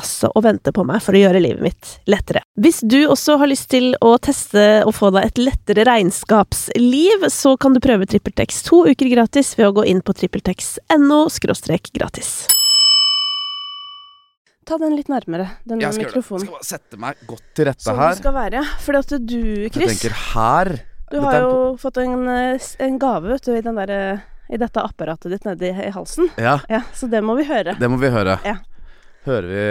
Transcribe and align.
altså 0.00 0.30
og 0.34 0.44
venter 0.46 0.74
på 0.76 0.84
meg 0.88 1.02
for 1.04 1.16
å 1.16 1.22
gjøre 1.22 1.42
livet 1.42 1.64
mitt 1.64 1.90
lettere. 2.10 2.42
Hvis 2.60 2.80
du 2.82 2.98
også 3.06 3.38
har 3.40 3.50
lyst 3.50 3.70
til 3.72 3.92
å 4.04 4.14
teste 4.22 4.82
og 4.86 4.94
få 4.96 5.12
deg 5.14 5.30
et 5.30 5.40
lettere 5.42 5.86
regnskapsliv, 5.88 7.26
så 7.32 7.56
kan 7.60 7.76
du 7.76 7.80
prøve 7.84 8.08
TrippelTex 8.08 8.62
to 8.68 8.84
uker 8.90 9.10
gratis 9.12 9.52
ved 9.58 9.70
å 9.70 9.76
gå 9.80 9.86
inn 9.90 10.02
på 10.04 10.16
trippeltex.no 10.16 11.20
gratis. 11.96 12.32
Ta 14.68 14.76
den 14.78 14.94
litt 14.94 15.08
nærmere, 15.10 15.48
denne 15.66 15.82
Jeg 15.82 15.96
skal, 15.96 16.06
mikrofonen. 16.06 16.44
Jeg 16.44 16.46
skal 16.46 16.58
bare 16.58 16.68
sette 16.68 17.00
meg 17.00 17.24
godt 17.26 17.46
til 17.58 17.66
rette 17.66 17.82
Sånn 17.82 17.98
her. 17.98 18.12
det 18.14 18.22
skal 18.22 18.36
være. 18.36 18.60
Fordi 18.84 19.00
at 19.00 19.14
du, 19.26 19.40
Chris 19.72 19.80
Jeg 19.86 19.96
tenker 19.96 20.18
her 20.30 20.72
du 21.10 21.18
har 21.24 21.40
jo 21.42 21.54
fått 21.74 21.96
en, 21.98 22.28
eh, 22.30 22.66
en 22.78 22.98
gave, 23.02 23.26
vet 23.32 23.42
du, 23.42 23.56
i 23.56 23.62
den 23.66 23.74
derre 23.74 24.20
i 24.50 24.58
dette 24.58 24.82
apparatet 24.82 25.30
ditt 25.30 25.46
nedi 25.46 25.70
i 25.70 25.90
halsen. 25.90 26.30
Ja, 26.38 26.60
Ja, 26.68 26.82
så 26.94 27.08
det 27.10 27.22
må 27.22 27.34
vi 27.38 27.44
høre. 27.44 27.74
det 27.78 27.90
må 27.90 27.98
vi 27.98 28.10
høre. 28.10 28.38
Ja. 28.44 28.56
Hører 29.26 29.50
vi 29.50 29.64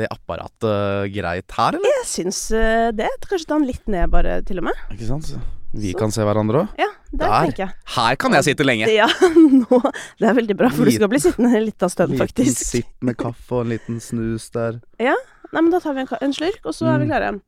det 0.00 0.06
apparatet 0.10 1.10
greit 1.14 1.54
her, 1.56 1.76
eller? 1.78 1.94
Jeg 2.00 2.06
syns 2.10 2.40
eh, 2.54 2.90
det. 2.94 3.08
Kanskje 3.26 3.48
ta 3.50 3.56
den 3.58 3.66
litt 3.70 3.88
ned, 3.90 4.06
bare, 4.12 4.36
til 4.46 4.60
og 4.62 4.68
med. 4.68 4.84
Ikke 4.94 5.08
sant? 5.08 5.32
Vi 5.70 5.92
Så. 5.92 5.98
kan 6.00 6.10
se 6.14 6.24
hverandre 6.26 6.64
òg. 6.64 6.72
Ja, 6.78 6.88
der, 7.12 7.26
Der. 7.26 7.34
tenker 7.46 7.62
jeg. 7.64 7.74
Her 7.94 8.16
kan 8.22 8.34
jeg 8.34 8.46
sitte 8.48 8.66
lenge. 8.66 8.88
Ja, 8.90 9.06
nå 9.62 9.80
Det 10.18 10.26
er 10.30 10.34
veldig 10.38 10.56
bra, 10.58 10.70
for 10.74 10.86
du 10.86 10.94
skal 10.94 11.10
bli 11.12 11.20
sittende 11.22 11.52
en 11.58 11.66
liten 11.68 11.92
stund, 11.92 12.16
Liten 12.18 12.50
sitt 12.50 12.66
sipp 12.66 12.90
med 13.06 13.18
kaffe 13.18 13.60
og 13.60 13.66
en 13.66 13.74
liten 13.76 14.00
snus 14.02 14.48
der. 14.54 14.80
Ja. 14.98 15.14
Nei, 15.50 15.62
men 15.62 15.70
da 15.74 15.80
tar 15.82 15.94
vi 15.94 16.02
en, 16.04 16.10
en 16.22 16.34
slurk, 16.34 16.60
og 16.66 16.74
så 16.74 16.86
er 16.90 17.02
vi 17.02 17.06
klare 17.10 17.30
igjen. 17.30 17.40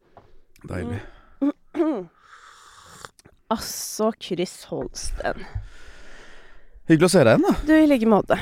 Deilig. 0.71 1.03
Altså, 3.53 4.13
Chris 4.17 4.63
Holsten. 4.71 5.43
Hyggelig 6.89 7.05
å 7.05 7.13
se 7.13 7.21
deg 7.27 7.35
igjen, 7.37 7.45
da. 7.45 7.53
Du, 7.69 7.73
i 7.77 7.89
like 7.91 8.09
måte. 8.09 8.39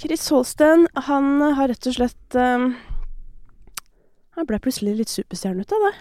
Chris 0.00 0.26
Holsten, 0.32 0.86
han 1.06 1.28
har 1.56 1.68
rett 1.70 1.86
og 1.88 1.94
slett 1.96 2.36
um, 2.38 2.74
Han 4.36 4.48
ble 4.48 4.58
plutselig 4.62 4.96
litt 4.98 5.12
superstjerne 5.12 5.62
ut 5.62 5.74
av 5.76 5.84
det. 5.86 5.92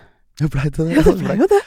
Ja, 0.41 0.47
blei 0.49 0.69
det 0.73 0.79
det. 0.87 0.95
Ja, 0.97 1.03
det 1.05 1.13
ble 1.21 1.35
jo 1.43 1.47
det. 1.51 1.59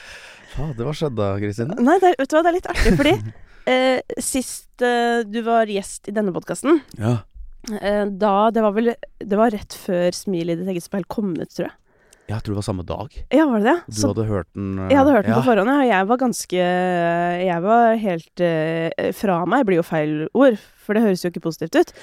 Fader, 0.56 0.86
hva 0.88 0.94
skjedde 0.97 1.20
da, 1.20 1.28
Kristine? 1.38 1.76
Nei, 1.86 1.98
det 2.03 2.15
vet 2.19 2.31
du 2.32 2.36
hva, 2.36 2.42
det 2.42 2.50
er 2.50 2.56
litt 2.59 2.69
artig, 2.72 2.92
fordi 2.98 3.12
eh, 3.72 4.19
sist 4.22 4.82
eh, 4.86 5.20
du 5.28 5.41
var 5.47 5.70
gjest 5.70 6.10
i 6.10 6.15
denne 6.16 6.34
podkasten, 6.34 6.81
Ja. 6.98 7.19
eh, 7.78 8.04
da 8.10 8.34
Det 8.54 8.62
var 8.65 8.75
vel 8.76 8.92
Det 9.22 9.38
var 9.38 9.54
rett 9.54 9.75
før 9.86 10.10
Smil 10.16 10.50
i 10.50 10.59
ditt 10.59 10.69
eget 10.75 10.86
speil 10.86 11.06
kom 11.10 11.34
ut, 11.38 11.50
tror 11.54 11.69
jeg. 11.69 11.76
Jeg 12.26 12.42
tror 12.42 12.56
det 12.56 12.59
var 12.59 12.66
samme 12.66 12.84
dag. 12.87 13.12
Ja, 13.31 13.44
var 13.47 13.62
det 13.62 13.69
det? 13.69 13.76
Du 13.87 13.98
Så 14.00 14.10
hadde 14.10 14.26
hørt 14.26 14.48
den 14.56 14.78
uh, 14.81 14.88
jeg 14.91 14.98
hadde 14.98 15.12
hørt 15.14 15.26
den 15.28 15.34
ja. 15.34 15.38
på 15.38 15.47
forhånd, 15.47 15.70
ja. 15.70 15.84
Jeg 15.87 16.09
var 16.09 16.19
ganske 16.22 16.64
Jeg 17.47 17.59
var 17.62 18.00
helt 18.03 18.42
uh, 18.42 19.10
Fra 19.14 19.37
meg 19.47 19.66
blir 19.69 19.78
jo 19.78 19.84
feil 19.87 20.16
ord, 20.34 20.59
for 20.82 20.98
det 20.98 21.04
høres 21.04 21.22
jo 21.22 21.31
ikke 21.31 21.44
positivt 21.44 21.78
ut. 21.78 21.94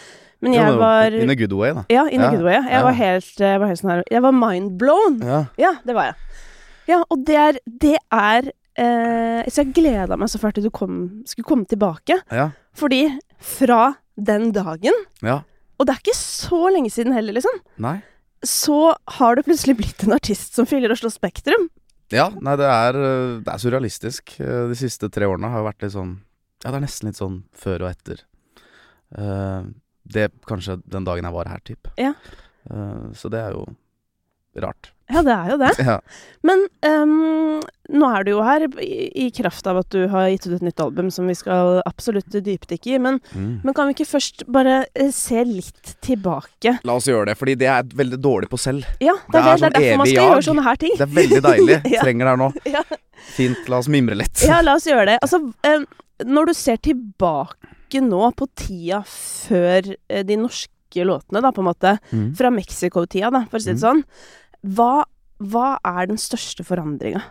Men 0.44 0.56
Ja, 0.56 0.70
jeg 0.70 0.80
var 0.80 1.18
In 1.18 1.34
a 1.34 1.36
good 1.40 1.56
way, 1.60 1.76
da. 1.76 1.84
Ja, 1.92 2.08
in 2.08 2.24
a 2.24 2.32
good 2.32 2.44
way. 2.44 2.56
Jeg 2.56 2.72
ja. 2.72 2.84
var 2.88 2.98
helt, 3.00 3.36
jeg 3.40 3.62
var 3.62 3.72
helt 3.72 3.82
sånn 3.82 3.94
her 3.94 4.04
Jeg 4.12 4.24
var 4.26 4.36
mind 4.36 4.76
blown. 4.80 5.20
Ja. 5.24 5.46
Ja, 5.60 5.74
det 5.84 5.96
var 5.98 6.12
jeg. 6.12 6.20
Ja, 6.92 7.02
og 7.08 7.24
det 7.28 7.38
er 7.40 7.60
Det 7.86 7.98
er 8.12 8.50
uh, 8.52 9.42
Så 9.48 9.64
jeg 9.64 9.76
gleda 9.76 10.20
meg 10.20 10.32
så 10.32 10.40
fælt 10.42 10.60
til 10.60 10.68
du 10.68 10.72
kom, 10.74 11.04
skulle 11.28 11.48
komme 11.48 11.68
tilbake. 11.68 12.20
Ja. 12.32 12.52
Fordi 12.80 13.06
fra 13.44 13.94
den 14.16 14.52
dagen, 14.56 14.96
ja. 15.26 15.42
og 15.78 15.88
det 15.88 15.94
er 15.96 16.02
ikke 16.04 16.16
så 16.16 16.70
lenge 16.72 16.92
siden 16.94 17.16
heller, 17.16 17.34
liksom, 17.36 17.56
Nei. 17.82 17.98
Så 18.44 18.96
har 19.20 19.36
du 19.36 19.44
plutselig 19.44 19.76
blitt 19.80 20.04
en 20.06 20.16
artist 20.16 20.56
som 20.58 20.68
fyller 20.70 20.92
Oslo 20.94 21.10
Spektrum. 21.14 21.70
Ja, 22.14 22.28
nei, 22.30 22.56
det 22.60 22.68
er, 22.70 22.98
øh, 23.00 23.42
det 23.44 23.50
er 23.54 23.62
surrealistisk. 23.62 24.36
Eh, 24.40 24.68
De 24.70 24.78
siste 24.78 25.10
tre 25.10 25.26
årene 25.26 25.50
har 25.50 25.64
jo 25.64 25.68
vært 25.70 25.82
litt 25.86 25.96
sånn 25.96 26.14
Ja, 26.64 26.72
det 26.72 26.78
er 26.78 26.84
nesten 26.86 27.10
litt 27.10 27.18
sånn 27.20 27.40
før 27.58 27.84
og 27.84 27.90
etter. 27.90 28.22
Eh, 29.18 29.64
det 30.14 30.30
kanskje 30.48 30.78
den 30.88 31.04
dagen 31.08 31.26
jeg 31.28 31.36
var 31.36 31.50
her, 31.52 31.60
typ. 31.68 31.90
Ja. 32.00 32.14
Eh, 32.72 33.10
så 33.18 33.32
det 33.34 33.42
er 33.42 33.52
jo 33.58 33.66
rart. 34.64 34.93
Ja, 35.12 35.22
det 35.22 35.34
er 35.36 35.50
jo 35.52 35.58
det. 35.60 35.72
Ja. 35.84 35.98
Men 36.48 36.62
um, 36.88 37.62
nå 37.92 38.08
er 38.16 38.24
du 38.24 38.32
jo 38.32 38.42
her 38.44 38.64
i, 38.82 39.10
i 39.26 39.30
kraft 39.36 39.68
av 39.68 39.82
at 39.82 39.90
du 39.92 40.08
har 40.10 40.30
gitt 40.32 40.48
ut 40.48 40.56
et 40.56 40.64
nytt 40.64 40.80
album 40.80 41.10
som 41.12 41.28
vi 41.28 41.36
skal 41.36 41.82
absolutt 41.86 42.32
dypdykke 42.32 42.94
i. 42.96 43.00
Men, 43.04 43.20
Mm. 43.36 43.62
men 43.66 43.74
kan 43.76 43.88
vi 43.90 43.94
ikke 43.98 44.08
først 44.10 44.46
bare 44.48 44.86
eh, 44.96 45.12
se 45.12 45.44
litt 45.46 45.96
tilbake? 46.02 46.78
La 46.88 46.96
oss 46.96 47.08
gjøre 47.12 47.28
det, 47.32 47.38
fordi 47.38 47.56
det 47.60 47.68
er 47.68 47.84
veldig 47.84 48.20
dårlig 48.24 48.50
på 48.50 48.58
selv. 48.60 48.88
Ja, 49.04 49.14
det 49.32 49.40
er, 49.40 49.44
Det 49.44 49.52
er 49.52 49.58
det, 49.58 49.60
det 49.60 49.64
er 49.64 49.64
sånn 49.64 49.74
derfor 49.74 49.98
man 49.98 50.08
skal 50.08 50.22
jag. 50.24 50.32
gjøre 50.32 50.48
sånne 50.50 50.64
her 50.70 50.76
ting. 50.86 50.96
Det 50.98 51.08
er 51.10 51.16
veldig 51.20 51.42
deilig. 51.50 51.80
Ja. 51.98 52.02
Trenger 52.08 52.26
det 52.26 52.32
her 52.32 52.42
nå. 52.44 52.52
Ja. 52.66 52.84
Fint. 53.36 53.68
La 53.70 53.78
oss 53.84 53.88
mimre 53.92 54.16
litt. 54.20 54.44
Ja, 54.48 54.62
la 54.66 54.76
oss 54.80 54.88
gjøre 54.88 55.06
det. 55.14 55.18
Altså, 55.24 55.40
um, 55.44 55.86
når 56.26 56.46
du 56.52 56.54
ser 56.58 56.78
tilbake 56.84 58.02
nå 58.02 58.32
på 58.40 58.48
tida 58.58 59.04
før 59.08 59.94
eh, 60.10 60.24
de 60.26 60.38
norske 60.42 61.04
låtene, 61.06 61.42
da, 61.42 61.52
på 61.52 61.62
en 61.64 61.68
måte, 61.72 61.96
Mm. 62.14 62.36
fra 62.38 62.50
Mexico-tida, 62.54 63.32
da, 63.34 63.44
for 63.50 63.58
å 63.58 63.62
si 63.62 63.72
det 63.74 63.80
Mm. 63.80 63.84
sånn, 63.84 64.04
hva, 64.64 65.06
hva 65.44 65.70
er 65.84 66.12
den 66.12 66.20
største 66.22 66.66
forandringa? 66.68 67.24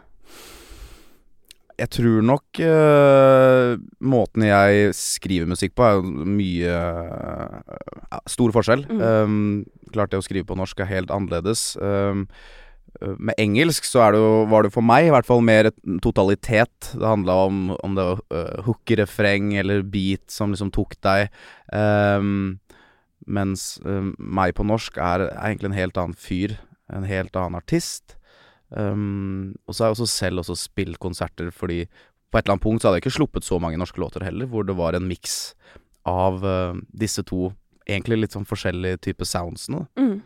Jeg 1.81 1.89
tror 1.97 2.25
nok 2.29 2.61
uh, 2.61 3.75
måten 4.05 4.45
jeg 4.45 4.91
skriver 4.95 5.49
musikk 5.51 5.75
på, 5.79 5.87
er 5.87 6.03
mye 6.05 6.73
uh, 6.77 8.19
Stor 8.31 8.53
forskjell. 8.55 8.85
Mm. 8.87 9.01
Um, 9.01 9.87
klart 9.95 10.13
det 10.13 10.21
å 10.21 10.25
skrive 10.25 10.47
på 10.49 10.59
norsk 10.59 10.85
er 10.85 10.91
helt 10.93 11.13
annerledes. 11.15 11.73
Um, 11.81 12.27
med 13.01 13.35
engelsk 13.41 13.87
så 13.89 14.05
det 14.13 14.21
jo, 14.21 14.45
var 14.53 14.67
det 14.67 14.73
for 14.75 14.85
meg 14.85 15.09
i 15.09 15.13
hvert 15.15 15.27
fall 15.27 15.41
mer 15.45 15.71
totalitet. 16.05 16.93
Det 16.93 17.09
handla 17.09 17.39
om, 17.49 17.63
om 17.81 17.97
det 17.97 18.05
var 18.11 18.21
uh, 18.35 18.67
hookerefreng 18.69 19.55
eller 19.59 19.83
beat 19.83 20.29
som 20.31 20.53
liksom 20.53 20.71
tok 20.77 20.99
deg. 21.03 21.33
Um, 21.73 22.61
mens 23.27 23.81
uh, 23.87 24.13
meg 24.19 24.55
på 24.59 24.67
norsk 24.69 25.01
er, 25.01 25.31
er 25.33 25.49
egentlig 25.49 25.73
en 25.73 25.81
helt 25.81 25.99
annen 26.05 26.19
fyr. 26.19 26.59
En 26.93 27.05
helt 27.05 27.37
annen 27.37 27.55
artist. 27.61 28.17
Um, 28.73 29.55
og 29.69 29.75
så 29.75 29.85
har 29.85 29.91
jeg 29.93 29.99
også 30.01 30.09
selv 30.09 30.41
også 30.41 30.55
spilt 30.57 30.97
konserter 30.99 31.51
fordi 31.53 31.83
på 32.33 32.39
et 32.39 32.47
eller 32.47 32.55
annet 32.55 32.63
punkt 32.65 32.81
så 32.81 32.89
hadde 32.89 32.97
jeg 33.03 33.05
ikke 33.05 33.19
sluppet 33.19 33.45
så 33.45 33.59
mange 33.61 33.77
norske 33.77 34.01
låter 34.01 34.25
heller, 34.25 34.47
hvor 34.49 34.65
det 34.65 34.73
var 34.79 34.97
en 34.97 35.05
miks 35.05 35.53
av 36.09 36.41
uh, 36.41 36.73
disse 36.97 37.21
to 37.29 37.51
egentlig 37.85 38.17
litt 38.23 38.33
sånn 38.33 38.49
forskjellige 38.49 39.03
typer 39.05 39.29
soundsene. 39.29 39.83
Mm. 40.01 40.23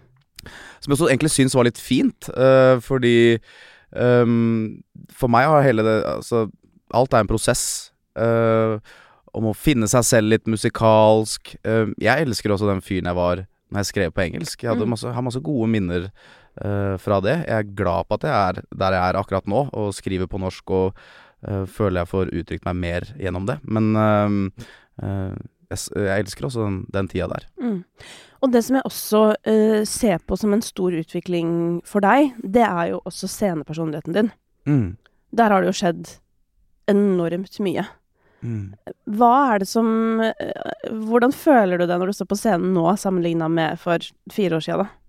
Som 0.78 0.92
jeg 0.92 0.94
også 1.00 1.08
egentlig 1.10 1.32
syns 1.34 1.56
var 1.58 1.66
litt 1.66 1.80
fint, 1.82 2.28
uh, 2.38 2.78
fordi 2.84 3.40
um, 3.90 4.82
For 5.10 5.26
meg 5.32 5.48
har 5.50 5.64
hele 5.66 5.82
det 5.82 5.96
Altså, 6.06 6.44
alt 6.94 7.14
er 7.16 7.24
en 7.24 7.30
prosess. 7.32 7.90
uh, 8.14 8.78
om 9.36 9.50
å 9.50 9.56
finne 9.58 9.84
seg 9.90 10.04
selv 10.06 10.30
litt 10.32 10.46
musikalsk. 10.48 11.56
Jeg 12.00 12.22
elsker 12.24 12.54
også 12.54 12.70
den 12.70 12.80
fyren 12.80 13.04
jeg 13.10 13.18
var 13.18 13.42
når 13.68 13.82
jeg 13.82 13.88
skrev 13.90 14.12
på 14.16 14.22
engelsk. 14.22 14.62
Jeg 14.64 14.78
Mm. 14.78 14.88
masse, 14.88 15.12
har 15.12 15.20
masse 15.26 15.42
gode 15.44 15.68
minner 15.68 16.06
fra 16.56 17.18
det. 17.20 17.34
Jeg 17.44 17.62
er 17.62 17.74
glad 17.76 18.06
på 18.08 18.16
at 18.16 18.22
jeg 18.24 18.32
er 18.32 18.60
der 18.72 18.94
jeg 18.96 19.02
er 19.10 19.18
akkurat 19.20 19.48
nå, 19.50 19.66
og 19.76 19.94
skriver 19.94 20.28
på 20.30 20.40
norsk 20.40 20.70
og 20.72 21.00
uh, 21.44 21.64
føler 21.68 22.00
jeg 22.00 22.10
får 22.12 22.32
uttrykt 22.32 22.64
meg 22.68 22.78
mer 22.80 23.08
gjennom 23.20 23.48
det. 23.48 23.58
Men 23.68 23.90
uh, 23.92 25.34
jeg, 25.68 25.82
jeg 25.92 26.24
elsker 26.24 26.48
også 26.48 26.64
den, 26.64 26.78
den 26.94 27.10
tida 27.12 27.28
der. 27.34 27.44
Mm. 27.60 27.82
Og 28.44 28.52
det 28.52 28.62
som 28.64 28.78
jeg 28.78 28.88
også 28.88 29.22
uh, 29.34 29.82
ser 29.88 30.22
på 30.24 30.38
som 30.40 30.54
en 30.56 30.64
stor 30.64 30.96
utvikling 30.96 31.50
for 31.88 32.04
deg, 32.04 32.32
det 32.40 32.64
er 32.64 32.94
jo 32.94 33.02
også 33.04 33.30
scenepersonligheten 33.30 34.16
din. 34.16 34.32
Mm. 34.66 34.96
Der 35.36 35.52
har 35.52 35.62
det 35.62 35.72
jo 35.72 35.78
skjedd 35.80 36.16
enormt 36.90 37.60
mye. 37.64 37.86
Mm. 38.44 38.76
Hva 39.16 39.32
er 39.54 39.62
det 39.62 39.66
som 39.66 40.20
eh, 40.20 40.90
Hvordan 41.08 41.32
føler 41.34 41.80
du 41.80 41.86
det 41.88 41.96
når 41.98 42.10
du 42.10 42.16
står 42.18 42.28
på 42.30 42.36
scenen 42.38 42.74
nå, 42.76 42.84
sammenligna 43.00 43.48
med 43.50 43.80
for 43.80 44.02
fire 44.32 44.58
år 44.58 44.66
siden, 44.66 44.84
da? 44.84 45.05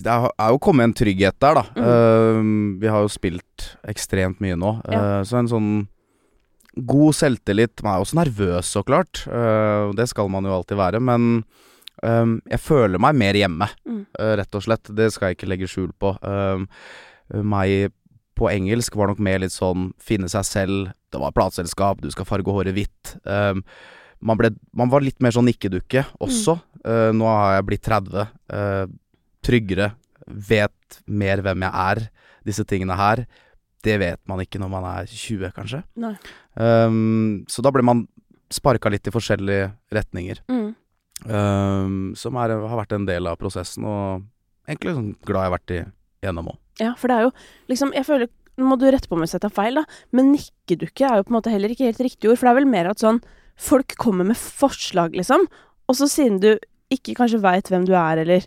Det 0.00 0.12
er 0.12 0.50
jo 0.54 0.58
kommet 0.62 0.84
en 0.88 0.94
trygghet 0.96 1.36
der, 1.42 1.54
da. 1.60 1.64
Mm. 1.76 1.86
Uh, 1.86 2.80
vi 2.80 2.88
har 2.92 3.02
jo 3.04 3.10
spilt 3.12 3.66
ekstremt 3.88 4.40
mye 4.40 4.56
nå. 4.58 4.76
eh, 4.88 5.22
så 5.28 5.38
en 5.40 5.48
sånn 5.50 5.72
god 6.88 7.12
selvtillit 7.18 7.82
Man 7.84 7.98
er 7.98 8.00
også 8.04 8.16
nervøs, 8.16 8.70
så 8.72 8.80
klart. 8.86 9.26
Uh, 9.28 9.92
det 9.98 10.08
skal 10.08 10.30
man 10.32 10.44
jo 10.48 10.54
alltid 10.56 10.78
være. 10.80 11.00
Men 11.04 11.44
eh, 12.02 12.30
jeg 12.54 12.60
føler 12.64 12.98
meg 13.02 13.14
mer 13.20 13.34
hjemme, 13.38 13.68
Mm. 13.86 14.06
eh, 14.18 14.36
rett 14.40 14.54
og 14.56 14.62
slett. 14.64 14.88
Det 14.96 15.10
skal 15.12 15.28
jeg 15.30 15.36
ikke 15.36 15.50
legge 15.52 15.68
skjul 15.68 15.90
på. 16.00 16.14
Eh, 16.24 16.64
meg 17.42 17.92
på 18.34 18.48
engelsk 18.48 18.96
var 18.96 19.08
nok 19.12 19.20
mer 19.20 19.38
litt 19.38 19.52
sånn 19.52 19.90
finne 20.00 20.28
seg 20.32 20.44
selv. 20.48 20.92
Det 21.12 21.20
var 21.20 21.30
plateselskap, 21.36 22.00
du 22.00 22.08
skal 22.10 22.24
farge 22.24 22.48
håret 22.50 22.72
hvitt. 22.74 23.12
Man, 24.22 24.38
ble, 24.38 24.50
man 24.72 24.88
var 24.88 25.02
litt 25.04 25.18
mer 25.20 25.30
sånn 25.34 25.48
nikkedukke 25.50 26.04
også. 26.22 26.54
Eh, 26.86 27.10
nå 27.12 27.26
har 27.28 27.56
jeg 27.58 27.66
blitt 27.68 27.82
30. 27.84 28.26
eh, 28.54 28.86
tryggere. 29.44 29.92
Vet 30.26 31.00
mer 31.06 31.42
hvem 31.44 31.64
jeg 31.66 31.86
er. 31.86 32.02
Disse 32.46 32.66
tingene 32.68 32.96
her. 32.98 33.24
Det 33.82 33.96
vet 33.98 34.20
man 34.30 34.42
ikke 34.42 34.60
når 34.62 34.70
man 34.70 34.86
er 34.92 35.10
20, 35.10 35.50
kanskje. 35.56 35.82
Um, 36.54 37.42
så 37.50 37.64
da 37.64 37.72
blir 37.74 37.86
man 37.86 38.04
sparka 38.52 38.90
litt 38.92 39.08
i 39.08 39.14
forskjellige 39.14 39.72
retninger. 39.94 40.42
Mm. 40.52 40.68
Um, 41.22 42.12
som 42.18 42.38
er, 42.42 42.54
har 42.54 42.78
vært 42.82 42.94
en 42.96 43.06
del 43.08 43.30
av 43.30 43.38
prosessen, 43.40 43.86
og 43.86 44.24
egentlig 44.68 44.94
sånn 44.96 45.10
glad 45.26 45.44
jeg 45.44 45.50
har 45.50 45.56
vært 45.56 45.74
i, 45.74 45.80
gjennom 46.26 46.52
òg. 46.54 46.58
Ja, 46.80 46.94
for 46.98 47.10
det 47.10 47.18
er 47.18 47.26
jo 47.26 47.32
liksom 47.68 47.90
Jeg 47.92 48.06
føler 48.08 48.30
Nå 48.56 48.64
må 48.64 48.78
du 48.80 48.86
rette 48.88 49.08
på 49.10 49.16
meg 49.16 49.26
hvis 49.26 49.34
jeg 49.36 49.42
tar 49.44 49.52
feil, 49.52 49.76
da, 49.80 49.82
men 50.12 50.30
nikkedukke 50.34 51.06
er 51.08 51.18
jo 51.18 51.24
på 51.24 51.32
en 51.32 51.36
måte 51.38 51.52
heller 51.52 51.72
ikke 51.72 51.86
helt 51.88 52.02
riktig 52.04 52.28
ord, 52.28 52.36
for 52.36 52.48
det 52.48 52.50
er 52.52 52.58
vel 52.58 52.68
mer 52.68 52.90
at 52.90 53.00
sånn 53.00 53.22
Folk 53.60 53.94
kommer 54.00 54.26
med 54.28 54.36
forslag, 54.36 55.16
liksom, 55.16 55.46
og 55.88 55.96
så 55.96 56.08
siden 56.08 56.38
du 56.42 56.50
ikke 56.92 57.14
kanskje 57.16 57.40
veit 57.40 57.68
hvem 57.72 57.86
du 57.88 57.94
er, 57.96 58.20
eller 58.20 58.44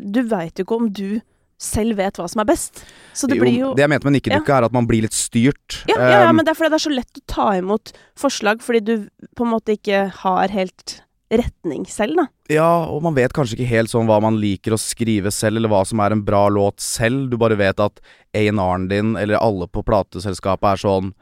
Du 0.00 0.22
veit 0.30 0.58
jo 0.58 0.64
ikke 0.66 0.76
om 0.80 0.90
du 0.94 1.20
selv 1.64 1.96
vet 1.96 2.18
hva 2.18 2.26
som 2.28 2.42
er 2.42 2.48
best. 2.50 2.82
Så 3.16 3.28
det 3.30 3.38
blir 3.40 3.54
jo 3.56 3.70
det 3.78 3.84
jeg 3.84 3.90
mente 3.92 4.08
med 4.08 4.16
nikkedukke, 4.18 4.52
er 4.56 4.66
at 4.66 4.74
man 4.74 4.86
blir 4.90 5.04
litt 5.06 5.14
styrt. 5.16 5.80
ja, 5.88 5.96
ja, 5.96 6.08
ja, 6.10 6.30
Um, 6.30 6.36
men 6.36 6.44
det 6.44 6.52
er 6.52 6.58
fordi 6.58 6.70
det 6.74 6.80
er 6.80 6.84
så 6.84 6.92
lett 6.92 7.20
å 7.20 7.24
ta 7.30 7.46
imot 7.56 7.92
forslag, 8.20 8.60
fordi 8.62 8.80
du 8.84 8.94
på 9.38 9.46
en 9.46 9.52
måte 9.54 9.76
ikke 9.78 10.02
har 10.20 10.48
helt 10.52 11.00
retning 11.34 11.86
selv, 11.88 12.18
da. 12.20 12.26
Ja, 12.52 12.68
og 12.90 13.00
man 13.06 13.14
vet 13.16 13.32
kanskje 13.34 13.56
ikke 13.56 13.70
helt 13.70 13.90
sånn 13.90 14.06
hva 14.10 14.18
man 14.22 14.36
liker 14.42 14.74
å 14.76 14.78
skrive 14.78 15.32
selv, 15.32 15.56
eller 15.62 15.72
hva 15.72 15.80
som 15.88 16.02
er 16.04 16.12
en 16.14 16.22
bra 16.26 16.44
låt 16.52 16.82
selv. 16.84 17.30
Du 17.32 17.38
bare 17.40 17.56
vet 17.58 17.80
at 17.80 18.02
A&R-en 18.36 18.88
din, 18.90 19.14
eller 19.16 19.40
alle 19.40 19.66
på 19.70 19.82
plateselskapet, 19.86 20.74
er 20.74 20.82
sånn 20.84 21.14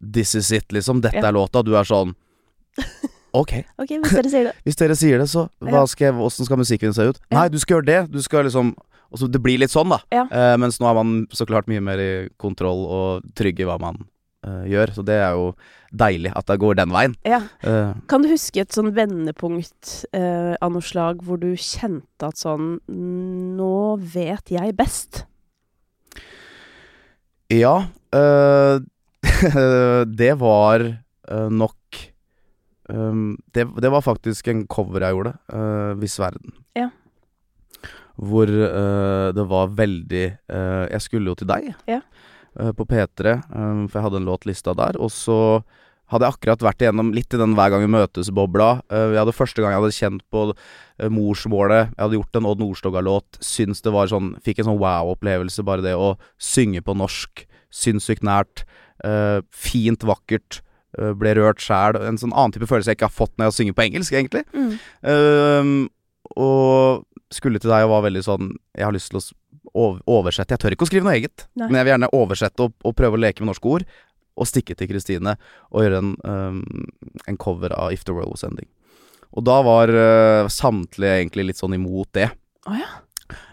This 0.00 0.34
is 0.38 0.52
it, 0.52 0.70
liksom. 0.72 1.02
Dette 1.02 1.18
Ja. 1.20 1.28
er 1.28 1.32
låta. 1.36 1.64
Du 1.64 1.74
er 1.76 1.84
sånn 1.84 2.14
Ok, 3.36 3.52
Ok, 3.78 3.90
hvis 4.02 4.14
dere 4.16 4.30
sier 4.32 4.46
det. 4.50 4.54
hvis 4.66 4.78
dere 4.80 4.96
sier 4.98 5.22
det, 5.22 5.28
så 5.30 5.46
hva 5.62 5.84
skal 5.90 6.14
hvordan 6.18 6.48
skal 6.48 6.60
musikken 6.60 6.94
se 6.96 7.10
ut? 7.12 7.20
Nei, 7.30 7.48
du 7.52 7.58
skal 7.62 7.78
gjøre 7.78 7.88
det. 7.90 8.00
Du 8.14 8.22
skal 8.24 8.48
liksom 8.48 8.74
og 9.10 9.18
så 9.18 9.26
Det 9.26 9.40
blir 9.42 9.58
litt 9.58 9.72
sånn, 9.72 9.90
da. 9.90 9.98
Ja. 10.14 10.22
Eh, 10.30 10.56
mens 10.62 10.78
nå 10.78 10.86
er 10.86 10.94
man 10.94 11.24
så 11.34 11.42
klart 11.48 11.66
mye 11.70 11.82
mer 11.82 11.98
i 11.98 12.10
kontroll 12.38 12.84
og 12.86 13.24
trygg 13.34 13.58
i 13.58 13.66
hva 13.66 13.74
man 13.82 14.04
eh, 14.46 14.68
gjør. 14.70 14.92
Så 14.94 15.02
det 15.06 15.16
er 15.18 15.34
jo 15.34 15.48
deilig 15.90 16.30
at 16.38 16.46
det 16.46 16.58
går 16.62 16.78
den 16.78 16.94
veien. 16.94 17.16
Ja. 17.26 17.40
Eh, 17.66 17.90
Kan 18.06 18.22
du 18.22 18.30
huske 18.30 18.62
et 18.62 18.76
sånn 18.76 18.92
vendepunkt 18.94 20.04
eh, 20.14 20.54
av 20.62 20.70
noe 20.70 20.86
slag 20.86 21.24
hvor 21.26 21.42
du 21.42 21.50
kjente 21.58 22.30
at 22.30 22.38
sånn 22.38 22.76
Nå 22.86 23.72
vet 24.14 24.54
jeg 24.54 24.76
best. 24.78 25.24
Ja, 27.50 27.74
øh, 28.14 28.78
det 30.22 30.32
var 30.38 30.86
øh, 30.86 31.50
nok 31.50 31.74
øhm, 32.90 33.36
det, 33.54 33.66
det 33.82 33.90
var 33.92 34.04
faktisk 34.04 34.50
en 34.52 34.66
cover 34.70 35.06
jeg 35.06 35.16
gjorde, 35.16 35.34
uh, 35.54 35.92
Viss 36.00 36.18
verden. 36.20 36.54
Ja. 36.78 36.90
Hvor 38.20 38.50
uh, 38.50 39.30
det 39.32 39.46
var 39.48 39.70
veldig 39.72 40.24
uh, 40.52 40.86
Jeg 40.90 41.00
skulle 41.06 41.32
jo 41.32 41.38
til 41.40 41.48
deg 41.48 41.70
Ja. 41.88 42.02
på 42.76 42.84
P3, 42.84 43.36
um, 43.54 43.86
for 43.88 44.00
jeg 44.00 44.04
hadde 44.08 44.20
en 44.20 44.28
låt 44.28 44.44
lista 44.44 44.74
der. 44.76 44.98
Og 45.00 45.12
så 45.14 45.62
hadde 46.10 46.26
jeg 46.26 46.34
akkurat 46.34 46.64
vært 46.64 46.82
igjennom 46.82 47.12
litt 47.14 47.34
i 47.34 47.38
den 47.38 47.54
Hver 47.54 47.70
gang 47.72 47.84
vi 47.84 47.92
møtes-bobla. 47.94 48.70
Uh, 48.90 49.14
jeg 49.14 49.20
hadde 49.22 49.36
Første 49.36 49.62
gang 49.62 49.74
jeg 49.74 49.82
hadde 49.82 49.98
kjent 49.98 50.24
på 50.34 50.46
uh, 50.50 51.08
morsmålet. 51.12 51.92
Jeg 51.94 52.02
hadde 52.02 52.18
gjort 52.18 52.40
en 52.40 52.48
Odd 52.50 52.64
Nordstoga-låt. 52.64 53.38
Syns 53.44 53.84
det 53.84 53.94
var 53.94 54.10
sånn 54.10 54.34
Fikk 54.44 54.62
en 54.62 54.72
sånn 54.72 54.80
wow-opplevelse, 54.82 55.64
bare 55.66 55.86
det 55.86 55.94
å 55.94 56.16
synge 56.42 56.82
på 56.86 56.96
norsk. 56.98 57.44
Sinnssykt 57.70 58.26
nært. 58.26 58.64
Uh, 59.04 59.40
fint, 59.54 60.02
vakkert. 60.06 60.60
Øh, 60.98 61.12
ble 61.18 61.34
rørt 61.38 61.62
sjæl. 61.62 61.98
En 62.06 62.18
sånn 62.20 62.34
annen 62.34 62.56
type 62.56 62.68
følelse 62.70 62.92
jeg 62.92 63.00
ikke 63.00 63.10
har 63.10 63.16
fått 63.16 63.36
når 63.36 63.50
jeg 63.50 63.58
synger 63.58 63.78
på 63.78 63.86
engelsk, 63.86 64.16
egentlig. 64.16 64.44
Mm. 64.54 64.72
Ehm, 65.12 65.78
og 66.36 67.06
skulle 67.34 67.62
til 67.62 67.70
deg 67.70 67.86
og 67.86 67.92
var 67.94 68.02
veldig 68.04 68.20
sånn 68.22 68.50
Jeg 68.76 68.84
har 68.84 68.94
lyst 68.94 69.10
til 69.10 69.20
å 69.20 69.86
oversette. 70.10 70.54
Jeg 70.54 70.62
tør 70.62 70.74
ikke 70.74 70.86
å 70.86 70.90
skrive 70.90 71.06
noe 71.06 71.16
eget, 71.18 71.46
Nei. 71.54 71.68
men 71.68 71.78
jeg 71.78 71.86
vil 71.86 71.94
gjerne 71.94 72.14
oversette 72.16 72.66
og, 72.66 72.74
og 72.86 72.96
prøve 72.98 73.18
å 73.18 73.22
leke 73.22 73.44
med 73.44 73.52
norske 73.52 73.70
ord. 73.70 73.86
Og 74.40 74.48
stikke 74.48 74.74
til 74.78 74.88
Kristine 74.90 75.36
og 75.70 75.84
gjøre 75.84 76.00
en, 76.00 76.12
ehm, 76.24 76.60
en 77.28 77.38
cover 77.40 77.74
av 77.76 77.94
If 77.94 78.06
the 78.08 78.14
World 78.16 78.32
Was 78.32 78.46
Ending. 78.46 78.68
Og 79.36 79.44
da 79.46 79.60
var 79.62 79.92
uh, 79.94 80.48
samtlige 80.50 81.20
egentlig 81.20 81.50
litt 81.50 81.60
sånn 81.60 81.76
imot 81.76 82.10
det. 82.16 82.30
Oh, 82.66 82.74
ja. 82.74 82.88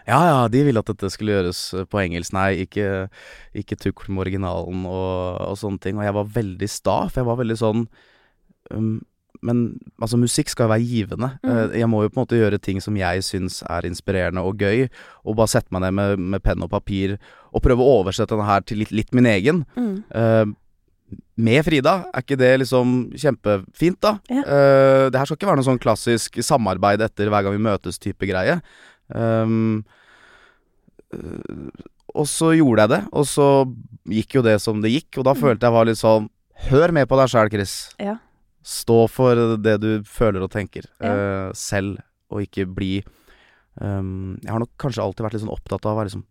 Ja 0.08 0.20
ja, 0.24 0.38
de 0.52 0.62
ville 0.66 0.80
at 0.80 0.88
dette 0.90 1.10
skulle 1.12 1.36
gjøres 1.36 1.60
eh, 1.76 1.86
på 1.88 2.00
engelsk. 2.02 2.34
Nei, 2.36 2.64
ikke, 2.64 3.08
ikke 3.56 3.78
tukl 3.80 4.10
med 4.12 4.26
originalen 4.26 4.86
og, 4.88 5.38
og 5.44 5.60
sånne 5.60 5.82
ting. 5.84 6.00
Og 6.00 6.06
jeg 6.06 6.16
var 6.16 6.34
veldig 6.38 6.70
sta, 6.72 6.98
for 7.08 7.22
jeg 7.22 7.28
var 7.30 7.40
veldig 7.42 7.58
sånn 7.60 7.86
um, 8.74 8.98
Men 9.44 9.64
altså, 10.00 10.18
musikk 10.18 10.50
skal 10.50 10.66
jo 10.66 10.72
være 10.74 10.86
givende. 10.88 11.32
Mm. 11.42 11.50
Eh, 11.52 11.76
jeg 11.82 11.90
må 11.90 12.02
jo 12.02 12.12
på 12.12 12.18
en 12.18 12.24
måte 12.24 12.40
gjøre 12.40 12.62
ting 12.62 12.80
som 12.82 12.96
jeg 12.98 13.26
syns 13.26 13.60
er 13.68 13.86
inspirerende 13.86 14.42
og 14.42 14.58
gøy. 14.58 14.88
Og 15.24 15.38
bare 15.38 15.52
sette 15.54 15.74
meg 15.74 15.86
ned 15.86 15.98
med, 15.98 16.24
med 16.36 16.42
penn 16.42 16.64
og 16.64 16.72
papir 16.72 17.18
og 17.52 17.62
prøve 17.64 17.84
å 17.84 18.00
oversette 18.00 18.34
denne 18.34 18.48
her 18.48 18.64
til 18.66 18.82
litt, 18.82 18.90
litt 18.94 19.14
min 19.16 19.28
egen. 19.30 19.62
Mm. 19.78 19.94
Uh, 20.10 20.56
med 21.38 21.62
Frida, 21.64 21.94
er 22.12 22.24
ikke 22.24 22.36
det 22.36 22.50
liksom 22.64 22.96
kjempefint, 23.16 24.00
da? 24.02 24.16
Ja. 24.28 24.42
Uh, 24.42 25.04
det 25.08 25.20
her 25.20 25.28
skal 25.28 25.38
ikke 25.38 25.48
være 25.48 25.60
noe 25.60 25.68
sånn 25.68 25.80
klassisk 25.80 26.40
samarbeid 26.44 27.04
etter 27.06 27.30
hver 27.30 27.46
gang 27.46 27.54
vi 27.54 27.62
møtes-type 27.68 28.28
greie. 28.28 28.58
Øh, 29.14 29.82
og 32.18 32.26
så 32.28 32.50
gjorde 32.56 32.84
jeg 32.84 32.90
det, 32.92 33.00
og 33.16 33.24
så 33.28 33.46
gikk 34.08 34.34
jo 34.38 34.42
det 34.44 34.56
som 34.60 34.80
det 34.82 34.90
gikk, 34.92 35.18
og 35.20 35.24
da 35.28 35.34
Mm. 35.34 35.40
følte 35.40 35.66
jeg 35.68 35.72
var 35.72 35.84
litt 35.86 35.96
sånn 36.00 36.28
Hør 36.68 36.90
med 36.90 37.06
på 37.08 37.14
deg 37.16 37.28
sjæl, 37.30 37.48
Chris. 37.52 37.94
Ja. 38.00 38.16
Stå 38.64 39.08
for 39.08 39.56
det 39.62 39.76
du 39.80 40.02
føler 40.02 40.42
og 40.42 40.50
tenker 40.50 40.82
Ja. 41.00 41.48
uh, 41.48 41.52
selv, 41.54 41.98
og 42.32 42.40
ikke 42.42 42.66
bli 42.74 43.04
um, 43.80 44.36
Jeg 44.42 44.50
har 44.50 44.58
nok 44.58 44.70
kanskje 44.76 45.00
alltid 45.04 45.22
vært 45.24 45.32
litt 45.34 45.42
sånn 45.44 45.54
opptatt 45.54 45.86
av 45.86 45.94
å 45.94 46.00
være 46.00 46.10
liksom 46.10 46.24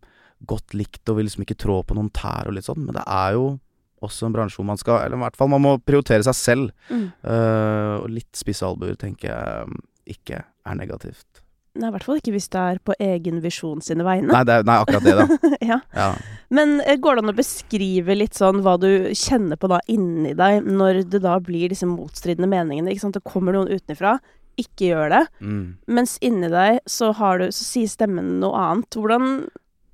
godt 0.46 0.74
likt 0.74 1.08
og 1.08 1.16
vil 1.16 1.24
liksom 1.26 1.42
ikke 1.46 1.56
trå 1.56 1.82
på 1.82 1.94
noen 1.96 2.10
tær 2.12 2.46
og 2.46 2.52
litt 2.54 2.64
sånn, 2.68 2.84
men 2.84 2.94
det 2.94 3.02
er 3.06 3.32
jo 3.32 3.58
også 4.02 4.26
en 4.26 4.32
bransje 4.36 4.56
hvor 4.60 4.66
man 4.66 4.76
skal 4.76 5.00
Eller 5.00 5.16
i 5.16 5.20
hvert 5.20 5.34
fall 5.36 5.48
man 5.48 5.62
må 5.62 5.78
prioritere 5.82 6.22
seg 6.22 6.34
selv. 6.34 6.70
Mm. 6.90 7.10
Uh, 7.24 8.04
og 8.04 8.10
litt 8.10 8.30
spisse 8.36 8.62
albuer 8.62 8.94
tenker 9.00 9.32
jeg 9.32 9.62
um, 9.64 9.80
ikke 10.06 10.44
er 10.44 10.74
negativt. 10.76 11.40
Nei, 11.78 11.90
i 11.90 11.94
hvert 11.94 12.06
fall 12.06 12.18
ikke 12.20 12.34
hvis 12.34 12.48
det 12.52 12.62
er 12.62 12.80
på 12.82 12.96
egen 13.02 13.38
visjon 13.44 13.82
sine 13.84 14.06
vegne. 14.06 14.32
Nei, 14.32 14.42
det 14.48 14.56
er, 14.58 14.66
nei 14.66 14.78
akkurat 14.82 15.04
det, 15.06 15.14
da. 15.18 15.50
ja. 15.70 15.78
Ja. 15.94 16.08
Men 16.54 16.78
eh, 16.82 16.98
går 16.98 17.18
det 17.18 17.24
an 17.24 17.32
å 17.32 17.36
beskrive 17.38 18.16
litt 18.18 18.38
sånn 18.38 18.64
hva 18.64 18.74
du 18.82 18.90
kjenner 19.16 19.60
på 19.60 19.70
da 19.70 19.78
inni 19.90 20.34
deg, 20.38 20.66
når 20.66 21.04
det 21.12 21.22
da 21.24 21.36
blir 21.44 21.70
disse 21.70 21.86
motstridende 21.88 22.50
meningene? 22.50 22.90
Ikke 22.92 23.06
sant? 23.06 23.18
Det 23.18 23.26
kommer 23.28 23.54
noen 23.54 23.70
utenfra, 23.70 24.16
ikke 24.58 24.90
gjør 24.90 25.14
det. 25.14 25.22
Mm. 25.38 25.62
Mens 25.98 26.16
inni 26.24 26.50
deg 26.50 26.82
så, 26.90 27.12
har 27.14 27.40
du, 27.40 27.48
så 27.54 27.64
sier 27.64 27.90
stemmen 27.94 28.38
noe 28.42 28.68
annet. 28.68 28.98
Hvordan 28.98 29.40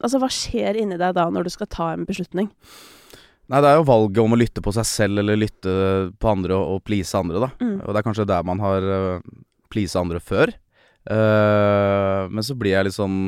Altså, 0.04 0.18
hva 0.20 0.28
skjer 0.28 0.76
inni 0.82 0.98
deg 1.00 1.14
da 1.16 1.28
når 1.32 1.46
du 1.46 1.52
skal 1.54 1.68
ta 1.72 1.86
en 1.94 2.04
beslutning? 2.04 2.50
Nei, 3.48 3.60
det 3.60 3.70
er 3.70 3.78
jo 3.78 3.88
valget 3.88 4.20
om 4.20 4.34
å 4.36 4.38
lytte 4.40 4.62
på 4.64 4.72
seg 4.76 4.86
selv 4.88 5.20
eller 5.20 5.38
lytte 5.38 5.72
på 6.20 6.28
andre 6.28 6.56
og, 6.56 6.74
og 6.74 6.84
please 6.84 7.16
andre, 7.16 7.40
da. 7.44 7.48
Mm. 7.60 7.78
Og 7.78 7.88
det 7.88 8.00
er 8.00 8.06
kanskje 8.06 8.28
der 8.28 8.44
man 8.44 8.60
har 8.64 8.84
uh, 8.84 9.24
pleasa 9.72 10.00
andre 10.00 10.20
før. 10.20 10.52
Eh, 11.10 12.20
men 12.30 12.44
så 12.46 12.56
blir 12.56 12.72
jeg 12.72 12.88
litt 12.88 12.96
sånn 12.96 13.18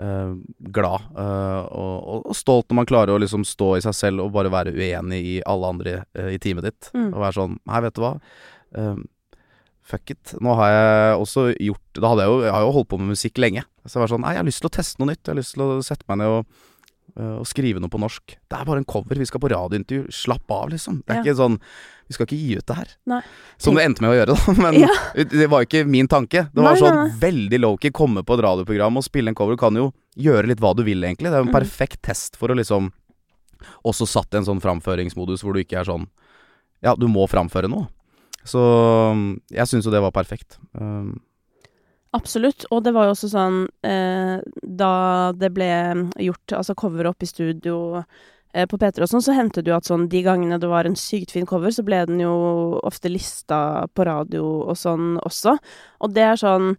uh, 0.00 0.32
glad 0.72 1.02
uh, 1.12 1.64
og, 1.68 2.22
og, 2.22 2.36
stolt 2.36 2.70
når 2.70 2.78
man 2.78 2.88
klarer 2.88 3.12
å 3.12 3.20
liksom 3.20 3.44
stå 3.48 3.74
i 3.76 3.82
seg 3.84 3.96
selv 3.96 4.24
og 4.24 4.32
bare 4.36 4.52
være 4.52 4.72
uenig 4.76 5.20
i 5.20 5.36
alle 5.44 5.72
andre 5.74 5.98
i 6.32 6.40
teamet 6.42 6.70
ditt. 6.70 6.90
Mm. 6.96 7.10
Og 7.12 7.20
være 7.20 7.38
sånn 7.40 7.58
Nei, 7.68 7.82
vet 7.84 7.98
du 7.98 8.04
hva. 8.04 8.14
Fuck 9.86 10.14
it. 10.16 10.32
Nå 10.42 10.56
har 10.58 10.72
jeg 10.72 11.18
også 11.22 11.42
gjort 11.62 11.98
Da 12.00 12.08
hadde 12.10 12.24
jeg 12.24 12.32
jo 12.32 12.38
Jeg 12.42 12.54
har 12.56 12.64
jo 12.64 12.72
holdt 12.74 12.88
på 12.90 12.98
med 12.98 13.12
musikk 13.14 13.38
lenge. 13.38 13.62
Så 13.86 13.96
jeg 13.96 14.02
var 14.02 14.10
sånn 14.10 14.24
Nei, 14.26 14.32
jeg 14.34 14.42
har 14.42 14.48
lyst 14.48 14.64
til 14.64 14.70
å 14.70 14.76
teste 14.76 15.00
noe 15.00 15.12
nytt. 15.12 15.22
Jeg 15.22 15.30
har 15.30 15.38
lyst 15.38 15.54
til 15.54 15.62
å 15.62 15.76
sette 15.86 16.08
meg 16.10 16.24
ned 16.24 16.38
og 16.40 16.64
og 17.16 17.46
skrive 17.48 17.80
noe 17.80 17.88
på 17.88 17.96
norsk. 17.96 18.34
Det 18.44 18.56
er 18.58 18.66
bare 18.68 18.82
en 18.82 18.84
cover. 18.84 19.16
Vi 19.16 19.24
skal 19.24 19.40
på 19.40 19.48
radiointervju. 19.48 20.10
Slapp 20.12 20.50
av, 20.52 20.68
liksom. 20.74 20.98
Det 21.06 21.14
er 21.14 21.16
Ja. 21.16 21.22
ikke 21.22 21.38
sånn 21.38 21.54
Vi 22.06 22.14
skal 22.14 22.26
ikke 22.28 22.38
gi 22.38 22.56
ut 22.60 22.66
det 22.70 22.76
her. 22.78 22.90
Nei. 23.10 23.20
Som 23.58 23.74
det 23.74 23.82
endte 23.86 24.02
med 24.04 24.12
å 24.12 24.16
gjøre, 24.18 24.34
da. 24.36 24.52
Men 24.62 24.76
Ja. 24.84 24.90
det 25.26 25.48
var 25.50 25.64
ikke 25.66 25.84
min 25.90 26.06
tanke. 26.08 26.44
Det 26.52 26.62
var 26.62 26.76
Nei, 26.76 26.80
sånn 26.80 26.94
nei, 27.00 27.08
veldig 27.24 27.60
low-key. 27.64 27.90
Komme 27.96 28.22
på 28.22 28.36
et 28.38 28.44
radioprogram 28.46 28.96
og 29.00 29.04
spille 29.06 29.32
en 29.32 29.38
cover. 29.38 29.56
Du 29.58 29.62
kan 29.64 29.74
jo 29.74 29.88
gjøre 30.16 30.46
litt 30.52 30.60
hva 30.62 30.70
du 30.76 30.84
vil, 30.86 31.02
egentlig. 31.02 31.32
Det 31.32 31.34
er 31.34 31.42
jo 31.42 31.48
en 31.48 31.54
Mm. 31.54 31.58
perfekt 31.58 32.02
test 32.06 32.36
for 32.38 32.48
å 32.48 32.56
liksom 32.58 32.92
også 33.84 34.06
satt 34.06 34.34
i 34.34 34.38
en 34.38 34.44
sånn 34.46 34.60
framføringsmodus 34.62 35.42
hvor 35.42 35.54
du 35.56 35.60
ikke 35.64 35.80
er 35.80 35.84
sånn 35.88 36.06
Ja, 36.84 36.94
du 36.94 37.08
må 37.08 37.24
framføre 37.26 37.68
noe. 37.72 37.88
Så 38.46 38.60
mm, 39.16 39.40
jeg 39.50 39.66
syns 39.66 39.86
jo 39.88 39.90
det 39.90 40.02
var 40.04 40.12
perfekt. 40.14 40.58
Um, 40.78 41.16
Absolutt. 42.14 42.64
Og 42.70 42.84
det 42.84 42.92
var 42.94 43.08
jo 43.08 43.14
også 43.16 43.28
sånn 43.32 43.56
eh, 43.84 44.38
Da 44.62 45.32
det 45.36 45.50
ble 45.56 45.66
gjort 46.22 46.54
altså 46.60 46.76
cover 46.78 47.08
opp 47.10 47.22
i 47.22 47.28
studio 47.28 48.04
på 48.64 48.78
P3 48.80 49.04
og 49.04 49.10
sånn, 49.10 49.24
så 49.26 49.34
hendte 49.36 49.60
det 49.60 49.70
jo 49.70 49.76
at 49.76 49.88
sånn 49.88 50.06
de 50.08 50.22
gangene 50.24 50.56
det 50.62 50.68
var 50.70 50.88
en 50.88 50.96
sykt 50.96 51.34
fin 51.34 51.44
cover, 51.48 51.70
så 51.74 51.84
ble 51.84 51.98
den 52.08 52.22
jo 52.22 52.32
ofte 52.86 53.10
lista 53.12 53.58
på 53.92 54.06
radio 54.08 54.44
og 54.64 54.76
sånn 54.80 55.18
også. 55.20 55.58
Og 56.00 56.14
det 56.16 56.24
er 56.24 56.40
sånn 56.40 56.72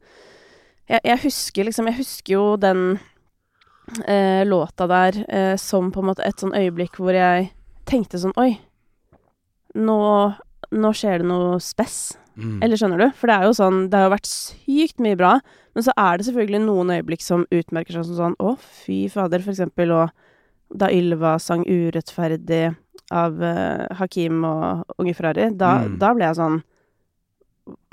Jeg, 0.87 1.01
jeg 1.03 1.19
husker 1.25 1.67
liksom 1.67 1.87
Jeg 1.91 1.99
husker 1.99 2.33
jo 2.33 2.43
den 2.57 2.83
eh, 4.07 4.43
låta 4.47 4.87
der 4.87 5.21
eh, 5.27 5.55
som 5.59 5.91
på 5.91 5.99
en 6.01 6.09
måte 6.09 6.23
et 6.25 6.39
sånn 6.39 6.55
øyeblikk 6.55 6.97
hvor 6.97 7.13
jeg 7.13 7.51
tenkte 7.87 8.19
sånn 8.21 8.35
Oi, 8.39 8.55
nå, 9.75 9.99
nå 10.71 10.93
skjer 10.95 11.21
det 11.21 11.27
noe 11.29 11.59
spess. 11.63 12.17
mm. 12.35 12.61
Eller 12.63 12.79
skjønner 12.79 13.03
du? 13.03 13.07
For 13.19 13.27
det 13.29 13.35
er 13.37 13.47
jo 13.47 13.57
sånn 13.59 13.83
Det 13.91 13.99
har 13.99 14.07
jo 14.07 14.15
vært 14.15 14.31
sykt 14.31 15.03
mye 15.03 15.19
bra, 15.19 15.35
men 15.75 15.85
så 15.85 15.93
er 15.99 16.17
det 16.17 16.27
selvfølgelig 16.29 16.63
noen 16.65 16.95
øyeblikk 16.97 17.21
som 17.23 17.45
utmerker 17.51 17.93
seg 17.99 18.07
som 18.09 18.17
sånn 18.21 18.39
Å, 18.39 18.55
fy 18.57 19.05
fader, 19.13 19.43
for 19.43 19.53
eksempel 19.53 19.93
og 19.95 20.15
da 20.73 20.89
Ylva 20.91 21.37
sang 21.39 21.63
'Urettferdig' 21.65 22.75
av 23.11 23.37
uh, 23.39 23.85
Hakim 23.95 24.43
og 24.43 24.83
Unge 24.99 25.13
Ferrari, 25.15 25.49
da, 25.55 25.77
Mm. 25.85 25.97
da 25.99 26.13
ble 26.13 26.25
jeg 26.25 26.35
sånn 26.35 26.57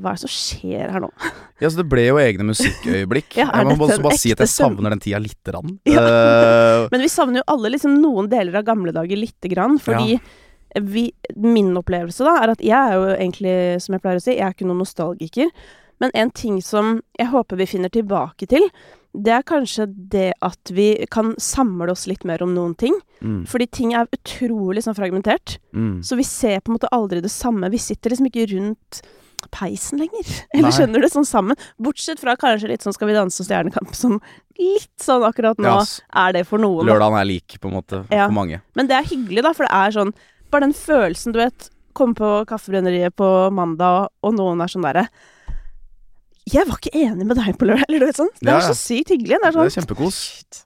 Hva 0.02 0.11
er 0.12 0.14
det 0.14 0.23
som 0.23 0.31
skjer 0.31 0.90
her 0.95 1.00
nå? 1.02 1.09
Ja, 1.62 1.69
så 1.71 1.78
det 1.81 1.88
ble 1.90 2.02
jo 2.07 2.16
egne 2.19 2.45
musikkøyeblikk. 2.50 3.37
Ja, 3.40 3.47
jeg 3.54 3.66
må 3.66 3.76
bare, 3.78 3.99
bare 4.02 4.19
si 4.19 4.31
at 4.35 4.38
jeg 4.43 4.50
savner 4.50 4.90
den 4.90 5.00
tida 5.02 5.19
lite 5.23 5.50
grann. 5.52 5.78
Ja. 5.87 6.02
Eh, 6.02 6.88
Men 6.93 7.00
vi 7.02 7.09
savner 7.11 7.40
jo 7.43 7.47
alle 7.54 7.71
liksom 7.75 7.97
noen 8.02 8.28
deler 8.31 8.59
av 8.61 8.64
gamle 8.66 8.93
dager 8.95 9.16
lite 9.19 9.50
grann, 9.50 9.78
fordi 9.83 10.19
vi, 10.83 11.04
min 11.38 11.71
opplevelse 11.78 12.26
da, 12.26 12.37
er 12.43 12.52
at 12.57 12.62
jeg 12.62 12.75
er 12.75 12.95
jo 12.99 13.07
egentlig, 13.14 13.57
som 13.83 13.95
jeg 13.95 14.02
pleier 14.02 14.19
å 14.19 14.23
si, 14.25 14.33
jeg 14.35 14.43
er 14.47 14.54
ikke 14.57 14.66
noen 14.66 14.83
nostalgiker. 14.83 15.50
Men 16.02 16.11
en 16.19 16.31
ting 16.35 16.57
som 16.62 16.97
jeg 17.19 17.31
håper 17.31 17.57
vi 17.62 17.66
finner 17.71 17.88
tilbake 17.95 18.49
til, 18.50 18.66
det 19.14 19.30
er 19.30 19.44
kanskje 19.47 19.87
det 20.11 20.33
at 20.42 20.71
vi 20.75 21.06
kan 21.11 21.35
samle 21.38 21.92
oss 21.92 22.06
litt 22.11 22.25
mer 22.26 22.42
om 22.42 22.54
noen 22.54 22.75
ting. 22.75 22.94
mm, 23.23 23.44
Fordi 23.47 23.66
ting 23.71 23.92
er 23.94 24.09
utrolig 24.12 24.83
sånn 24.83 24.97
fragmentert. 24.97 25.59
mm. 25.73 26.00
Så 26.02 26.16
vi 26.18 26.25
ser 26.26 26.61
på 26.61 26.73
en 26.73 26.78
måte 26.78 26.90
aldri 26.90 27.21
det 27.23 27.30
samme. 27.30 27.71
Vi 27.71 27.78
sitter 27.78 28.11
liksom 28.11 28.26
ikke 28.26 28.49
rundt 28.56 29.02
peisen 29.54 29.99
lenger. 30.00 30.25
Eller 30.54 30.71
Nei. 30.71 30.73
skjønner 30.75 31.04
du, 31.04 31.09
sånn 31.12 31.28
sammen. 31.28 31.56
Bortsett 31.78 32.18
fra 32.23 32.35
kanskje 32.40 32.71
litt 32.73 32.83
sånn 32.83 32.94
Skal 32.97 33.11
vi 33.11 33.14
danse 33.16 33.42
og 33.42 33.47
Stjernekamp, 33.47 33.94
som 33.94 34.16
litt 34.59 35.02
sånn 35.02 35.23
akkurat 35.26 35.59
nå 35.62 35.76
yes. 35.80 36.00
er 36.11 36.33
det 36.33 36.44
for 36.49 36.59
noen. 36.62 36.87
Lørdagen 36.88 37.18
er 37.21 37.28
lik, 37.28 37.59
på 37.61 37.68
en 37.71 37.76
måte, 37.78 38.02
Ja. 38.11 38.26
for 38.26 38.35
mange. 38.35 38.62
Men 38.75 38.88
det 38.90 38.97
er 38.99 39.04
hyggelig, 39.12 39.42
da, 39.47 39.52
for 39.52 39.68
det 39.68 39.75
er 39.75 39.94
sånn 40.00 40.14
Bare 40.50 40.66
den 40.68 40.75
følelsen, 40.76 41.33
du 41.35 41.40
vet 41.42 41.68
Komme 41.94 42.14
på 42.18 42.28
Kaffebrenneriet 42.50 43.14
på 43.14 43.28
mandag, 43.54 44.09
og 44.23 44.35
noen 44.35 44.62
er 44.62 44.71
sånn 44.71 44.83
derre 44.87 45.06
Jeg 46.52 46.66
var 46.68 46.76
ikke 46.76 46.92
enig 47.00 47.24
med 47.24 47.38
deg 47.38 47.56
på 47.56 47.64
lørdag, 47.64 47.86
eller 47.88 48.02
du 48.02 48.06
vet 48.10 48.18
sånn. 48.18 48.28
Det 48.36 48.50
Ja, 48.50 48.58
er 48.58 48.66
så 48.68 48.74
sykt 48.76 49.08
hyggelig. 49.14 49.38
Det 49.40 49.46
er 49.48 49.52
Det 49.52 49.54
sånn 49.56 49.68
er 49.70 49.74
kjempekos. 49.78 50.18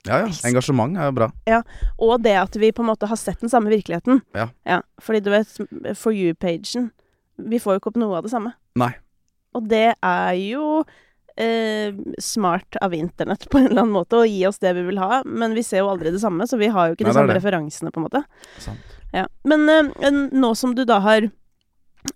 Ja, 0.09 0.17
ja. 0.25 0.31
Engasjement 0.49 0.97
er 0.99 1.05
jo 1.07 1.13
bra. 1.15 1.27
Ja. 1.47 1.61
Og 1.97 2.21
det 2.25 2.33
at 2.35 2.57
vi 2.59 2.71
på 2.75 2.83
en 2.83 2.89
måte 2.91 3.07
har 3.07 3.15
sett 3.15 3.39
den 3.39 3.49
samme 3.49 3.71
virkeligheten. 3.71 4.19
Ja. 4.35 4.81
Fordi 4.99 5.21
du 5.23 5.29
vet, 5.31 5.47
For 5.95 6.11
you-pagen 6.11 6.91
Vi 7.39 7.59
får 7.63 7.77
jo 7.77 7.79
ikke 7.79 7.87
opp 7.93 8.01
noe 8.01 8.17
av 8.19 8.23
det 8.27 8.31
samme. 8.33 8.51
Nei. 8.75 8.91
Og 9.55 9.69
det 9.71 9.93
er 10.03 10.33
jo 10.35 10.83
eh, 11.39 11.93
smart 12.19 12.75
av 12.83 12.93
internett 12.93 13.47
på 13.49 13.57
en 13.61 13.69
eller 13.69 13.81
annen 13.85 13.95
måte 13.95 14.19
å 14.19 14.27
gi 14.27 14.43
oss 14.45 14.59
det 14.59 14.73
vi 14.75 14.83
vil 14.89 14.99
ha, 14.99 15.21
men 15.25 15.55
vi 15.55 15.63
ser 15.63 15.79
jo 15.79 15.87
aldri 15.89 16.11
det 16.11 16.19
samme, 16.19 16.43
så 16.45 16.59
vi 16.59 16.67
har 16.67 16.89
jo 16.89 16.97
ikke 16.97 17.05
Nei, 17.07 17.13
de 17.13 17.15
det 17.15 17.19
samme 17.21 17.31
det. 17.33 17.39
referansene, 17.39 17.91
på 17.95 18.01
en 18.03 18.07
måte. 18.09 18.23
Sant. 18.59 18.97
Ja. 19.15 19.23
Men 19.47 19.63
eh, 19.71 20.11
nå 20.35 20.51
som 20.59 20.75
du 20.75 20.83
da 20.85 20.99
har 20.99 21.29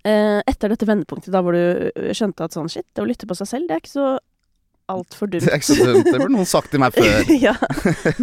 Etter 0.03 0.71
dette 0.71 0.87
vendepunktet 0.87 1.33
da 1.33 1.41
hvor 1.43 1.55
du 1.55 1.89
eh, 1.91 2.13
skjønte 2.15 2.45
at 2.45 2.55
sånn 2.55 2.69
shit, 2.71 2.85
det 2.95 3.03
å 3.03 3.07
lytte 3.07 3.27
på 3.27 3.35
seg 3.35 3.49
selv, 3.49 3.67
det 3.67 3.75
er 3.75 3.83
ikke 3.83 3.91
så 3.93 4.07
altfor 4.91 5.29
dumt. 5.31 5.45
Det 5.45 5.51
er 5.51 5.59
ikke 5.59 5.69
så 5.69 5.87
dumt. 5.87 6.07
Det 6.07 6.13
burde 6.17 6.33
noen 6.33 6.49
sagt 6.49 6.71
til 6.73 6.81
meg 6.83 6.95
før. 6.95 7.29
ja, 7.47 7.53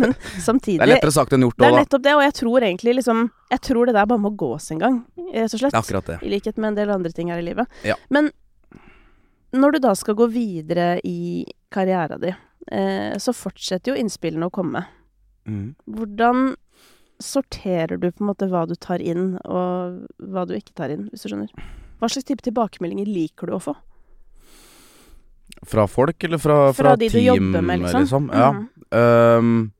men 0.00 0.14
samtidig 0.40 0.80
Det 0.80 0.86
er 0.86 0.92
lettere 0.94 1.14
sagt 1.14 1.32
enn 1.36 1.46
gjort 1.46 1.56
det 1.56 1.66
er 1.66 1.72
òg, 1.72 1.76
da. 1.76 1.84
nettopp 1.84 2.04
det, 2.04 2.14
og 2.18 2.22
jeg 2.24 2.36
tror 2.40 2.66
egentlig 2.68 2.94
liksom 2.98 3.24
Jeg 3.52 3.62
tror 3.70 3.88
det 3.88 3.96
der 3.96 4.10
bare 4.12 4.22
må 4.22 4.32
gås 4.40 4.70
en 4.74 4.82
gang, 4.82 5.00
rett 5.32 5.56
og 5.56 5.62
slett. 5.62 5.74
Er 5.74 5.80
akkurat 5.80 6.12
det. 6.12 6.20
I 6.26 6.32
likhet 6.34 6.60
med 6.60 6.72
en 6.72 6.78
del 6.80 6.94
andre 6.94 7.12
ting 7.16 7.32
her 7.32 7.40
i 7.40 7.46
livet. 7.46 7.80
Ja. 7.86 7.96
Men 8.12 8.30
når 9.56 9.76
du 9.76 9.82
da 9.82 9.94
skal 9.98 10.14
gå 10.18 10.28
videre 10.30 11.00
i 11.04 11.44
karriera 11.74 12.18
di, 12.22 12.30
eh, 12.70 13.16
så 13.18 13.34
fortsetter 13.34 13.92
jo 13.92 13.98
innspillene 13.98 14.46
å 14.46 14.54
komme. 14.54 14.84
Mm. 15.48 15.72
Hvordan 15.90 16.52
sorterer 17.20 18.00
du 18.00 18.08
på 18.10 18.24
en 18.24 18.30
måte 18.30 18.48
hva 18.50 18.64
du 18.68 18.74
tar 18.80 19.02
inn, 19.04 19.36
og 19.44 20.00
hva 20.32 20.46
du 20.48 20.56
ikke 20.56 20.74
tar 20.76 20.92
inn, 20.92 21.08
hvis 21.12 21.24
du 21.24 21.32
skjønner? 21.32 21.52
Hva 22.00 22.08
slags 22.08 22.28
type 22.28 22.44
tilbakemeldinger 22.46 23.08
liker 23.08 23.50
du 23.50 23.56
å 23.56 23.62
få? 23.62 23.76
Fra 25.68 25.84
folk, 25.90 26.24
eller 26.24 26.40
fra, 26.40 26.58
Fra 26.72 26.92
fra, 26.92 26.96
de 26.96 27.10
du 27.12 27.20
jobber 27.20 27.62
med, 27.62 27.84
liksom? 27.84 28.30
Ja. 28.32 28.50
Mm 28.52 28.68
-hmm. 28.90 29.38
um, 29.38 29.72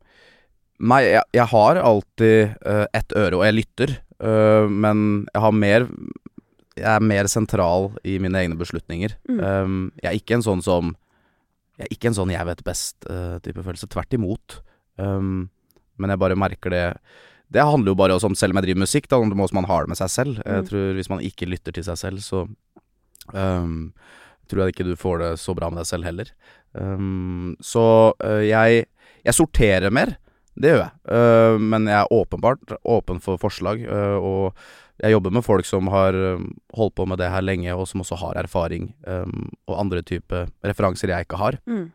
nei, 0.78 1.02
jeg, 1.02 1.22
jeg 1.32 1.46
har 1.46 1.76
alltid 1.76 2.48
uh, 2.66 2.86
ett 2.92 3.12
øre, 3.16 3.36
og 3.36 3.44
jeg 3.44 3.54
lytter. 3.54 4.02
Uh, 4.20 4.68
men 4.68 5.26
jeg 5.34 5.40
har 5.40 5.52
mer 5.52 5.88
Jeg 6.76 6.96
er 6.96 7.00
mer 7.00 7.26
sentral 7.26 7.90
i 8.04 8.18
mine 8.18 8.38
egne 8.38 8.56
beslutninger. 8.56 9.16
Mm. 9.28 9.40
Um, 9.40 9.92
jeg 10.02 10.08
er 10.08 10.16
ikke 10.16 10.34
en 10.34 10.42
sånn 10.42 10.62
som 10.62 10.96
Jeg 11.78 11.86
er 11.86 11.92
ikke 11.92 12.08
en 12.08 12.14
sånn 12.14 12.30
'jeg 12.30 12.46
vet 12.46 12.64
best'-type 12.64 13.62
følelse. 13.62 13.86
Tvert 13.88 14.12
imot. 14.12 14.62
Ehm, 14.98 15.48
men 16.00 16.10
jeg 16.14 16.18
bare 16.22 16.36
merker 16.40 16.72
det 16.74 16.84
Det 17.52 17.64
handler 17.66 17.90
jo 17.90 17.98
bare 17.98 18.14
også 18.14 18.28
om 18.30 18.34
selv 18.38 18.54
om 18.54 18.60
jeg 18.60 18.68
driver 18.68 18.84
musikk, 18.84 19.08
da 19.10 19.18
må 19.26 19.46
man 19.52 19.66
ha 19.66 19.80
det 19.82 19.88
med 19.90 19.98
seg 19.98 20.10
selv. 20.12 20.36
Jeg 20.46 20.62
Mm. 20.62 20.66
tror 20.68 20.94
Hvis 20.94 21.08
man 21.10 21.20
ikke 21.26 21.48
lytter 21.50 21.72
til 21.74 21.82
seg 21.84 21.96
selv, 21.98 22.18
så 22.22 22.44
um, 23.34 23.92
tror 24.48 24.62
jeg 24.64 24.74
ikke 24.74 24.86
du 24.86 24.94
får 24.98 25.18
det 25.18 25.30
så 25.42 25.54
bra 25.58 25.68
med 25.70 25.80
deg 25.82 25.86
selv 25.90 26.06
heller. 26.06 26.30
Um, 26.74 27.56
så 27.60 28.14
uh, 28.22 28.42
jeg, 28.46 28.84
jeg 29.26 29.34
sorterer 29.34 29.90
mer, 29.90 30.16
det 30.54 30.70
gjør 30.74 30.84
jeg. 30.84 30.92
Uh, 31.10 31.58
men 31.58 31.86
jeg 31.90 31.98
er 32.04 32.14
åpenbart 32.14 32.76
åpen 32.84 33.18
for 33.20 33.36
forslag, 33.42 33.82
Uh, 33.86 34.18
og 34.22 34.54
jeg 35.00 35.14
jobber 35.14 35.32
med 35.32 35.42
folk 35.42 35.64
som 35.64 35.86
har 35.88 36.12
holdt 36.76 36.94
på 36.94 37.06
med 37.08 37.16
det 37.18 37.30
her 37.32 37.40
lenge, 37.40 37.72
og 37.74 37.86
som 37.88 38.02
også 38.02 38.18
har 38.20 38.36
erfaring, 38.36 38.90
um, 39.08 39.48
og 39.66 39.78
andre 39.80 40.02
type 40.04 40.42
referanser 40.62 41.08
jeg 41.08 41.24
ikke 41.24 41.38
har. 41.40 41.56
Mm. 41.66 41.86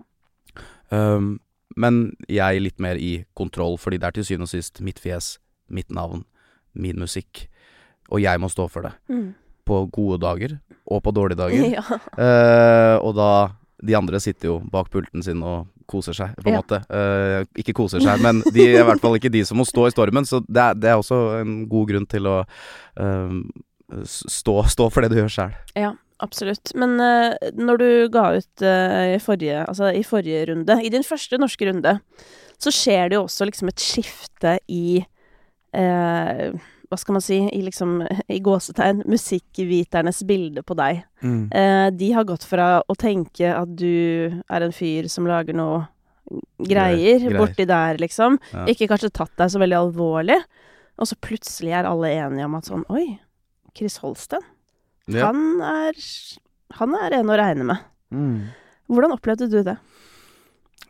Øhm, 0.92 1.40
men 1.76 2.16
jeg 2.30 2.58
er 2.60 2.62
litt 2.64 2.80
mer 2.84 2.96
i 3.02 3.26
kontroll, 3.38 3.78
fordi 3.82 3.98
det 4.02 4.08
er 4.08 4.16
til 4.20 4.28
syvende 4.28 4.48
og 4.50 4.54
sist 4.54 4.82
mitt 4.86 5.00
fjes, 5.02 5.38
mitt 5.70 5.90
navn, 5.92 6.24
min 6.78 7.00
musikk, 7.02 7.48
og 8.12 8.22
jeg 8.22 8.40
må 8.40 8.50
stå 8.52 8.68
for 8.70 8.86
det. 8.86 8.94
Mm. 9.10 9.34
På 9.66 9.80
gode 9.90 10.20
dager, 10.22 10.60
og 10.86 11.02
på 11.04 11.12
dårlige 11.16 11.40
dager. 11.42 11.70
Ja. 11.76 11.82
uh, 12.20 12.98
og 13.06 13.16
da 13.18 13.30
De 13.86 13.94
andre 13.98 14.20
sitter 14.24 14.48
jo 14.48 14.54
bak 14.72 14.88
pulten 14.90 15.22
sin 15.22 15.42
og 15.44 15.68
koser 15.86 16.16
seg, 16.16 16.32
på 16.40 16.48
en 16.48 16.54
Ja. 16.56 16.62
måte. 16.62 16.80
Uh, 16.90 17.44
ikke 17.60 17.74
koser 17.76 18.00
seg, 18.02 18.22
men 18.24 18.40
de 18.54 18.64
er 18.64 18.80
i 18.80 18.86
hvert 18.88 19.02
fall 19.04 19.18
ikke 19.20 19.30
de 19.34 19.44
som 19.46 19.58
må 19.60 19.66
stå 19.68 19.88
i 19.90 19.92
stormen. 19.94 20.26
Så 20.26 20.40
det 20.48 20.62
er, 20.64 20.74
det 20.80 20.90
er 20.90 20.96
også 21.02 21.42
en 21.42 21.68
god 21.70 21.90
grunn 21.92 22.08
til 22.10 22.26
å 22.32 22.38
uh, 23.02 23.36
stå, 24.08 24.56
stå 24.72 24.88
for 24.90 25.02
det 25.06 25.12
du 25.12 25.20
gjør 25.20 25.30
sjæl. 25.36 25.54
Ja, 25.78 25.92
absolutt. 26.24 26.72
Men 26.78 26.96
uh, 27.02 27.36
når 27.58 27.82
du 27.82 27.90
ga 28.14 28.28
ut 28.38 28.64
uh, 28.64 29.16
i, 29.16 29.20
forrige, 29.24 29.64
altså, 29.66 29.92
i 29.94 30.04
forrige 30.06 30.46
runde, 30.52 30.78
i 30.84 30.92
din 30.94 31.06
første 31.06 31.40
norske 31.42 31.68
runde, 31.70 31.98
så 32.62 32.72
skjer 32.72 33.12
det 33.12 33.18
jo 33.18 33.26
også 33.26 33.48
liksom 33.50 33.72
et 33.72 33.84
skifte 33.84 34.56
i 34.72 35.02
uh, 35.76 36.56
Hva 36.86 37.00
skal 37.02 37.18
man 37.18 37.24
si? 37.26 37.40
I 37.52 37.60
liksom 37.66 37.98
i 38.32 38.38
gåsetegn 38.46 39.02
musikkviternes 39.10 40.22
bilde 40.30 40.62
på 40.64 40.78
deg. 40.78 41.02
Eh, 41.26 41.88
de 41.92 42.12
har 42.14 42.28
gått 42.30 42.46
fra 42.46 42.68
å 42.86 42.96
tenke 42.96 43.50
at 43.50 43.72
du 43.74 44.30
er 44.46 44.62
en 44.62 44.76
fyr 44.76 45.10
som 45.12 45.26
lager 45.28 45.58
noe 45.58 45.82
greier, 46.62 47.20
Greier. 47.26 47.38
borti 47.42 47.66
der, 47.68 47.98
liksom. 47.98 48.38
Ja. 48.54 48.68
Ikke 48.70 48.88
kanskje 48.92 49.10
tatt 49.18 49.34
deg 49.42 49.50
så 49.52 49.62
veldig 49.66 49.80
alvorlig. 49.80 50.38
Og 51.02 51.10
så 51.10 51.18
plutselig 51.20 51.74
er 51.76 51.90
alle 51.90 52.14
enige 52.14 52.46
om 52.48 52.56
at 52.62 52.70
sånn 52.70 52.86
Oi, 52.94 53.18
Chris 53.76 53.98
Holsten. 54.06 54.46
Ja. 55.12 55.30
Han 55.30 55.62
er 55.62 55.98
Han 56.80 56.96
er 56.98 57.20
en 57.20 57.30
å 57.30 57.38
regne 57.38 57.68
med. 57.68 57.84
Mm. 58.14 58.48
Hvordan 58.90 59.14
opplevde 59.16 59.50
du 59.52 59.60
det? 59.66 59.76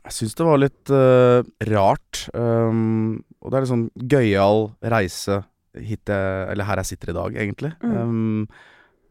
Jeg 0.05 0.13
syns 0.13 0.37
det 0.37 0.45
var 0.45 0.61
litt 0.61 0.93
uh, 0.93 1.41
rart. 1.71 2.25
Um, 2.35 3.23
og 3.41 3.51
det 3.51 3.57
er 3.57 3.65
en 3.65 3.71
sånn 3.73 3.89
gøyal 4.09 4.69
reise 4.93 5.41
hit 5.75 6.07
jeg 6.07 6.47
Eller 6.53 6.67
her 6.69 6.79
jeg 6.79 6.93
sitter 6.93 7.11
i 7.11 7.17
dag, 7.17 7.37
egentlig. 7.43 7.71
Mm. 7.83 7.95
Um, 7.99 8.47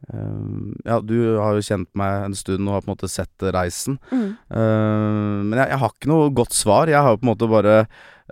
um, 0.09 0.75
ja, 0.87 1.01
du 1.05 1.17
har 1.37 1.59
jo 1.59 1.67
kjent 1.67 1.91
meg 1.99 2.29
en 2.31 2.37
stund 2.39 2.65
og 2.65 2.79
har 2.79 2.85
på 2.85 2.89
en 2.89 2.95
måte 2.95 3.11
sett 3.13 3.47
reisen. 3.55 3.99
Mm. 4.11 4.31
Uh, 4.49 5.43
men 5.45 5.59
jeg, 5.61 5.75
jeg 5.75 5.81
har 5.83 5.93
ikke 5.93 6.13
noe 6.13 6.33
godt 6.41 6.57
svar. 6.57 6.93
Jeg 6.93 7.03
har 7.05 7.15
jo 7.15 7.21
på 7.21 7.29
en 7.29 7.33
måte 7.35 7.51
bare 7.53 7.77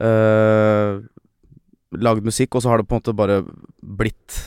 uh, 0.00 1.02
lagd 1.92 2.24
musikk, 2.24 2.56
og 2.56 2.64
så 2.64 2.72
har 2.72 2.80
det 2.80 2.88
på 2.88 2.96
en 2.96 3.02
måte 3.02 3.16
bare 3.16 3.42
blitt 3.82 4.38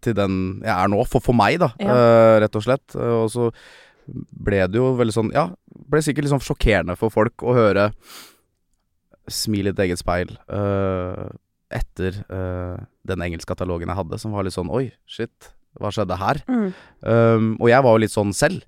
til, 0.00 0.14
den 0.18 0.34
jeg 0.62 0.72
er 0.74 0.90
nå. 0.92 1.02
For, 1.10 1.20
for 1.24 1.36
meg, 1.36 1.58
da, 1.62 1.72
Ja. 1.82 1.94
uh, 1.96 2.34
rett 2.44 2.58
og 2.58 2.64
slett. 2.64 2.94
Uh, 2.94 3.24
og 3.24 3.30
så 3.34 3.48
ble 4.32 4.60
det 4.66 4.78
jo 4.80 4.88
veldig 4.98 5.14
sånn 5.14 5.28
Ja, 5.34 5.44
ble 5.90 6.00
sikkert 6.02 6.26
litt 6.26 6.32
sånn 6.34 6.42
sjokkerende 6.42 6.96
for 6.98 7.12
folk 7.14 7.44
å 7.46 7.54
høre 7.54 7.84
Smil 9.30 9.68
i 9.68 9.70
ditt 9.70 9.78
eget 9.84 10.00
speil. 10.00 10.32
uh, 10.50 11.28
etter 11.72 12.18
den 13.08 13.22
engelskkatalogen 13.24 13.88
jeg 13.88 13.96
hadde, 13.96 14.18
som 14.20 14.34
var 14.34 14.44
litt 14.44 14.52
sånn 14.52 14.68
Oi, 14.68 14.90
shit, 15.08 15.52
hva 15.80 15.88
skjedde 15.94 16.18
her? 16.20 16.42
Mm. 16.50 16.66
Um, 17.00 17.46
og 17.62 17.70
jeg 17.70 17.84
var 17.86 17.94
jo 17.94 18.02
litt 18.02 18.12
sånn 18.12 18.34
selv. 18.36 18.66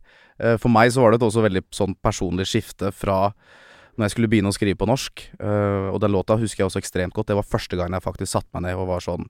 For 0.62 0.72
meg 0.72 0.88
så 0.94 1.02
var 1.02 1.12
det 1.12 1.18
et 1.20 1.26
også 1.26 1.42
veldig 1.44 1.62
sånn 1.74 1.92
personlig 2.00 2.46
skifte 2.48 2.88
fra 2.96 3.34
når 3.98 4.06
jeg 4.06 4.14
skulle 4.14 4.30
begynne 4.32 4.48
å 4.50 4.56
skrive 4.56 4.78
på 4.80 4.88
norsk. 4.88 5.26
og 5.92 5.98
den 6.00 6.14
låta 6.16 6.38
husker 6.40 6.62
jeg 6.64 6.70
også 6.70 6.80
ekstremt 6.80 7.12
godt. 7.14 7.28
Det 7.28 7.36
var 7.36 7.44
første 7.46 7.76
gang 7.76 7.92
jeg 7.92 8.02
faktisk 8.06 8.32
satte 8.32 8.48
meg 8.56 8.64
ned 8.70 8.80
og 8.80 8.88
var 8.88 9.04
sånn 9.04 9.28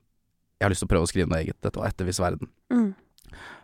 Jeg 0.65 0.71
har 0.71 0.73
lyst 0.73 0.81
til 0.81 0.89
å 0.89 0.95
prøve 0.95 1.05
å 1.05 1.09
skrive 1.11 1.29
noe 1.29 1.43
eget. 1.45 1.59
Dette 1.61 1.77
var 1.77 1.91
etter 1.93 2.07
Viss 2.09 2.23
verden. 2.25 2.49
Mm. 2.73 2.95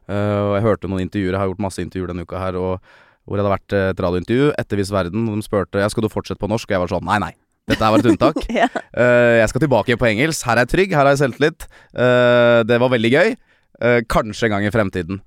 Uh, 0.05 0.41
og 0.51 0.55
jeg 0.59 0.65
hørte 0.67 0.91
noen 0.91 1.07
intervjuer, 1.07 1.33
jeg 1.33 1.41
har 1.41 1.49
gjort 1.49 1.63
masse 1.65 1.81
intervjuer 1.81 2.11
denne 2.13 2.27
uka 2.29 2.43
her, 2.43 2.59
og 2.61 2.91
hvor 3.25 3.39
det 3.39 3.45
hadde 3.45 3.53
vært 3.53 3.75
eh, 3.77 3.89
et 3.93 4.01
radiointervju 4.03 4.49
etter 4.59 4.81
Viss 4.81 4.91
verden, 4.93 5.29
og 5.31 5.39
de 5.39 5.47
spurte 5.47 5.79
ja, 5.81 5.89
skal 5.93 6.03
du 6.03 6.11
fortsette 6.11 6.41
på 6.41 6.49
norsk, 6.51 6.67
og 6.67 6.75
jeg 6.75 6.83
var 6.83 6.91
sånn 6.91 7.07
nei, 7.07 7.19
nei. 7.23 7.31
Dette 7.71 7.85
her 7.85 7.93
var 7.95 8.03
et 8.03 8.09
unntak. 8.11 8.41
Ja. 8.61 8.67
uh, 8.75 9.37
jeg 9.39 9.53
skal 9.53 9.63
tilbake 9.63 9.97
på 10.01 10.09
engelsk. 10.09 10.43
Her 10.49 10.59
er 10.59 10.67
jeg 10.67 10.73
trygg, 10.73 10.97
her 10.97 11.07
har 11.07 11.15
jeg 11.15 11.23
selvtillit. 11.23 11.69
Uh, 11.95 12.67
det 12.67 12.81
var 12.83 12.93
veldig 12.93 13.13
gøy. 13.13 13.31
Uh, 13.79 14.01
kanskje 14.11 14.49
en 14.49 14.57
gang 14.57 14.67
i 14.67 14.73
fremtiden. 14.75 15.23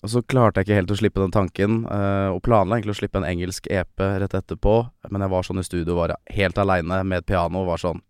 Og 0.00 0.10
så 0.10 0.24
klarte 0.26 0.58
jeg 0.58 0.66
ikke 0.66 0.80
helt 0.80 0.94
å 0.94 0.96
slippe 0.96 1.20
den 1.20 1.34
tanken, 1.34 1.82
og 1.84 2.38
planla 2.40 2.78
egentlig 2.78 2.94
å 2.94 2.98
slippe 3.02 3.20
en 3.20 3.26
engelsk 3.28 3.66
EP 3.68 4.00
rett 4.00 4.32
etterpå, 4.38 4.76
men 5.12 5.20
jeg 5.20 5.32
var 5.34 5.44
sånn 5.44 5.60
i 5.60 5.64
studio, 5.66 5.98
var 5.98 6.14
helt 6.32 6.60
aleine 6.62 7.02
med 7.04 7.20
et 7.20 7.26
piano 7.28 7.60
og 7.60 7.68
var 7.74 7.82
sånn 7.82 8.00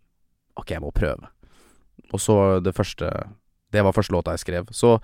Ok, 0.55 0.71
jeg 0.71 0.79
må 0.83 0.93
prøve. 0.95 1.27
Og 2.13 2.19
så 2.19 2.35
det 2.63 2.73
første 2.75 3.09
Det 3.71 3.83
var 3.85 3.93
første 3.95 4.11
låta 4.11 4.33
jeg 4.35 4.43
skrev. 4.43 4.67
Så, 4.75 4.97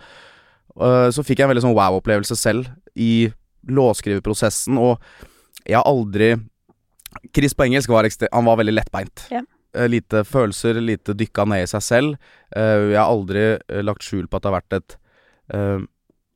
uh, 0.75 1.07
så 1.09 1.23
fikk 1.23 1.39
jeg 1.39 1.45
en 1.47 1.51
veldig 1.53 1.63
sånn 1.63 1.75
wow-opplevelse 1.77 2.35
selv 2.35 2.67
i 2.95 3.29
låtskriveprosessen, 3.67 4.77
og 4.77 4.99
jeg 5.67 5.75
har 5.77 5.87
aldri 5.87 6.33
Chris 7.35 7.53
på 7.55 7.63
engelsk 7.65 7.89
var, 7.89 8.03
ekstre- 8.03 8.27
han 8.33 8.45
var 8.45 8.57
veldig 8.59 8.73
lettbeint. 8.75 9.23
Yeah. 9.31 9.45
Uh, 9.75 9.87
Lite 9.87 10.23
følelser, 10.27 10.81
lite 10.83 11.15
dykka 11.15 11.45
ned 11.47 11.63
i 11.63 11.69
seg 11.71 11.81
selv. 11.85 12.17
Uh, 12.55 12.91
Jeg 12.91 12.99
har 12.99 13.07
aldri 13.11 13.45
uh, 13.55 13.81
lagt 13.87 14.03
skjul 14.03 14.27
på 14.27 14.37
at 14.37 14.43
det 14.43 14.51
har 14.51 14.57
vært 14.59 14.77
et 14.81 14.97
eh, 15.55 15.79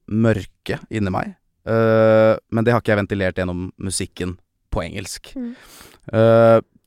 mørke 0.07 0.79
inni 0.89 1.11
meg. 1.11 1.35
Men 1.67 2.65
det 2.65 2.71
har 2.73 2.81
ikke 2.81 2.89
jeg 2.95 2.97
ventilert 3.03 3.37
gjennom 3.37 3.67
musikken 3.77 4.31
på 4.73 4.81
engelsk. 4.81 5.29
Mm. 5.37 5.51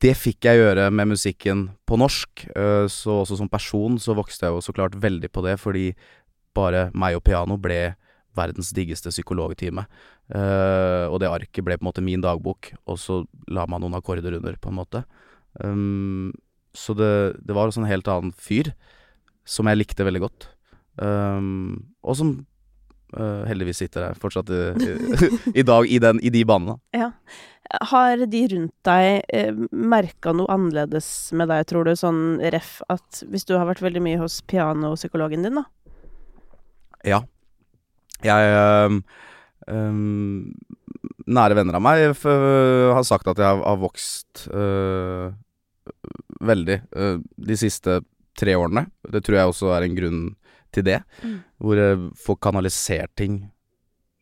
Det 0.03 0.11
fikk 0.19 0.45
jeg 0.47 0.59
gjøre 0.59 0.89
med 0.91 1.13
musikken 1.13 1.69
på 1.87 1.97
norsk, 1.97 2.47
eh, 2.51 2.85
så 2.91 3.21
også 3.21 3.37
som 3.39 3.49
person 3.51 3.95
så 4.01 4.15
vokste 4.17 4.47
jeg 4.47 4.55
jo 4.55 4.63
så 4.63 4.75
klart 4.75 4.97
veldig 4.99 5.29
på 5.31 5.43
det, 5.45 5.55
fordi 5.61 5.91
bare 6.55 6.89
meg 6.95 7.15
og 7.17 7.23
piano 7.27 7.57
ble 7.59 7.95
verdens 8.35 8.73
diggeste 8.75 9.13
psykologtime. 9.13 9.85
Eh, 10.35 11.05
og 11.07 11.19
det 11.23 11.31
arket 11.31 11.63
ble 11.63 11.77
på 11.77 11.85
en 11.85 11.89
måte 11.89 12.03
min 12.03 12.23
dagbok, 12.23 12.73
og 12.85 12.99
så 12.99 13.21
la 13.47 13.65
man 13.71 13.83
noen 13.83 13.95
akkorder 13.95 14.35
under, 14.39 14.57
på 14.59 14.71
en 14.71 14.79
måte. 14.81 15.05
Um, 15.63 16.33
så 16.75 16.95
det, 16.97 17.39
det 17.47 17.55
var 17.55 17.69
også 17.69 17.83
en 17.83 17.89
helt 17.89 18.09
annen 18.11 18.33
fyr, 18.35 18.73
som 19.47 19.69
jeg 19.69 19.79
likte 19.79 20.03
veldig 20.03 20.23
godt. 20.25 20.49
Um, 20.99 21.93
og 22.03 22.17
som 22.19 22.35
eh, 23.15 23.43
heldigvis 23.49 23.83
sitter 23.83 24.09
her 24.09 24.19
fortsatt 24.19 24.51
i, 24.51 24.61
i, 25.53 25.63
dag 25.71 25.87
i, 25.87 25.99
den, 26.03 26.19
i 26.23 26.31
de 26.33 26.43
banene. 26.47 26.79
Har 27.89 28.21
de 28.29 28.41
rundt 28.51 28.73
deg 28.85 29.23
eh, 29.33 29.53
merka 29.71 30.33
noe 30.35 30.49
annerledes 30.53 31.07
med 31.35 31.49
deg, 31.49 31.65
tror 31.69 31.87
du? 31.87 31.95
Sånn 31.97 32.37
ref 32.53 32.77
at 32.93 33.23
hvis 33.31 33.47
du 33.49 33.55
har 33.57 33.67
vært 33.69 33.83
veldig 33.83 34.03
mye 34.05 34.19
hos 34.21 34.39
pianopsykologen 34.49 35.45
din, 35.45 35.61
da? 35.61 35.65
Ja. 37.05 37.23
Jeg 38.25 38.53
øh, 38.57 38.99
øh, 39.69 39.97
Nære 41.25 41.57
venner 41.57 41.77
av 41.77 41.81
meg 41.81 42.03
f 42.13 42.23
har 42.29 43.05
sagt 43.05 43.27
at 43.31 43.39
jeg 43.41 43.61
har, 43.63 43.77
vokst 43.81 44.45
øh, 44.53 45.33
veldig 46.45 46.75
de 47.49 47.57
siste 47.57 47.97
tre 48.37 48.53
årene. 48.53 48.85
Det 49.09 49.23
tror 49.25 49.39
jeg 49.39 49.49
også 49.49 49.71
er 49.73 49.87
en 49.87 49.97
grunn 49.97 50.19
til 50.75 50.85
det. 50.85 50.99
Mm. 51.23 51.39
Hvor 51.57 51.81
jeg 51.81 51.97
får 52.27 52.37
kanalisert 52.45 53.15
ting 53.17 53.39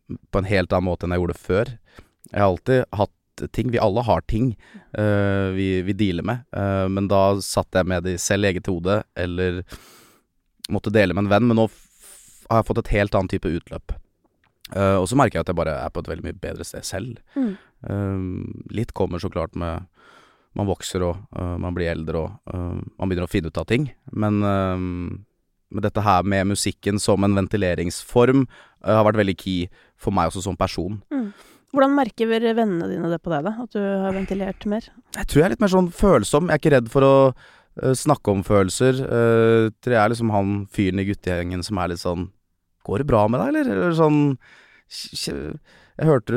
på 0.07 0.39
en 0.39 0.47
helt 0.47 0.71
annen 0.71 0.87
måte 0.87 1.07
enn 1.07 1.15
jeg 1.15 1.23
gjorde 1.23 1.41
før. 1.41 1.73
Jeg 2.29 2.39
har 2.39 2.47
alltid 2.47 2.87
hatt 2.95 3.13
ting. 3.51 3.71
Vi 3.71 3.81
alle 3.81 4.01
har 4.01 4.21
ting 4.21 4.53
uh, 4.97 5.49
vi, 5.55 5.81
vi 5.81 5.93
dealer 5.93 6.25
med. 6.25 6.45
Uh, 6.55 6.87
men 6.89 7.07
da 7.11 7.39
satt 7.41 7.73
jeg 7.73 7.89
med 7.89 8.05
det 8.07 8.19
selv 8.21 8.45
i 8.45 8.53
eget 8.53 8.69
hode, 8.69 9.01
eller 9.15 9.63
måtte 10.73 10.93
dele 10.93 11.15
med 11.15 11.25
en 11.25 11.33
venn. 11.33 11.49
Men 11.49 11.61
nå 11.61 11.67
har 12.49 12.61
jeg 12.61 12.69
fått 12.69 12.83
et 12.83 12.95
helt 12.97 13.17
annet 13.17 13.35
type 13.35 13.53
utløp. 13.59 13.95
Uh, 14.73 14.97
og 15.01 15.07
så 15.09 15.17
merker 15.19 15.39
jeg 15.39 15.47
at 15.47 15.53
jeg 15.53 15.59
bare 15.59 15.75
er 15.83 15.93
på 15.93 16.03
et 16.03 16.11
veldig 16.13 16.27
mye 16.29 16.39
bedre 16.45 16.67
sted 16.67 16.85
selv. 16.87 17.19
Mm. 17.35 17.55
Litt 18.71 18.93
kommer 18.95 19.19
så 19.19 19.27
klart 19.27 19.57
med 19.59 19.89
Man 20.55 20.69
vokser 20.69 21.01
og 21.01 21.17
man 21.33 21.73
blir 21.73 21.89
eldre 21.89 22.19
og 22.21 22.53
man 22.53 23.09
begynner 23.09 23.25
å 23.25 23.31
finne 23.31 23.49
ut 23.49 23.57
av 23.57 23.65
ting. 23.67 23.87
Men 24.13 24.37
med 24.39 25.81
dette 25.83 26.03
her 26.05 26.21
med 26.23 26.51
musikken 26.53 27.01
som 27.01 27.25
en 27.25 27.35
ventileringsform 27.35 28.45
har 28.85 29.03
vært 29.03 29.17
veldig 29.19 29.35
key 29.35 29.65
for 29.97 30.15
meg 30.15 30.29
også 30.29 30.45
som 30.45 30.55
person. 30.55 31.01
Hvordan 31.73 31.95
merker 31.97 32.29
vennene 32.29 32.85
dine 32.85 33.09
det 33.09 33.17
på 33.23 33.31
deg, 33.33 33.47
da? 33.47 33.53
At 33.65 33.73
du 33.73 33.81
har 33.81 34.13
ventilert 34.13 34.65
mer? 34.69 34.85
Jeg 35.17 35.25
tror 35.29 35.39
jeg 35.39 35.45
er 35.47 35.53
litt 35.55 35.63
mer 35.63 35.73
sånn 35.73 35.89
følsom. 35.93 36.49
Jeg 36.49 36.53
er 36.53 36.61
ikke 36.61 36.73
redd 36.75 36.91
for 36.93 37.07
å 37.07 37.13
uh, 37.33 37.93
snakke 37.97 38.29
om 38.29 38.43
følelser. 38.45 38.99
Uh, 39.01 39.73
jeg 39.81 39.97
er 39.97 40.13
liksom 40.13 40.29
han 40.35 40.51
fyren 40.73 41.01
i 41.01 41.07
guttegjengen 41.07 41.65
som 41.65 41.81
er 41.81 41.93
litt 41.93 42.03
sånn 42.03 42.29
Går 42.83 42.99
det 42.99 43.07
bra 43.07 43.21
med 43.31 43.39
deg, 43.39 43.47
eller? 43.53 43.67
Eller 43.71 43.93
sånn 43.95 44.17
Jeg 45.15 46.09
hørte 46.09 46.35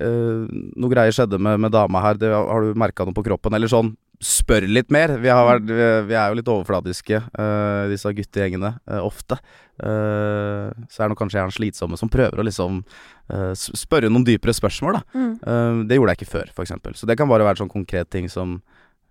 uh, 0.00 0.46
noe 0.80 0.90
greier 0.90 1.14
skjedde 1.14 1.38
med, 1.38 1.60
med 1.62 1.74
dama 1.76 2.02
her. 2.02 2.18
Det, 2.18 2.32
har 2.32 2.64
du 2.64 2.72
merka 2.78 3.06
noe 3.06 3.14
på 3.14 3.26
kroppen? 3.28 3.54
Eller 3.54 3.70
sånn 3.70 3.92
Spør 4.22 4.64
litt 4.70 4.88
mer. 4.94 5.12
Vi, 5.20 5.28
har 5.28 5.44
vært, 5.44 5.68
vi, 5.68 6.14
er 6.16 6.30
jo 6.30 6.38
litt 6.38 6.48
overfladiske, 6.48 7.18
uh, 7.36 7.84
disse 7.90 8.12
guttegjengene, 8.16 8.70
uh, 8.88 9.02
ofte. 9.04 9.36
Uh, 9.76 10.72
så 10.88 11.04
er 11.04 11.12
det 11.12 11.18
kanskje 11.20 11.40
jeg 11.40 11.50
den 11.50 11.56
slitsomme 11.58 11.98
som 12.00 12.10
prøver 12.12 12.40
å 12.40 12.46
liksom 12.46 12.82
spørre 13.26 14.06
noen 14.06 14.22
dypere 14.22 14.54
spørsmål, 14.54 15.00
da. 15.00 15.18
Mm. 15.18 15.80
Det 15.90 15.96
gjorde 15.96 16.12
jeg 16.12 16.20
ikke 16.20 16.30
før, 16.30 16.50
f.eks. 16.54 17.00
Så 17.00 17.08
det 17.10 17.16
kan 17.18 17.26
bare 17.26 17.42
være 17.42 17.58
sånn 17.58 17.72
konkret 17.72 18.06
ting 18.14 18.28
som 18.30 18.60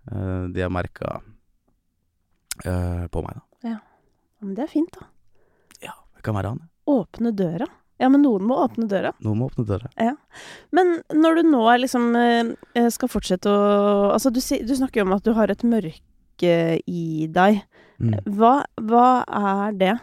de 0.08 0.62
har 0.64 0.72
merka 0.72 1.18
på 2.56 3.24
meg, 3.26 3.42
da. 3.60 3.74
Men 4.40 4.54
det 4.56 4.64
er 4.64 4.72
fint, 4.72 4.88
da. 4.96 5.10
Det 6.16 6.24
kan 6.24 6.38
være 6.38 6.54
han. 6.54 6.62
Åpne 6.88 7.34
døra. 7.36 7.68
Ja, 8.02 8.10
men 8.12 8.20
noen 8.26 8.44
må 8.44 8.58
åpne 8.60 8.84
døra. 8.90 9.14
Noen 9.24 9.38
må 9.40 9.46
åpne 9.48 9.64
døra. 9.68 9.88
Ja. 9.96 10.12
Men 10.76 10.98
når 11.16 11.38
du 11.38 11.48
nå 11.48 11.62
er 11.72 11.80
liksom 11.80 12.10
eh, 12.20 12.90
skal 12.92 13.08
fortsette 13.12 13.48
å 13.48 14.10
Altså, 14.12 14.28
du, 14.34 14.40
du 14.40 14.74
snakker 14.76 15.00
jo 15.00 15.06
om 15.08 15.14
at 15.16 15.24
du 15.24 15.32
har 15.36 15.52
et 15.52 15.64
mørke 15.64 16.52
i 16.84 17.06
deg. 17.32 17.62
Mm. 17.96 18.18
Hva, 18.36 18.52
hva 18.84 19.06
er 19.24 19.78
det? 19.80 19.94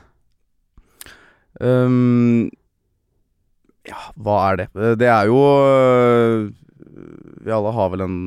Um, 1.61 2.49
ja, 3.85 3.99
hva 4.17 4.37
er 4.49 4.63
det? 4.63 4.67
Eh, 4.73 4.95
Det 4.97 5.09
er 5.13 5.29
jo 5.29 5.37
Vi 7.45 7.53
alle 7.53 7.73
har 7.77 7.91
vel 7.93 8.01
en 8.07 8.17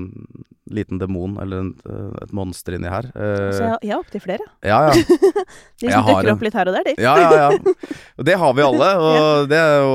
liten 0.71 0.99
demon, 0.99 1.37
eller 1.43 1.61
en, 1.63 1.73
øh, 1.89 2.13
et 2.23 2.33
monster 2.35 2.75
inni 2.75 2.89
her. 2.91 3.07
Eh, 3.15 3.51
Så 3.55 3.63
jeg, 3.63 3.79
jeg 3.87 3.93
har 3.95 4.01
opptil 4.03 4.21
flere. 4.25 4.47
ja, 4.67 4.79
ja. 4.89 4.93
De 5.81 5.91
som 5.93 6.03
har 6.03 6.23
dukker 6.23 6.33
opp 6.33 6.43
litt 6.47 6.55
her 6.59 6.69
og 6.71 6.75
der, 6.79 6.85
de. 6.89 6.95
Ja, 7.03 7.17
ja, 7.21 7.31
ja. 7.37 7.75
Og 8.19 8.25
det 8.29 8.37
har 8.41 8.55
vi 8.59 8.65
alle, 8.67 8.89
og 8.99 9.49
det 9.53 9.59
er 9.61 9.77
jo 9.85 9.93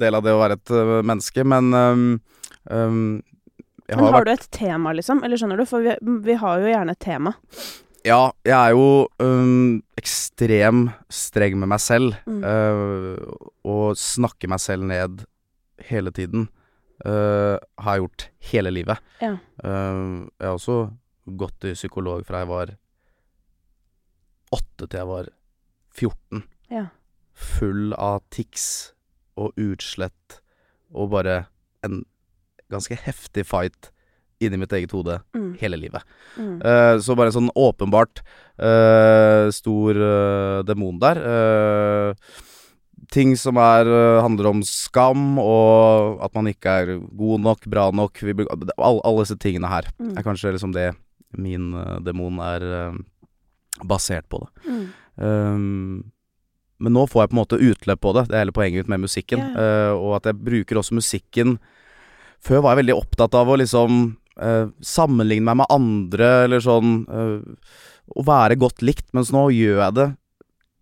del 0.00 0.14
av 0.20 0.22
det 0.24 0.32
å 0.36 0.40
være 0.40 0.56
et 0.60 0.70
øh, 0.78 0.94
menneske, 1.04 1.44
men 1.44 1.72
um, 1.74 2.06
um, 2.70 3.02
jeg 3.88 3.96
Men 3.96 4.04
har 4.04 4.12
har 4.12 4.18
vært 4.20 4.28
du 4.28 4.32
et 4.36 4.48
tema, 4.52 4.92
liksom? 4.92 5.22
Eller 5.24 5.36
skjønner 5.40 5.56
du? 5.60 5.64
For 5.68 5.80
vi, 5.84 5.94
vi 6.26 6.34
har 6.40 6.60
jo 6.60 6.68
gjerne 6.72 6.92
et 6.92 7.00
tema. 7.00 7.32
Ja, 8.04 8.30
jeg 8.46 8.54
er 8.56 8.74
jo 8.76 9.08
um, 9.20 9.78
ekstrem 10.00 10.86
streng 11.12 11.56
med 11.60 11.68
meg 11.72 11.80
selv, 11.80 12.14
Mm. 12.28 12.42
uh, 12.44 13.48
og 13.64 13.96
snakker 14.00 14.48
meg 14.48 14.60
selv 14.60 14.84
ned 14.88 15.24
hele 15.88 16.12
tiden. 16.12 16.48
Øh, 17.06 17.58
har 17.78 17.94
jeg 17.94 18.02
gjort 18.04 18.28
hele 18.52 18.70
livet. 18.74 18.98
Ja. 19.22 19.34
Uh, 19.64 20.26
jeg 20.38 20.46
har 20.48 20.56
også 20.56 20.78
gått 21.38 21.58
til 21.60 21.74
psykolog 21.76 22.24
fra 22.26 22.38
jeg 22.42 22.48
var 22.48 22.74
åtte 24.56 24.86
til 24.88 24.98
jeg 25.02 25.08
var 25.10 25.28
14. 25.98 26.42
Ja. 26.72 26.86
Full 27.38 27.92
av 27.98 28.22
tics 28.34 28.92
og 29.38 29.52
utslett 29.60 30.40
og 30.90 31.10
bare 31.12 31.42
en 31.86 32.00
ganske 32.72 32.96
heftig 33.04 33.44
fight 33.46 33.90
inni 34.40 34.58
mitt 34.60 34.72
eget 34.72 34.92
hode 34.94 35.18
Mm. 35.34 35.56
hele 35.60 35.76
livet. 35.76 36.02
Mm. 36.36 36.60
Uh, 36.62 36.96
så 37.02 37.16
bare 37.16 37.28
en 37.32 37.36
sånn 37.36 37.50
åpenbart 37.58 38.22
uh, 38.62 39.50
stor 39.54 39.98
uh, 39.98 40.62
demon 40.66 40.98
der. 41.02 41.18
Eh, 41.18 42.14
ting 43.10 43.36
som 43.36 43.56
er, 43.56 43.88
eh, 43.88 44.22
handler 44.22 44.50
om 44.50 44.62
skam, 44.62 45.38
og 45.40 46.20
at 46.24 46.34
man 46.36 46.50
ikke 46.50 46.74
er 46.82 46.92
god 47.16 47.40
nok, 47.40 47.66
bra 47.70 47.88
nok. 47.90 48.20
Vi, 48.20 48.34
all, 48.76 49.00
alle, 49.04 49.24
disse 49.24 49.38
tingene 49.40 49.68
her 49.68 49.88
Mm. 49.98 50.16
er 50.16 50.22
kanskje 50.22 50.52
liksom 50.52 50.72
det 50.72 50.94
min 51.36 51.74
uh, 51.74 51.98
demon 52.00 52.38
er 52.40 52.62
uh, 52.62 52.94
basert 53.84 54.28
på. 54.28 54.40
det 54.40 54.70
Mm. 54.70 54.86
Um, 55.18 56.12
men 56.80 56.92
nå 56.92 57.08
får 57.10 57.24
jeg 57.24 57.30
på 57.30 57.34
en 57.34 57.42
måte 57.42 57.58
utløp 57.58 58.00
på 58.00 58.12
det. 58.14 58.28
Det 58.28 58.34
er 58.36 58.44
hele 58.44 58.54
poenget 58.54 58.86
mitt 58.86 58.88
med 58.88 59.00
musikken. 59.00 59.38
Yeah. 59.38 59.90
Uh, 59.90 59.94
og 59.98 60.16
at 60.16 60.26
jeg 60.30 60.44
bruker 60.44 60.78
også 60.78 60.94
musikken 60.94 61.58
Før 62.40 62.62
var 62.62 62.76
jeg 62.76 62.84
veldig 62.84 62.94
opptatt 62.94 63.34
av 63.34 63.48
å 63.48 63.56
liksom 63.58 64.16
sammenligne 64.80 65.42
meg 65.42 65.56
med 65.56 65.66
andre, 65.74 66.44
eller 66.44 66.60
sånn 66.62 67.00
Å 67.10 68.22
være 68.22 68.54
godt 68.54 68.84
likt, 68.86 69.08
mens 69.12 69.32
nå 69.34 69.48
gjør 69.50 69.80
jeg 69.82 69.94
det 69.96 70.06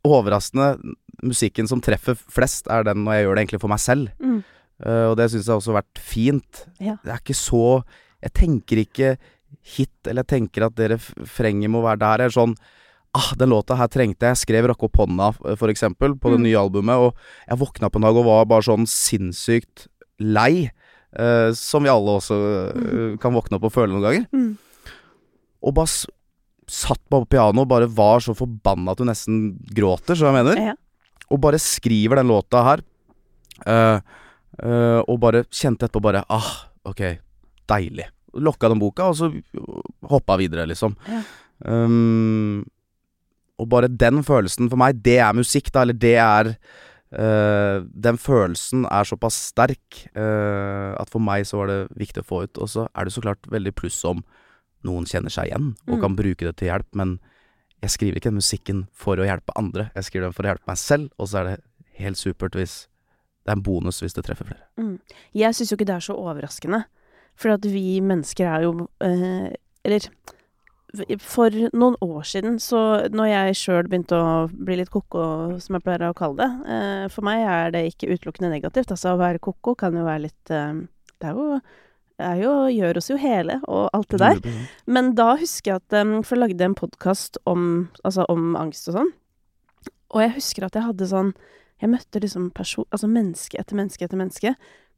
overraskende. 0.05 0.77
Musikken 1.23 1.69
som 1.69 1.81
treffer 1.81 2.15
flest, 2.15 2.67
er 2.69 2.85
den 2.85 3.05
når 3.05 3.13
jeg 3.17 3.25
gjør 3.25 3.35
det 3.35 3.43
egentlig 3.45 3.61
for 3.63 3.73
meg 3.73 3.81
selv. 3.81 4.09
Mm. 4.21 4.43
Uh, 4.85 5.07
og 5.11 5.17
det 5.17 5.31
syns 5.33 5.47
jeg 5.47 5.57
også 5.57 5.73
har 5.73 5.83
vært 5.83 5.99
fint. 6.05 6.65
Ja. 6.81 6.99
Det 7.05 7.13
er 7.15 7.23
ikke 7.23 7.35
så 7.39 7.63
Jeg 8.23 8.33
tenker 8.33 8.77
ikke 8.81 9.11
hit, 9.77 9.93
eller 10.07 10.25
jeg 10.25 10.33
tenker 10.33 10.67
at 10.67 10.75
det 10.77 10.91
refrenget 10.97 11.71
må 11.71 11.83
være 11.85 12.01
der. 12.01 12.25
Jeg 12.25 12.33
er 12.33 12.41
sånn 12.41 12.57
Ah, 13.17 13.31
den 13.39 13.49
låta 13.49 13.77
her 13.79 13.89
trengte 13.89 14.27
jeg. 14.27 14.35
Jeg 14.35 14.43
skrev 14.45 14.67
'Rakk 14.69 14.83
opp 14.85 14.99
hånda', 15.01 15.57
for 15.57 15.69
eksempel, 15.73 16.19
på 16.21 16.29
det 16.31 16.39
Mm. 16.39 16.43
nye 16.43 16.59
albumet, 16.61 16.97
og 17.01 17.15
jeg 17.49 17.59
våkna 17.59 17.89
på 17.89 17.97
en 17.97 18.03
dag 18.03 18.17
og 18.17 18.25
var 18.27 18.45
bare 18.45 18.61
sånn 18.61 18.85
sinnssykt 18.85 19.87
lei. 20.21 20.71
Uh, 21.19 21.49
som 21.53 21.83
vi 21.83 21.89
alle 21.89 22.13
også 22.21 22.37
uh, 22.77 23.17
kan 23.17 23.33
våkne 23.33 23.57
opp 23.57 23.65
og 23.65 23.73
føle 23.73 23.89
noen 23.89 24.05
ganger. 24.05 24.27
Mm. 24.35 24.59
Og 25.63 25.75
bare 25.75 25.87
satt 26.69 27.01
på 27.09 27.23
pianoet 27.31 27.63
og 27.65 27.69
bare 27.69 27.89
var 27.89 28.21
så 28.21 28.35
forbanna 28.37 28.91
at 28.93 28.99
du 28.99 29.05
nesten 29.05 29.57
gråter, 29.73 30.15
så 30.15 30.29
jeg 30.29 30.37
mener. 30.45 30.57
Ja. 30.61 30.75
Og 31.33 31.41
bare 31.43 31.59
skriver 31.59 32.21
den 32.21 32.29
låta 32.31 32.63
her. 32.67 32.83
Uh, 33.67 33.99
uh, 34.63 35.01
og 35.09 35.19
bare 35.23 35.45
kjente 35.51 35.89
etterpå 35.89 36.03
bare 36.05 36.25
Ah, 36.31 36.51
ok, 36.87 37.03
deilig. 37.69 38.07
Lokka 38.37 38.69
den 38.69 38.79
boka, 38.83 39.09
og 39.11 39.17
så 39.17 39.31
hoppa 40.11 40.37
videre, 40.39 40.67
liksom. 40.69 40.95
Ja. 41.09 41.23
Um, 41.65 42.65
og 43.57 43.71
bare 43.73 43.89
den 43.89 44.21
følelsen 44.27 44.69
for 44.69 44.77
meg, 44.77 44.99
det 45.03 45.17
er 45.25 45.33
musikk, 45.39 45.71
da. 45.73 45.87
Eller 45.87 45.97
det 45.97 46.15
er 46.21 46.51
uh, 47.17 47.81
Den 47.89 48.19
følelsen 48.21 48.85
er 48.93 49.09
såpass 49.09 49.39
sterk 49.53 50.03
at 50.17 51.09
for 51.13 51.23
meg 51.23 51.47
så 51.49 51.63
var 51.63 51.71
det 51.73 51.79
viktig 51.97 52.23
å 52.23 52.29
få 52.29 52.43
ut. 52.45 52.61
Og 52.61 52.69
så 52.69 52.87
er 52.93 53.09
det 53.09 53.15
så 53.17 53.25
klart 53.25 53.49
veldig 53.51 53.73
pluss 53.79 54.03
om 54.05 54.21
noen 54.87 55.09
kjenner 55.09 55.33
seg 55.33 55.49
igjen 55.51 55.73
og 55.89 55.97
Mm. 55.97 56.03
kan 56.05 56.17
bruke 56.17 56.45
det 56.47 56.57
til 56.61 56.69
hjelp, 56.69 56.87
men 56.95 57.17
jeg 57.85 57.93
skriver 57.93 58.19
ikke 58.19 58.31
den 58.31 58.41
musikken 58.41 58.85
for 58.97 59.21
å 59.21 59.27
hjelpe 59.27 59.55
andre. 59.59 59.91
Jeg 59.95 60.09
skriver 60.09 60.29
den 60.29 60.37
for 60.37 60.47
å 60.47 60.53
hjelpe 60.53 60.71
meg 60.71 60.81
selv, 60.81 61.11
og 61.21 61.29
så 61.31 61.41
er 61.41 61.51
det 61.51 61.57
helt 62.01 62.21
supert 62.21 62.57
hvis 62.59 62.87
Det 63.47 63.53
er 63.53 63.61
en 63.61 63.63
bonus 63.63 64.01
hvis 64.03 64.17
det 64.17 64.25
treffer 64.27 64.49
flere. 64.49 64.65
Mm. 64.75 64.97
Jeg 65.39 65.55
syns 65.55 65.71
jo 65.71 65.77
ikke 65.77 65.87
det 65.87 65.95
er 65.95 66.03
så 66.03 66.17
overraskende. 66.19 66.81
For 67.39 67.53
at 67.55 67.67
vi 67.69 68.01
mennesker 68.03 68.49
er 68.49 68.65
jo 68.65 68.89
eh, 69.05 69.53
Eller 69.87 70.09
for 71.21 71.53
noen 71.77 71.95
år 72.01 72.25
siden, 72.25 72.59
så 72.63 73.07
når 73.13 73.27
jeg 73.29 73.57
sjøl 73.61 73.89
begynte 73.91 74.17
å 74.17 74.47
bli 74.49 74.79
litt 74.81 74.91
ko-ko, 74.91 75.59
som 75.61 75.77
jeg 75.77 75.85
pleier 75.85 76.07
å 76.09 76.17
kalle 76.17 76.41
det 76.41 76.73
eh, 76.73 77.07
For 77.13 77.27
meg 77.27 77.43
er 77.45 77.75
det 77.75 77.85
ikke 77.91 78.11
utelukkende 78.15 78.51
negativt. 78.51 78.91
Altså 78.91 79.13
å 79.13 79.21
være 79.21 79.43
ko-ko 79.45 79.77
kan 79.79 79.95
jo 79.95 80.07
være 80.07 80.25
litt 80.27 80.55
eh, 80.55 80.83
Det 81.21 81.31
er 81.31 81.39
jo, 81.39 81.61
jo 82.41 82.53
gjør 82.73 82.97
oss 82.97 83.11
jo 83.11 83.17
hele, 83.21 83.59
og 83.69 83.91
alt 83.93 84.09
det 84.15 84.19
der. 84.23 84.39
100%. 84.41 84.67
Men 84.87 85.15
da 85.19 85.37
husker 85.37 85.73
jeg 85.75 85.83
at 85.83 85.97
um, 86.01 86.23
For 86.25 86.37
jeg 86.37 86.43
lagde 86.47 86.65
en 86.65 86.75
podkast 86.79 87.37
om, 87.47 87.89
altså 88.05 88.25
om 88.33 88.55
angst 88.57 88.89
og 88.89 88.97
sånn. 88.97 89.11
Og 90.15 90.23
jeg 90.23 90.35
husker 90.39 90.65
at 90.65 90.75
jeg 90.79 90.87
hadde 90.87 91.09
sånn 91.11 91.35
Jeg 91.83 91.91
møtte 91.93 92.21
liksom 92.23 92.51
person, 92.57 92.87
altså 92.91 93.09
menneske 93.11 93.59
etter 93.61 93.77
menneske 93.77 94.05
etter 94.07 94.17
menneske. 94.17 94.55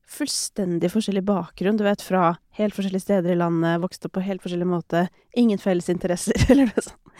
Fullstendig 0.08 0.88
forskjellig 0.92 1.24
bakgrunn, 1.26 1.76
du 1.76 1.82
vet, 1.84 2.00
fra 2.00 2.36
helt 2.56 2.72
forskjellige 2.76 3.02
steder 3.04 3.34
i 3.34 3.38
landet, 3.40 3.80
vokste 3.82 4.06
opp 4.08 4.14
på 4.16 4.22
helt 4.24 4.40
forskjellig 4.44 4.68
måte, 4.70 5.02
ingen 5.36 5.58
felles 5.60 5.90
interesser, 5.92 6.38
eller 6.54 6.70
noe 6.70 6.84
sånt. 6.86 7.18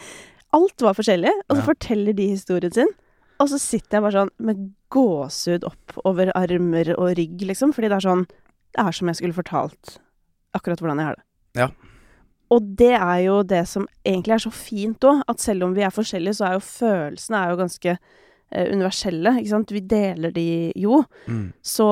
Alt 0.57 0.81
var 0.81 0.95
forskjellig, 0.97 1.29
og 1.45 1.53
så 1.53 1.59
Ja. 1.61 1.65
forteller 1.67 2.15
de 2.17 2.29
historien 2.31 2.73
sin. 2.73 2.89
Og 3.39 3.51
så 3.51 3.59
sitter 3.61 3.99
jeg 3.99 4.05
bare 4.07 4.15
sånn 4.15 4.31
med 4.41 4.63
gåsehud 4.95 5.67
opp 5.69 5.99
over 6.09 6.31
armer 6.35 6.89
og 6.97 7.11
rygg, 7.19 7.43
liksom, 7.51 7.75
fordi 7.75 7.91
det 7.91 7.99
er 7.99 8.07
sånn 8.07 8.25
Det 8.75 8.83
er 8.83 8.95
som 8.95 9.09
jeg 9.09 9.19
skulle 9.19 9.37
fortalt 9.37 9.97
akkurat 10.57 10.81
hvordan 10.81 11.01
jeg 11.01 11.09
har 11.09 11.17
det. 11.19 11.25
Ja. 11.57 11.69
Og 12.49 12.69
det 12.79 12.93
er 12.97 13.17
jo 13.27 13.41
det 13.45 13.63
som 13.69 13.85
egentlig 14.05 14.35
er 14.35 14.45
så 14.45 14.51
fint 14.53 15.05
òg, 15.05 15.21
at 15.29 15.41
selv 15.41 15.67
om 15.67 15.75
vi 15.77 15.83
er 15.85 15.93
forskjellige, 15.93 16.39
så 16.39 16.47
er 16.47 16.55
jo 16.57 16.65
følelsene 16.65 17.41
er 17.41 17.51
jo 17.51 17.59
ganske 17.59 17.91
eh, 17.93 18.71
universelle, 18.73 19.35
ikke 19.37 19.51
sant. 19.51 19.73
Vi 19.75 19.83
deler 19.85 20.33
de 20.33 20.47
jo. 20.79 21.03
Mm. 21.29 21.51
Så 21.61 21.89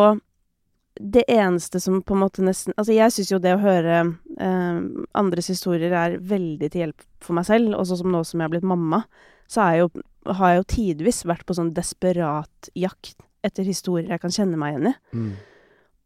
det 0.97 1.27
eneste 1.29 1.79
som 1.79 1.99
på 2.01 2.15
en 2.15 2.23
måte 2.23 2.41
nesten 2.41 2.73
Altså, 2.73 2.95
jeg 2.95 3.13
syns 3.13 3.29
jo 3.29 3.37
det 3.41 3.51
å 3.53 3.61
høre 3.61 3.99
eh, 4.41 4.79
andres 5.17 5.51
historier 5.53 5.93
er 5.93 6.17
veldig 6.17 6.71
til 6.73 6.87
hjelp 6.87 7.05
for 7.21 7.37
meg 7.37 7.45
selv, 7.49 7.75
og 7.77 7.85
sånn 7.85 8.01
som 8.01 8.13
nå 8.13 8.23
som 8.25 8.41
jeg 8.41 8.49
har 8.49 8.55
blitt 8.55 8.67
mamma, 8.67 9.03
så 9.47 9.63
er 9.63 9.75
jeg 9.75 9.85
jo, 9.85 10.05
har 10.39 10.53
jeg 10.53 10.61
jo 10.61 10.67
tidvis 10.73 11.21
vært 11.29 11.45
på 11.47 11.55
sånn 11.57 11.75
desperat 11.77 12.71
jakt 12.75 13.21
etter 13.45 13.67
historier 13.67 14.09
jeg 14.11 14.23
kan 14.23 14.33
kjenne 14.33 14.57
meg 14.59 14.73
igjen 14.73 14.89
i. 14.89 14.95
Mm. 15.13 15.29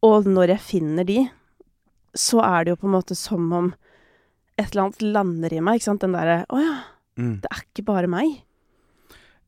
Og 0.02 0.24
når 0.26 0.48
jeg 0.56 0.60
finner 0.60 1.04
de, 1.06 1.18
så 2.18 2.42
er 2.44 2.64
det 2.64 2.74
jo 2.74 2.80
på 2.82 2.88
en 2.90 2.96
måte 2.98 3.16
som 3.16 3.52
om 3.54 3.74
et 4.58 4.66
eller 4.72 4.88
annet 4.88 5.02
lander 5.02 5.54
i 5.56 5.60
meg, 5.64 5.78
ikke 5.80 5.88
sant. 5.90 6.02
Den 6.04 6.12
derre 6.16 6.44
Å 6.52 6.58
ja, 6.62 6.78
Mm. 7.18 7.40
det 7.42 7.48
er 7.52 7.60
ikke 7.60 7.84
bare 7.84 8.08
meg. 8.08 8.38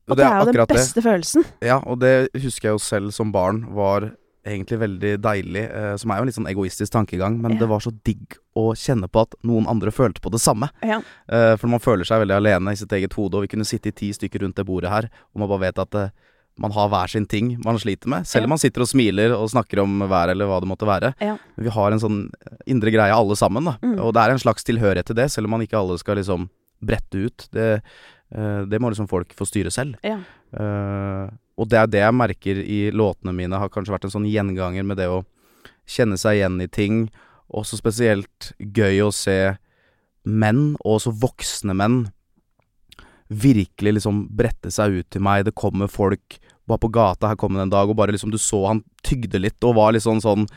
Og 0.05 0.11
Og 0.13 0.17
det 0.17 0.25
er 0.27 0.37
jo 0.37 0.51
den 0.51 0.67
beste 0.69 1.01
det. 1.01 1.03
følelsen. 1.03 1.45
Ja, 1.65 1.79
og 1.81 1.97
det 1.99 2.29
husker 2.35 2.69
jeg 2.69 2.73
jo 2.75 2.77
selv 2.77 3.11
som 3.11 3.31
barn 3.33 3.63
var 3.73 4.11
egentlig 4.45 4.77
veldig 4.77 5.17
deilig. 5.19 5.63
Eh, 5.73 5.95
som 5.97 6.11
er 6.11 6.17
jo 6.17 6.21
en 6.21 6.27
litt 6.27 6.35
sånn 6.37 6.47
egoistisk 6.51 6.91
tankegang, 6.93 7.39
men 7.41 7.53
Ja. 7.53 7.57
det 7.61 7.67
var 7.69 7.79
så 7.79 7.89
digg 8.03 8.37
å 8.55 8.75
kjenne 8.77 9.09
på 9.09 9.21
at 9.23 9.33
noen 9.43 9.65
andre 9.67 9.89
følte 9.89 10.21
på 10.21 10.29
det 10.29 10.39
samme. 10.41 10.69
Ja. 10.83 11.01
Eh, 11.27 11.55
for 11.57 11.65
man 11.67 11.79
føler 11.79 12.05
seg 12.05 12.21
veldig 12.21 12.37
alene 12.37 12.71
i 12.71 12.75
sitt 12.75 12.89
eget 12.93 13.13
hode, 13.13 13.33
og 13.33 13.41
vi 13.41 13.47
kunne 13.47 13.65
sitte 13.65 13.87
i 13.87 13.91
ti 13.91 14.11
stykker 14.13 14.41
rundt 14.41 14.55
det 14.57 14.65
bordet 14.67 14.91
her, 14.91 15.09
og 15.33 15.39
man 15.39 15.49
bare 15.49 15.59
vet 15.71 15.79
at 15.79 15.95
eh, 15.95 16.09
man 16.61 16.71
har 16.71 16.89
hver 16.91 17.11
sin 17.11 17.25
ting 17.27 17.55
man 17.63 17.77
sliter 17.79 18.09
med. 18.11 18.27
Selv 18.27 18.47
om 18.47 18.53
man 18.55 18.61
sitter 18.61 18.85
og 18.85 18.89
smiler 18.89 19.33
og 19.35 19.49
snakker 19.51 19.81
om 19.83 20.05
været 20.07 20.35
eller 20.35 20.47
hva 20.49 20.61
det 20.63 20.69
måtte 20.71 20.87
være. 20.87 21.11
Ja. 21.23 21.35
Vi 21.59 21.71
har 21.75 21.91
en 21.91 22.01
sånn 22.01 22.19
indre 22.69 22.93
greie 22.95 23.15
alle 23.15 23.35
sammen, 23.39 23.67
da. 23.67 23.75
Mm. 23.83 23.97
Og 23.99 24.13
det 24.15 24.23
er 24.23 24.35
en 24.35 24.43
slags 24.43 24.67
tilhørighet 24.67 25.09
til 25.11 25.19
det, 25.19 25.27
selv 25.33 25.49
om 25.49 25.57
man 25.57 25.65
ikke 25.65 25.79
alle 25.79 25.97
skal 25.99 26.19
liksom 26.21 26.47
brette 26.85 27.25
ut. 27.27 27.47
Det, 27.55 27.69
eh, 28.31 28.61
det 28.71 28.79
må 28.79 28.91
liksom 28.91 29.09
folk 29.11 29.35
få 29.35 29.47
styre 29.49 29.73
selv. 29.73 29.99
Ja. 30.05 30.21
Uh, 30.55 31.27
og 31.59 31.67
det 31.67 31.79
er 31.79 31.89
det 31.91 32.01
jeg 32.03 32.15
merker 32.15 32.59
i 32.63 32.79
låtene 32.95 33.33
mine, 33.35 33.59
har 33.59 33.71
kanskje 33.71 33.91
vært 33.91 34.07
en 34.07 34.13
sånn 34.13 34.27
gjenganger 34.29 34.85
med 34.87 34.99
det 35.01 35.09
å 35.11 35.23
kjenne 35.89 36.15
seg 36.19 36.39
igjen 36.39 36.59
i 36.63 36.71
ting. 36.71 37.05
Også 37.51 37.79
spesielt 37.79 38.53
gøy 38.59 39.03
å 39.03 39.11
se 39.15 39.55
menn, 40.25 40.75
og 40.81 40.97
også 40.97 41.13
voksne 41.21 41.75
menn, 41.77 42.05
virkelig 43.29 43.95
liksom 43.97 44.25
brette 44.37 44.71
seg 44.73 44.99
ut 45.01 45.09
til 45.13 45.23
meg. 45.25 45.45
Det 45.47 45.55
kommer 45.57 45.89
folk 45.91 46.37
bare 46.69 46.81
på 46.81 46.89
gata, 46.93 47.29
her 47.29 47.37
kom 47.37 47.53
det 47.53 47.61
en 47.65 47.73
dag, 47.73 47.89
og 47.89 47.97
bare 47.97 48.13
liksom 48.15 48.31
du 48.33 48.39
så 48.41 48.63
han 48.67 48.83
tygde 49.05 49.37
litt 49.41 49.61
og 49.65 49.75
var 49.77 49.93
litt 49.93 50.01
sånn 50.05 50.21
sånn 50.23 50.47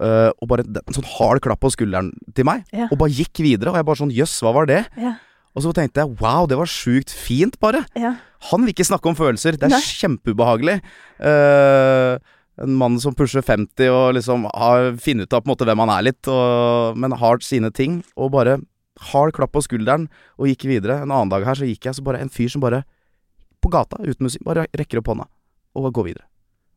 øh, 0.00 0.30
Og 0.40 0.48
bare 0.48 0.64
en 0.64 0.96
sånn 0.96 1.04
hard 1.18 1.42
klapp 1.44 1.60
på 1.60 1.70
skulderen 1.74 2.12
til 2.34 2.46
meg, 2.48 2.64
Ja. 2.72 2.88
og 2.90 2.96
bare 2.98 3.12
gikk 3.12 3.42
videre. 3.44 3.70
Og 3.72 3.76
jeg 3.76 3.84
bare 3.88 4.00
sånn 4.00 4.14
Jøss, 4.14 4.38
hva 4.42 4.54
var 4.56 4.66
det? 4.70 4.82
Ja. 4.96 5.16
Og 5.54 5.62
så 5.62 5.72
tenkte 5.76 6.00
jeg 6.02 6.16
wow, 6.18 6.48
det 6.50 6.56
var 6.58 6.66
sjukt 6.66 7.12
fint, 7.14 7.58
bare. 7.62 7.84
Ja. 7.94 8.16
Han 8.50 8.64
vil 8.64 8.72
ikke 8.74 8.88
snakke 8.88 9.06
om 9.06 9.14
følelser. 9.14 9.54
Det 9.56 9.68
er 9.68 9.76
Nei. 9.76 9.84
kjempeubehagelig. 9.84 10.80
Uh, 11.22 12.18
en 12.64 12.74
mann 12.78 12.98
som 13.02 13.14
pusher 13.14 13.42
50 13.42 13.88
og 13.90 14.14
liksom 14.16 14.44
har 14.50 14.92
funnet 15.02 15.26
ut 15.28 15.34
av 15.36 15.42
på 15.42 15.48
en 15.48 15.52
måte 15.54 15.66
hvem 15.68 15.82
han 15.84 15.92
er 15.96 16.06
litt, 16.10 16.28
og, 16.30 16.98
men 16.98 17.14
har 17.18 17.38
sine 17.42 17.70
ting. 17.74 18.00
Og 18.18 18.32
bare 18.34 18.58
hard 19.12 19.34
klapp 19.36 19.54
på 19.54 19.62
skulderen 19.64 20.08
og 20.38 20.48
gikk 20.50 20.66
videre. 20.70 21.00
En 21.02 21.12
annen 21.12 21.32
dag 21.32 21.46
her 21.46 21.58
så 21.58 21.68
gikk 21.68 21.88
jeg 21.88 21.98
så 21.98 22.04
bare 22.06 22.22
en 22.22 22.32
fyr 22.32 22.52
som 22.52 22.64
bare 22.64 22.84
På 23.64 23.70
gata, 23.72 23.96
uten 23.96 24.26
musikk, 24.26 24.42
bare 24.44 24.66
rekker 24.76 25.00
opp 25.00 25.06
hånda 25.08 25.24
og 25.74 25.92
går 25.96 26.04
videre. 26.10 26.26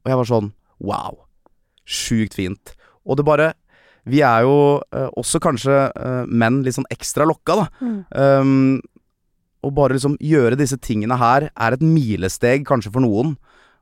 Og 0.06 0.12
jeg 0.12 0.20
var 0.20 0.28
sånn 0.30 0.52
wow. 0.80 1.18
Sjukt 1.84 2.38
fint. 2.38 2.72
Og 3.04 3.20
det 3.20 3.26
bare 3.28 3.54
Vi 4.08 4.22
er 4.24 4.46
jo 4.48 4.80
eh, 4.96 5.10
også 5.20 5.42
kanskje 5.44 5.74
eh, 5.92 6.24
menn 6.32 6.62
litt 6.64 6.78
sånn 6.78 6.88
ekstra 6.94 7.26
lokka, 7.28 7.58
da. 7.60 7.66
Mm. 7.84 7.98
Um, 8.16 8.78
og 9.68 9.74
bare 9.76 9.98
liksom 9.98 10.16
gjøre 10.24 10.56
disse 10.56 10.78
tingene 10.80 11.18
her 11.20 11.50
er 11.50 11.76
et 11.76 11.84
milesteg 11.84 12.64
kanskje 12.70 12.94
for 12.94 13.04
noen, 13.04 13.34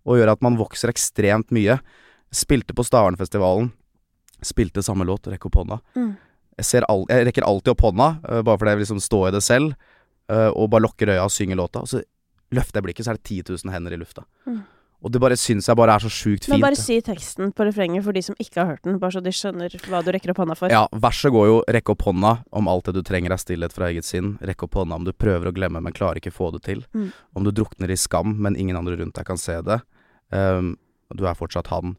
og 0.02 0.18
gjør 0.18 0.32
at 0.34 0.42
man 0.42 0.58
vokser 0.58 0.90
ekstremt 0.90 1.54
mye. 1.54 1.78
Spilte 2.34 2.74
på 2.74 2.82
Stavernfestivalen. 2.88 3.70
Spilte 4.42 4.82
samme 4.82 5.06
låt, 5.06 5.30
rekk 5.30 5.46
opp 5.46 5.60
hånda. 5.62 5.78
Mm. 5.94 6.10
Jeg, 6.62 6.86
all, 6.88 7.04
jeg 7.12 7.28
rekker 7.30 7.48
alltid 7.48 7.74
opp 7.74 7.84
hånda, 7.90 8.10
uh, 8.24 8.42
bare 8.42 8.60
fordi 8.60 8.74
jeg 8.74 8.80
vil 8.80 8.88
liksom 8.88 9.04
stå 9.04 9.22
i 9.28 9.34
det 9.36 9.44
selv, 9.44 9.76
uh, 10.32 10.52
og 10.52 10.70
bare 10.72 10.86
lukker 10.88 11.12
øya 11.16 11.26
og 11.26 11.34
synger 11.34 11.60
låta. 11.60 11.84
Og 11.84 11.92
så 11.92 12.04
løfter 12.56 12.80
jeg 12.80 12.88
blikket, 12.88 13.08
så 13.08 13.14
er 13.14 13.20
det 13.20 13.28
10 13.28 13.44
000 13.66 13.76
hender 13.76 13.96
i 13.96 14.00
lufta. 14.00 14.24
Mm. 14.48 14.64
Og 15.06 15.12
det 15.14 15.20
bare 15.22 15.36
syns 15.38 15.68
jeg 15.70 15.78
bare 15.78 15.94
er 16.00 16.02
så 16.02 16.10
sjukt 16.10 16.48
Men 16.50 16.56
fint. 16.58 16.64
bare 16.64 16.78
si 16.80 16.96
teksten 17.04 17.52
på 17.54 17.66
refrenget 17.68 18.02
for 18.06 18.16
de 18.16 18.24
som 18.26 18.38
ikke 18.42 18.58
har 18.58 18.72
hørt 18.72 18.88
den, 18.88 18.98
bare 19.02 19.14
så 19.14 19.22
de 19.22 19.34
skjønner 19.36 19.76
hva 19.86 20.00
du 20.02 20.10
rekker 20.16 20.32
opp 20.34 20.40
hånda 20.42 20.56
for. 20.58 20.74
Ja, 20.74 20.88
verset 20.92 21.34
går 21.36 21.46
jo 21.46 21.58
'rekk 21.68 21.92
opp 21.94 22.06
hånda' 22.08 22.44
om 22.52 22.68
alt 22.72 22.86
det 22.86 22.96
du 22.96 23.02
trenger 23.04 23.36
er 23.36 23.38
stillhet 23.38 23.76
fra 23.76 23.92
eget 23.92 24.06
sinn. 24.06 24.40
Rekk 24.42 24.64
opp 24.66 24.74
hånda 24.74 24.96
om 24.96 25.06
du 25.06 25.14
prøver 25.14 25.52
å 25.52 25.54
glemme, 25.54 25.82
men 25.82 25.94
klarer 25.94 26.18
ikke 26.18 26.34
få 26.34 26.50
det 26.56 26.64
til. 26.64 26.86
Mm. 26.96 27.12
Om 27.36 27.44
du 27.44 27.52
drukner 27.52 27.92
i 27.92 27.98
skam, 27.98 28.42
men 28.42 28.56
ingen 28.56 28.76
andre 28.76 28.98
rundt 28.98 29.14
deg 29.14 29.26
kan 29.26 29.38
se 29.38 29.62
det. 29.62 29.82
Um, 30.32 30.78
du 31.14 31.28
er 31.28 31.38
fortsatt 31.38 31.68
han 31.68 31.98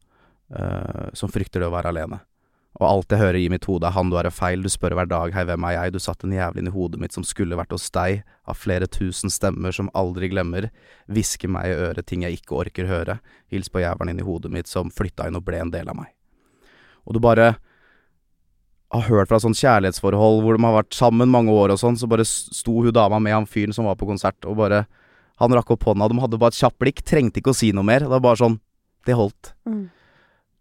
uh, 0.51 1.13
som 1.15 1.31
frykter 1.31 1.61
det 1.61 1.69
å 1.69 1.75
være 1.77 1.95
alene. 1.95 2.21
Og 2.77 2.85
alt 2.85 3.13
jeg 3.13 3.23
hører 3.23 3.39
i 3.41 3.49
mitt 3.49 3.65
hode 3.65 3.89
er 3.89 3.95
han 3.97 4.11
du 4.13 4.19
er 4.21 4.29
feil, 4.35 4.61
du 4.61 4.69
spør 4.69 4.97
hver 4.99 5.09
dag 5.09 5.33
hei, 5.33 5.47
hvem 5.49 5.65
er 5.65 5.77
jeg, 5.79 5.95
du 5.95 6.01
satt 6.03 6.27
en 6.27 6.35
jævel 6.35 6.61
inn 6.61 6.69
i 6.69 6.75
hodet 6.75 7.01
mitt 7.01 7.15
som 7.17 7.25
skulle 7.25 7.57
vært 7.57 7.73
hos 7.73 7.89
deg, 7.95 8.21
av 8.45 8.59
flere 8.61 8.89
tusen 8.91 9.33
stemmer 9.33 9.73
som 9.73 9.89
aldri 9.97 10.29
glemmer, 10.33 10.69
hvisker 11.09 11.49
meg 11.53 11.71
i 11.71 11.79
øret 11.87 12.07
ting 12.11 12.27
jeg 12.27 12.43
ikke 12.43 12.59
orker 12.61 12.91
høre, 12.91 13.17
hils 13.53 13.73
på 13.73 13.81
jævelen 13.81 14.13
inn 14.13 14.21
i 14.21 14.27
hodet 14.27 14.53
mitt 14.53 14.69
som 14.69 14.93
flytta 14.93 15.31
inn 15.31 15.41
og 15.41 15.47
ble 15.49 15.63
en 15.63 15.73
del 15.73 15.89
av 15.89 15.97
meg. 15.97 16.13
Og 17.09 17.17
du 17.17 17.23
bare 17.23 17.55
har 18.93 19.09
hørt 19.09 19.33
fra 19.33 19.41
sånn 19.43 19.57
kjærlighetsforhold 19.57 20.45
hvor 20.45 20.59
de 20.59 20.67
har 20.67 20.77
vært 20.77 20.95
sammen 20.95 21.33
mange 21.33 21.55
år 21.55 21.73
og 21.75 21.81
sånn, 21.81 21.97
så 21.97 22.09
bare 22.11 22.29
sto 22.29 22.77
hun 22.77 22.95
dama 22.95 23.19
med 23.23 23.39
han 23.39 23.49
fyren 23.49 23.75
som 23.75 23.89
var 23.89 23.97
på 23.99 24.09
konsert, 24.09 24.39
og 24.45 24.61
bare 24.61 24.87
Han 25.37 25.53
rakk 25.53 25.69
opp 25.75 25.83
hånda, 25.85 26.07
de 26.09 26.17
hadde 26.17 26.39
bare 26.41 26.49
et 26.49 26.57
kjapt 26.57 26.79
blikk, 26.81 27.03
trengte 27.05 27.43
ikke 27.43 27.53
å 27.53 27.57
si 27.59 27.69
noe 27.69 27.85
mer. 27.85 28.01
Det 28.01 28.09
var 28.09 28.23
bare 28.25 28.41
sånn 28.41 28.55
Det 29.05 29.13
holdt. 29.13 29.51
Mm. 29.69 29.91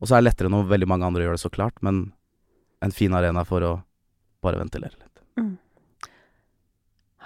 Og 0.02 0.08
så 0.10 0.16
er 0.18 0.24
det 0.24 0.30
lettere 0.32 0.52
når 0.52 0.68
veldig 0.74 0.88
mange 0.92 1.08
andre 1.08 1.24
gjør 1.26 1.38
det, 1.38 1.44
så 1.46 1.52
klart, 1.54 1.78
men 1.86 2.12
en 2.84 2.92
fin 2.94 3.14
arena 3.16 3.46
for 3.48 3.64
å 3.66 3.74
bare 4.44 4.60
ventilere 4.60 4.92
litt. 4.96 5.12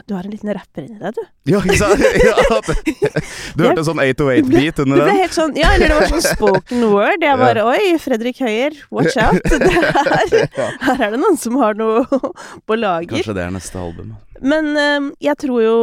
Du 0.08 0.14
har 0.16 0.24
en 0.24 0.32
liten 0.32 0.48
rapper 0.56 0.86
inni 0.88 0.96
deg, 0.98 1.12
du. 1.18 1.26
Ja, 1.52 1.60
ikke 1.60 1.76
sant? 1.76 2.00
Ja, 2.24 2.60
det- 2.64 3.24
du 3.60 3.64
hørte 3.66 3.82
en 3.82 3.88
sånn 3.90 4.00
808-beat 4.00 4.78
Det 4.80 4.84
under 4.86 4.96
ble 5.02 5.08
den? 5.10 5.18
helt 5.20 5.36
sånn 5.36 5.52
Ja, 5.60 5.74
eller 5.76 5.92
det 5.92 5.98
var 6.00 6.08
sånn 6.14 6.24
spoken 6.24 6.86
word. 6.94 7.26
Jeg 7.28 7.38
bare 7.42 7.66
Oi, 7.68 7.98
Fredrik 8.00 8.40
Høyer, 8.42 8.78
watch 8.96 9.18
out. 9.26 9.44
Det 9.44 9.60
her, 9.76 10.72
her 10.88 11.04
er 11.04 11.12
det 11.14 11.20
noen 11.20 11.36
som 11.38 11.60
har 11.60 11.76
noe 11.78 12.06
på 12.70 12.78
lager. 12.80 13.12
Kanskje 13.20 13.36
det 13.38 13.44
er 13.44 13.52
neste 13.58 13.82
album. 13.84 14.16
Men 14.40 14.72
øhm, 14.80 15.12
jeg 15.28 15.36
tror 15.44 15.62
jo 15.68 15.76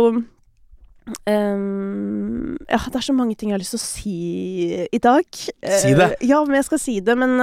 Ja, 1.07 2.79
det 2.90 2.99
er 2.99 3.05
så 3.07 3.14
mange 3.14 3.37
ting 3.38 3.51
jeg 3.51 3.57
har 3.57 3.62
lyst 3.62 3.77
til 3.77 3.81
å 3.81 3.87
si 3.87 4.19
i 4.90 5.01
dag. 5.03 5.27
Si 5.31 5.95
det. 5.95 6.09
Eh, 6.19 6.27
ja, 6.27 6.42
men 6.47 6.59
jeg 6.59 6.66
skal 6.66 6.81
si 6.83 6.97
det. 7.05 7.14
Men 7.19 7.38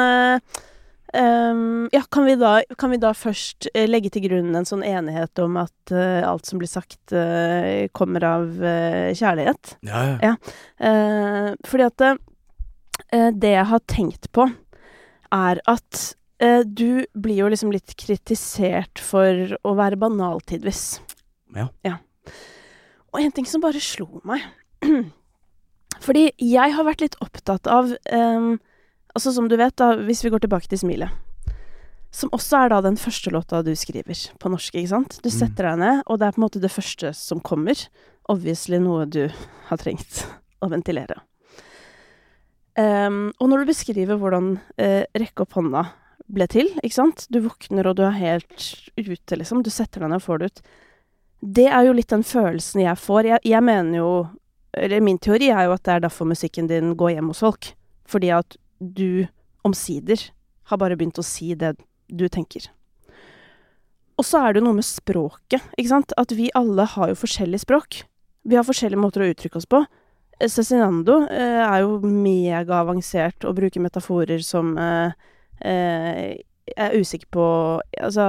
øhm, 1.16 1.88
ja, 1.94 2.02
kan 2.12 2.28
vi, 2.28 2.36
da, 2.40 2.58
kan 2.80 2.92
vi 2.92 3.00
da 3.02 3.14
først 3.16 3.70
eh, 3.72 3.88
legge 3.88 4.12
til 4.14 4.26
grunn 4.28 4.52
en 4.58 4.68
sånn 4.68 4.84
enighet 4.88 5.40
om 5.44 5.58
at 5.62 5.94
uh, 5.96 6.22
alt 6.28 6.50
som 6.50 6.60
blir 6.60 6.72
sagt, 6.72 7.00
uh, 7.16 7.88
kommer 7.96 8.26
av 8.28 8.50
uh, 8.60 9.14
kjærlighet? 9.16 9.78
Ja, 9.88 10.04
ja. 10.24 10.36
Eh, 10.84 11.50
fordi 11.68 11.88
at 11.88 12.08
det 13.34 13.50
jeg 13.50 13.68
har 13.68 13.82
tenkt 13.90 14.30
på, 14.36 14.46
er 15.34 15.60
at 15.70 16.02
du 16.68 17.06
blir 17.16 17.38
jo 17.40 17.48
liksom 17.50 17.72
litt 17.74 17.94
kritisert 18.00 19.00
for 19.02 19.56
å 19.66 19.74
være 19.80 19.98
banal 20.00 20.42
tidvis. 20.46 21.00
Ja. 21.56 21.98
Og 23.14 23.22
en 23.22 23.32
ting 23.36 23.46
som 23.50 23.62
bare 23.64 23.82
slo 23.84 24.22
meg 24.28 24.42
Fordi 26.04 26.26
jeg 26.42 26.74
har 26.76 26.88
vært 26.88 27.04
litt 27.06 27.18
opptatt 27.24 27.70
av 27.72 27.92
um, 28.12 28.56
Altså 29.14 29.32
som 29.36 29.46
du 29.48 29.54
vet, 29.60 29.76
da, 29.78 29.92
hvis 30.02 30.24
vi 30.26 30.32
går 30.34 30.42
tilbake 30.42 30.66
til 30.72 30.80
Smilet. 30.82 31.14
Som 32.14 32.32
også 32.34 32.64
er 32.64 32.72
da 32.74 32.80
den 32.82 32.98
første 32.98 33.30
låta 33.34 33.60
du 33.66 33.70
skriver 33.78 34.18
på 34.42 34.50
norsk, 34.50 34.74
ikke 34.74 34.90
sant? 34.90 35.20
Du 35.22 35.30
Mm. 35.30 35.36
setter 35.38 35.68
deg 35.70 35.78
ned, 35.84 36.02
og 36.10 36.18
det 36.18 36.26
er 36.28 36.34
på 36.34 36.42
en 36.42 36.46
måte 36.48 36.62
det 36.62 36.72
første 36.74 37.12
som 37.14 37.40
kommer. 37.40 37.78
Obviously 38.30 38.80
noe 38.82 39.06
du 39.06 39.28
har 39.70 39.78
trengt 39.78 40.24
å 40.66 40.70
ventilere. 40.74 41.20
Um, 42.74 43.30
og 43.38 43.52
når 43.52 43.62
du 43.62 43.70
beskriver 43.70 44.18
hvordan 44.18 44.56
uh, 44.82 45.04
rekke 45.14 45.46
opp 45.46 45.54
hånda 45.60 45.84
ble 46.34 46.48
til, 46.50 46.72
ikke 46.82 46.96
sant 46.96 47.28
Du 47.30 47.38
våkner 47.46 47.86
og 47.86 48.00
du 48.00 48.02
er 48.08 48.16
helt 48.18 48.66
ute, 48.98 49.38
liksom. 49.38 49.62
Du 49.62 49.70
setter 49.70 50.02
deg 50.02 50.10
ned 50.10 50.24
og 50.24 50.26
får 50.26 50.42
det 50.42 50.50
ut. 50.50 50.64
Det 51.44 51.66
er 51.68 51.90
jo 51.90 51.96
litt 51.98 52.12
den 52.14 52.24
følelsen 52.24 52.86
jeg 52.86 53.00
får. 53.00 53.28
Jeg, 53.28 53.44
jeg 53.44 53.64
mener 53.66 53.98
jo 54.00 54.12
Eller 54.74 55.04
min 55.06 55.20
teori 55.22 55.52
er 55.54 55.68
jo 55.68 55.74
at 55.76 55.84
det 55.86 55.94
er 55.94 56.06
derfor 56.08 56.26
musikken 56.26 56.70
din 56.70 56.96
går 56.98 57.18
hjem 57.18 57.28
hos 57.30 57.44
folk. 57.44 57.74
Fordi 58.10 58.32
at 58.34 58.56
du 58.80 59.28
omsider 59.64 60.32
har 60.72 60.80
bare 60.82 60.96
begynt 60.98 61.20
å 61.22 61.26
si 61.26 61.54
det 61.54 61.76
du 62.10 62.26
tenker. 62.32 62.72
Og 64.18 64.26
så 64.26 64.40
er 64.40 64.54
det 64.54 64.62
jo 64.62 64.68
noe 64.68 64.78
med 64.78 64.88
språket, 64.88 65.62
ikke 65.78 65.92
sant. 65.92 66.14
At 66.18 66.34
vi 66.34 66.52
alle 66.58 66.86
har 66.90 67.12
jo 67.12 67.20
forskjellig 67.20 67.62
språk. 67.64 68.04
Vi 68.46 68.58
har 68.58 68.66
forskjellige 68.66 69.02
måter 69.02 69.24
å 69.24 69.30
uttrykke 69.32 69.60
oss 69.60 69.70
på. 69.70 69.84
Eh, 70.40 70.50
Cezinando 70.52 71.24
eh, 71.30 71.62
er 71.64 71.84
jo 71.84 72.00
megaavansert 72.04 73.48
og 73.48 73.58
bruker 73.58 73.84
metaforer 73.84 74.44
som 74.46 74.74
eh, 74.78 75.14
eh, 75.62 76.42
Jeg 76.74 76.80
er 76.80 76.98
usikker 76.98 77.28
på 77.30 77.46
Altså, 78.00 78.26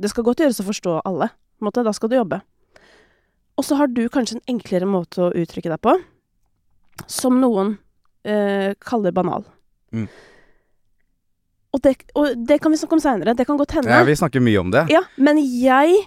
det 0.00 0.10
skal 0.10 0.24
godt 0.24 0.40
gjøres 0.40 0.60
å 0.62 0.68
forstå 0.68 0.98
alle. 1.04 1.32
Måte. 1.62 1.84
Da 1.86 1.92
skal 1.94 2.10
du 2.10 2.16
jobbe. 2.16 2.40
Og 3.60 3.66
så 3.66 3.76
har 3.78 3.90
du 3.92 4.04
kanskje 4.08 4.38
en 4.38 4.56
enklere 4.56 4.88
måte 4.88 5.26
å 5.26 5.32
uttrykke 5.36 5.72
deg 5.72 5.80
på, 5.84 5.96
som 7.10 7.40
noen 7.40 7.76
eh, 8.24 8.72
kaller 8.80 9.14
banal. 9.14 9.44
Mm. 9.92 10.08
Og, 11.72 11.80
det, 11.84 11.94
og 12.18 12.34
det 12.48 12.58
kan 12.60 12.72
vi 12.72 12.80
snakke 12.80 12.98
om 12.98 13.02
seinere. 13.02 13.36
Det 13.36 13.46
kan 13.48 13.60
godt 13.60 13.76
hende. 13.78 13.92
ja, 13.92 14.04
vi 14.04 14.16
snakker 14.16 14.44
mye 14.44 14.60
om 14.60 14.72
det. 14.72 14.86
Ja, 14.92 15.04
men 15.16 15.40
jeg 15.40 16.02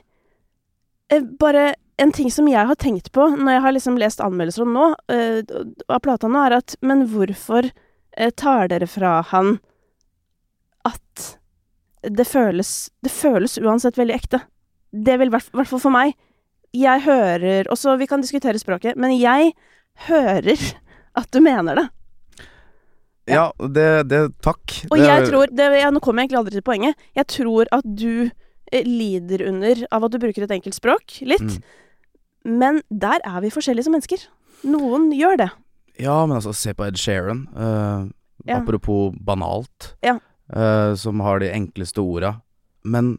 eh, 1.09 1.25
Bare 1.41 1.73
en 1.97 2.11
ting 2.11 2.29
som 2.33 2.47
jeg 2.51 2.67
har 2.67 2.75
tenkt 2.75 3.11
på 3.15 3.27
når 3.37 3.55
jeg 3.55 3.63
har 3.63 3.73
liksom 3.77 3.97
lest 4.01 4.21
anmeldelser 4.23 4.65
om 4.65 4.73
nå, 4.75 4.87
eh, 5.13 5.39
av 5.87 6.01
plata 6.03 6.27
nå, 6.27 6.41
er 6.43 6.57
at 6.59 6.75
Men 6.85 7.05
hvorfor 7.09 7.69
eh, 7.71 8.31
tar 8.35 8.69
dere 8.73 8.89
fra 8.89 9.21
han 9.31 9.57
at 10.85 11.29
det 12.05 12.27
føles 12.29 12.91
Det 13.01 13.09
føles 13.09 13.57
uansett 13.57 13.97
veldig 13.97 14.13
ekte. 14.13 14.43
Det 14.91 15.17
vil 15.17 15.31
i 15.31 15.33
hvert 15.33 15.49
hvert 15.55 15.71
fall 15.71 15.81
for 15.81 15.95
meg. 15.95 16.13
Jeg 16.75 17.05
hører 17.05 17.69
Også, 17.71 17.95
vi 18.01 18.07
kan 18.09 18.23
diskutere 18.23 18.59
språket, 18.59 18.97
men 18.99 19.15
jeg 19.17 19.53
hører 20.09 20.59
at 21.19 21.29
du 21.31 21.39
mener 21.43 21.79
det. 21.79 21.85
Ja, 23.31 23.47
det, 23.57 24.09
det 24.11 24.19
Takk. 24.45 24.81
Og 24.91 24.99
det, 24.99 25.05
jeg 25.07 25.29
tror 25.31 25.49
det, 25.49 25.69
ja, 25.79 25.89
Nå 25.89 26.01
kommer 26.03 26.21
jeg 26.21 26.27
egentlig 26.27 26.41
aldri 26.43 26.59
til 26.59 26.65
poenget. 26.67 27.07
Jeg 27.17 27.25
tror 27.31 27.71
at 27.73 27.87
du 27.87 28.27
eh, 28.27 28.85
lider 28.85 29.47
under 29.47 29.81
av 29.95 30.05
at 30.05 30.13
du 30.13 30.19
bruker 30.21 30.45
et 30.45 30.53
enkelt 30.53 30.77
språk, 30.77 31.21
litt. 31.25 31.41
Mm. 31.41 31.63
Men 32.45 32.83
der 32.93 33.23
er 33.25 33.39
vi 33.41 33.53
forskjellige 33.53 33.87
som 33.87 33.95
mennesker. 33.95 34.27
Noen 34.69 35.09
gjør 35.15 35.39
det. 35.41 35.49
Ja, 35.97 36.19
men 36.27 36.37
altså, 36.37 36.53
se 36.53 36.75
på 36.77 36.85
Ed 36.85 36.99
Sheeran. 37.01 37.47
Uh, 37.55 38.11
Ja. 38.45 38.59
Apropos 38.59 39.13
banalt. 39.25 39.95
Ja. 40.01 40.19
eh, 40.53 40.95
som 40.95 41.19
har 41.19 41.39
de 41.39 41.49
enkleste 41.49 42.01
orda. 42.01 42.41
Men 42.83 43.17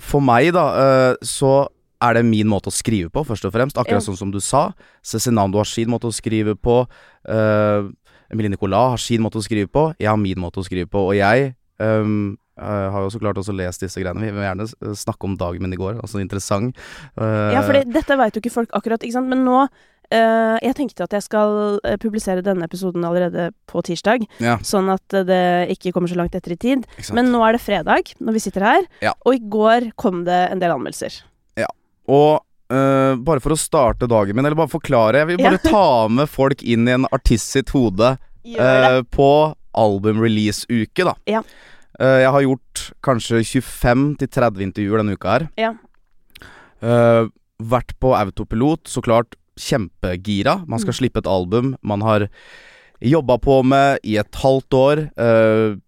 for 0.00 0.20
meg, 0.24 0.54
da, 0.56 0.64
uh, 1.12 1.16
så 1.20 1.68
er 2.04 2.18
det 2.18 2.24
min 2.28 2.48
måte 2.50 2.70
å 2.70 2.74
skrive 2.74 3.10
på, 3.12 3.24
først 3.26 3.44
og 3.48 3.52
fremst. 3.54 3.76
Akkurat 3.80 4.00
Ja. 4.02 4.06
sånn 4.06 4.18
som 4.18 4.30
du 4.30 4.40
sa. 4.40 4.72
Cezinando 5.02 5.56
har 5.60 5.64
sin 5.68 5.88
måte 5.88 6.08
å 6.08 6.14
skrive 6.14 6.54
på. 6.56 6.86
Uh, 7.28 7.90
Emilie 8.32 8.50
Nicolas 8.50 8.90
har 8.94 8.98
sin 8.98 9.22
måte 9.22 9.38
å 9.38 9.44
skrive 9.44 9.68
på. 9.70 9.94
Jeg 9.98 10.08
har 10.08 10.16
min 10.16 10.38
måte 10.40 10.60
å 10.60 10.64
skrive 10.64 10.88
på. 10.90 11.08
Og 11.10 11.14
jeg 11.16 11.54
um, 11.78 12.36
uh, 12.58 12.90
har 12.90 13.02
jo 13.04 13.10
så 13.10 13.20
klart 13.20 13.36
også 13.36 13.54
lest 13.56 13.80
disse 13.80 14.00
greiene. 14.00 14.20
Vi 14.20 14.30
vil 14.32 14.46
gjerne 14.46 14.94
snakke 14.96 15.24
om 15.24 15.36
dagen 15.36 15.62
min 15.62 15.72
i 15.72 15.76
går. 15.80 16.00
Altså 16.00 16.20
interessant. 16.20 16.76
Uh, 17.18 17.52
Ja, 17.54 17.62
for 17.62 17.72
dette 17.72 18.16
veit 18.16 18.34
jo 18.34 18.40
ikke 18.40 18.54
folk 18.54 18.70
akkurat, 18.72 19.02
ikke 19.02 19.18
sant. 19.20 19.28
Men 19.28 19.44
nå 19.44 19.68
Uh, 20.12 20.60
Jeg 20.60 20.74
tenkte 20.76 21.06
at 21.06 21.14
jeg 21.16 21.24
skal 21.24 21.80
uh, 21.80 21.94
publisere 21.96 22.42
denne 22.44 22.66
episoden 22.68 23.02
allerede 23.08 23.46
på 23.66 23.80
tirsdag, 23.82 24.26
ja, 24.38 24.58
sånn 24.60 24.90
at 24.92 25.16
uh, 25.16 25.22
det 25.24 25.72
ikke 25.72 25.94
kommer 25.96 26.12
så 26.12 26.18
langt 26.20 26.34
etter 26.36 26.52
i 26.52 26.58
tid. 26.60 26.84
Men 27.16 27.32
nå 27.32 27.40
er 27.40 27.56
det 27.56 27.62
fredag 27.64 28.12
når 28.20 28.36
vi 28.36 28.42
sitter 28.44 28.66
her, 28.68 28.84
Ja. 29.00 29.14
og 29.24 29.34
i 29.34 29.40
går 29.40 29.92
kom 29.96 30.24
det 30.28 30.52
en 30.52 30.60
del 30.60 30.74
anmeldelser. 30.76 31.22
Og 32.08 32.40
eh, 32.74 33.14
bare 33.24 33.40
for 33.40 33.54
å 33.54 33.58
starte 33.60 34.08
dagen 34.10 34.36
min, 34.36 34.44
eller 34.44 34.58
bare 34.58 34.72
forklare 34.72 35.22
Jeg 35.22 35.30
vil 35.32 35.40
bare 35.44 35.60
ta 35.62 36.08
med 36.12 36.28
folk 36.28 36.62
inn 36.62 36.88
i 36.88 36.94
en 36.96 37.06
artist 37.12 37.54
sitt 37.54 37.70
hode 37.74 38.16
eh, 38.44 39.00
på 39.14 39.30
album-release-uke, 39.74 41.04
da. 41.08 41.14
Ja. 41.26 41.40
Uh, 41.94 42.18
jeg 42.24 42.30
har 42.34 42.42
gjort 42.42 42.80
kanskje 43.06 43.40
25-30 43.46 44.62
intervjuer 44.66 44.98
denne 45.02 45.14
uka 45.14 45.30
her. 45.36 45.44
Ja. 45.58 45.72
Uh, 46.82 47.30
vært 47.62 47.94
på 48.02 48.12
autopilot, 48.18 48.86
så 48.90 49.02
klart 49.02 49.36
kjempegira. 49.58 50.64
Man 50.66 50.78
skal 50.82 50.90
Mm. 50.94 50.98
slippe 50.98 51.18
et 51.22 51.30
album 51.30 51.76
man 51.82 52.02
har 52.02 52.28
jobba 53.00 53.38
på 53.38 53.62
med 53.64 53.98
i 54.02 54.16
et 54.18 54.34
halvt 54.42 54.74
år. 54.74 55.04
Uh, 55.18 55.78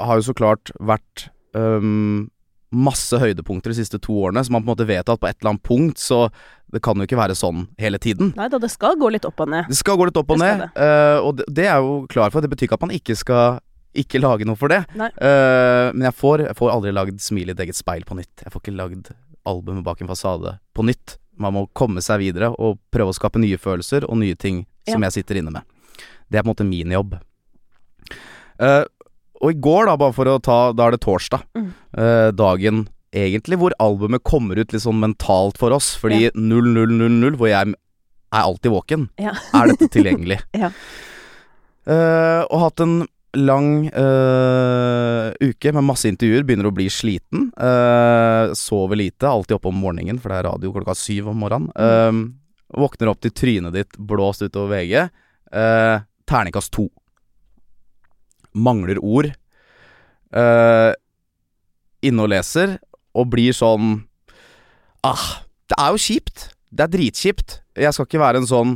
har 0.00 0.16
jo 0.20 0.22
så 0.32 0.34
klart 0.36 0.70
vært 0.80 1.28
ehm, 1.54 2.30
masse 2.74 3.16
høydepunkter 3.16 3.72
de 3.72 3.78
siste 3.78 4.00
to 4.02 4.16
årene, 4.26 4.42
så 4.44 4.52
man 4.52 4.62
på 4.62 4.68
en 4.68 4.74
måte 4.74 4.86
vet 4.88 5.08
at 5.08 5.20
på 5.20 5.28
et 5.28 5.38
eller 5.40 5.54
annet 5.54 5.64
punkt 5.64 6.00
så 6.02 6.28
Det 6.68 6.82
kan 6.84 7.00
jo 7.00 7.06
ikke 7.08 7.16
være 7.16 7.32
sånn 7.32 7.62
hele 7.80 7.96
tiden. 7.96 8.34
Nei 8.36 8.44
da, 8.52 8.58
det 8.60 8.68
skal 8.68 8.98
gå 9.00 9.08
litt 9.08 9.24
opp 9.24 9.38
og 9.40 9.48
ned. 9.48 9.70
Det 9.70 9.76
skal 9.78 9.96
gå 9.96 10.04
litt 10.04 10.18
opp 10.20 10.34
og 10.34 10.42
Det 10.42 10.48
ned, 10.50 10.66
eh, 10.76 11.16
og 11.16 11.38
det, 11.38 11.46
det 11.48 11.64
er 11.64 11.78
jo 11.80 11.94
klar 12.12 12.28
for. 12.28 12.44
Det 12.44 12.50
betyr 12.52 12.68
ikke 12.68 12.76
at 12.76 12.84
man 12.84 12.92
ikke 12.92 13.16
skal 13.16 13.62
ikke 13.96 14.20
lage 14.20 14.44
noe 14.44 14.58
for 14.60 14.68
det. 14.68 14.82
Eh, 14.92 15.86
men 15.94 16.04
jeg 16.10 16.16
får, 16.18 16.44
jeg 16.44 16.58
får 16.58 16.74
aldri 16.74 16.92
lagd 16.92 17.22
Smil 17.24 17.48
i 17.48 17.54
et 17.54 17.62
eget 17.64 17.78
speil 17.78 18.04
på 18.04 18.18
nytt. 18.18 18.44
Jeg 18.44 18.52
får 18.52 18.60
ikke 18.66 18.76
lagd 18.76 19.08
albumet 19.48 19.86
bak 19.86 20.02
en 20.04 20.10
fasade 20.12 20.58
på 20.76 20.84
nytt. 20.84 21.16
Man 21.40 21.54
må 21.56 21.64
komme 21.72 22.02
seg 22.04 22.20
videre 22.20 22.50
og 22.52 22.76
prøve 22.92 23.14
å 23.14 23.16
skape 23.16 23.40
nye 23.40 23.56
følelser 23.56 24.04
og 24.04 24.20
nye 24.20 24.36
ting 24.36 24.66
som 24.88 25.08
jeg 25.08 25.20
sitter 25.20 25.40
inne 25.40 25.54
med. 25.54 25.64
Det 26.28 26.36
er 26.36 26.44
på 26.44 26.50
en 26.50 26.52
måte 26.52 26.68
min 26.68 26.92
jobb. 26.92 27.16
Eh, 28.58 28.84
og 29.40 29.50
i 29.52 29.58
går, 29.62 29.86
da, 29.86 29.96
bare 30.00 30.14
for 30.16 30.26
å 30.26 30.38
ta 30.42 30.72
Da 30.76 30.86
er 30.88 30.96
det 30.96 31.00
torsdag. 31.04 31.42
Mm. 31.56 31.68
eh, 31.96 32.30
dagen 32.36 32.88
egentlig 33.14 33.56
hvor 33.58 33.72
albumet 33.80 34.20
kommer 34.26 34.58
ut 34.60 34.72
litt 34.74 34.82
sånn 34.84 34.98
mentalt 35.00 35.56
for 35.58 35.72
oss. 35.72 35.94
Fordi 35.96 36.30
0000, 36.34 37.36
hvor 37.40 37.48
jeg 37.48 37.72
er 37.72 38.42
alltid 38.42 38.70
våken, 38.74 39.06
Ja. 39.18 39.32
er 39.54 39.70
dette 39.72 39.88
tilgjengelig. 39.94 40.40
Ja. 40.54 40.70
Eh, 41.88 42.42
og 42.52 42.60
hatt 42.66 42.80
en 42.84 42.98
lang 43.38 43.86
eh, 43.88 45.30
uke 45.40 45.72
med 45.72 45.86
masse 45.88 46.08
intervjuer. 46.10 46.44
Begynner 46.44 46.68
å 46.68 46.74
bli 46.74 46.88
sliten. 46.92 47.48
Eh, 47.56 48.52
sover 48.58 49.00
lite. 49.00 49.24
Alltid 49.28 49.56
oppe 49.56 49.70
om 49.72 49.80
morgenen, 49.80 50.20
for 50.20 50.28
det 50.32 50.42
er 50.42 50.48
radio 50.50 50.72
klokka 50.74 50.96
syv 50.98 51.30
om 51.32 51.40
morgenen. 51.40 51.70
Eh, 51.72 52.12
våkner 52.76 53.08
opp 53.08 53.22
til 53.24 53.32
trynet 53.32 53.72
ditt 53.72 53.96
blåst 53.96 54.44
utover 54.44 54.74
VG. 54.76 55.06
Uh, 55.48 56.02
terningkast 56.28 56.68
to. 56.76 56.82
Mangler 58.54 59.00
ord. 59.02 59.32
uh, 60.36 60.92
inne 62.04 62.24
og 62.24 62.28
leser, 62.28 62.76
og 63.16 63.30
blir 63.32 63.54
sånn 63.56 64.02
Ah, 65.06 65.44
det 65.70 65.78
er 65.78 65.94
jo 65.94 66.00
kjipt. 66.02 66.48
Det 66.74 66.84
er 66.84 66.90
dritkjipt. 66.92 67.60
Jeg 67.78 67.94
skal 67.94 68.06
ikke 68.08 68.20
være 68.20 68.42
en 68.42 68.48
sånn 68.50 68.74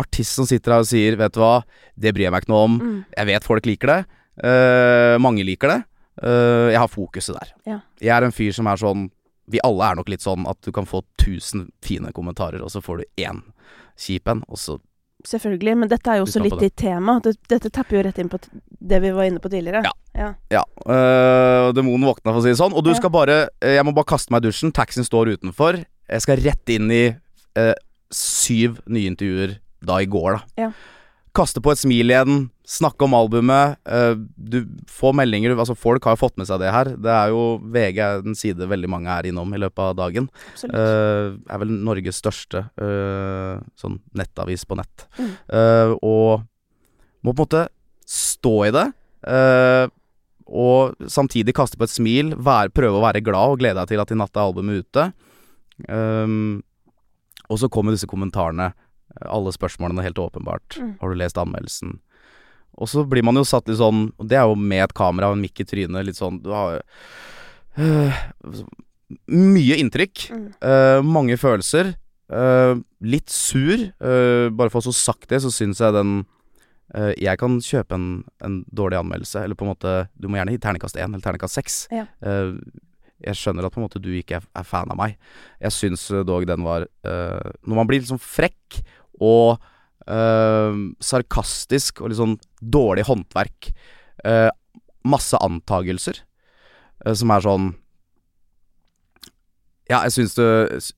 artist 0.00 0.34
som 0.36 0.48
sitter 0.48 0.74
her 0.74 0.82
og 0.82 0.88
sier 0.90 1.16
'vet 1.16 1.32
du 1.32 1.40
hva, 1.40 1.62
det 1.96 2.12
bryr 2.14 2.26
jeg 2.26 2.32
meg 2.32 2.42
ikke 2.42 2.52
noe 2.52 2.64
om'. 2.66 2.80
Mm. 2.80 3.04
Jeg 3.16 3.26
vet 3.26 3.44
folk 3.44 3.66
liker 3.66 3.86
det. 3.86 4.00
Uh, 4.40 5.16
mange 5.20 5.44
liker 5.44 5.68
det. 5.68 5.80
Uh, 6.20 6.68
jeg 6.72 6.80
har 6.80 6.88
fokuset 6.88 7.36
der. 7.38 7.52
Ja. 7.66 7.78
Jeg 8.00 8.16
er 8.16 8.24
en 8.24 8.32
fyr 8.32 8.52
som 8.52 8.66
er 8.66 8.76
sånn 8.76 9.10
Vi 9.50 9.58
alle 9.64 9.82
er 9.82 9.96
nok 9.96 10.08
litt 10.08 10.22
sånn 10.22 10.46
at 10.46 10.60
du 10.62 10.70
kan 10.70 10.86
få 10.86 11.02
1000 11.18 11.72
fine 11.82 12.12
kommentarer, 12.12 12.62
og 12.62 12.70
så 12.70 12.78
får 12.78 12.98
du 12.98 13.04
én 13.18 13.42
kjip 13.98 14.28
en, 14.28 14.44
og 14.46 14.56
så 14.56 14.78
Selvfølgelig. 15.26 15.76
Men 15.82 15.90
dette 15.90 16.10
er 16.12 16.20
jo 16.20 16.26
også 16.26 16.42
litt 16.42 16.62
i 16.64 16.70
temaet. 16.70 17.26
Dette 17.50 17.70
tapper 17.70 17.98
jo 17.98 18.02
rett 18.06 18.18
inn 18.22 18.30
på 18.32 18.38
det 18.80 19.00
vi 19.04 19.10
var 19.16 19.28
inne 19.28 19.40
på 19.42 19.50
tidligere. 19.52 19.82
Ja. 19.84 19.92
ja. 20.16 20.30
Ja. 20.54 20.62
Uh, 20.86 21.72
demonen 21.76 22.06
våkna, 22.08 22.30
for 22.32 22.40
å 22.40 22.44
si 22.44 22.52
det 22.52 22.60
sånn. 22.60 22.72
Og 22.76 22.84
du 22.86 22.90
Ja. 22.90 22.96
skal 22.96 23.10
bare 23.14 23.36
øh, 23.60 23.74
Jeg 23.74 23.84
må 23.84 23.92
bare 23.96 24.08
kaste 24.08 24.32
meg 24.32 24.44
i 24.44 24.48
dusjen. 24.48 24.72
Taxien 24.72 25.04
står 25.04 25.34
utenfor. 25.36 25.82
Jeg 26.10 26.24
skal 26.24 26.40
rett 26.42 26.72
inn 26.72 26.90
i 26.90 27.04
uh, 27.58 27.74
syv 28.10 28.80
nye 28.88 29.10
intervjuer 29.12 29.58
da 29.84 30.00
i 30.02 30.08
går, 30.10 30.38
da. 30.40 30.64
Ja. 30.66 30.70
Kaste 31.36 31.60
på 31.62 31.70
et 31.72 31.78
smil 31.78 32.10
igjen. 32.10 32.48
Snakke 32.70 33.02
om 33.02 33.14
albumet. 33.18 33.80
øh, 33.90 34.16
du 34.36 34.62
får 34.86 35.14
meldinger 35.18 35.56
Altså, 35.58 35.74
folk 35.74 36.04
har 36.04 36.14
jo 36.14 36.20
fått 36.22 36.36
med 36.38 36.46
seg 36.46 36.60
det 36.62 36.70
her. 36.70 36.92
Det 36.94 37.10
er 37.10 37.32
jo 37.32 37.58
VG 37.58 37.98
er 37.98 38.22
en 38.22 38.36
side 38.38 38.68
veldig 38.70 38.90
mange 38.90 39.10
er 39.10 39.26
innom 39.26 39.50
i 39.54 39.58
løpet 39.58 39.82
av 39.82 39.96
dagen. 39.98 40.28
Absolutt. 40.52 40.76
Uh, 40.76 41.40
er 41.50 41.62
vel 41.64 41.72
Norges 41.82 42.20
største 42.22 42.68
øh, 42.78 43.58
sånn 43.74 43.98
nettavis 44.14 44.62
på 44.68 44.78
nett. 44.78 45.06
Mm. 45.18 45.32
Uh, 45.50 45.94
og 45.98 46.46
må 47.26 47.32
på 47.32 47.40
en 47.40 47.42
måte 47.42 47.64
stå 48.06 48.54
i 48.68 48.74
det. 48.74 48.86
og 50.46 51.02
samtidig 51.06 51.54
kaste 51.54 51.78
på 51.78 51.86
et 51.86 51.92
smil, 51.92 52.32
være, 52.34 52.72
prøve 52.74 52.98
å 52.98 53.04
være 53.04 53.22
glad 53.22 53.54
og 53.54 53.60
glede 53.60 53.78
deg 53.82 53.90
til 53.90 54.02
at 54.02 54.10
i 54.10 54.18
natt 54.18 54.34
er 54.34 54.46
albumet 54.46 54.86
ute. 54.86 55.10
Um, 55.86 56.62
og 57.50 57.60
så 57.60 57.68
kommer 57.68 57.94
disse 57.94 58.08
kommentarene, 58.10 58.70
alle 59.26 59.52
spørsmålene 59.54 60.06
helt 60.06 60.18
åpenbart. 60.22 60.78
Mm. 60.78 60.94
Har 61.02 61.10
du 61.10 61.18
lest 61.18 61.38
anmeldelsen? 61.38 61.98
Og 62.78 62.88
så 62.90 63.04
blir 63.08 63.24
man 63.26 63.38
jo 63.38 63.46
satt 63.46 63.68
litt 63.68 63.80
sånn 63.80 64.06
Og 64.18 64.28
det 64.30 64.38
er 64.38 64.46
jo 64.48 64.54
med 64.58 64.84
et 64.84 64.94
kamera 64.96 65.30
og 65.30 65.38
en 65.38 65.42
mikk 65.44 65.62
i 65.62 65.66
trynet, 65.68 66.06
litt 66.06 66.18
sånn 66.18 66.40
Du 66.44 66.52
har 66.54 66.80
øh, 67.78 68.20
Mye 69.30 69.78
inntrykk. 69.82 70.28
Mm. 70.30 70.44
øh, 70.62 71.00
mange 71.02 71.36
følelser. 71.40 71.94
øh, 72.30 72.82
litt 73.02 73.30
sur. 73.30 73.90
øh, 74.00 74.50
bare 74.54 74.70
for 74.70 74.78
å 74.78 74.86
få 74.86 74.92
sagt 74.94 75.28
det, 75.28 75.40
så 75.42 75.50
syns 75.50 75.80
jeg 75.80 75.92
den 75.92 76.24
øh, 76.94 77.14
Jeg 77.18 77.38
kan 77.38 77.58
kjøpe 77.58 77.94
en, 77.94 78.22
en 78.44 78.64
dårlig 78.70 79.00
anmeldelse, 79.00 79.42
eller 79.42 79.58
på 79.58 79.66
en 79.66 79.72
måte 79.72 80.08
Du 80.14 80.28
må 80.28 80.38
gjerne 80.38 80.54
gi 80.54 80.62
terningkast 80.62 80.96
én 80.96 81.10
eller 81.10 81.20
terningkast 81.20 81.58
seks. 81.58 81.88
Ja. 81.90 82.06
Øh, 82.22 82.54
jeg 83.20 83.36
skjønner 83.36 83.66
at 83.66 83.74
på 83.74 83.80
en 83.80 83.84
måte 83.88 84.00
du 84.00 84.08
ikke 84.14 84.38
er, 84.38 84.46
er 84.56 84.64
fan 84.64 84.88
av 84.88 84.96
meg. 84.96 85.18
Jeg 85.60 85.74
syns 85.76 86.06
dog 86.24 86.46
den 86.48 86.62
var 86.64 86.86
Når 87.04 87.74
man 87.76 87.86
blir 87.86 88.00
liksom 88.00 88.16
frekk 88.16 88.78
og 89.20 89.58
sarkastisk 90.08 92.00
og 92.00 92.10
litt 92.10 92.18
sånn 92.18 92.38
dårlig 92.58 93.04
håndverk, 93.06 93.68
øh, 94.24 94.48
masse 95.04 95.38
antagelser, 95.38 96.22
øh, 97.06 97.14
som 97.14 97.30
er 97.30 97.46
sånn 97.46 97.70
Ja, 99.90 100.04
jeg 100.06 100.12
syns 100.14 100.36
det, 100.38 100.48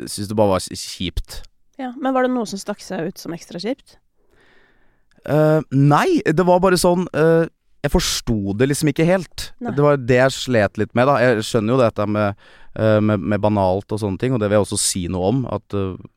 syns 0.05 0.29
det 0.29 0.37
bare 0.37 0.53
var 0.53 0.61
kjipt. 0.61 1.43
Ja. 1.81 1.95
Men 1.97 2.13
var 2.13 2.27
det 2.27 2.35
noe 2.35 2.45
som 2.45 2.61
stakk 2.61 2.83
seg 2.85 3.09
ut 3.09 3.19
som 3.19 3.33
ekstra 3.33 3.57
kjipt? 3.63 3.97
Uh, 5.25 5.63
nei, 5.71 6.21
det 6.27 6.45
var 6.45 6.59
bare 6.59 6.75
sånn 6.75 7.05
uh, 7.15 7.47
Jeg 7.87 7.93
forsto 7.95 8.57
det 8.59 8.67
liksom 8.69 8.91
ikke 8.91 9.07
helt. 9.07 9.53
Nei. 9.63 9.71
Det 9.77 9.85
var 9.85 10.01
det 10.03 10.19
jeg 10.19 10.35
slet 10.35 10.81
litt 10.83 10.93
med, 10.99 11.07
da. 11.09 11.15
Jeg 11.23 11.47
skjønner 11.47 11.73
jo 11.73 11.81
dette 11.81 12.07
med, 12.11 12.43
uh, 12.77 12.99
med, 13.01 13.23
med 13.33 13.43
banalt 13.43 13.95
og 13.95 14.03
sånne 14.03 14.21
ting, 14.21 14.35
og 14.35 14.43
det 14.43 14.51
vil 14.51 14.59
jeg 14.59 14.67
også 14.67 14.81
si 14.83 15.07
noe 15.11 15.31
om. 15.33 15.41
At 15.51 15.79
eh, 15.79 15.95
eh, 15.95 16.12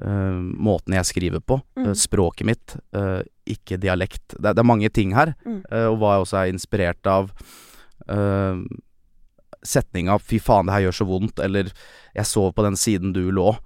måten 0.00 0.94
jeg 0.94 1.04
skriver 1.04 1.40
på, 1.40 1.60
Mm. 1.76 1.86
eh, 1.86 1.92
språket 1.94 2.46
mitt, 2.46 2.76
eh, 2.94 3.22
ikke 3.46 3.78
dialekt 3.78 4.28
det, 4.40 4.54
det 4.54 4.58
er 4.58 4.64
mange 4.64 4.88
ting 4.90 5.12
her, 5.12 5.34
Mm. 5.44 5.62
eh, 5.70 5.86
og 5.86 5.98
hva 5.98 6.14
jeg 6.16 6.22
også 6.26 6.38
er 6.48 6.52
inspirert 6.52 7.06
av. 7.06 7.30
Uh, 8.08 8.64
setninga 9.64 10.18
'fy 10.18 10.40
faen, 10.40 10.66
det 10.66 10.72
her 10.74 10.80
gjør 10.90 10.96
så 10.98 11.06
vondt', 11.06 11.38
eller 11.44 11.64
'jeg 12.16 12.26
sov 12.26 12.52
på 12.54 12.62
den 12.64 12.74
siden 12.74 13.12
du 13.12 13.30
lå', 13.30 13.56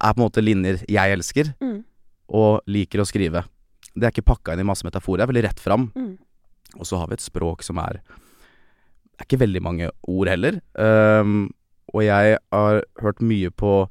er 0.00 0.12
på 0.12 0.18
en 0.18 0.28
måte 0.30 0.42
linjer 0.42 0.84
jeg 0.88 1.12
elsker 1.12 1.54
Mm. 1.60 1.84
og 2.28 2.60
liker 2.66 2.98
å 2.98 3.06
skrive. 3.06 3.44
Det 3.94 4.02
er 4.04 4.10
ikke 4.10 4.34
pakka 4.34 4.52
inn 4.52 4.60
i 4.60 4.64
masse 4.64 4.82
metaforer, 4.82 5.18
det 5.18 5.28
er 5.28 5.32
veldig 5.32 5.48
rett 5.48 5.60
fram. 5.60 5.92
Mm. 5.94 6.18
Og 6.76 6.82
så 6.86 6.98
har 6.98 7.06
vi 7.06 7.12
et 7.14 7.20
språk 7.20 7.62
som 7.62 7.78
er 7.78 8.00
Det 9.16 9.20
er 9.20 9.36
ikke 9.36 9.46
veldig 9.46 9.62
mange 9.62 9.90
ord 10.08 10.26
heller. 10.26 10.60
Um, 10.74 11.54
og 11.94 12.02
jeg 12.02 12.36
har 12.52 12.82
hørt 13.00 13.20
mye 13.22 13.48
på 13.50 13.88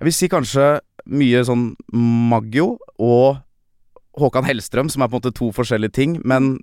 Jeg 0.00 0.04
vil 0.04 0.12
si 0.12 0.28
kanskje 0.28 0.80
mye 1.06 1.42
sånn 1.46 1.72
Maggio 1.92 2.76
og 2.98 3.40
Håkan 4.18 4.44
Hellstrøm, 4.44 4.90
som 4.92 5.02
er 5.02 5.08
på 5.08 5.16
en 5.16 5.22
måte 5.22 5.34
to 5.34 5.48
forskjellige 5.56 5.92
ting. 5.96 6.18
Men 6.24 6.58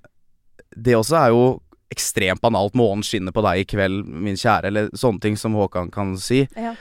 det 0.77 0.95
også 0.95 1.17
er 1.17 1.33
jo 1.33 1.43
ekstremt 1.89 2.41
banalt. 2.41 2.73
'Månen 2.77 3.03
skinner 3.03 3.33
på 3.33 3.41
deg 3.41 3.63
i 3.63 3.65
kveld, 3.65 4.05
min 4.05 4.37
kjære', 4.37 4.65
eller 4.69 4.89
sånne 4.93 5.19
ting 5.21 5.37
som 5.37 5.53
Håkan 5.57 5.89
kan 5.91 6.15
si. 6.17 6.47
Ja. 6.55 6.75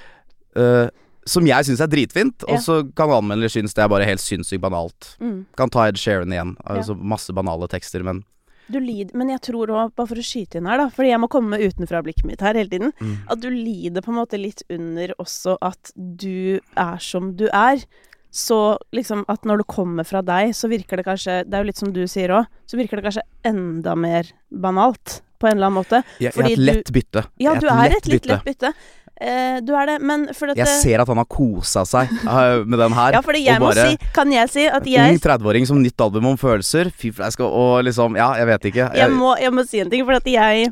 Uh, 0.56 0.88
som 1.28 1.46
jeg 1.46 1.64
syns 1.64 1.80
er 1.80 1.88
dritfint, 1.88 2.44
Ja. 2.46 2.54
og 2.54 2.60
så 2.60 2.82
kan 2.96 3.10
anmeldere 3.10 3.48
synes 3.52 3.74
det 3.74 3.84
er 3.84 3.88
bare 3.88 4.04
helt 4.04 4.20
sinnssykt 4.20 4.60
banalt. 4.60 5.16
Mm. 5.20 5.46
Kan 5.56 5.70
ta 5.70 5.86
Ed 5.88 5.96
Sheeran 5.96 6.32
igjen. 6.32 6.56
Altså 6.64 6.94
masse 6.96 7.32
banale 7.32 7.68
tekster, 7.68 8.02
men 8.02 8.24
Du 8.70 8.78
lider, 8.80 9.14
men 9.16 9.30
jeg 9.32 9.40
tror 9.48 9.70
òg, 9.72 9.94
bare 9.96 10.06
for 10.10 10.20
å 10.20 10.24
skyte 10.24 10.58
inn 10.60 10.66
her, 10.68 10.76
da, 10.82 10.88
fordi 10.92 11.08
jeg 11.12 11.20
må 11.22 11.28
komme 11.32 11.54
med 11.56 11.62
utenfra-blikket 11.64 12.26
mitt 12.28 12.40
her 12.44 12.54
hele 12.54 12.68
tiden, 12.68 12.92
Mm. 13.00 13.16
at 13.30 13.40
du 13.40 13.48
lider 13.50 14.02
på 14.04 14.12
en 14.12 14.18
måte 14.20 14.38
litt 14.40 14.62
under 14.70 15.14
også 15.18 15.56
at 15.62 15.92
du 15.96 16.60
er 16.76 16.98
som 16.98 17.34
du 17.36 17.46
er. 17.48 17.84
Så 18.30 18.76
liksom 18.92 19.24
at 19.28 19.46
når 19.48 19.62
det 19.62 19.68
kommer 19.72 20.04
fra 20.04 20.20
deg, 20.22 20.52
så 20.56 20.68
virker 20.68 21.00
det 21.00 21.06
kanskje 21.06 21.38
Det 21.48 21.54
er 21.56 21.64
jo 21.64 21.68
litt 21.70 21.80
som 21.80 21.92
du 21.94 22.02
sier 22.10 22.34
òg, 22.36 22.46
så 22.68 22.76
virker 22.76 23.00
det 23.00 23.06
kanskje 23.08 23.24
enda 23.48 23.94
mer 23.96 24.28
banalt, 24.52 25.22
på 25.38 25.46
en 25.46 25.56
eller 25.56 25.70
annen 25.70 25.78
måte. 25.78 26.02
jeg, 26.18 26.32
jeg 26.34 26.44
er 26.44 26.52
et 26.52 26.58
lett 26.58 26.92
bytte. 26.92 27.22
Ja, 27.38 27.52
Jeg 27.52 27.56
er 27.56 27.60
du 27.60 27.68
er 27.70 27.96
et 27.96 28.08
litt 28.10 28.26
lett 28.26 28.44
bytte. 28.44 28.72
Eh, 29.18 29.58
du 29.66 29.72
er 29.74 29.86
det, 29.90 29.96
men 30.06 30.28
fordi 30.30 30.54
at 30.54 30.60
Jeg 30.60 30.80
ser 30.82 31.02
at 31.02 31.08
han 31.10 31.18
har 31.18 31.26
kosa 31.26 31.82
seg 31.88 32.10
eh, 32.12 32.60
med 32.62 32.78
den 32.78 32.92
her. 32.94 33.16
Ja, 33.16 33.22
fordi 33.24 33.40
jeg 33.46 33.58
må 33.58 33.72
bare 33.72 33.88
si 33.90 34.10
Kan 34.14 34.30
jeg 34.30 34.50
si 34.52 34.66
at 34.70 34.86
jeg 34.86 35.14
Ung 35.16 35.18
30-åring 35.24 35.66
som 35.66 35.80
nytt 35.82 36.04
album 36.04 36.28
om 36.30 36.36
følelser. 36.38 36.92
Fy 36.94 37.10
faen, 37.16 37.34
Og 37.48 37.82
liksom 37.88 38.14
Ja, 38.18 38.28
jeg 38.38 38.46
vet 38.52 38.68
ikke. 38.70 38.90
jeg 38.94 39.10
må, 39.16 39.32
jeg 39.42 39.54
må 39.54 39.64
si 39.66 39.80
en 39.82 39.90
ting, 39.90 40.04
for 40.06 40.20
at 40.20 40.30
jeg 40.30 40.70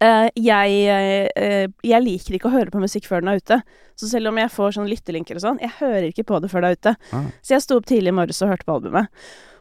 eh, 0.00 0.28
jeg, 0.40 1.30
uh, 1.38 1.66
jeg 1.84 2.02
liker 2.04 2.36
ikke 2.38 2.48
å 2.50 2.54
høre 2.54 2.72
på 2.74 2.82
musikk 2.82 3.08
før 3.10 3.24
den 3.24 3.32
er 3.34 3.40
ute. 3.42 3.58
Så 4.00 4.08
selv 4.10 4.30
om 4.30 4.38
jeg 4.40 4.52
får 4.54 4.76
sånn 4.78 4.88
lyttelinker 4.90 5.38
og 5.38 5.44
sånn, 5.44 5.60
jeg 5.62 5.74
hører 5.80 6.08
ikke 6.10 6.26
på 6.28 6.40
det 6.42 6.50
før 6.52 6.64
det 6.64 6.70
er 6.70 6.78
ute. 6.80 6.94
Ah. 7.14 7.26
Så 7.44 7.54
jeg 7.56 7.64
sto 7.66 7.76
opp 7.80 7.86
tidlig 7.90 8.10
i 8.14 8.16
morges 8.16 8.42
og 8.42 8.50
hørte 8.54 8.66
på 8.68 8.76
albumet. 8.78 9.10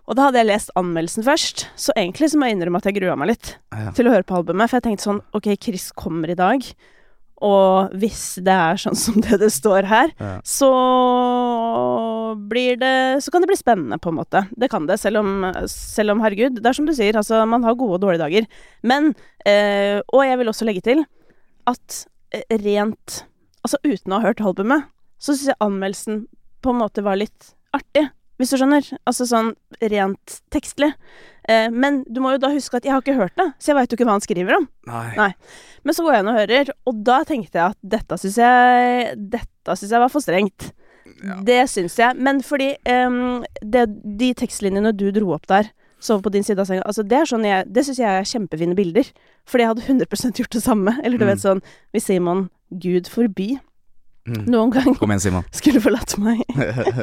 Og 0.04 0.18
da 0.20 0.26
hadde 0.28 0.42
jeg 0.42 0.50
lest 0.50 0.74
anmeldelsen 0.76 1.24
først, 1.24 1.68
så 1.80 1.94
egentlig 1.96 2.28
så 2.34 2.40
må 2.40 2.50
jeg 2.50 2.58
innrømme 2.58 2.82
at 2.82 2.90
jeg 2.90 2.98
grua 2.98 3.14
meg 3.16 3.30
litt 3.36 3.54
Ja. 3.72 3.92
til 3.96 4.10
å 4.10 4.12
høre 4.12 4.28
på 4.28 4.36
albumet. 4.36 4.70
For 4.70 4.80
jeg 4.82 4.88
tenkte 4.90 5.06
sånn 5.08 5.22
Ok, 5.34 5.48
Chris 5.64 5.92
kommer 5.96 6.30
i 6.30 6.36
dag, 6.36 6.60
og 7.41 7.91
hvis 8.00 8.36
det 8.46 8.54
er 8.54 8.78
sånn 8.80 8.96
som 8.96 9.17
det 9.24 9.39
det 9.41 9.50
står 9.52 9.88
her, 9.89 10.12
Ja. 10.19 10.36
så 10.46 10.69
blir 12.50 12.78
det 12.80 13.22
Så 13.24 13.32
kan 13.32 13.41
det 13.43 13.48
bli 13.52 13.58
spennende, 13.58 13.98
på 14.00 14.10
en 14.10 14.17
måte. 14.19 14.46
Det 14.58 14.69
kan 14.72 14.86
det, 14.88 15.00
selv 15.02 15.17
om, 15.22 15.43
selv 15.69 16.12
om 16.15 16.22
herregud, 16.24 16.60
det 16.62 16.65
er 16.69 16.74
som 16.78 16.86
du 16.88 16.93
sier, 16.96 17.13
altså, 17.19 17.43
man 17.50 17.63
har 17.63 17.76
gode 17.76 17.98
og 18.00 18.02
dårlige 18.06 18.24
dager. 18.24 18.48
Men 18.84 19.13
eh, 19.46 20.00
Og 20.13 20.24
jeg 20.26 20.38
vil 20.39 20.48
også 20.52 20.65
legge 20.67 20.82
til 20.86 21.04
at 21.67 22.06
eh, 22.34 22.58
rent 22.63 23.24
Altså 23.63 23.78
uten 23.88 24.12
å 24.12 24.17
ha 24.19 24.26
hørt 24.28 24.41
albumet, 24.43 24.89
så 25.24 25.32
syns 25.32 25.54
jeg 25.54 25.62
anmeldelsen 25.63 26.26
på 26.63 26.74
en 26.74 26.82
måte 26.82 27.00
var 27.06 27.15
litt 27.15 27.54
artig. 27.72 28.10
Hvis 28.39 28.50
du 28.54 28.58
skjønner? 28.58 28.88
Altså 29.06 29.26
sånn 29.30 29.52
rent 29.82 30.39
tekstlig. 30.52 30.91
Eh, 31.48 31.67
men 31.69 32.04
du 32.10 32.19
må 32.24 32.32
jo 32.34 32.39
da 32.41 32.50
huske 32.54 32.78
at 32.80 32.86
jeg 32.88 32.93
har 32.96 33.02
ikke 33.04 33.17
hørt 33.19 33.36
det, 33.38 33.50
så 33.60 33.72
jeg 33.72 33.76
veit 33.78 33.91
jo 33.91 33.98
ikke 34.00 34.08
hva 34.08 34.15
han 34.17 34.24
skriver 34.26 34.56
om. 34.58 34.67
Nei. 34.89 35.10
Nei. 35.19 35.28
Men 35.84 35.93
så 35.98 36.06
går 36.06 36.13
jeg 36.15 36.24
inn 36.24 36.32
og 36.32 36.39
hører, 36.39 36.72
og 36.89 37.03
da 37.03 37.18
tenkte 37.28 37.60
jeg 37.60 37.76
at 37.76 37.78
dette 37.97 38.18
syns 38.22 38.38
jeg 38.39 39.18
Dette 39.36 39.76
syns 39.78 39.91
jeg 39.91 40.03
var 40.03 40.10
for 40.14 40.24
strengt. 40.24 40.72
Det 41.45 41.60
syns 41.70 41.97
jeg. 41.99 42.16
Men 42.18 42.41
fordi 42.43 42.72
um, 42.88 43.43
det, 43.62 43.86
de 44.18 44.32
tekstlinjene 44.39 44.93
du 44.95 45.10
dro 45.16 45.34
opp 45.36 45.45
der, 45.51 45.70
sove 46.03 46.24
på 46.26 46.32
din 46.34 46.43
side 46.43 46.60
av 46.60 46.68
senga, 46.68 46.84
altså 46.88 47.03
det 47.08 47.16
er 47.22 47.28
sånn 47.30 47.45
jeg 47.47 47.68
Det 47.72 47.84
syns 47.88 47.99
jeg 48.01 48.10
er 48.12 48.26
kjempefine 48.28 48.76
bilder. 48.76 49.08
Fordi 49.47 49.64
jeg 49.64 49.72
hadde 49.72 49.86
100% 50.08 50.41
gjort 50.41 50.55
det 50.58 50.64
samme. 50.64 50.95
Eller 51.03 51.18
du 51.20 51.24
Mm. 51.26 51.32
vet 51.32 51.43
sånn 51.43 51.62
Hvis 51.93 52.08
Simon, 52.10 52.49
Gud 52.72 53.08
forby. 53.12 53.60
Noen 54.26 54.71
gang 54.71 54.95
Kom 54.95 55.11
igjen, 55.11 55.19
Simon. 55.19 55.43
skulle 55.59 55.82
forlatt 55.84 56.13
meg, 56.24 56.39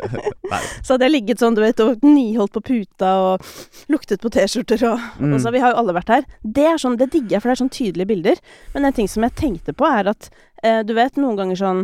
så 0.84 0.94
hadde 0.94 1.04
jeg 1.06 1.12
ligget 1.12 1.42
sånn, 1.42 1.54
du 1.58 1.60
vet, 1.60 1.80
og 1.84 2.00
niholdt 2.06 2.54
på 2.56 2.62
puta 2.70 3.10
og 3.26 3.50
luktet 3.92 4.22
på 4.24 4.32
T-skjorter 4.32 4.86
og 4.88 5.06
Mm. 5.20 5.34
og 5.34 5.40
så, 5.42 5.50
Vi 5.52 5.60
har 5.60 5.74
jo 5.74 5.80
alle 5.82 5.92
vært 5.92 6.08
her. 6.08 6.24
Det 6.42 6.64
er 6.64 6.78
sånn, 6.80 6.96
det 6.96 7.10
digger 7.12 7.36
jeg, 7.36 7.42
for 7.42 7.50
det 7.50 7.56
er 7.58 7.60
sånn 7.64 7.72
tydelige 7.76 8.08
bilder. 8.08 8.40
Men 8.74 8.86
en 8.88 8.96
ting 8.96 9.08
som 9.08 9.22
jeg 9.26 9.34
tenkte 9.36 9.74
på, 9.76 9.84
er 9.84 10.08
at 10.14 10.30
eh, 10.64 10.80
du 10.86 10.94
vet, 10.96 11.16
noen 11.20 11.36
ganger 11.36 11.58
sånn 11.60 11.82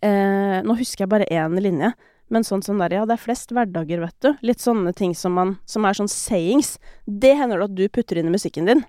eh, 0.00 0.62
Nå 0.64 0.76
husker 0.78 1.04
jeg 1.04 1.12
bare 1.12 1.28
én 1.30 1.56
linje, 1.60 1.92
men 2.32 2.46
sånn 2.46 2.62
som 2.64 2.78
der, 2.80 2.94
ja, 2.96 3.04
det 3.04 3.18
er 3.18 3.24
flest 3.24 3.52
hverdager, 3.52 4.00
vet 4.00 4.16
du. 4.24 4.30
Litt 4.46 4.62
sånne 4.62 4.94
ting 4.96 5.12
som, 5.18 5.34
man, 5.36 5.56
som 5.68 5.84
er 5.84 5.96
sånn 5.98 6.08
sayings. 6.10 6.78
Det 7.04 7.34
hender 7.36 7.60
det 7.60 7.68
at 7.68 7.76
du 7.76 7.84
putter 7.92 8.18
inn 8.20 8.30
i 8.30 8.34
musikken 8.34 8.70
din. 8.70 8.84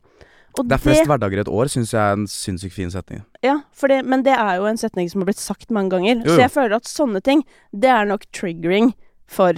Og 0.59 0.67
Det 0.69 0.75
er 0.77 0.81
flest 0.83 1.05
hverdager 1.09 1.37
i 1.37 1.43
et 1.43 1.49
år, 1.51 1.67
syns 1.71 1.91
jeg 1.93 1.99
er 2.01 2.13
en 2.15 2.25
sinnssykt 2.31 2.73
fin 2.73 2.91
setning. 2.93 3.21
Ja, 3.43 3.57
det, 3.91 4.01
men 4.05 4.23
det 4.23 4.33
er 4.37 4.55
jo 4.61 4.65
en 4.69 4.77
setning 4.79 5.09
som 5.11 5.21
har 5.21 5.27
blitt 5.29 5.41
sagt 5.41 5.69
mange 5.75 5.91
ganger. 5.91 6.21
Jo, 6.23 6.29
jo. 6.31 6.35
Så 6.35 6.41
jeg 6.45 6.51
føler 6.53 6.75
at 6.77 6.85
sånne 6.87 7.21
ting, 7.25 7.43
det 7.75 7.89
er 7.91 8.05
nok 8.05 8.23
triggering 8.31 8.93
for 9.27 9.53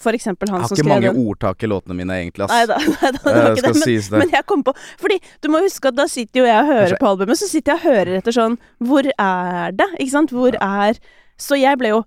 for 0.00 0.16
eksempel 0.16 0.48
han 0.48 0.62
Jeg 0.62 0.68
har 0.70 0.76
ikke 0.78 0.88
mange 0.88 1.08
den. 1.12 1.18
ordtak 1.28 1.62
i 1.62 1.68
låtene 1.68 1.92
mine, 1.92 2.14
egentlig, 2.22 2.46
ass. 2.46 2.52
Nei 2.54 2.64
da, 2.70 2.78
det 3.12 3.20
Eh, 3.20 3.34
var 3.36 3.50
ikke 3.52 3.64
det. 3.66 3.72
Men, 3.74 3.82
sies 3.84 4.06
det. 4.08 4.18
men 4.22 4.30
jeg 4.32 4.46
kom 4.48 4.62
på 4.64 4.72
Fordi 4.96 5.18
du 5.44 5.48
må 5.52 5.60
huske 5.60 5.88
at 5.92 5.98
da 5.98 6.06
sitter 6.08 6.40
jo 6.40 6.46
jeg 6.48 6.56
og 6.62 6.70
hører 6.72 6.94
på 6.96 7.10
albumet, 7.10 7.36
så 7.36 7.48
sitter 7.50 7.74
jeg 7.74 7.82
og 7.82 7.84
hører 7.98 8.16
etter 8.22 8.32
sånn 8.32 8.56
Hvor 8.80 9.04
er 9.12 9.74
det? 9.76 9.90
Ikke 10.00 10.14
sant? 10.14 10.32
Hvor 10.32 10.56
er 10.56 10.96
Så 11.36 11.58
jeg 11.60 11.76
ble 11.82 11.92
jo 11.92 12.00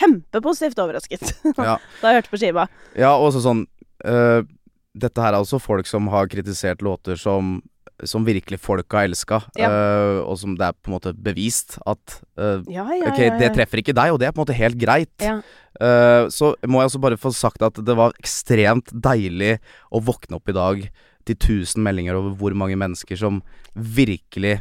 kjempepositivt 0.00 0.82
overrasket 0.84 1.32
Ja. 1.56 1.78
da 2.02 2.12
jeg 2.12 2.20
hørte 2.20 2.32
på 2.34 2.40
skiva. 2.42 2.66
Ja, 2.98 3.14
og 3.16 3.32
så 3.34 3.40
sånn 3.44 3.64
øh, 4.04 4.42
Dette 4.94 5.22
her 5.22 5.32
er 5.34 5.40
altså 5.40 5.58
folk 5.62 5.88
som 5.90 6.06
har 6.12 6.28
kritisert 6.30 6.82
låter 6.84 7.18
som 7.20 7.60
som 8.02 8.24
virkelig 8.26 8.58
folk 8.58 8.90
har 8.92 9.06
elska, 9.06 9.40
Ja. 9.56 9.68
uh, 9.70 10.20
og 10.26 10.38
som 10.38 10.56
det 10.58 10.66
er 10.66 10.72
på 10.74 10.90
en 10.90 10.96
måte 10.96 11.12
bevist 11.14 11.76
at 11.86 12.16
uh, 12.38 12.62
Ja, 12.68 12.84
ja, 12.90 13.10
Ok, 13.10 13.20
det 13.38 13.52
treffer 13.54 13.78
ikke 13.80 13.94
deg, 13.94 14.12
og 14.12 14.18
det 14.18 14.26
er 14.26 14.32
på 14.34 14.40
en 14.40 14.46
måte 14.46 14.56
helt 14.58 14.78
greit. 14.78 15.14
Øh, 15.22 16.28
så 16.30 16.54
må 16.66 16.80
jeg 16.80 16.90
også 16.90 17.00
bare 17.02 17.16
få 17.18 17.32
sagt 17.34 17.62
at 17.62 17.74
det 17.74 17.96
var 17.98 18.12
ekstremt 18.20 18.92
deilig 18.92 19.56
å 19.90 19.98
våkne 20.02 20.38
opp 20.38 20.48
i 20.48 20.54
dag 20.54 20.84
til 21.26 21.34
1000 21.34 21.82
meldinger 21.82 22.14
over 22.14 22.36
hvor 22.38 22.54
mange 22.54 22.76
mennesker 22.78 23.16
som 23.18 23.42
virkelig 23.74 24.60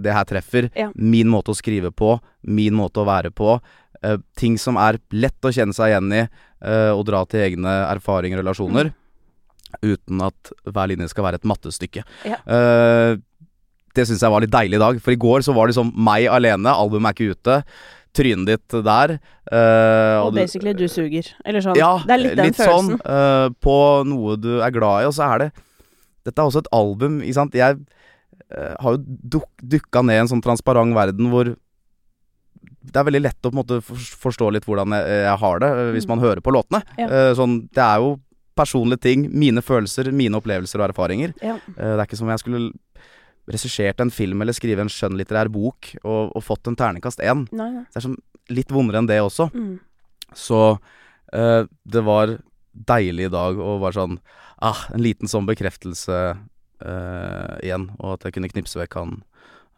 det 0.00 0.14
her 0.14 0.24
treffer. 0.24 0.70
Min 0.94 1.28
måte 1.28 1.52
å 1.52 1.58
skrive 1.58 1.90
på, 1.92 2.18
min 2.42 2.74
måte 2.74 3.02
å 3.02 3.08
være 3.08 3.30
på. 3.34 3.58
ting 4.36 4.56
som 4.58 4.76
er 4.76 4.98
lett 5.12 5.44
å 5.44 5.52
kjenne 5.52 5.74
seg 5.74 5.92
igjen 5.92 6.12
i, 6.12 6.22
og 6.92 7.04
dra 7.08 7.24
til 7.28 7.40
egne 7.40 7.72
erfaringer 7.90 8.38
og 8.40 8.44
relasjoner. 8.44 8.92
Uten 9.82 10.20
at 10.26 10.52
hver 10.68 10.88
linje 10.92 11.08
skal 11.10 11.24
være 11.24 11.40
et 11.40 11.44
mattestykke. 11.48 12.04
Ja. 12.28 12.38
Uh, 12.46 13.16
det 13.94 14.06
syns 14.08 14.22
jeg 14.22 14.30
var 14.32 14.42
litt 14.42 14.50
deilig 14.54 14.76
i 14.78 14.82
dag. 14.82 14.96
For 15.02 15.14
i 15.14 15.18
går 15.20 15.42
så 15.46 15.54
var 15.54 15.66
det 15.66 15.74
liksom 15.74 15.92
meg 15.94 16.26
alene, 16.26 16.72
albumet 16.74 17.12
er 17.12 17.14
ikke 17.18 17.36
ute. 17.38 17.58
Trynet 18.14 18.46
ditt 18.46 18.74
der. 18.86 19.16
Uh, 19.50 20.26
Og 20.26 20.34
basically 20.34 20.72
du 20.78 20.86
suger. 20.90 21.32
Eller 21.44 21.60
sånn. 21.64 21.74
ja, 21.78 21.96
det 22.06 22.14
er 22.14 22.22
litt 22.22 22.36
den 22.38 22.54
følelsen. 22.54 22.98
sånn. 22.98 23.00
uh, 23.06 23.48
på 23.62 23.76
noe 24.06 24.36
du 24.38 24.60
er 24.62 24.70
glad 24.74 25.02
i, 25.02 25.08
og 25.10 25.14
så 25.16 25.26
er 25.34 25.44
det 25.46 25.50
Dette 26.24 26.40
er 26.40 26.46
også 26.48 26.62
et 26.64 26.70
album, 26.72 27.18
ikke 27.20 27.34
sant. 27.36 27.52
Jeg 27.58 27.76
har 28.54 28.94
jo 28.94 29.00
duk, 29.04 29.44
dukka 29.60 30.00
ned 30.06 30.14
i 30.16 30.20
en 30.22 30.28
sånn 30.30 30.40
transparent 30.44 30.94
verden 30.96 31.26
hvor 31.32 31.50
det 32.84 32.96
er 33.00 33.06
veldig 33.08 33.20
lett 33.24 33.44
å 33.44 33.50
på 33.50 33.54
en 33.54 33.58
måte 33.60 33.78
forstå 33.84 34.48
litt 34.54 34.64
hvordan 34.68 34.92
jeg, 34.94 35.18
jeg 35.24 35.38
har 35.42 35.60
det, 35.60 35.68
hvis 35.96 36.06
Mm. 36.06 36.10
man 36.14 36.22
hører 36.24 36.40
på 36.44 36.52
låtene. 36.54 36.80
Ja. 37.00 37.08
Sånn, 37.36 37.68
det 37.74 37.82
er 37.84 37.98
jo 38.00 38.14
personlige 38.56 39.04
ting. 39.06 39.26
Mine 39.32 39.62
følelser, 39.64 40.10
mine 40.14 40.38
opplevelser 40.38 40.82
og 40.82 40.90
erfaringer. 40.90 41.34
Ja. 41.42 41.58
Eh, 41.74 41.94
det 41.94 41.98
er 41.98 42.06
ikke 42.06 42.20
som 42.20 42.28
om 42.28 42.34
jeg 42.34 42.44
skulle 42.44 42.72
regissert 43.50 44.00
en 44.00 44.12
film 44.14 44.40
eller 44.40 44.56
skrive 44.56 44.84
en 44.84 44.92
skjønnlitterær 44.92 45.50
bok 45.52 45.90
og, 46.02 46.32
og 46.32 46.44
fått 46.44 46.70
en 46.70 46.78
ternekast 46.78 47.20
én. 47.24 47.44
Det 47.92 48.00
er 48.00 48.06
sånn 48.06 48.20
litt 48.52 48.72
vondere 48.72 49.02
enn 49.02 49.08
det 49.10 49.20
også. 49.20 49.50
Mm. 49.52 49.76
Så 50.36 50.60
uh, 50.76 51.62
det 51.84 52.04
var 52.06 52.38
deilig 52.72 53.28
i 53.28 53.32
dag 53.32 53.60
å 53.60 53.76
være 53.78 53.94
sånn 53.94 54.16
ah, 54.64 54.80
En 54.90 55.02
liten 55.04 55.30
sånn 55.30 55.46
bekreftelse 55.46 56.16
uh, 56.34 57.54
igjen, 57.62 57.90
og 58.00 58.16
at 58.16 58.26
jeg 58.26 58.36
kunne 58.36 58.50
knipse 58.50 58.80
vekk 58.80 58.96
han 58.98 59.12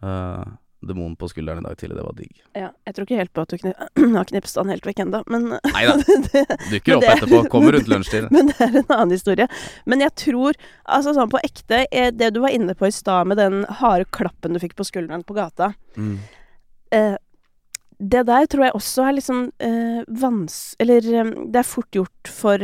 uh, 0.01 0.47
demonen 0.85 1.17
på 1.17 1.29
skulderen 1.31 1.63
i 1.63 1.67
dag 1.67 1.77
tidlig. 1.81 1.97
Det 1.97 2.05
var 2.05 2.17
digg. 2.19 2.41
Ja, 2.59 2.69
jeg 2.87 2.95
tror 2.97 3.07
ikke 3.07 3.19
helt 3.21 3.33
på 3.35 3.43
at 3.47 3.53
du 3.53 3.57
kni 3.63 3.73
har 4.19 4.29
knipset 4.29 4.61
han 4.61 4.73
helt 4.75 4.87
vekk 4.87 5.01
ennå, 5.07 5.23
men 5.33 5.47
Nei 5.77 5.85
da, 5.89 5.95
dukker 6.73 6.99
opp 6.99 7.07
etterpå. 7.15 7.41
Kommer 7.53 7.77
rundt 7.77 7.89
lunsjtid. 7.91 8.29
Men 8.37 8.51
det 8.53 8.59
er 8.61 8.81
en 8.83 8.91
annen 8.93 9.15
historie. 9.17 9.47
Men 9.89 10.05
jeg 10.05 10.15
tror, 10.21 10.59
altså 10.85 11.15
sånn 11.17 11.33
på 11.33 11.41
ekte, 11.47 11.85
eh, 11.91 12.11
det 12.13 12.33
du 12.37 12.43
var 12.45 12.53
inne 12.55 12.77
på 12.77 12.89
i 12.91 12.95
stad 12.95 13.31
med 13.31 13.41
den 13.41 13.63
harde 13.81 14.05
klappen 14.13 14.53
du 14.57 14.61
fikk 14.63 14.77
på 14.79 14.87
skulderen 14.89 15.25
på 15.27 15.37
gata 15.39 15.73
Mm. 15.97 16.19
eh, 16.93 17.15
Det 17.99 18.27
der 18.29 18.45
tror 18.53 18.67
jeg 18.67 18.75
også 18.77 19.07
er 19.09 19.15
litt 19.17 19.25
sånn 19.25 19.47
eh, 19.65 20.03
vans... 20.21 20.75
Eller 20.79 21.07
eh, 21.09 21.31
det 21.49 21.63
er 21.63 21.69
fort 21.69 21.89
gjort 21.97 22.29
for 22.29 22.61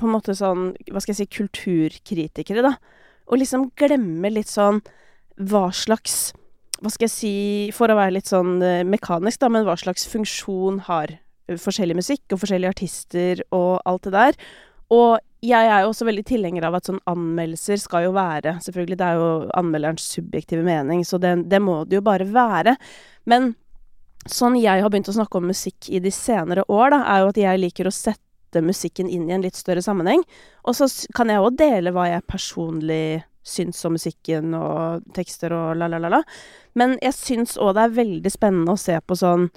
på 0.00 0.08
en 0.08 0.14
måte 0.14 0.32
sånn, 0.32 0.70
hva 0.88 1.02
skal 1.04 1.12
jeg 1.12 1.18
si, 1.26 1.26
kulturkritikere, 1.36 2.62
da. 2.64 2.70
Å 3.28 3.36
liksom 3.36 3.68
glemme 3.76 4.30
litt 4.32 4.48
sånn 4.48 4.80
hva 5.36 5.66
slags 5.76 6.30
Hva 6.80 6.92
skal 6.92 7.08
jeg 7.08 7.12
si, 7.12 7.34
for 7.76 7.92
å 7.92 7.98
være 7.98 8.16
litt 8.16 8.30
sånn 8.30 8.60
eh, 8.64 8.86
mekanisk, 8.88 9.40
da, 9.42 9.50
men 9.52 9.66
hva 9.66 9.76
slags 9.80 10.06
funksjon 10.08 10.80
har 10.86 11.12
eh, 11.12 11.58
forskjellig 11.60 11.98
musikk 11.98 12.32
og 12.32 12.40
forskjellige 12.40 12.72
artister 12.72 13.42
og 13.52 13.82
alt 13.84 14.08
det 14.08 14.14
der. 14.14 14.38
Og 14.96 15.18
jeg 15.44 15.68
er 15.70 15.84
jo 15.84 15.90
også 15.92 16.06
veldig 16.08 16.24
tilhenger 16.28 16.66
av 16.68 16.76
at 16.76 16.88
sånn 16.88 17.00
anmeldelser 17.08 17.78
skal 17.80 18.08
jo 18.08 18.10
være 18.12 18.58
Selvfølgelig, 18.64 18.98
det 19.00 19.06
er 19.06 19.20
jo 19.20 19.28
anmelderens 19.56 20.08
subjektive 20.16 20.64
mening, 20.66 21.04
så 21.06 21.20
det, 21.22 21.36
det 21.48 21.62
må 21.64 21.82
det 21.88 22.00
jo 22.00 22.04
bare 22.04 22.26
være. 22.28 22.74
Men 23.30 23.54
sånn 24.28 24.58
jeg 24.60 24.82
har 24.82 24.92
begynt 24.92 25.08
å 25.08 25.16
snakke 25.16 25.40
om 25.40 25.48
musikk 25.48 25.88
i 25.88 26.02
de 26.02 26.12
senere 26.12 26.66
år, 26.68 26.92
da, 26.92 27.04
er 27.08 27.22
jo 27.22 27.30
at 27.32 27.40
jeg 27.40 27.62
liker 27.62 27.88
å 27.88 27.94
sette 27.94 28.64
musikken 28.64 29.08
inn 29.08 29.28
i 29.28 29.36
en 29.36 29.44
litt 29.44 29.56
større 29.56 29.84
sammenheng. 29.84 30.24
Og 30.68 30.76
så 30.76 30.90
kan 31.16 31.32
jeg 31.32 31.40
òg 31.40 31.56
dele 31.60 31.94
hva 31.94 32.08
jeg 32.10 32.28
personlig 32.28 33.22
syns 33.50 33.82
om 33.88 33.96
musikken 33.98 34.54
og 34.56 35.04
tekster 35.16 35.52
og 35.56 35.74
la-la-la-la. 35.80 36.22
Men 36.78 36.96
jeg 37.02 37.16
syns 37.18 37.56
òg 37.58 37.74
det 37.76 37.84
er 37.88 37.98
veldig 37.98 38.32
spennende 38.32 38.76
å 38.76 38.80
se 38.80 38.96
på 39.02 39.18
sånn 39.18 39.50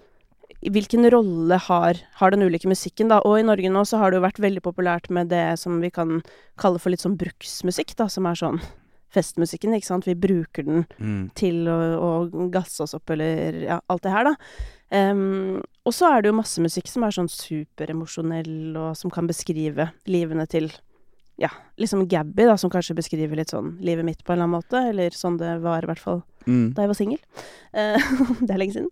Hvilken 0.64 1.04
rolle 1.12 1.58
har, 1.60 1.98
har 2.22 2.32
den 2.32 2.46
ulike 2.48 2.70
musikken, 2.72 3.10
da? 3.12 3.18
Og 3.28 3.41
i 3.41 3.44
Norge 3.44 3.68
nå 3.68 3.82
så 3.84 3.98
har 4.00 4.12
det 4.14 4.22
jo 4.22 4.24
vært 4.24 4.38
veldig 4.39 4.62
populært 4.64 5.10
med 5.12 5.28
det 5.28 5.58
som 5.60 5.82
vi 5.84 5.89
kan 5.91 6.22
kalle 6.62 6.80
for 6.80 6.94
litt 6.94 7.04
sånn 7.04 7.18
bruksmusikk, 7.20 7.91
da, 8.00 8.06
som 8.08 8.30
er 8.30 8.39
sånn 8.39 8.62
festmusikken, 9.12 9.76
ikke 9.76 9.89
sant. 9.89 10.08
Vi 10.08 10.16
bruker 10.16 10.64
den 10.64 10.86
Mm. 10.96 11.26
til 11.36 11.68
å, 11.68 11.76
å 12.00 12.48
gasse 12.54 12.80
oss 12.86 12.96
opp, 12.96 13.12
eller 13.12 13.60
ja, 13.66 13.82
alt 13.91 14.06
det 14.08 14.14
her, 14.16 14.30
da. 14.32 14.36
Um, 15.12 15.60
og 15.84 15.91
så 15.91 16.08
er 16.14 16.22
det 16.24 16.32
jo 16.32 16.39
masse 16.39 16.64
musikk 16.64 16.88
som 16.88 17.04
er 17.04 17.12
sånn 17.12 17.28
superemosjonell, 17.28 18.56
og 18.78 18.96
som 18.96 19.12
kan 19.12 19.28
beskrive 19.28 19.91
livene 20.08 20.48
til 20.48 20.72
ja, 21.41 21.49
liksom 21.81 22.05
Gabby, 22.07 22.45
da, 22.45 22.57
som 22.61 22.69
kanskje 22.69 22.95
beskriver 22.97 23.39
litt 23.39 23.49
sånn 23.53 23.77
livet 23.81 24.05
mitt 24.05 24.21
på 24.23 24.34
en 24.34 24.38
eller 24.38 24.47
annen 24.47 24.59
måte, 24.59 24.81
eller 24.91 25.15
sånn 25.17 25.39
det 25.41 25.55
var 25.63 25.84
i 25.86 25.89
hvert 25.91 26.01
fall 26.03 26.23
Mm. 26.43 26.73
da 26.75 26.84
jeg 26.84 26.89
var 26.91 26.97
singel. 26.99 27.19
Eh, 27.71 28.07
det 28.43 28.51
er 28.51 28.57
lenge 28.59 28.73
siden. 28.75 28.89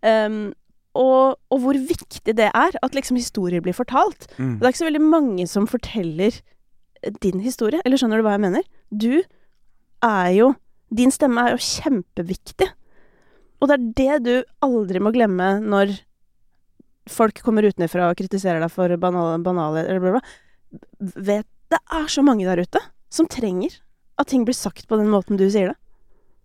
Um, 0.00 0.54
og, 0.96 1.36
og 1.52 1.58
hvor 1.60 1.76
viktig 1.76 2.32
det 2.38 2.46
er 2.48 2.78
at 2.80 2.94
liksom 2.96 3.18
historier 3.18 3.60
blir 3.60 3.76
fortalt. 3.76 4.24
Mm. 4.38 4.54
Det 4.56 4.64
er 4.64 4.72
ikke 4.72 4.80
så 4.80 4.88
veldig 4.88 5.02
mange 5.04 5.46
som 5.50 5.66
forteller 5.68 6.38
eh, 7.02 7.12
din 7.20 7.42
historie, 7.44 7.82
eller 7.84 8.00
skjønner 8.00 8.22
du 8.22 8.24
hva 8.24 8.36
jeg 8.38 8.44
mener? 8.46 8.64
Du 8.90 9.12
er 10.04 10.30
jo 10.36 10.54
Din 10.94 11.10
stemme 11.10 11.42
er 11.42 11.56
jo 11.56 11.62
kjempeviktig. 11.64 12.68
Og 13.58 13.68
det 13.68 13.74
er 13.74 13.86
det 13.98 14.18
du 14.22 14.34
aldri 14.62 15.00
må 15.02 15.10
glemme 15.14 15.56
når 15.64 15.96
folk 17.10 17.40
kommer 17.42 17.66
utenfra 17.66 18.10
og 18.12 18.16
kritiserer 18.20 18.62
deg 18.62 18.70
for 18.70 18.92
banale, 19.00 19.40
banale 19.42 19.82
eller 19.88 20.00
bla, 20.04 20.12
bla. 20.14 20.22
Vet 21.26 21.48
det 21.70 21.78
er 21.92 22.06
så 22.12 22.22
mange 22.22 22.44
der 22.46 22.62
ute 22.62 22.80
som 23.10 23.26
trenger 23.30 23.78
at 24.18 24.28
ting 24.30 24.44
blir 24.44 24.54
sagt 24.54 24.86
på 24.88 24.96
den 24.98 25.08
måten 25.10 25.36
du 25.38 25.46
sier 25.50 25.72
det. 25.72 25.78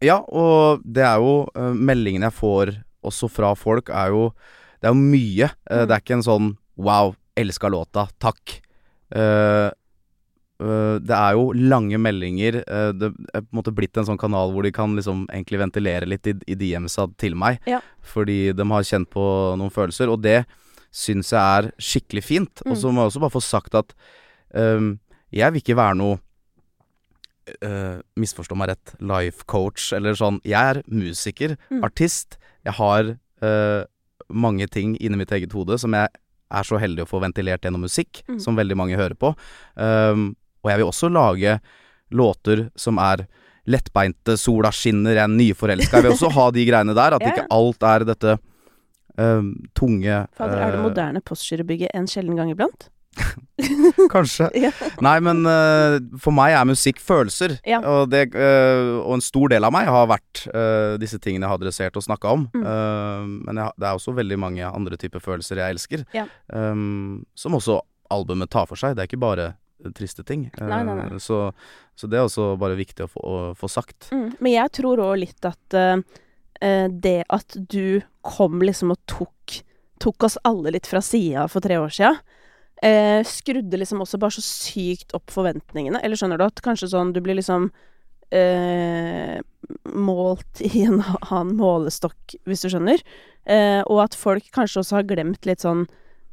Ja, 0.02 0.22
og 0.32 0.82
det 0.86 1.04
er 1.04 1.18
jo 1.20 1.50
uh, 1.56 1.74
Meldingene 1.76 2.30
jeg 2.30 2.38
får 2.38 2.72
også 3.04 3.28
fra 3.32 3.54
folk, 3.56 3.90
er 3.90 4.10
jo 4.14 4.30
Det 4.82 4.88
er 4.88 4.94
jo 4.94 5.02
mye. 5.02 5.50
Uh, 5.70 5.82
Mm. 5.84 5.88
Det 5.88 5.92
er 5.96 6.00
ikke 6.02 6.18
en 6.20 6.24
sånn 6.24 6.48
Wow, 6.80 7.16
elska 7.36 7.68
låta, 7.70 8.08
takk. 8.24 8.62
Uh, 9.14 9.68
eh, 10.62 10.96
det 11.04 11.16
er 11.16 11.34
jo 11.36 11.50
lange 11.54 11.98
meldinger. 12.00 12.62
eh, 12.68 12.92
det 12.96 13.10
er 13.34 13.42
på 13.42 13.52
en 13.52 13.58
måte 13.60 13.74
blitt 13.76 13.98
en 13.98 14.06
sånn 14.08 14.18
kanal 14.20 14.52
hvor 14.54 14.64
de 14.64 14.72
kan 14.72 14.96
liksom 14.96 15.26
egentlig 15.32 15.60
ventilere 15.60 16.08
litt 16.08 16.28
i, 16.28 16.34
i 16.48 16.56
DM-sa 16.56 17.08
til 17.18 17.36
meg. 17.36 17.60
Ja. 17.68 17.82
Fordi 18.02 18.54
de 18.56 18.64
har 18.72 18.84
kjent 18.88 19.10
på 19.12 19.24
noen 19.60 19.72
følelser, 19.72 20.10
og 20.12 20.22
det 20.24 20.46
syns 20.92 21.32
jeg 21.32 21.40
er 21.40 21.72
skikkelig 21.78 22.24
fint. 22.24 22.62
Og 22.66 22.74
Mm. 22.76 22.80
så 22.82 22.92
må 22.92 23.02
jeg 23.04 23.12
også 23.12 23.20
bare 23.26 23.36
få 23.36 23.44
sagt 23.44 23.76
at 23.76 23.94
ehm, 24.56 25.00
jeg 25.32 25.52
vil 25.54 25.62
ikke 25.62 25.76
være 25.78 25.96
noe 26.00 26.20
uh, 27.66 28.00
misforstå 28.20 28.58
meg 28.58 28.72
rett, 28.74 28.96
life 29.02 29.46
coach 29.50 29.92
eller 29.98 30.18
sånn. 30.18 30.40
Jeg 30.48 30.60
er 30.78 30.82
musiker, 30.88 31.58
Mm. 31.72 31.84
artist. 31.84 32.38
Jeg 32.66 32.74
har 32.74 33.16
uh, 33.42 33.84
mange 34.30 34.68
ting 34.70 34.96
inni 35.00 35.18
mitt 35.18 35.32
eget 35.32 35.52
hode 35.54 35.78
som 35.80 35.94
jeg 35.94 36.10
er 36.52 36.64
så 36.66 36.80
heldig 36.82 37.04
å 37.06 37.10
få 37.10 37.22
ventilert 37.22 37.62
gjennom 37.62 37.82
musikk, 37.86 38.24
Mm. 38.28 38.40
som 38.42 38.56
veldig 38.58 38.76
mange 38.78 38.98
hører 38.98 39.16
på. 39.16 39.36
Um, 39.78 40.36
og 40.64 40.72
jeg 40.72 40.78
vil 40.82 40.88
også 40.90 41.10
lage 41.14 41.60
låter 42.12 42.70
som 42.76 42.98
er 42.98 43.28
lettbeinte, 43.70 44.36
sola 44.38 44.72
skinner, 44.72 45.14
jeg 45.14 45.24
er 45.24 45.28
nyforelska. 45.28 45.98
Jeg 46.00 46.04
vil 46.04 46.12
også 46.16 46.32
ha 46.34 46.50
de 46.52 46.66
greiene 46.66 46.96
der, 46.96 47.14
at 47.14 47.22
Ja, 47.26 47.32
ikke 47.34 47.48
alt 47.54 47.84
er 47.84 48.06
dette 48.06 48.40
um, 49.18 49.54
tunge 49.76 50.28
Fader, 50.36 50.58
er 50.58 50.72
det 50.72 50.80
eh, 50.80 50.84
moderne 50.88 51.22
postgirobygget 51.22 51.92
en 51.94 52.08
sjelden 52.08 52.36
gang 52.36 52.50
iblant? 52.50 52.90
Kanskje. 54.14 54.50
Ja. 54.60 54.72
Nei, 55.04 55.16
men 55.24 55.44
uh, 55.48 55.98
for 56.22 56.36
meg 56.36 56.56
er 56.56 56.68
musikk 56.68 57.00
følelser. 57.04 57.56
Ja. 57.68 57.80
Og, 57.88 58.10
det, 58.12 58.30
uh, 58.36 59.00
og 59.02 59.18
en 59.18 59.24
stor 59.24 59.52
del 59.54 59.66
av 59.66 59.74
meg 59.76 59.90
har 59.90 60.10
vært 60.12 60.44
uh, 60.52 60.96
disse 61.02 61.20
tingene 61.22 61.46
jeg 61.46 61.54
har 61.54 61.62
adressert 61.62 62.00
og 62.00 62.06
snakka 62.06 62.34
om. 62.36 62.48
Mm. 62.54 63.40
Men 63.48 63.62
jeg, 63.62 63.76
det 63.80 63.88
er 63.88 63.98
også 64.00 64.16
veldig 64.18 64.40
mange 64.42 64.68
andre 64.68 65.00
typer 65.00 65.24
følelser 65.24 65.62
jeg 65.62 65.76
elsker. 65.76 66.06
Ja. 66.16 66.26
Um, 66.52 67.24
som 67.38 67.58
også 67.58 67.80
albumet 68.14 68.52
tar 68.52 68.68
for 68.70 68.80
seg. 68.80 68.96
Det 68.98 69.04
er 69.04 69.12
ikke 69.12 69.22
bare 69.22 69.52
triste 69.96 70.26
ting. 70.28 70.50
Nei, 70.60 70.82
nei, 70.84 70.96
nei. 71.00 71.22
Så, 71.24 71.50
så 71.96 72.10
det 72.10 72.20
er 72.20 72.28
også 72.28 72.52
bare 72.60 72.78
viktig 72.80 73.06
å 73.06 73.12
få, 73.12 73.22
å 73.24 73.38
få 73.58 73.70
sagt. 73.72 74.10
Mm. 74.12 74.34
Men 74.40 74.56
jeg 74.56 74.76
tror 74.82 75.04
òg 75.06 75.22
litt 75.24 75.48
at 75.48 75.80
det 76.60 77.20
at 77.32 77.56
du 77.72 78.02
kom 78.26 78.60
liksom 78.66 78.92
og 78.92 79.00
tok, 79.08 79.62
tok 80.04 80.26
oss 80.28 80.36
alle 80.44 80.74
litt 80.76 80.90
fra 80.90 81.00
sida 81.06 81.46
for 81.48 81.64
tre 81.64 81.78
år 81.80 81.94
sia, 81.96 82.18
eh, 82.86 83.22
skrudde 83.28 83.80
liksom 83.80 84.02
også 84.04 84.20
bare 84.22 84.38
så 84.38 84.44
sykt 84.46 85.16
opp 85.18 85.32
forventningene. 85.34 86.02
Eller 86.04 86.20
skjønner 86.20 86.40
du 86.40 86.46
at 86.48 86.62
kanskje 86.66 86.92
sånn 86.94 87.14
du 87.16 87.22
blir 87.24 87.38
liksom 87.40 87.70
eh, 88.36 89.40
målt 89.94 90.62
i 90.66 90.86
en 90.86 91.02
annen 91.04 91.56
målestokk, 91.60 92.38
hvis 92.48 92.66
du 92.66 92.72
skjønner. 92.74 93.04
Eh, 93.50 93.82
og 93.86 94.06
at 94.06 94.18
folk 94.18 94.52
kanskje 94.56 94.84
også 94.84 95.00
har 95.00 95.10
glemt 95.10 95.48
litt 95.50 95.66
sånn 95.66 95.88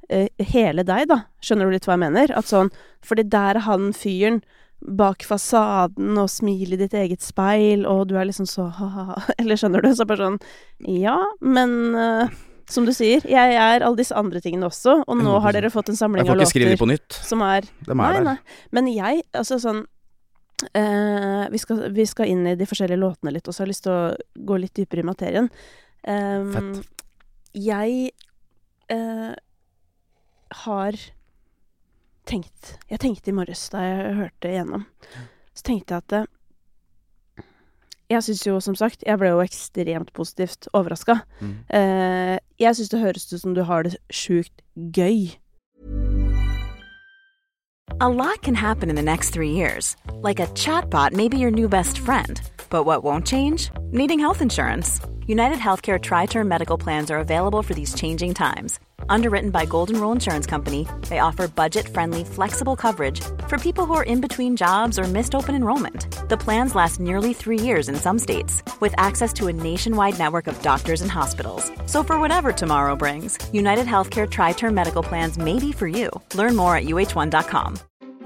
eh, 0.09 0.29
hele 0.53 0.85
deg, 0.87 1.09
da. 1.13 1.23
Skjønner 1.45 1.69
du 1.69 1.77
litt 1.77 1.89
hva 1.89 1.97
jeg 1.97 2.07
mener? 2.07 2.37
At 2.37 2.51
sånn 2.51 2.73
Fordi 3.07 3.27
der 3.31 3.61
er 3.61 3.67
han 3.69 3.93
fyren 3.97 4.43
bak 4.81 5.25
fasaden 5.25 6.19
og 6.21 6.29
smil 6.29 6.75
i 6.75 6.79
ditt 6.79 6.93
eget 6.95 7.25
speil, 7.25 7.87
og 7.89 8.11
du 8.11 8.19
er 8.19 8.29
liksom 8.29 8.49
så 8.51 8.69
ha-ha 8.77 9.23
Eller 9.41 9.59
skjønner 9.59 9.83
du? 9.85 9.89
Så 9.97 10.07
bare 10.09 10.27
sånn 10.29 10.41
Ja, 11.01 11.19
men 11.41 11.97
eh, 11.97 12.37
som 12.71 12.87
du 12.87 12.93
sier, 12.95 13.23
jeg 13.31 13.57
er 13.57 13.85
alle 13.85 13.99
disse 13.99 14.15
andre 14.19 14.41
tingene 14.43 14.67
også, 14.67 14.99
og 15.07 15.21
nå 15.21 15.37
har 15.45 15.55
dere 15.55 15.71
fått 15.71 15.93
en 15.93 15.99
samling 15.99 16.25
av 16.25 16.33
låter 16.33 16.43
Jeg 16.43 16.47
får 16.47 16.51
ikke 16.51 16.55
skrive 16.55 16.73
de 16.75 16.81
på 16.81 16.89
nytt. 16.91 17.19
som 17.29 17.45
er 17.47 17.69
De 17.87 17.93
er 17.93 18.01
Nei, 18.01 18.13
der. 18.17 18.27
nei. 18.27 18.37
Men 18.75 18.91
jeg, 18.91 19.23
altså 19.39 19.61
sånn 19.63 19.85
eh, 20.75 21.47
vi, 21.53 21.61
skal, 21.63 21.87
vi 21.95 22.07
skal 22.11 22.33
inn 22.33 22.47
i 22.51 22.57
de 22.59 22.69
forskjellige 22.69 23.01
låtene 23.01 23.35
litt, 23.37 23.47
og 23.47 23.55
så 23.55 23.63
har 23.63 23.69
jeg 23.69 23.75
lyst 23.77 23.87
til 23.87 23.95
å 23.95 24.47
gå 24.51 24.61
litt 24.63 24.75
dypere 24.79 25.05
i 25.05 25.09
materien. 25.11 25.51
Um, 26.07 26.53
Fett. 26.55 27.05
Jeg 27.57 28.11
eh, 28.93 29.35
har 30.67 30.99
tenkt 32.27 32.73
Jeg 32.91 32.99
tenkte 33.03 33.31
i 33.31 33.35
morges 33.37 33.69
da 33.71 33.85
jeg 33.85 34.17
hørte 34.19 34.51
igjennom, 34.51 34.87
så 35.55 35.69
tenkte 35.71 35.95
jeg 35.95 36.05
at 36.05 36.17
eh, 36.19 36.33
jeg 38.07 38.23
syns 38.23 38.43
jo, 38.47 38.59
som 38.63 38.77
sagt, 38.79 39.03
jeg 39.07 39.19
ble 39.19 39.33
jo 39.33 39.41
ekstremt 39.43 40.13
positivt 40.15 40.69
overraska. 40.79 41.17
Mm. 41.43 41.55
Eh, 41.75 42.37
jeg 42.59 42.77
syns 42.77 42.89
det 42.93 43.01
høres 43.01 43.33
ut 43.33 43.41
som 43.41 43.55
du 43.55 43.63
har 43.63 43.83
det 43.83 43.97
sjukt 44.11 44.63
gøy. 44.77 45.37
A 48.01 48.09
lot 48.09 48.43
can 48.43 48.55
happen 48.55 48.91
in 48.91 48.97
the 48.97 49.03
next 49.03 49.31
three 49.31 49.53
years. 49.53 49.97
Like 50.21 50.39
a 50.41 50.49
chatbot 50.49 51.13
may 51.13 51.29
be 51.29 51.39
your 51.39 51.51
new 51.51 51.69
best 51.69 51.99
friend. 51.99 52.41
But 52.69 52.85
what 52.85 53.03
won't 53.05 53.27
change? 53.27 53.71
Needing 53.91 54.19
health 54.19 54.43
insurance. 54.43 55.01
United 55.27 55.59
Healthcare 55.59 55.99
Tri 55.99 56.27
Term 56.27 56.47
Medical 56.47 56.77
Plans 56.77 57.11
are 57.11 57.19
available 57.19 57.63
for 57.63 57.75
these 57.75 57.95
changing 57.95 58.35
times. 58.35 58.79
Underwritten 59.09 59.51
by 59.51 59.67
Golden 59.67 60.01
Rule 60.01 60.13
Insurance 60.13 60.47
Company, 60.47 60.87
they 61.09 61.19
offer 61.19 61.49
budget 61.49 61.89
friendly, 61.89 62.25
flexible 62.25 62.77
coverage 62.77 63.21
for 63.49 63.59
people 63.59 63.85
who 63.87 63.95
are 63.95 64.05
in 64.05 64.21
between 64.21 64.57
jobs 64.57 64.99
or 64.99 65.05
missed 65.05 65.35
open 65.35 65.55
enrollment. 65.55 66.07
The 66.29 66.37
plans 66.37 66.75
last 66.75 67.01
nearly 67.01 67.33
three 67.33 67.59
years 67.61 67.89
in 67.89 67.97
some 67.97 68.19
states, 68.19 68.63
with 68.81 68.95
access 68.97 69.33
to 69.35 69.49
a 69.49 69.53
nationwide 69.53 70.19
network 70.19 70.47
of 70.47 70.61
doctors 70.63 71.03
and 71.03 71.11
hospitals. 71.11 71.71
So, 71.87 72.03
for 72.03 72.19
whatever 72.21 72.53
tomorrow 72.53 72.97
brings, 72.97 73.39
United 73.53 73.87
Healthcare 73.87 74.29
Tri 74.31 74.53
Term 74.53 74.75
Medical 74.75 75.03
Plans 75.03 75.37
may 75.39 75.59
be 75.59 75.73
for 75.73 75.89
you. 75.89 76.11
Learn 76.35 76.57
more 76.57 76.77
at 76.77 76.85
uh1.com. 76.85 77.79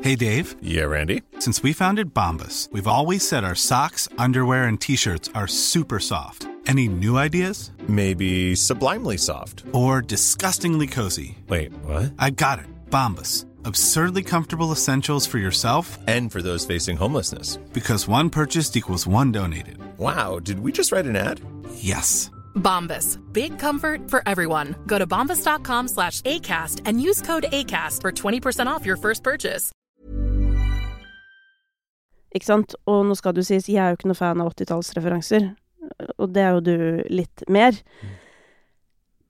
Hey 0.03 0.17
Dave, 0.17 0.55
Yeah, 0.63 0.85
Randy. 0.85 1.23
since 1.41 1.63
we 1.63 1.75
founded 1.75 2.15
Bombus, 2.15 2.69
we've 2.73 2.87
always 2.87 3.27
said 3.27 3.45
our 3.45 3.55
socks, 3.55 4.09
underwear, 4.17 4.65
and 4.65 4.81
t 4.81 4.97
shirts 4.97 5.29
are 5.35 5.47
super 5.47 6.01
soft. 6.01 6.47
Any 6.71 6.87
new 6.89 7.17
ideas? 7.19 7.71
Maybe 7.89 8.55
sublimely 8.55 9.17
soft. 9.19 9.65
Or 9.73 10.01
disgustingly 10.01 10.87
cozy? 10.87 11.37
Wait, 11.49 11.73
what? 11.85 12.13
I 12.19 12.31
got 12.31 12.59
it. 12.61 12.67
Bombas. 12.91 13.45
Absurdly 13.65 14.23
comfortable 14.23 14.71
essentials 14.73 15.27
for 15.27 15.39
yourself 15.39 15.99
And 16.07 16.31
for 16.33 16.41
those 16.43 16.65
facing 16.67 16.97
homelessness. 16.97 17.59
because 17.73 18.07
one 18.09 18.31
purchased 18.31 18.77
equals 18.77 19.07
one 19.07 19.33
donated. 19.33 19.79
Wow, 19.99 20.39
did 20.39 20.61
we 20.61 20.71
just 20.73 20.93
write 20.93 21.07
an 21.07 21.17
ad? 21.17 21.41
Yes. 21.75 22.31
Bombas. 22.55 23.19
Big 23.33 23.59
comfort 23.59 24.09
for 24.11 24.23
everyone. 24.27 24.75
Go 24.87 24.99
to 24.99 25.07
bombas.com 25.07 25.89
slash 25.89 26.21
ACAST 26.23 26.83
and 26.87 27.01
use 27.03 27.21
code 27.21 27.47
ACAST 27.53 28.01
for 28.01 28.13
20% 28.13 28.67
off 28.69 28.87
your 28.87 28.97
first 28.97 29.23
purchase. 29.25 29.73
Ikke 32.33 32.47
sant? 32.47 32.75
Og 32.87 33.07
nå 33.09 33.15
skal 33.19 33.35
det 33.35 33.43
jo 33.43 33.47
sies, 33.49 33.67
jeg 33.69 33.83
er 33.83 33.89
jo 33.91 33.97
ikke 33.99 34.07
noe 34.13 34.15
fan 34.15 34.39
av 34.41 34.53
80-tallsreferanser, 34.53 35.49
og 36.17 36.33
det 36.35 36.43
er 36.45 36.57
jo 36.57 36.65
du 36.65 36.77
litt 37.13 37.45
mer. 37.49 37.77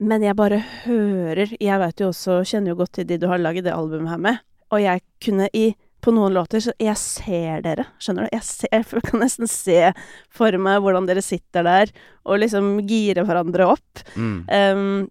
Men 0.01 0.23
jeg 0.25 0.33
bare 0.33 0.57
hører 0.87 1.51
Jeg 1.61 1.77
vet 1.77 2.01
jo 2.01 2.07
også, 2.09 2.39
kjenner 2.47 2.73
jo 2.73 2.79
godt 2.79 2.95
til 2.97 3.05
de 3.09 3.19
du 3.21 3.27
har 3.29 3.41
laget 3.41 3.67
det 3.67 3.75
albumet 3.75 4.15
her 4.15 4.21
med, 4.21 4.43
og 4.73 4.81
jeg 4.81 5.03
kunne 5.21 5.49
i 5.53 5.71
på 6.01 6.09
noen 6.15 6.33
låter, 6.33 6.57
så 6.63 6.73
jeg 6.81 6.97
ser 6.97 7.61
dere, 7.61 7.85
skjønner 8.01 8.25
du? 8.25 8.31
Jeg, 8.33 8.45
ser, 8.47 8.71
jeg 8.73 9.03
kan 9.05 9.21
nesten 9.21 9.49
se 9.49 9.91
for 10.33 10.55
meg 10.57 10.79
hvordan 10.81 11.05
dere 11.05 11.21
sitter 11.21 11.67
der 11.67 11.91
og 12.25 12.41
liksom 12.41 12.79
girer 12.89 13.27
hverandre 13.27 13.67
opp. 13.75 14.01
Mm. 14.15 14.39
Um, 14.49 15.03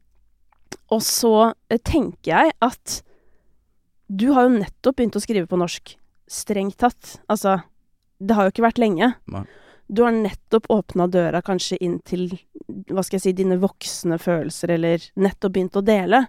og 0.90 1.02
så 1.06 1.34
eh, 1.70 1.78
tenker 1.78 2.32
jeg 2.32 2.54
at 2.58 2.96
du 4.10 4.32
har 4.34 4.48
jo 4.48 4.56
nettopp 4.58 4.98
begynt 4.98 5.18
å 5.18 5.22
skrive 5.22 5.46
på 5.46 5.58
norsk, 5.60 5.94
strengt 6.30 6.80
tatt. 6.82 7.20
Altså, 7.30 7.60
det 8.18 8.34
har 8.34 8.46
jo 8.46 8.54
ikke 8.54 8.66
vært 8.66 8.82
lenge. 8.82 9.12
Nei. 9.30 9.44
Du 9.90 10.04
har 10.06 10.14
nettopp 10.14 10.68
åpna 10.70 11.08
døra 11.10 11.40
kanskje 11.42 11.80
inn 11.82 11.98
til, 12.06 12.28
hva 12.90 13.02
skal 13.02 13.18
jeg 13.18 13.24
si, 13.24 13.32
dine 13.40 13.58
voksne 13.58 14.20
følelser, 14.22 14.76
eller 14.76 15.06
nettopp 15.18 15.56
begynt 15.56 15.78
å 15.78 15.82
dele. 15.82 16.24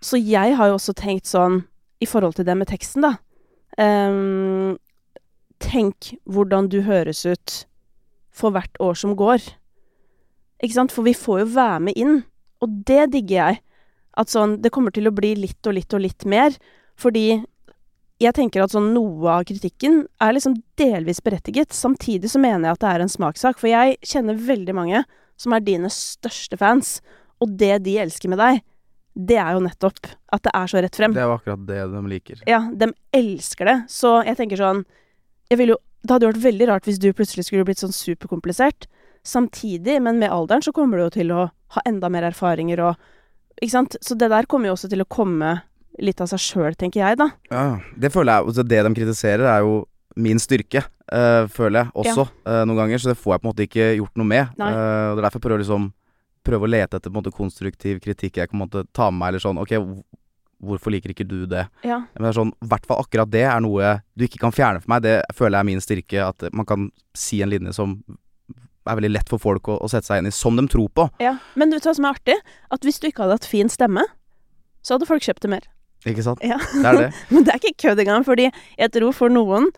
Så 0.00 0.16
jeg 0.16 0.56
har 0.56 0.70
jo 0.70 0.78
også 0.78 0.96
tenkt 0.96 1.28
sånn, 1.28 1.60
i 2.00 2.08
forhold 2.08 2.38
til 2.38 2.46
det 2.48 2.56
med 2.56 2.70
teksten, 2.70 3.04
da 3.04 3.18
um, 3.76 4.78
Tenk 5.60 6.14
hvordan 6.24 6.70
du 6.72 6.80
høres 6.86 7.26
ut 7.28 7.56
for 8.32 8.54
hvert 8.54 8.78
år 8.80 8.96
som 8.96 9.12
går. 9.12 9.42
Ikke 10.64 10.76
sant? 10.76 10.94
For 10.94 11.04
vi 11.04 11.12
får 11.12 11.42
jo 11.42 11.50
være 11.52 11.82
med 11.84 11.98
inn, 12.00 12.22
og 12.64 12.78
det 12.88 13.10
digger 13.12 13.36
jeg. 13.36 13.60
At 14.16 14.32
sånn, 14.32 14.56
det 14.64 14.72
kommer 14.72 14.94
til 14.96 15.10
å 15.10 15.12
bli 15.12 15.34
litt 15.36 15.68
og 15.68 15.76
litt 15.76 15.92
og 15.92 16.00
litt 16.06 16.24
mer, 16.24 16.56
fordi 16.96 17.42
jeg 18.20 18.36
tenker 18.36 18.64
at 18.64 18.74
sånn 18.74 18.90
noe 18.92 19.32
av 19.32 19.46
kritikken 19.48 20.02
er 20.20 20.34
liksom 20.36 20.58
delvis 20.80 21.22
berettiget. 21.24 21.72
Samtidig 21.72 22.28
så 22.32 22.40
mener 22.42 22.68
jeg 22.68 22.76
at 22.76 22.82
det 22.82 22.90
er 22.90 23.04
en 23.04 23.12
smakssak, 23.12 23.60
for 23.60 23.70
jeg 23.70 23.96
kjenner 24.04 24.36
veldig 24.36 24.74
mange 24.76 25.04
som 25.40 25.54
er 25.56 25.64
dine 25.64 25.88
største 25.92 26.58
fans, 26.60 26.98
og 27.40 27.54
det 27.60 27.78
de 27.86 27.96
elsker 28.02 28.28
med 28.28 28.40
deg, 28.42 28.60
det 29.16 29.38
er 29.40 29.56
jo 29.56 29.62
nettopp 29.64 30.10
at 30.36 30.42
det 30.44 30.52
er 30.54 30.70
så 30.70 30.82
rett 30.84 30.96
frem. 30.96 31.14
Det 31.16 31.22
er 31.22 31.30
jo 31.30 31.36
akkurat 31.38 31.62
det 31.66 31.78
de 31.94 32.02
liker. 32.12 32.42
Ja, 32.48 32.60
de 32.68 32.90
elsker 33.16 33.68
det. 33.68 33.76
Så 33.90 34.20
jeg 34.26 34.38
tenker 34.38 34.60
sånn 34.60 34.84
Jeg 35.50 35.58
vil 35.58 35.72
jo 35.72 35.78
Det 36.00 36.14
hadde 36.14 36.28
jo 36.28 36.30
vært 36.30 36.44
veldig 36.44 36.68
rart 36.70 36.86
hvis 36.86 37.00
du 37.02 37.10
plutselig 37.12 37.48
skulle 37.48 37.66
blitt 37.68 37.82
sånn 37.82 37.92
superkomplisert. 37.92 38.86
Samtidig, 39.26 39.98
men 40.00 40.20
med 40.20 40.32
alderen, 40.32 40.62
så 40.64 40.72
kommer 40.72 40.96
du 40.96 41.04
jo 41.04 41.10
til 41.18 41.32
å 41.34 41.48
ha 41.50 41.82
enda 41.88 42.08
mer 42.08 42.28
erfaringer 42.30 42.80
og 42.86 43.10
Ikke 43.60 43.74
sant? 43.74 43.96
Så 44.00 44.16
det 44.16 44.30
der 44.32 44.48
kommer 44.48 44.70
jo 44.70 44.76
også 44.78 44.88
til 44.88 45.02
å 45.02 45.08
komme 45.10 45.58
litt 46.02 46.20
av 46.22 46.30
seg 46.32 46.42
sjøl, 46.42 46.74
tenker 46.78 47.02
jeg, 47.02 47.18
da. 47.20 47.30
Ja, 47.52 47.64
det 47.96 48.12
føler 48.14 48.32
jeg 48.32 48.50
altså 48.50 48.64
Det 48.66 48.82
de 48.86 48.92
kritiserer, 48.96 49.46
er 49.50 49.64
jo 49.66 49.80
min 50.20 50.40
styrke, 50.42 50.82
uh, 51.12 51.46
føler 51.52 51.84
jeg 51.84 51.92
også 52.02 52.24
eh, 52.26 52.62
noen 52.66 52.80
ganger. 52.82 52.98
Så 52.98 53.12
det 53.12 53.18
får 53.20 53.36
jeg 53.36 53.42
på 53.42 53.46
en 53.46 53.50
måte 53.52 53.66
ikke 53.66 53.88
gjort 54.00 54.18
noe 54.18 54.26
med. 54.26 54.54
Eh, 54.58 54.64
og 54.64 55.14
Det 55.14 55.20
er 55.20 55.26
derfor 55.26 55.40
jeg 55.40 55.48
prøver 55.48 55.64
liksom 55.64 55.90
Prøve 56.40 56.64
å 56.64 56.70
lete 56.72 56.96
etter 56.96 57.12
på 57.12 57.12
en 57.12 57.20
måte 57.20 57.34
konstruktiv 57.36 57.98
kritikk 58.00 58.38
jeg 58.40 58.48
kan 58.48 58.54
på 58.54 58.56
en 58.56 58.62
måte 58.62 58.82
ta 58.96 59.10
med 59.10 59.18
meg, 59.20 59.28
eller 59.28 59.42
sånn 59.44 59.58
Ok, 59.60 59.74
hvorfor 60.64 60.94
liker 60.94 61.12
ikke 61.12 61.26
du 61.28 61.44
det? 61.44 61.66
Ja. 61.84 61.98
Men 62.14 62.24
det 62.24 62.30
er 62.30 62.38
sånn, 62.38 62.52
hvert 62.64 62.88
fall 62.88 63.02
akkurat 63.02 63.28
det 63.28 63.42
er 63.44 63.60
noe 63.60 63.90
du 64.16 64.24
ikke 64.24 64.40
kan 64.40 64.54
fjerne 64.56 64.80
for 64.80 64.88
meg. 64.94 65.04
Det 65.04 65.18
føler 65.36 65.58
jeg 65.58 65.60
er 65.60 65.68
min 65.68 65.84
styrke. 65.84 66.24
At 66.24 66.46
man 66.56 66.68
kan 66.68 66.88
si 67.12 67.42
en 67.44 67.52
linje 67.52 67.74
som 67.76 67.98
er 68.88 68.96
veldig 68.96 69.12
lett 69.12 69.28
for 69.28 69.42
folk 69.42 69.68
å, 69.68 69.76
å 69.84 69.90
sette 69.92 70.08
seg 70.08 70.22
inn 70.22 70.30
i, 70.30 70.34
som 70.34 70.56
de 70.56 70.64
tror 70.72 70.88
på. 70.96 71.06
ja. 71.20 71.36
Men 71.60 71.68
du 71.68 71.76
vet 71.76 71.90
hva 71.90 71.94
som 71.96 72.08
er 72.08 72.16
artig? 72.16 72.38
At 72.72 72.88
hvis 72.88 73.00
du 73.00 73.10
ikke 73.10 73.26
hadde 73.26 73.36
hatt 73.36 73.50
fin 73.52 73.68
stemme, 73.72 74.06
så 74.80 74.96
hadde 74.96 75.08
folk 75.08 75.24
kjøpt 75.28 75.44
det 75.44 75.52
mer. 75.52 75.68
Ikke 76.08 76.22
sant? 76.24 76.40
Ja. 76.46 76.56
Det 76.72 76.86
er 76.86 76.98
det. 77.04 77.10
Men 77.34 77.44
det 77.44 77.52
er 77.54 77.60
ikke 77.60 77.88
kødd 77.88 78.00
engang, 78.06 78.24
fordi 78.24 78.48
jeg 78.78 78.92
tror 78.94 79.12
for 79.12 79.28
noen 79.32 79.68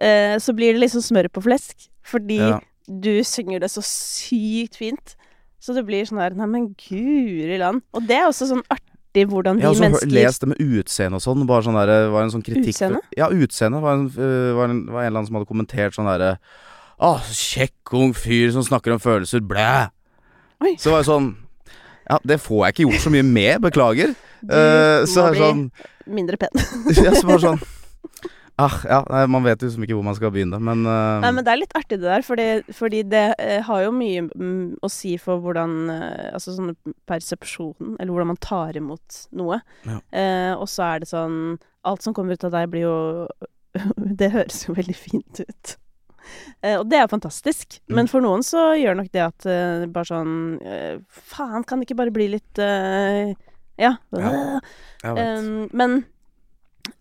eh, 0.00 0.36
så 0.42 0.52
blir 0.56 0.74
det 0.76 0.82
liksom 0.84 1.00
smør 1.04 1.30
på 1.32 1.42
flesk. 1.48 1.88
Fordi 2.04 2.36
Ja. 2.42 2.58
du 2.88 3.22
synger 3.24 3.60
det 3.62 3.70
så 3.72 3.80
sykt 3.86 4.76
fint. 4.76 5.14
Så 5.62 5.72
det 5.76 5.84
blir 5.86 6.02
sånn 6.08 6.18
der 6.18 6.34
Nei, 6.34 6.46
men 6.50 6.64
guri 6.74 7.56
land. 7.60 7.82
Og 7.94 8.02
det 8.08 8.16
er 8.18 8.26
også 8.26 8.48
sånn 8.50 8.64
artig 8.72 9.28
hvordan 9.30 9.58
vi 9.60 9.62
mennesker 9.62 9.84
Jeg 9.84 9.92
har 9.92 10.00
også 10.00 10.14
lest 10.16 10.40
det 10.42 10.48
med 10.48 10.60
utseende 10.80 11.16
og 11.20 11.22
sånn. 11.22 11.46
Bare 11.46 11.62
sånn 11.62 11.76
der, 11.78 11.86
det 11.92 12.10
var 12.12 12.24
en 12.26 12.32
sånn 12.34 12.42
kritikk 12.44 12.74
Utseende? 12.74 13.00
Ja, 13.16 13.28
utseende. 13.30 13.80
Var 13.84 13.92
en, 14.00 14.06
øh, 14.16 14.50
var 14.58 14.72
en, 14.72 14.80
var 14.90 15.00
en 15.04 15.06
eller 15.06 15.18
annen 15.20 15.28
som 15.30 15.36
hadde 15.38 15.48
kommentert 15.52 15.94
sånn 15.96 16.08
derre 16.10 16.32
Å, 17.02 17.16
kjekk 17.32 17.92
ung 17.98 18.12
fyr 18.14 18.50
som 18.54 18.62
snakker 18.66 18.92
om 18.94 19.00
følelser. 19.02 19.40
Blæ. 19.46 19.88
Oi. 20.62 20.74
Så 20.78 20.90
var 20.92 21.02
det 21.04 21.08
sånn 21.08 21.30
Ja, 22.10 22.18
det 22.26 22.40
får 22.42 22.66
jeg 22.66 22.74
ikke 22.74 22.86
gjort 22.90 23.04
så 23.06 23.10
mye 23.14 23.22
med. 23.26 23.60
Beklager. 23.62 24.14
Du 24.42 24.54
uh, 24.54 25.04
må 25.06 25.28
bli 25.30 25.44
sånn 25.44 25.68
mindre 26.10 26.40
pen. 26.40 26.64
Ja, 27.04 27.14
så 27.14 27.28
bare 27.28 27.42
sånn 27.46 27.62
Ah, 28.60 28.74
ja, 28.84 28.98
nei, 29.08 29.22
man 29.32 29.46
vet 29.46 29.62
jo 29.62 29.68
liksom 29.68 29.84
ikke 29.86 29.96
hvor 29.96 30.04
man 30.04 30.16
skal 30.18 30.30
begynne, 30.34 30.58
men, 30.60 30.84
uh, 30.84 31.22
Nei, 31.22 31.30
men 31.32 31.44
det 31.44 31.54
er 31.54 31.60
litt 31.62 31.76
artig 31.78 31.96
det 32.02 32.04
der, 32.04 32.24
fordi, 32.26 32.46
fordi 32.76 33.00
det 33.08 33.22
uh, 33.40 33.60
har 33.64 33.86
jo 33.86 33.94
mye 33.96 34.26
mm, 34.28 34.82
å 34.84 34.90
si 34.92 35.14
for 35.20 35.40
hvordan 35.40 35.76
uh, 35.88 36.26
Altså 36.34 36.52
sånn 36.58 36.74
persepsjonen, 37.08 37.96
eller 37.96 38.12
hvordan 38.12 38.32
man 38.34 38.40
tar 38.44 38.76
imot 38.76 39.22
noe. 39.38 39.58
Ja. 39.88 39.98
Og 40.60 40.68
så 40.70 40.84
er 40.90 41.02
det 41.02 41.08
sånn 41.10 41.38
Alt 41.88 42.04
som 42.04 42.14
kommer 42.14 42.36
ut 42.36 42.44
av 42.46 42.52
deg, 42.54 42.68
blir 42.72 42.84
jo 42.84 42.98
Det 44.20 44.30
høres 44.34 44.66
jo 44.66 44.76
veldig 44.76 44.96
fint 44.96 45.42
ut. 45.42 45.74
Og 46.76 46.84
det 46.86 47.00
er 47.00 47.08
fantastisk. 47.10 47.80
Mm. 47.88 47.96
Men 47.98 48.10
for 48.12 48.22
noen 48.22 48.44
så 48.46 48.68
gjør 48.78 49.00
nok 49.00 49.08
det 49.16 49.24
at 49.24 49.46
bare 49.90 50.06
sånn 50.06 50.36
Faen, 51.08 51.64
kan 51.66 51.80
det 51.80 51.88
ikke 51.88 51.98
bare 51.98 52.14
bli 52.14 52.28
litt 52.36 52.60
Ja. 53.80 53.94
Ja. 54.12 54.32
Um, 55.02 55.68
men 55.72 56.04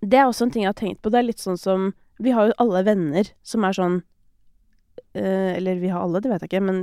det 0.01 0.19
er 0.19 0.27
også 0.29 0.45
en 0.47 0.51
ting 0.53 0.63
jeg 0.63 0.71
har 0.71 0.77
tenkt 0.79 1.01
på. 1.01 1.09
Det 1.11 1.19
er 1.19 1.27
litt 1.27 1.41
sånn 1.41 1.57
som 1.59 1.91
Vi 2.21 2.31
har 2.35 2.51
jo 2.51 2.53
alle 2.61 2.83
venner 2.85 3.27
som 3.43 3.63
er 3.65 3.73
sånn 3.73 3.95
uh, 5.17 5.51
Eller 5.57 5.79
vi 5.81 5.89
har 5.89 6.01
alle, 6.05 6.21
det 6.21 6.29
vet 6.31 6.45
jeg 6.45 6.51
ikke, 6.51 6.63
men, 6.67 6.81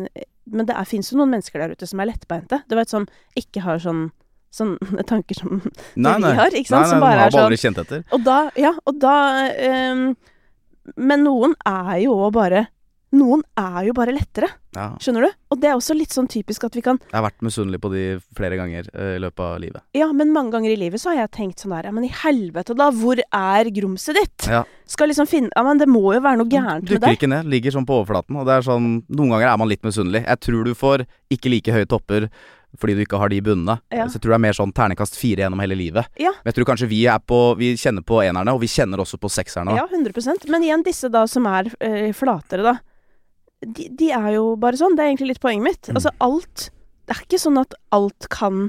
men 0.50 0.66
det 0.68 0.76
fins 0.90 1.12
jo 1.12 1.18
noen 1.20 1.30
mennesker 1.36 1.62
der 1.62 1.74
ute 1.76 1.86
som 1.86 2.00
er 2.02 2.10
lettbeinte. 2.10 2.62
Du 2.68 2.74
vet, 2.78 2.90
som 2.90 3.06
ikke 3.38 3.62
har 3.66 3.78
sånn 3.82 4.08
Sånne 4.48 5.02
tanker 5.10 5.36
som 5.36 5.58
nei, 6.00 6.14
vi 6.24 6.30
har, 6.38 6.54
ikke 6.56 6.70
sant, 6.70 6.86
Nei, 6.86 6.88
som 6.88 7.02
bare 7.04 7.26
er 7.26 7.34
sånn- 7.34 7.42
aldri 7.44 7.58
kjent 7.60 7.80
etter. 7.82 8.04
Og 8.16 8.22
da 8.24 8.38
Ja, 8.56 8.70
og 8.88 8.96
da 9.02 9.16
um, 9.92 10.04
Men 10.96 11.24
noen 11.26 11.52
er 11.68 11.98
jo 12.06 12.14
bare 12.32 12.66
Noen 13.16 13.40
er 13.56 13.86
jo 13.86 13.94
bare 13.96 14.12
lettere, 14.12 14.50
Ja. 14.76 14.90
skjønner 15.00 15.24
du? 15.24 15.30
Og 15.50 15.60
det 15.62 15.70
er 15.70 15.76
også 15.78 15.94
litt 15.96 16.12
sånn 16.12 16.28
typisk 16.28 16.64
at 16.64 16.74
vi 16.76 16.82
kan 16.84 16.98
Jeg 17.00 17.16
har 17.16 17.24
vært 17.24 17.40
misunnelig 17.40 17.80
på 17.80 17.90
de 17.90 18.02
flere 18.36 18.58
ganger 18.60 18.88
uh, 18.92 19.16
i 19.16 19.22
løpet 19.22 19.40
av 19.40 19.60
livet. 19.62 19.82
Ja, 19.96 20.10
men 20.12 20.32
mange 20.34 20.52
ganger 20.52 20.70
i 20.70 20.76
livet 20.76 21.00
så 21.00 21.14
har 21.14 21.22
jeg 21.22 21.30
tenkt 21.38 21.64
sånn 21.64 21.72
der 21.72 21.88
Ja, 21.88 21.90
men 21.90 22.04
i 22.04 22.12
helvete, 22.12 22.76
da. 22.76 22.90
Hvor 22.92 23.16
er 23.18 23.70
grumset 23.72 24.14
ditt? 24.20 24.48
Ja. 24.52 24.64
Skal 24.86 25.08
liksom 25.08 25.26
finne 25.26 25.48
Ja, 25.56 25.64
men 25.64 25.80
det 25.80 25.88
må 25.88 26.04
jo 26.12 26.20
være 26.20 26.36
noe 26.42 26.52
gærent 26.52 26.84
med 26.84 27.00
Dukker 27.00 27.16
ikke 27.16 27.32
ned, 27.32 27.48
ligger 27.48 27.72
sånn 27.72 27.88
på 27.88 27.96
overflaten. 28.02 28.36
Og 28.36 28.44
det 28.46 28.58
er 28.58 28.68
sånn 28.68 29.02
Noen 29.08 29.32
ganger 29.32 29.48
er 29.54 29.58
man 29.58 29.72
litt 29.72 29.82
misunnelig. 29.82 30.26
Jeg 30.26 30.40
tror 30.44 30.64
du 30.68 30.74
får 30.76 31.06
ikke 31.32 31.50
like 31.50 31.72
høye 31.72 31.88
topper 31.88 32.28
fordi 32.78 32.94
du 32.98 33.00
ikke 33.00 33.16
har 33.16 33.30
de 33.32 33.40
bunnene. 33.40 33.78
Ja. 33.88 34.04
Så 34.04 34.18
jeg 34.18 34.22
tror 34.26 34.34
det 34.34 34.36
er 34.36 34.44
mer 34.44 34.56
sånn 34.56 34.72
ternekast 34.76 35.16
fire 35.16 35.40
gjennom 35.40 35.62
hele 35.64 35.74
livet. 35.78 36.04
Ja. 36.20 36.34
Men 36.36 36.52
jeg 36.52 36.58
tror 36.58 36.68
kanskje 36.68 36.88
vi 36.90 37.06
er 37.08 37.18
på 37.18 37.56
Vi 37.56 37.72
kjenner 37.80 38.04
på 38.04 38.20
enerne, 38.22 38.52
og 38.52 38.60
vi 38.60 38.68
kjenner 38.68 39.00
også 39.00 39.16
på 39.16 39.30
sekserne. 39.32 39.72
Ja, 39.74 39.86
100% 39.88 40.44
Men 40.52 40.62
igjen, 40.66 40.84
disse 40.84 41.08
da 41.08 41.24
som 41.26 41.46
er 41.48 41.70
øh, 41.80 42.12
flatere, 42.12 42.62
da. 42.62 42.76
De, 43.66 43.88
de 43.90 44.10
er 44.14 44.32
jo 44.36 44.52
bare 44.60 44.78
sånn. 44.78 44.94
Det 44.96 45.04
er 45.04 45.12
egentlig 45.12 45.34
litt 45.34 45.42
poenget 45.42 45.66
mitt. 45.66 45.90
Mm. 45.90 45.98
Altså 45.98 46.14
alt 46.22 46.68
Det 47.08 47.16
er 47.16 47.24
ikke 47.24 47.40
sånn 47.42 47.58
at 47.58 47.74
alt 47.96 48.28
kan 48.30 48.68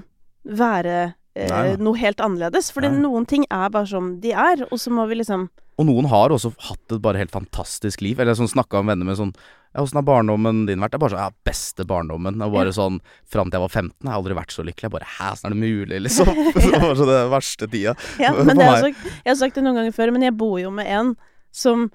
være 0.49 0.97
eh, 1.35 1.49
Nei, 1.51 1.75
noe 1.81 1.99
helt 1.99 2.21
annerledes. 2.23 2.71
Fordi 2.73 2.89
Nei. 2.93 3.03
noen 3.05 3.27
ting 3.29 3.45
er 3.51 3.69
bare 3.73 3.89
som 3.89 4.15
de 4.23 4.33
er, 4.33 4.65
og 4.69 4.81
så 4.81 4.93
må 4.95 5.05
vi 5.11 5.19
liksom 5.21 5.49
Og 5.79 5.87
noen 5.87 6.09
har 6.11 6.33
også 6.33 6.51
hatt 6.69 6.95
et 6.95 7.03
bare 7.03 7.21
helt 7.21 7.35
fantastisk 7.35 8.01
liv. 8.01 8.19
Eller 8.19 8.37
sånn 8.39 8.49
snakka 8.51 8.81
om 8.81 8.89
venner 8.91 9.07
med 9.07 9.19
sånn 9.19 9.35
ja, 9.69 9.83
'Åssen 9.83 9.99
har 9.99 10.05
barndommen 10.07 10.63
din 10.65 10.81
vært?' 10.81 10.95
Det 10.95 10.97
er 10.97 11.03
bare 11.03 11.13
sånn 11.13 11.25
Ja, 11.27 11.29
beste 11.45 11.85
barndommen. 11.85 12.41
Og 12.41 12.53
bare 12.55 12.73
sånn 12.73 12.97
Fram 13.29 13.51
til 13.51 13.59
jeg 13.59 13.65
var 13.67 13.69
15 13.69 14.07
har 14.07 14.15
jeg 14.15 14.19
aldri 14.23 14.37
vært 14.39 14.55
så 14.55 14.65
lykkelig. 14.65 14.87
Jeg 14.89 14.95
bare 14.97 15.11
Hæ, 15.19 15.31
åssen 15.35 15.45
er 15.45 15.53
det 15.53 15.61
mulig, 15.61 16.01
liksom? 16.07 16.31
det 16.73 16.81
var 16.81 16.95
så 16.97 17.05
det 17.05 17.19
verste 17.29 17.69
tida. 17.69 17.93
Ja, 18.17 18.33
men 18.43 18.57
det 18.57 18.65
er 18.65 18.81
meg. 18.81 18.95
også, 18.95 19.13
jeg 19.21 19.29
har 19.29 19.41
sagt 19.43 19.59
det 19.59 19.63
noen 19.67 19.77
ganger 19.77 19.93
før, 19.93 20.11
men 20.15 20.25
jeg 20.25 20.37
bor 20.39 20.57
jo 20.57 20.71
med 20.73 20.89
en 20.89 21.13
som 21.53 21.91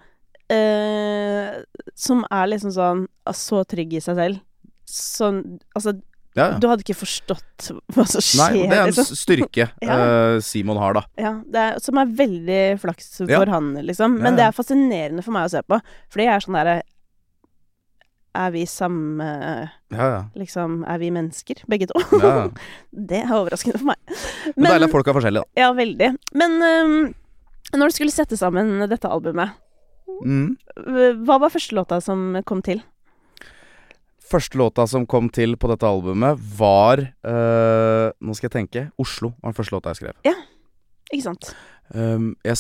eh, 0.53 1.51
Som 1.95 2.25
er 2.31 2.49
liksom 2.51 2.73
sånn 2.75 3.05
ah, 3.25 3.33
så 3.39 3.63
trygg 3.71 3.93
i 3.95 4.01
seg 4.03 4.17
selv. 4.19 4.41
Sånn 4.91 5.61
Altså, 5.77 5.95
Ja, 6.35 6.49
ja. 6.51 6.57
du 6.59 6.67
hadde 6.67 6.83
ikke 6.83 6.97
forstått 6.99 7.69
hva 7.95 8.05
som 8.11 8.21
skjer. 8.25 8.57
Nei, 8.57 8.65
det 8.67 8.75
er 8.75 8.83
en 8.83 8.91
liksom. 8.91 9.15
styrke 9.21 9.69
Ja. 9.87 9.99
uh, 10.35 10.41
Simon 10.43 10.81
har, 10.83 10.97
da. 10.99 11.05
Ja, 11.21 11.31
det 11.47 11.61
er, 11.63 11.79
som 11.85 12.01
er 12.03 12.11
veldig 12.11 12.63
flaks 12.83 13.13
for 13.23 13.31
Ja. 13.31 13.45
han, 13.53 13.71
liksom. 13.87 14.19
Men 14.21 14.35
det 14.35 14.49
er 14.49 14.57
fascinerende 14.57 15.23
for 15.23 15.31
meg 15.37 15.47
å 15.47 15.53
se 15.55 15.63
på. 15.63 15.79
Fordi 16.11 16.27
jeg 16.27 16.35
er 16.35 16.45
sånn 16.49 16.59
derre 16.59 16.77
Er 18.35 18.51
vi 18.51 18.65
samme 18.67 19.27
Ja, 19.95 20.07
ja. 20.11 20.23
Liksom, 20.35 20.81
er 20.91 20.99
vi 20.99 21.11
mennesker, 21.15 21.63
begge 21.71 21.87
to? 21.87 22.01
ja. 22.19 22.49
det 23.13 23.21
er 23.23 23.31
overraskende 23.39 23.79
for 23.79 23.93
meg. 23.93 24.17
Men 24.57 24.73
deilig 24.73 24.89
at 24.91 24.97
folk 24.97 25.07
er 25.13 25.15
forskjellige, 25.21 25.45
da. 25.47 25.61
Ja, 25.63 25.69
veldig. 25.79 26.09
Men 26.35 26.57
um, 26.59 26.97
når 27.79 27.93
du 27.93 27.95
skulle 27.95 28.11
sette 28.15 28.35
sammen 28.39 28.83
dette 28.91 29.07
albumet, 29.07 29.55
Mm. 30.25 30.57
hva 31.27 31.39
var 31.43 31.51
første 31.53 31.75
låta 31.77 32.01
som 32.05 32.37
kom 32.47 32.61
til? 32.63 32.83
Første 34.25 34.57
låta 34.59 34.87
som 34.89 35.05
kom 35.07 35.29
til 35.33 35.57
på 35.61 35.69
dette 35.69 35.85
albumet, 35.89 36.39
var 36.59 37.03
eh, 37.03 38.09
Nå 38.25 38.37
skal 38.37 38.49
jeg 38.49 38.55
tenke. 38.57 38.85
Oslo 39.01 39.35
var 39.43 39.53
den 39.53 39.59
første 39.59 39.75
låta 39.77 39.93
jeg 39.93 40.01
skrev. 40.03 40.15
Ja, 40.25 40.35
Ikke 41.13 41.27
sant? 41.27 41.51
Um, 41.95 42.31
jeg 42.45 42.57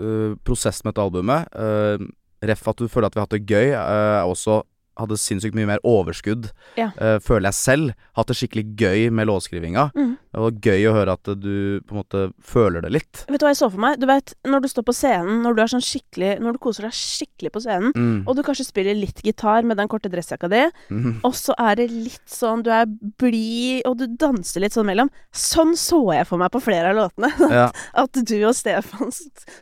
øh, 0.00 0.32
prosessen 0.48 0.86
med 0.86 0.94
dette 0.94 1.02
albumet 1.04 1.50
uh, 1.52 2.00
Ref 2.48 2.62
at 2.72 2.78
du 2.80 2.88
føler 2.88 3.10
at 3.10 3.14
vi 3.14 3.20
har 3.20 3.26
hatt 3.26 3.34
det 3.36 3.44
gøy, 3.50 3.74
uh, 3.76 4.22
er 4.22 4.30
også 4.30 4.62
hadde 4.96 5.18
sinnssykt 5.20 5.52
mye 5.58 5.68
mer 5.68 5.82
overskudd, 5.84 6.48
Ja. 6.78 6.86
uh, 6.96 7.18
føler 7.20 7.50
jeg 7.50 7.58
selv. 7.58 7.90
Hatt 8.16 8.30
det 8.32 8.36
skikkelig 8.38 8.64
gøy 8.80 9.10
med 9.12 9.28
låtskrivinga. 9.28 9.90
Mhm. 9.94 10.14
Det 10.36 10.42
var 10.44 10.56
gøy 10.68 10.82
å 10.90 10.92
høre 10.92 11.12
at 11.16 11.28
du 11.40 11.80
på 11.88 11.94
en 11.94 12.00
måte 12.02 12.22
føler 12.44 12.82
det 12.84 12.90
litt. 12.92 13.22
Vet 13.24 13.40
du 13.40 13.46
hva 13.46 13.52
jeg 13.54 13.60
så 13.62 13.70
for 13.72 13.80
meg? 13.80 13.96
Du 14.02 14.04
vet, 14.10 14.34
Når 14.44 14.66
du 14.66 14.68
står 14.68 14.84
på 14.84 14.92
scenen, 14.92 15.38
når 15.46 15.56
du 15.56 15.62
er 15.64 15.70
sånn 15.72 15.84
skikkelig 15.84 16.32
Når 16.44 16.56
du 16.56 16.60
koser 16.60 16.84
deg 16.84 16.92
skikkelig 16.96 17.52
på 17.54 17.62
scenen, 17.64 17.94
Mm. 17.96 18.24
og 18.28 18.36
du 18.36 18.42
kanskje 18.44 18.66
spiller 18.66 18.94
litt 18.98 19.22
gitar 19.24 19.64
med 19.64 19.78
den 19.78 19.88
korte 19.88 20.10
dressjakka 20.12 20.50
di, 20.52 20.60
mm. 20.90 21.20
og 21.24 21.32
så 21.38 21.54
er 21.56 21.78
det 21.80 21.86
litt 21.90 22.28
sånn 22.28 22.62
Du 22.66 22.68
er 22.74 22.84
blid, 23.16 23.80
og 23.88 23.96
du 23.96 24.06
danser 24.20 24.60
litt 24.60 24.76
sånn 24.76 24.88
mellom. 24.90 25.08
Sånn 25.32 25.72
så 25.78 26.02
jeg 26.12 26.26
for 26.28 26.40
meg 26.42 26.52
på 26.52 26.60
flere 26.60 26.92
av 26.92 27.00
låtene. 27.00 27.32
Ja. 27.56 27.70
At 27.96 28.12
du 28.12 28.34
og 28.44 28.52
Stefan 28.58 29.08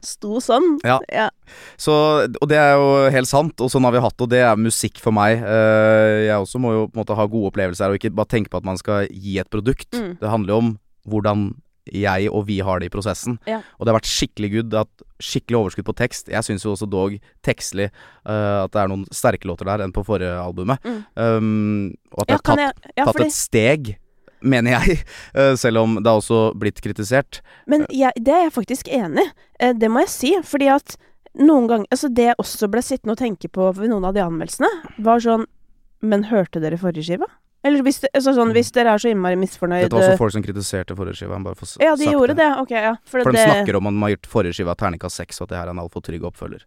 sto 0.02 0.40
sånn. 0.42 0.80
Ja. 0.82 0.98
ja. 1.12 1.28
Så, 1.78 1.92
og 2.26 2.48
det 2.50 2.58
er 2.58 2.74
jo 2.74 2.88
helt 3.14 3.30
sant, 3.30 3.60
og 3.62 3.70
sånn 3.70 3.86
har 3.86 3.94
vi 3.94 4.02
hatt 4.02 4.24
og 4.24 4.30
det 4.32 4.40
er 4.42 4.58
musikk 4.58 4.98
for 5.02 5.14
meg. 5.14 5.38
Uh, 5.44 6.24
jeg 6.26 6.38
også 6.40 6.58
må 6.62 6.72
jo 6.74 6.86
på 6.88 6.96
en 6.98 7.02
måte 7.04 7.18
ha 7.18 7.26
gode 7.30 7.52
opplevelser 7.52 7.92
og 7.92 8.00
ikke 8.00 8.14
bare 8.16 8.32
tenke 8.34 8.50
på 8.50 8.58
at 8.58 8.66
man 8.66 8.80
skal 8.80 9.06
gi 9.12 9.36
et 9.38 9.50
produkt. 9.52 9.92
Mm. 9.94 10.16
Det 10.18 10.32
handler 10.32 10.54
jo 10.54 10.60
om 10.62 10.63
hvordan 11.08 11.50
jeg 11.92 12.30
og 12.32 12.46
vi 12.48 12.58
har 12.64 12.80
det 12.80 12.88
i 12.88 12.92
prosessen. 12.92 13.36
Ja. 13.48 13.58
Og 13.76 13.84
det 13.84 13.92
har 13.92 13.98
vært 13.98 14.08
skikkelig 14.08 14.50
good. 14.54 14.76
At 14.84 15.04
skikkelig 15.20 15.58
overskudd 15.58 15.86
på 15.90 15.96
tekst. 15.98 16.30
Jeg 16.32 16.46
syns 16.46 16.64
jo 16.64 16.72
også 16.72 16.88
dog 16.90 17.18
tekstlig 17.44 17.90
uh, 17.90 18.64
at 18.64 18.72
det 18.72 18.80
er 18.80 18.88
noen 18.88 19.04
sterke 19.12 19.48
låter 19.50 19.68
der 19.68 19.84
enn 19.84 19.92
på 19.94 20.04
forrige 20.06 20.32
albumet. 20.40 20.80
Mm. 20.84 21.02
Um, 21.14 21.92
og 22.14 22.24
at 22.24 22.32
Ja, 22.32 22.38
har 22.38 22.46
tatt, 22.48 22.62
jeg 22.64 22.94
Ja, 22.96 23.04
tatt 23.04 23.18
fordi 23.18 23.28
et 23.28 23.36
steg, 23.36 23.92
mener 24.40 24.78
jeg. 24.78 24.98
uh, 25.36 25.52
selv 25.62 25.82
om 25.84 25.98
det 26.00 26.08
har 26.08 26.22
også 26.22 26.40
blitt 26.56 26.80
kritisert. 26.84 27.42
Men 27.68 27.84
jeg, 27.92 28.16
det 28.16 28.32
er 28.32 28.46
jeg 28.46 28.56
faktisk 28.56 28.88
enig 28.88 29.26
i. 29.26 29.34
Eh, 29.60 29.76
Det 29.76 29.92
må 29.92 30.06
jeg 30.06 30.12
si. 30.14 30.32
Fordi 30.44 30.72
at 30.72 30.96
noen 31.36 31.68
ganger 31.68 31.86
Altså, 31.92 32.08
det 32.08 32.30
jeg 32.30 32.40
også 32.40 32.70
ble 32.72 32.80
sittende 32.84 33.12
og 33.12 33.20
tenke 33.20 33.52
på 33.52 33.68
ved 33.76 33.92
noen 33.92 34.08
av 34.08 34.16
de 34.16 34.24
anmeldelsene, 34.24 34.70
var 35.04 35.20
sånn 35.20 35.44
Men 36.00 36.28
hørte 36.32 36.60
dere 36.60 36.80
forrige 36.80 37.04
skiva? 37.12 37.28
Eller 37.64 37.84
hvis, 37.86 38.02
det, 38.02 38.10
altså 38.12 38.34
sånn, 38.36 38.50
hvis 38.52 38.70
dere 38.76 38.92
er 38.92 39.00
så 39.00 39.08
innmari 39.08 39.38
misfornøyd 39.40 39.86
Dette 39.86 39.96
var 39.96 40.10
også 40.10 40.20
folk 40.20 40.34
som 40.34 40.42
kritiserte 40.44 40.96
forrige 40.98 41.22
skiva. 41.22 41.38
Ja, 41.80 41.94
de 41.96 42.10
gjorde 42.10 42.36
det. 42.36 42.48
Ok, 42.60 42.74
ja. 42.76 42.92
For, 43.08 43.24
For 43.24 43.32
de 43.32 43.40
snakker 43.40 43.78
om 43.78 43.88
at 43.88 43.96
man 43.96 44.04
har 44.04 44.12
gjort 44.18 44.28
forrige 44.34 44.58
skiva 44.58 44.74
terningkast 44.76 45.22
seks, 45.22 45.40
og 45.40 45.46
at 45.46 45.54
det 45.54 45.60
her 45.62 45.70
er 45.70 45.72
en 45.72 45.80
altfor 45.80 46.04
trygg 46.04 46.26
oppfølger. 46.28 46.66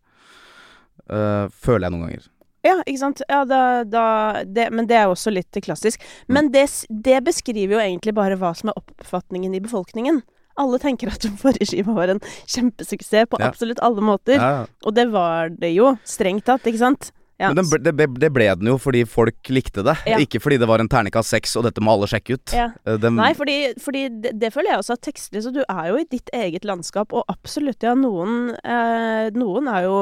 Uh, 1.05 1.45
føler 1.53 1.85
jeg 1.85 1.93
noen 1.93 2.07
ganger. 2.07 2.25
Ja, 2.65 2.79
ikke 2.81 2.99
sant. 2.99 3.21
Ja, 3.29 3.43
da, 3.47 3.59
da 3.85 4.05
det, 4.43 4.71
Men 4.73 4.89
det 4.89 4.97
er 4.97 5.11
også 5.11 5.31
litt 5.31 5.59
klassisk. 5.63 6.01
Mm. 6.25 6.33
Men 6.33 6.49
det, 6.55 6.65
det 6.89 7.21
beskriver 7.27 7.77
jo 7.77 7.83
egentlig 7.83 8.15
bare 8.17 8.39
hva 8.39 8.51
som 8.57 8.73
er 8.73 8.81
oppfatningen 8.81 9.53
i 9.55 9.61
befolkningen. 9.63 10.23
Alle 10.57 10.79
tenker 10.81 11.13
at 11.13 11.29
forrige 11.43 11.69
skive 11.69 11.93
var 11.95 12.11
en 12.11 12.23
kjempesuksess 12.49 13.29
på 13.29 13.39
Ja. 13.41 13.51
absolutt 13.51 13.83
alle 13.85 14.03
måter. 14.03 14.41
Ja, 14.41 14.49
ja. 14.61 14.65
Og 14.83 14.97
det 14.97 15.07
var 15.13 15.53
det 15.53 15.75
jo, 15.75 15.93
strengt 16.07 16.47
tatt, 16.49 16.65
ikke 16.67 16.81
sant? 16.81 17.11
Ja. 17.38 17.51
Men 17.53 17.59
det, 17.61 17.93
ble, 17.93 18.07
det 18.17 18.29
ble 18.33 18.47
den 18.57 18.69
jo 18.71 18.79
fordi 18.81 19.03
folk 19.05 19.51
likte 19.53 19.83
det, 19.85 19.93
Ja. 20.09 20.17
ikke 20.17 20.39
fordi 20.41 20.57
det 20.57 20.67
var 20.69 20.81
en 20.81 20.89
terningkast 20.89 21.29
seks, 21.29 21.53
og 21.59 21.67
dette 21.67 21.83
må 21.85 21.93
alle 21.93 22.09
sjekke 22.09 22.33
ut. 22.33 22.53
Ja. 22.55 22.71
Uh, 22.81 22.95
den, 22.97 23.13
Nei, 23.19 23.33
fordi, 23.38 23.57
fordi 23.81 24.07
det, 24.23 24.33
det 24.41 24.49
føler 24.55 24.73
jeg 24.73 24.81
også 24.81 24.97
at 24.97 25.03
tekstlig 25.05 25.43
Så 25.45 25.53
du 25.53 25.61
er 25.61 25.83
jo 25.91 25.99
i 26.01 26.07
ditt 26.09 26.31
eget 26.33 26.65
landskap, 26.65 27.13
og 27.13 27.27
absolutt, 27.29 27.83
ja, 27.85 27.93
noen 27.97 28.55
eh, 28.63 29.29
Noen 29.38 29.69
er 29.69 29.85
jo 29.85 29.99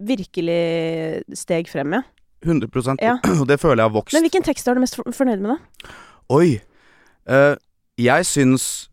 virkelig 0.00 1.24
steg 1.36 1.68
frem, 1.68 1.98
ja. 1.98 2.04
100 2.46 3.02
Ja. 3.02 3.18
Og 3.40 3.46
det 3.48 3.58
føler 3.60 3.82
jeg 3.82 3.90
har 3.90 3.96
vokst. 3.96 4.14
Men 4.14 4.24
hvilken 4.24 4.46
tekst 4.46 4.68
er 4.68 4.78
du 4.78 4.80
mest 4.80 4.96
fornøyd 4.96 5.42
med, 5.42 5.58
da? 5.58 5.90
Oi! 6.32 6.60
Uh, 7.28 7.58
jeg 8.00 8.24
syns 8.26 8.89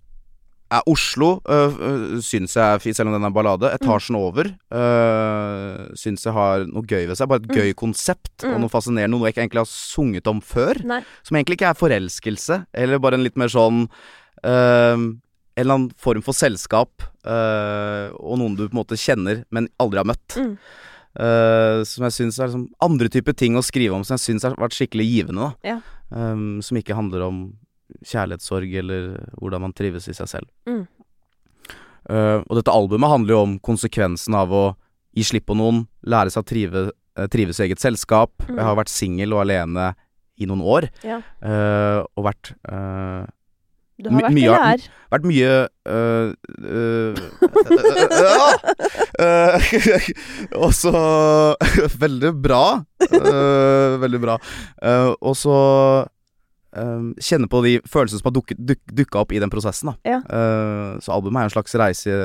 eh, 0.71 0.81
Oslo 0.91 1.41
øh, 1.49 2.17
syns 2.23 2.55
jeg 2.57 2.63
er 2.75 2.79
fint, 2.83 2.95
selv 2.97 3.09
om 3.11 3.15
den 3.17 3.27
er 3.27 3.33
ballade. 3.35 3.69
Mm. 3.71 3.75
Etasjen 3.79 4.17
over 4.19 4.49
øh, 4.51 5.87
syns 5.97 6.25
jeg 6.27 6.33
har 6.35 6.65
noe 6.69 6.85
gøy 6.87 7.05
ved 7.09 7.17
seg. 7.19 7.29
Bare 7.31 7.43
et 7.43 7.53
gøy 7.55 7.73
konsept 7.77 8.43
og 8.45 8.55
Mm. 8.57 8.61
noe 8.65 8.69
fascinerende. 8.73 9.11
Noe 9.17 9.27
jeg 9.27 9.35
ikke 9.35 9.43
egentlig 9.45 9.63
har 9.63 9.71
sunget 9.71 10.27
om 10.27 10.41
før. 10.41 10.79
Nei. 10.87 11.01
Som 11.23 11.37
egentlig 11.37 11.57
ikke 11.59 11.69
er 11.71 11.79
forelskelse, 11.79 12.59
eller 12.73 12.99
bare 12.99 13.17
en 13.19 13.23
litt 13.25 13.37
mer 13.37 13.47
sånn 13.53 13.87
øh, 14.43 14.97
En 15.57 15.63
eller 15.63 15.73
annen 15.73 15.93
form 15.97 16.21
for 16.21 16.37
selskap, 16.37 17.01
øh, 17.25 18.11
og 18.21 18.37
noen 18.37 18.53
du 18.55 18.67
på 18.67 18.75
en 18.75 18.77
måte 18.83 18.93
kjenner, 19.01 19.39
men 19.49 19.65
aldri 19.81 19.97
har 19.97 20.05
møtt. 20.05 20.35
Mm. 20.37 20.51
Uh, 21.17 21.81
som 21.81 22.03
jeg 22.05 22.13
syns 22.13 22.35
er 22.37 22.45
liksom 22.51 22.67
andre 22.85 23.09
typer 23.09 23.33
ting 23.33 23.55
å 23.57 23.63
skrive 23.65 23.95
om 23.97 24.03
som 24.05 24.13
jeg 24.19 24.21
syns 24.21 24.43
har 24.45 24.53
vært 24.53 24.75
skikkelig 24.77 25.07
givende. 25.09 25.47
da 25.63 25.71
Ja. 25.71 25.79
Um, 26.13 26.61
som 26.61 26.77
ikke 26.77 26.93
handler 26.93 27.23
om 27.25 27.39
kjærlighetssorg 28.05 28.73
eller 28.81 29.07
hvordan 29.39 29.61
man 29.67 29.73
trives 29.77 30.07
i 30.11 30.13
seg 30.17 30.27
selv. 30.31 30.47
Mm. 30.67 30.83
Uh, 32.07 32.39
og 32.47 32.55
dette 32.59 32.71
albumet 32.71 33.09
handler 33.11 33.33
jo 33.35 33.41
om 33.43 33.55
konsekvensen 33.59 34.35
av 34.39 34.51
å 34.55 34.65
gi 35.17 35.23
slipp 35.27 35.47
på 35.49 35.55
noen, 35.59 35.85
lære 36.07 36.29
seg 36.31 36.43
å 36.43 36.47
trive, 36.47 36.83
eh, 37.17 37.27
trives 37.33 37.59
i 37.59 37.63
eget 37.65 37.81
selskap. 37.81 38.31
Mm. 38.47 38.55
Jeg 38.59 38.65
har 38.67 38.75
vært 38.77 38.91
singel 38.93 39.33
og 39.33 39.41
alene 39.43 39.89
i 40.37 40.45
noen 40.45 40.61
år, 40.61 40.87
Ja. 41.03 41.17
uh, 41.41 42.03
og 42.15 42.27
vært 42.29 42.51
uh, 42.69 43.25
Du 43.97 44.11
har 44.11 44.21
vært 44.21 44.35
mye 44.37 44.51
eller 44.53 44.77
er. 44.77 44.83
vært 45.09 45.25
mye 45.25 45.53
øh, 45.89 46.35
Og 50.63 50.73
så 50.77 50.93
Veldig 52.03 52.31
bra. 52.43 52.61
veldig 53.97 54.19
bra. 54.21 54.35
Og 55.21 55.33
så 55.37 55.55
øh, 56.75 57.11
kjenne 57.23 57.47
på 57.51 57.61
de 57.65 57.75
følelsene 57.87 58.19
som 58.19 58.29
har 58.29 58.35
dukket, 58.35 58.59
duk, 58.59 58.81
dukka 58.91 59.21
opp 59.21 59.31
i 59.31 59.39
den 59.43 59.51
prosessen. 59.53 59.93
Ja. 60.07 60.19
Uh, 60.25 60.97
så 61.03 61.13
albumet 61.15 61.41
er 61.43 61.51
en 61.51 61.55
slags 61.55 61.77
reise, 61.79 62.17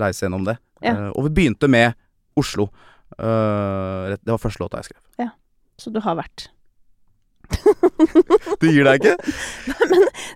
reise 0.00 0.24
gjennom 0.24 0.46
det. 0.48 0.56
Ja. 0.84 0.94
Uh, 0.96 1.10
og 1.14 1.28
vi 1.28 1.34
begynte 1.40 1.68
med 1.70 1.92
Oslo. 2.38 2.70
Det 3.10 4.30
var 4.30 4.38
første 4.38 4.62
låta 4.62 4.78
jeg 4.80 4.92
skrev. 4.92 5.02
Ja. 5.18 5.32
Så 5.80 5.90
du 5.92 5.98
har 6.04 6.14
vært. 6.16 6.46
Du 8.60 8.66
gir 8.70 8.86
deg 8.86 9.02
ikke? 9.02 9.16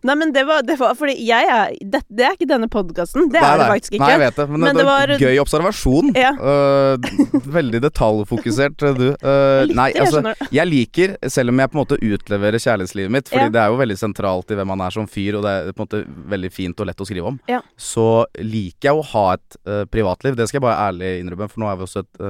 Nei, 0.05 0.15
men 0.19 0.33
det 0.35 0.45
var, 0.49 0.65
det 0.67 0.77
var 0.81 0.97
fordi 0.99 1.15
jeg 1.25 1.49
er 1.49 1.73
det, 1.81 2.03
det 2.13 2.27
er 2.27 2.37
ikke 2.37 2.49
denne 2.51 2.69
podkasten. 2.73 3.29
Det 3.33 3.41
Nei, 3.41 3.49
er 3.55 3.61
det 3.63 3.71
faktisk 3.71 3.85
faktisk 3.85 4.01
Nei, 4.01 4.11
jeg 4.11 4.19
ikke. 4.19 4.25
vet 4.25 4.37
det, 4.37 4.47
men, 4.51 4.61
Men 4.65 4.79
det, 4.79 4.85
var 4.87 5.13
gøy 5.21 5.41
observasjon. 5.43 6.13
Ja. 6.15 6.33
Uh, 6.39 7.43
veldig 7.59 7.81
detaljfokusert, 7.85 8.85
du. 8.99 9.07
Uh, 9.23 9.65
nei, 9.75 9.91
altså. 10.01 10.35
Jeg 10.55 10.69
liker, 10.71 11.17
selv 11.31 11.53
om 11.53 11.63
jeg 11.63 11.71
på 11.73 11.79
en 11.79 11.83
måte 11.83 11.99
utleverer 12.01 12.63
kjærlighetslivet 12.63 13.15
mitt, 13.15 13.29
fordi 13.31 13.49
Ja. 13.49 13.53
det 13.55 13.63
er 13.63 13.73
jo 13.73 13.81
veldig 13.81 13.99
sentralt 14.01 14.51
i 14.51 14.59
hvem 14.59 14.71
man 14.75 14.85
er 14.87 14.95
som 14.95 15.09
fyr, 15.11 15.39
og 15.39 15.45
det 15.47 15.55
er 15.55 15.73
på 15.73 15.85
en 15.85 15.89
måte 15.89 16.03
veldig 16.35 16.53
fint 16.53 16.81
og 16.81 16.91
lett 16.91 17.01
å 17.01 17.09
skrive 17.09 17.33
om, 17.35 17.41
Ja. 17.51 17.61
så 17.77 18.25
liker 18.39 18.91
jeg 18.91 19.01
å 19.01 19.05
ha 19.13 19.27
et 19.35 19.59
uh, 19.67 19.85
privatliv. 19.91 20.37
Det 20.37 20.49
skal 20.49 20.61
jeg 20.61 20.67
bare 20.69 20.89
ærlig 20.91 21.13
innrømme, 21.23 21.51
for 21.51 21.65
nå 21.65 21.71
er 21.71 21.77
vi 21.81 21.89
også 21.89 22.05
et, 22.05 22.23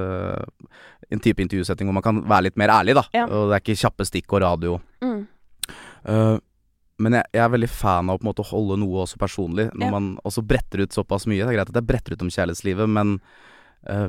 en 1.14 1.22
type 1.24 1.42
intervjusetting 1.44 1.88
hvor 1.88 1.96
man 1.96 2.04
kan 2.06 2.18
være 2.30 2.48
litt 2.48 2.58
mer 2.60 2.72
ærlig, 2.74 2.94
da. 2.98 3.04
Ja. 3.16 3.24
Og 3.28 3.50
det 3.50 3.56
er 3.58 3.62
ikke 3.64 3.78
kjappe 3.84 4.06
stikk 4.08 4.34
og 4.36 4.42
radio. 4.44 4.76
Mm. 5.04 5.22
Uh, 6.08 6.36
men 7.02 7.16
jeg, 7.18 7.26
jeg 7.34 7.42
er 7.42 7.50
veldig 7.54 7.70
fan 7.74 8.10
av 8.10 8.18
å 8.18 8.20
på 8.20 8.26
en 8.26 8.30
måte 8.30 8.44
holde 8.50 8.76
noe 8.78 9.00
også 9.02 9.18
personlig, 9.18 9.68
når 9.74 9.88
Ja. 9.88 9.94
man 9.96 10.12
også 10.26 10.44
bretter 10.46 10.84
ut 10.84 10.94
såpass 10.94 11.26
mye. 11.26 11.42
Det 11.42 11.50
er 11.54 11.58
greit 11.58 11.72
at 11.72 11.80
jeg 11.80 11.88
bretter 11.88 12.14
ut 12.14 12.22
om 12.22 12.30
kjærlighetslivet, 12.30 12.90
men 12.90 13.16
uh, 13.90 14.08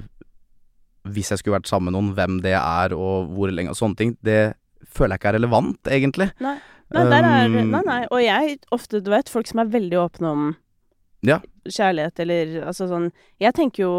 hvis 1.09 1.31
jeg 1.33 1.41
skulle 1.41 1.57
vært 1.59 1.69
sammen 1.69 1.91
med 1.91 1.97
noen, 1.97 2.13
hvem 2.17 2.37
det 2.45 2.53
er 2.57 2.93
og 2.97 3.31
hvor 3.33 3.51
lenge 3.53 3.73
og 3.73 3.77
sånne 3.79 3.97
ting, 3.99 4.13
det 4.25 4.53
føler 4.95 5.15
jeg 5.15 5.21
ikke 5.23 5.31
er 5.33 5.37
relevant, 5.39 5.81
egentlig. 5.89 6.29
Nei. 6.41 6.57
Nei, 6.93 7.01
er, 7.17 7.25
Um, 7.49 7.71
nei, 7.73 7.81
nei. 7.87 8.01
Og 8.13 8.19
jeg 8.21 8.59
ofte, 8.71 8.99
du 9.01 9.09
vet, 9.09 9.29
folk 9.33 9.47
som 9.49 9.59
er 9.63 9.71
veldig 9.73 9.97
åpne 10.03 10.29
om 10.29 10.43
Ja. 11.25 11.39
Kjærlighet 11.66 12.20
eller 12.22 12.51
altså 12.70 12.86
sånn 12.89 13.07
Jeg 13.41 13.53
tenker 13.57 13.84
jo 13.84 13.93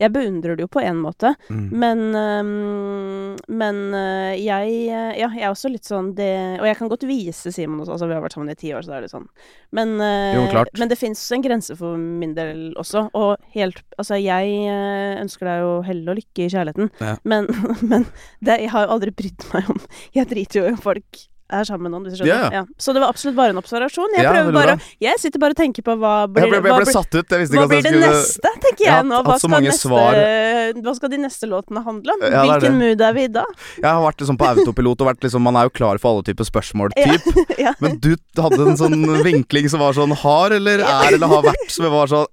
Jeg 0.00 0.12
beundrer 0.14 0.56
det 0.56 0.62
jo 0.64 0.68
på 0.70 0.82
en 0.84 1.00
måte, 1.02 1.34
Mm. 1.50 1.68
men 1.72 1.98
um, 2.14 3.36
Men 3.48 3.76
øh, 3.94 4.34
jeg 4.38 4.74
Ja, 5.18 5.28
jeg 5.34 5.42
er 5.42 5.50
også 5.50 5.70
litt 5.72 5.84
sånn 5.88 6.12
det 6.14 6.60
Og 6.60 6.66
jeg 6.68 6.76
kan 6.78 6.88
godt 6.92 7.06
vise 7.08 7.52
Simon 7.52 7.80
også, 7.82 7.96
altså 7.96 8.08
vi 8.10 8.14
har 8.14 8.22
vært 8.24 8.36
sammen 8.36 8.52
i 8.52 8.58
ti 8.58 8.72
år, 8.76 8.82
så 8.86 8.92
det 8.92 8.96
er 8.98 9.06
litt 9.06 9.14
sånn. 9.14 9.26
Men, 9.72 9.96
øh, 10.00 10.34
Jo, 10.38 10.64
men 10.78 10.88
det 10.92 10.98
fins 11.00 11.22
en 11.32 11.42
grense 11.44 11.76
for 11.78 11.96
min 11.96 12.34
del 12.38 12.74
også, 12.80 13.08
og 13.14 13.36
helt 13.54 13.82
Altså, 13.98 14.18
jeg 14.20 14.54
øh, 14.70 15.20
ønsker 15.24 15.46
deg 15.50 15.64
jo 15.64 15.72
hell 15.86 16.04
og 16.08 16.16
lykke 16.20 16.46
i 16.46 16.50
kjærligheten, 16.52 16.90
Ja. 17.00 17.16
men, 17.24 17.46
men 17.90 18.06
det, 18.42 18.60
jeg 18.66 18.70
har 18.74 18.86
jo 18.86 18.94
aldri 18.96 19.10
brydd 19.16 19.48
meg 19.54 19.70
om 19.70 19.80
Jeg 20.14 20.28
driter 20.30 20.60
jo 20.62 20.66
i 20.68 20.72
om 20.76 20.80
folk 20.80 21.26
er 21.52 21.66
sammen 21.68 21.86
med 21.86 21.94
noen, 21.94 22.06
hvis 22.06 22.18
du 22.18 22.24
skjønner. 22.24 22.54
Ja. 22.54 22.62
Så 22.80 22.94
det 22.96 23.02
var 23.02 23.12
absolutt 23.12 23.36
bare 23.38 23.54
en 23.54 23.60
observasjon. 23.60 24.16
Jeg 24.16 24.26
prøver 24.26 24.56
bare 24.56 24.76
Jeg 25.02 25.20
sitter 25.22 25.42
bare 25.42 25.56
og 25.56 25.60
tenker 25.60 25.84
på 25.86 25.96
hva 26.00 26.14
blir, 26.30 26.46
Jeg 26.46 26.50
ble, 26.50 26.58
jeg 26.58 26.64
ble, 26.64 26.72
hva 26.74 26.80
blir, 26.84 26.94
satt 26.94 27.14
ut. 27.14 27.34
Jeg 27.34 27.44
visste 27.44 27.60
hva 27.60 27.68
blir 27.70 27.82
det 27.84 27.92
skulle 27.92 28.10
neste, 28.14 28.54
tenker 28.66 28.86
Jeg 28.86 29.06
nå. 29.10 29.20
Hva 29.26 29.38
skal, 29.42 29.66
neste, 29.66 30.80
hva 30.80 30.94
skal 30.98 31.14
de 31.14 31.20
neste 31.24 31.50
låtene 31.50 31.84
handle 31.86 32.16
om? 32.16 32.24
Hvilken 32.24 32.80
mood 32.80 33.04
er 33.08 33.16
vi 33.16 33.26
i 33.28 33.32
da? 33.34 33.44
Jeg 33.76 33.88
har 33.88 34.02
vært 34.04 34.24
liksom 34.24 34.40
på 34.40 34.50
autopilot 34.54 35.04
og 35.04 35.10
vært 35.12 35.28
liksom 35.28 35.46
Man 35.46 35.58
er 35.60 35.68
jo 35.68 35.74
klar 35.80 36.00
for 36.02 36.14
alle 36.14 36.26
typer 36.30 36.48
spørsmål, 36.48 36.94
typ. 36.96 37.30
Men 37.84 37.98
du 38.02 38.12
hadde 38.40 38.60
en 38.70 38.80
sånn 38.80 39.00
vinkling 39.26 39.70
som 39.72 39.82
var 39.82 39.96
sånn 39.96 40.14
har 40.22 40.56
eller 40.56 40.84
er 40.84 41.16
eller 41.16 41.32
har 41.34 41.44
vært, 41.50 41.66
som 41.72 41.88
var 41.92 42.10
sånn 42.10 42.28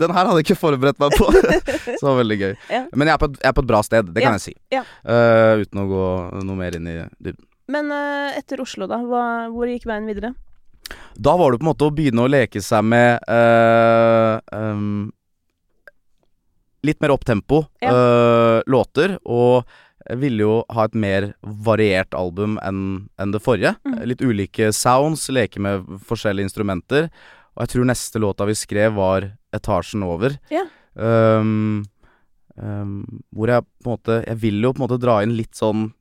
Den 0.00 0.14
her 0.16 0.26
hadde 0.26 0.40
jeg 0.40 0.48
ikke 0.48 0.60
forberedt 0.62 1.00
meg 1.02 1.12
på. 1.18 1.28
Så 2.00 2.00
det 2.00 2.06
var 2.06 2.18
veldig 2.22 2.38
gøy. 2.40 2.54
Ja. 2.72 2.82
Men 2.96 3.10
jeg 3.10 3.14
er, 3.14 3.20
på 3.20 3.28
et, 3.28 3.36
jeg 3.42 3.50
er 3.50 3.56
på 3.58 3.64
et 3.66 3.68
bra 3.68 3.82
sted, 3.84 4.08
det 4.14 4.24
kan 4.24 4.32
Ja. 4.32 4.38
jeg 4.38 4.46
si. 4.46 4.54
Ja. 4.72 4.82
Uh, 5.04 5.60
uten 5.60 5.82
å 5.82 5.86
gå 5.90 6.06
noe 6.40 6.56
mer 6.58 6.78
inn 6.78 6.88
i 6.88 6.96
dybden. 7.20 7.44
Men 7.70 7.92
uh, 7.94 8.36
etter 8.38 8.62
Oslo, 8.64 8.88
da? 8.90 8.98
Hva, 9.06 9.24
hvor 9.54 9.70
gikk 9.70 9.86
veien 9.88 10.08
videre? 10.10 10.34
Da 11.14 11.36
var 11.38 11.52
det 11.52 11.60
på 11.60 11.66
en 11.66 11.70
måte 11.70 11.86
å 11.86 11.94
begynne 11.94 12.24
å 12.24 12.30
leke 12.30 12.62
seg 12.64 12.82
med 12.86 13.22
uh, 13.30 14.40
um, 14.50 15.10
litt 16.86 17.00
mer 17.02 17.14
opptempo 17.14 17.62
Ja. 17.84 17.92
uh, 17.92 18.58
låter, 18.70 19.18
og 19.22 19.68
jeg 20.08 20.18
ville 20.22 20.42
jo 20.42 20.54
ha 20.72 20.86
et 20.88 20.96
mer 20.98 21.28
variert 21.42 22.16
album 22.16 22.56
enn 22.66 22.82
en 23.20 23.34
det 23.34 23.42
forrige. 23.44 23.76
Mm. 23.86 23.98
Litt 24.10 24.24
ulike 24.24 24.72
sounds, 24.74 25.28
leke 25.30 25.62
med 25.62 25.86
forskjellige 26.08 26.48
instrumenter. 26.48 27.10
Og 27.54 27.62
jeg 27.64 27.74
tror 27.74 27.88
neste 27.90 28.22
låta 28.22 28.48
vi 28.48 28.56
skrev 28.58 28.96
var 28.96 29.28
'Etasjen 29.52 30.02
over'. 30.02 30.38
Ja. 30.50 30.64
Um, 30.96 31.84
um, 32.56 33.22
hvor 33.30 33.46
jeg 33.52 33.62
på 33.62 33.86
en 33.86 33.94
måte 33.94 34.26
Jeg 34.26 34.36
vil 34.42 34.60
jo 34.60 34.72
på 34.72 34.82
en 34.82 34.88
måte 34.88 35.00
dra 35.00 35.22
inn 35.22 35.36
litt 35.36 35.54
sånn 35.54 35.92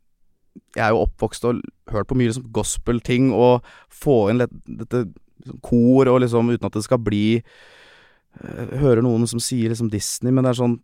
Jeg 0.76 0.86
er 0.86 0.94
jo 0.96 1.04
oppvokst 1.08 1.46
og 1.50 1.60
hørt 1.92 2.08
på 2.10 2.18
mye 2.20 2.30
liksom 2.32 2.48
gospel-ting, 2.56 3.32
og 3.34 3.66
få 3.90 4.30
inn 4.32 4.42
litt, 4.44 4.54
dette 4.68 5.06
liksom 5.40 5.60
kor 5.66 6.10
og 6.12 6.22
liksom 6.26 6.50
uten 6.52 6.68
at 6.68 6.76
det 6.76 6.84
skal 6.86 7.00
bli 7.02 7.24
eh, 7.40 8.74
Hører 8.80 9.02
noen 9.06 9.26
som 9.28 9.40
sier 9.44 9.72
liksom 9.72 9.90
Disney, 9.92 10.32
men 10.36 10.44
det 10.46 10.52
er 10.54 10.60
sånn 10.60 10.78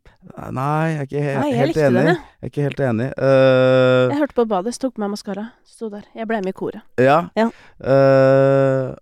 Nei, 0.56 0.96
jeg 0.96 1.00
er 1.00 1.08
ikke 1.10 1.24
he 1.24 1.34
Nei, 1.38 1.48
jeg 1.52 1.60
helt 1.60 1.78
enig. 1.78 1.96
den, 2.00 2.10
jeg. 2.12 2.18
Jeg 2.18 2.48
er 2.50 2.54
ikke 2.54 2.68
helt 2.68 2.84
enig. 2.90 3.08
Uh, 3.20 4.04
Jeg 4.12 4.20
hørte 4.24 4.38
på 4.42 4.46
badet, 4.56 4.76
tok 4.82 4.96
på 4.96 5.04
meg 5.04 5.14
maskara. 5.14 5.48
Sto 5.68 5.90
der. 5.94 6.06
Jeg 6.16 6.28
ble 6.30 6.42
med 6.44 6.56
i 6.56 6.58
koret. 6.58 6.86
ja. 7.02 7.26
Ja. 7.38 7.50
Uh, 7.80 8.96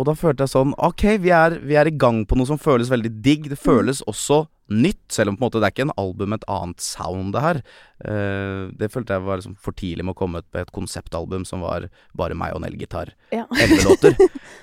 og 0.00 0.06
da 0.08 0.14
følte 0.16 0.46
jeg 0.46 0.52
sånn 0.54 0.70
Ok, 0.80 1.02
vi 1.20 1.28
er, 1.34 1.58
vi 1.60 1.74
er 1.76 1.90
i 1.90 1.92
gang 1.92 2.22
på 2.24 2.38
noe 2.38 2.48
som 2.48 2.56
føles 2.60 2.88
veldig 2.88 3.10
digg. 3.20 3.50
Det 3.52 3.58
føles 3.60 4.00
også 4.08 4.46
nytt, 4.70 5.02
selv 5.12 5.32
om 5.32 5.36
på 5.36 5.42
en 5.42 5.48
måte 5.48 5.60
det 5.60 5.68
er 5.68 5.74
ikke 5.74 5.86
en 5.88 5.96
album 6.00 6.30
med 6.32 6.40
et 6.40 6.50
annet 6.52 6.84
sound, 6.84 7.32
det 7.34 7.42
her. 7.44 7.60
Uh, 8.04 8.70
det 8.78 8.90
følte 8.92 9.16
jeg 9.16 9.26
var 9.26 9.40
liksom 9.40 9.56
for 9.60 9.76
tidlig 9.76 10.06
med 10.06 10.14
å 10.14 10.20
komme 10.20 10.42
ut 10.42 10.48
med 10.54 10.62
et 10.64 10.72
konseptalbum 10.74 11.44
som 11.48 11.64
var 11.66 11.88
bare 12.16 12.38
meg 12.38 12.54
og 12.54 12.62
en 12.62 12.68
elgitar. 12.70 13.12
Ja. 13.34 13.46
Elleve 13.58 13.82
låter. 13.88 14.16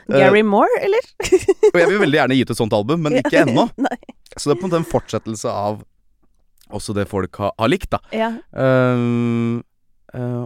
Gary 0.07 0.23
Gary 0.23 0.43
Moore, 0.47 0.81
eller? 0.83 1.11
og 1.73 1.79
jeg 1.81 1.91
vil 1.91 2.01
veldig 2.05 2.21
gjerne 2.21 2.39
gi 2.39 2.47
ut 2.47 2.55
et 2.55 2.61
sånt 2.61 2.77
album, 2.77 3.05
men 3.05 3.19
ikke 3.21 3.43
ennå. 3.43 3.67
Så 4.37 4.49
det 4.49 4.55
er 4.55 4.59
på 4.59 4.67
en 4.67 4.69
måte 4.69 4.81
en 4.83 4.91
fortsettelse 4.91 5.51
av 5.51 5.81
også 6.67 6.93
det 6.97 7.07
folk 7.07 7.39
har, 7.39 7.53
har 7.55 7.71
likt, 7.71 7.93
da. 7.93 8.01
Ja. 8.11 8.33
Uh, 8.51 9.63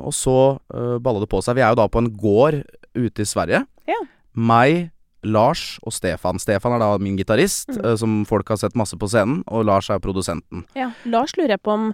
og 0.01 0.13
så 0.13 0.35
uh, 0.73 0.97
balla 1.01 1.21
det 1.21 1.29
på 1.31 1.39
seg. 1.41 1.57
Vi 1.57 1.63
er 1.65 1.73
jo 1.73 1.79
da 1.79 1.87
på 1.89 2.01
en 2.01 2.11
gård 2.13 2.59
ute 2.97 3.23
i 3.23 3.27
Sverige. 3.27 3.63
Ja. 3.89 3.97
Meg, 4.37 4.91
Lars 5.23 5.79
og 5.85 5.93
Stefan. 5.93 6.39
Stefan 6.41 6.75
er 6.75 6.81
da 6.81 6.93
min 7.01 7.17
gitarist, 7.19 7.69
mm. 7.69 7.81
uh, 7.85 7.95
som 7.99 8.21
folk 8.29 8.49
har 8.49 8.59
sett 8.61 8.77
masse 8.79 8.97
på 8.97 9.09
scenen, 9.11 9.43
og 9.47 9.67
Lars 9.69 9.91
er 9.93 10.01
produsenten. 10.03 10.65
ja. 10.77 10.91
Lars 11.05 11.35
lurer 11.37 11.55
jeg 11.55 11.63
på 11.65 11.75
om 11.77 11.91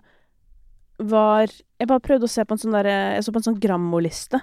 var 0.97 1.45
Jeg 1.77 1.87
bare 1.91 2.01
prøvde 2.01 2.25
å 2.25 2.31
se 2.31 2.41
på 2.41 2.55
en 2.55 2.57
sånn 2.57 2.73
derre 2.73 2.93
Jeg 3.13 3.21
så 3.21 3.29
på 3.29 3.37
en 3.37 3.45
sånn 3.45 3.59
Grammo-liste. 3.61 4.39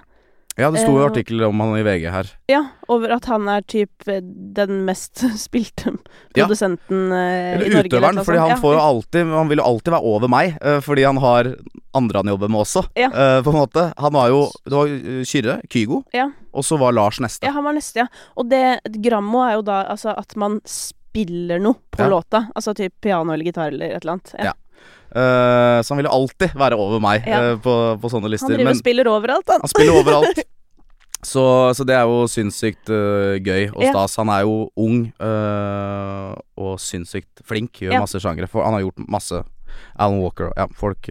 Ja, 0.57 0.69
det 0.71 0.79
sto 0.85 0.93
jo 0.95 1.01
uh, 1.03 1.09
artikkel 1.09 1.43
om 1.43 1.59
han 1.59 1.73
i 1.75 1.83
VG 1.83 2.05
her. 2.13 2.29
Ja, 2.47 2.61
over 2.87 3.11
at 3.17 3.25
han 3.27 3.47
er 3.51 3.61
typ 3.67 4.05
eh, 4.07 4.21
den 4.23 4.85
mest 4.87 5.19
spilte 5.45 5.97
produsenten 6.35 7.09
ja. 7.11 7.23
Eller 7.57 7.65
i 7.65 7.73
Norge. 7.73 7.89
utøveren, 7.89 8.15
noe 8.19 8.23
fordi 8.27 8.39
han 8.39 8.53
Ja, 8.53 8.59
får 8.61 8.73
jo 8.77 8.83
alltid 8.85 9.33
Han 9.35 9.49
vil 9.51 9.59
jo 9.59 9.65
alltid 9.67 9.93
være 9.97 10.13
over 10.15 10.31
meg, 10.31 10.55
eh, 10.61 10.79
fordi 10.85 11.03
han 11.07 11.19
har 11.23 11.51
andre 11.95 12.21
han 12.23 12.31
jobber 12.33 12.51
med 12.51 12.61
også, 12.63 12.85
Ja. 12.99 13.07
eh, 13.11 13.41
på 13.43 13.51
en 13.51 13.59
måte. 13.59 13.85
Han 13.97 14.13
var 14.15 14.27
jo 14.31 14.41
Det 14.65 14.75
var 14.75 14.87
eh, 14.95 15.23
Kyrre, 15.27 15.57
Kygo, 15.71 16.03
Ja. 16.15 16.29
og 16.53 16.63
så 16.63 16.79
var 16.79 16.91
Lars 16.95 17.19
neste. 17.19 17.43
Ja, 17.47 17.51
han 17.55 17.63
var 17.67 17.73
neste, 17.75 18.05
ja. 18.05 18.07
Og 18.39 18.49
det 18.49 18.79
Grammo 19.03 19.43
er 19.47 19.57
jo 19.59 19.61
da 19.67 19.83
altså 19.91 20.15
at 20.17 20.35
man 20.39 20.61
spiller 20.65 21.59
noe 21.63 21.75
på 21.91 22.07
låta. 22.11 22.47
Altså 22.55 22.73
typ 22.75 22.93
piano 23.01 23.31
eller 23.33 23.45
gitar 23.47 23.71
eller 23.71 23.91
et 23.95 24.03
eller 24.03 24.17
annet. 24.17 24.33
Ja. 24.43 24.53
Eh, 25.15 25.79
så 25.81 25.93
han 25.93 25.97
ville 26.01 26.11
alltid 26.11 26.51
være 26.59 26.75
over 26.75 26.99
meg 26.99 27.23
Ja. 27.27 27.53
uh, 27.53 27.57
på, 27.63 27.73
på 28.01 28.09
sånne 28.11 28.27
lister. 28.33 28.51
Han 28.51 28.57
driver 28.59 28.73
og 28.75 28.81
spiller 28.81 29.07
overalt, 29.07 29.47
han. 29.53 29.61
Han 29.63 29.71
spiller 29.71 30.01
overalt. 30.01 30.43
Så, 31.25 31.41
så 31.73 31.81
det 31.89 31.95
er 31.97 32.03
jo 32.05 32.27
sinnssykt 32.29 32.85
uh, 32.93 33.39
gøy 33.41 33.71
og 33.73 33.81
Ja. 33.81 33.95
stas. 33.95 34.17
Han 34.21 34.29
er 34.29 34.43
jo 34.45 34.67
ung 34.77 35.07
og 36.61 36.75
sinnssykt 36.79 37.41
flink. 37.47 37.79
Gjør 37.81 37.95
Ja. 37.95 38.01
masse 38.03 38.19
sjangere. 38.21 38.47
For 38.51 38.61
han 38.63 38.73
har 38.77 38.81
gjort 38.83 39.01
masse 39.09 39.39
Alan 39.97 40.19
Walker 40.21 40.51
Ja, 40.55 40.67
folk 40.77 41.09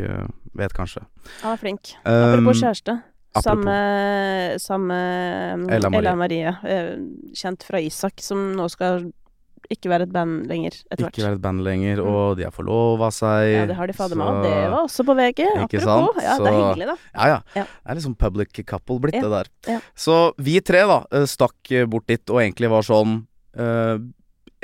vet 0.54 0.72
kanskje. 0.76 1.02
Han 1.42 1.52
er 1.56 1.56
flink. 1.58 1.94
Um, 2.04 2.12
Apropos 2.14 2.60
kjæreste. 2.62 2.94
apropos. 3.34 3.42
Samme, 3.64 4.58
samme 4.62 5.00
Ella 5.74 5.90
Marie. 5.90 5.98
Ella 5.98 6.14
Marie. 6.14 6.54
kjent 7.34 7.62
fra 7.66 7.80
Isak, 7.82 8.20
som 8.22 8.52
nå 8.54 8.68
skal 8.70 9.10
ikke 9.70 9.88
være 9.88 10.02
et 10.08 10.12
band 10.12 10.46
lenger, 10.50 10.74
etter 10.90 11.06
Ikke 11.08 11.22
være 11.24 11.34
et 11.38 11.42
band 11.42 11.60
lenger, 11.64 12.00
og 12.04 12.36
de 12.36 12.44
har 12.44 12.50
forlova 12.52 13.08
seg. 13.14 13.52
Ja, 13.54 13.66
det 13.66 13.76
har 13.76 13.86
de 13.86 13.92
fader 13.96 14.16
meg. 14.16 14.42
det 14.44 14.70
var 14.70 14.80
også 14.84 15.04
på 15.08 15.14
VG. 15.16 15.40
Ikke 15.44 15.80
Apropos. 15.80 15.84
sant? 15.84 16.22
Ja, 16.22 16.38
det 16.38 16.46
er 16.46 16.52
Så- 16.52 16.64
hyggelig, 16.64 16.86
da. 16.86 16.96
Ja, 17.14 17.26
ja. 17.26 17.38
Ja. 17.54 17.62
Det 17.64 17.90
er 17.90 17.94
liksom 18.00 18.16
public 18.18 18.64
couple 18.66 18.98
blitt, 19.00 19.20
det 19.22 19.30
der. 19.30 19.80
Så 19.94 20.32
vi 20.38 20.60
tre, 20.60 20.84
da, 20.86 21.04
eh, 21.12 21.24
stakk 21.26 21.72
bort 21.88 22.06
dit 22.06 22.28
og 22.30 22.40
egentlig 22.42 22.68
var 22.70 22.82
sånn 22.82 23.26
eh, 23.56 23.98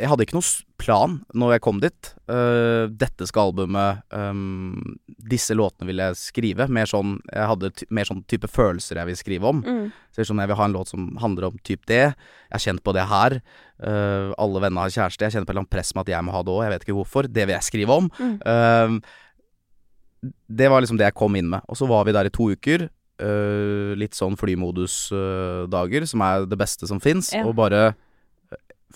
jeg 0.01 0.11
hadde 0.11 0.24
ikke 0.26 0.36
noen 0.38 0.76
plan 0.80 1.16
når 1.36 1.55
jeg 1.55 1.62
kom 1.64 1.80
dit. 1.82 2.11
Uh, 2.30 2.88
dette 2.88 3.26
skal 3.28 3.51
albumet 3.51 4.01
um, 4.14 4.96
Disse 5.30 5.55
låtene 5.57 5.90
vil 5.90 6.03
jeg 6.03 6.18
skrive. 6.18 6.66
Mer 6.72 6.88
sånn 6.88 7.18
Jeg 7.28 7.48
hadde 7.53 7.72
mer 7.92 8.09
sånn 8.09 8.22
type 8.30 8.48
følelser 8.51 9.01
jeg 9.01 9.11
vil 9.11 9.18
skrive 9.20 9.51
om. 9.51 9.62
Mm. 9.64 9.88
Så 10.14 10.26
sånn, 10.26 10.40
jeg 10.42 10.51
vil 10.51 10.61
ha 10.61 10.68
en 10.68 10.76
låt 10.76 10.92
som 10.92 11.09
handler 11.22 11.51
om 11.51 11.59
typ 11.66 11.84
det. 11.90 12.05
Jeg 12.11 12.57
har 12.57 12.64
kjent 12.64 12.84
på 12.86 12.94
det 12.96 13.09
her. 13.11 13.40
Uh, 13.80 14.32
alle 14.40 14.64
venner 14.64 14.86
har 14.86 14.94
kjæreste. 14.96 15.26
Jeg 15.26 15.36
kjenner 15.36 15.48
på 15.48 15.53
et 15.53 15.57
eller 15.59 15.66
annet 15.66 15.76
press 15.76 15.92
med 15.94 16.07
at 16.07 16.14
jeg 16.14 16.26
må 16.26 16.36
ha 16.36 16.44
det 16.46 16.55
òg. 16.55 16.62
Jeg 16.66 16.74
vet 16.74 16.86
ikke 16.88 16.98
hvorfor. 17.01 17.28
Det 17.30 17.46
vil 17.46 17.57
jeg 17.57 17.68
skrive 17.68 18.01
om. 18.03 18.09
Mm. 18.20 18.38
Uh, 18.46 20.30
det 20.48 20.68
var 20.68 20.82
liksom 20.82 20.98
det 21.01 21.09
jeg 21.09 21.18
kom 21.20 21.36
inn 21.38 21.53
med. 21.53 21.64
Og 21.68 21.78
så 21.78 21.88
var 21.88 22.09
vi 22.09 22.16
der 22.16 22.28
i 22.28 22.34
to 22.34 22.51
uker. 22.53 22.88
eh, 23.20 23.92
litt 24.01 24.16
sånn 24.16 24.36
flymodusdager, 24.40 26.07
som 26.09 26.24
er 26.24 26.46
det 26.48 26.59
beste 26.61 26.88
som 26.88 27.01
fins. 27.05 27.32
Ja. 27.36 27.44
Og 27.44 27.53
bare 27.59 27.92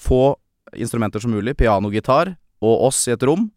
få 0.00 0.36
instrumenter 0.72 1.20
som 1.20 1.30
mulig. 1.30 1.56
Piano, 1.56 1.90
gitar 1.90 2.36
og 2.62 2.80
oss 2.88 3.06
i 3.08 3.12
et 3.12 3.22
rom. 3.22 3.50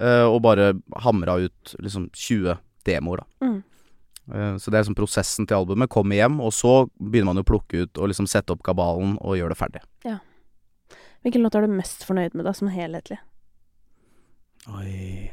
eh, 0.00 0.24
og 0.24 0.40
bare 0.42 0.72
hamra 1.02 1.36
ut 1.44 1.74
liksom 1.78 2.08
20 2.12 2.58
demoer, 2.84 3.18
da. 3.18 3.46
Mm. 3.46 3.62
Eh, 4.32 4.54
Så 4.58 4.70
det 4.70 4.74
er 4.78 4.82
liksom 4.84 4.94
prosessen 4.96 5.46
til 5.46 5.56
albumet. 5.56 5.88
Komme 5.90 6.14
hjem, 6.16 6.40
og 6.40 6.50
så 6.52 6.88
begynner 6.98 7.26
man 7.34 7.42
å 7.42 7.44
plukke 7.44 7.82
ut 7.82 7.98
og 7.98 8.08
liksom 8.08 8.26
sette 8.26 8.50
opp 8.50 8.62
kabalen 8.62 9.18
og 9.20 9.36
gjøre 9.36 9.50
det 9.50 9.58
ferdig. 9.58 9.82
Ja. 10.04 10.18
Hvilken 11.24 11.42
låt 11.42 11.54
er 11.54 11.66
du 11.66 11.68
mest 11.68 12.04
fornøyd 12.06 12.34
med, 12.34 12.44
da, 12.46 12.52
som 12.52 12.68
helhetlig? 12.68 13.18
Oi 14.72 15.30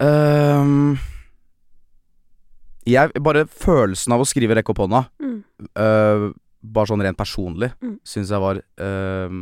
um, 0.00 0.96
Jeg 2.86 3.12
Bare 3.22 3.46
følelsen 3.50 4.12
av 4.14 4.20
å 4.22 4.26
skrive 4.28 4.54
'Rekk 4.56 4.70
opp 4.70 4.78
hånda', 4.84 5.06
Mm. 5.20 5.44
eh, 5.76 6.32
bare 6.72 6.90
sånn 6.90 7.02
rent 7.04 7.18
personlig, 7.18 7.72
Mm. 7.82 7.98
syns 8.04 8.30
jeg 8.32 8.40
var 8.42 8.56
uh, 8.58 9.36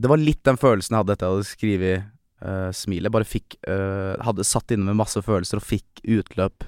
Det 0.00 0.08
var 0.08 0.18
litt 0.18 0.42
den 0.44 0.56
følelsen 0.56 0.94
jeg 0.96 1.02
hadde 1.02 1.12
etter 1.12 1.26
jeg 1.28 1.34
hadde 1.36 1.50
skrevet 1.50 2.04
uh, 2.42 2.70
'Smilet'. 2.72 3.12
Bare 3.12 3.28
fikk 3.28 3.56
uh, 3.68 4.16
Hadde 4.24 4.44
satt 4.48 4.72
inne 4.72 4.88
med 4.88 4.96
masse 5.02 5.20
følelser 5.22 5.60
og 5.60 5.66
fikk 5.68 6.00
utløp 6.08 6.64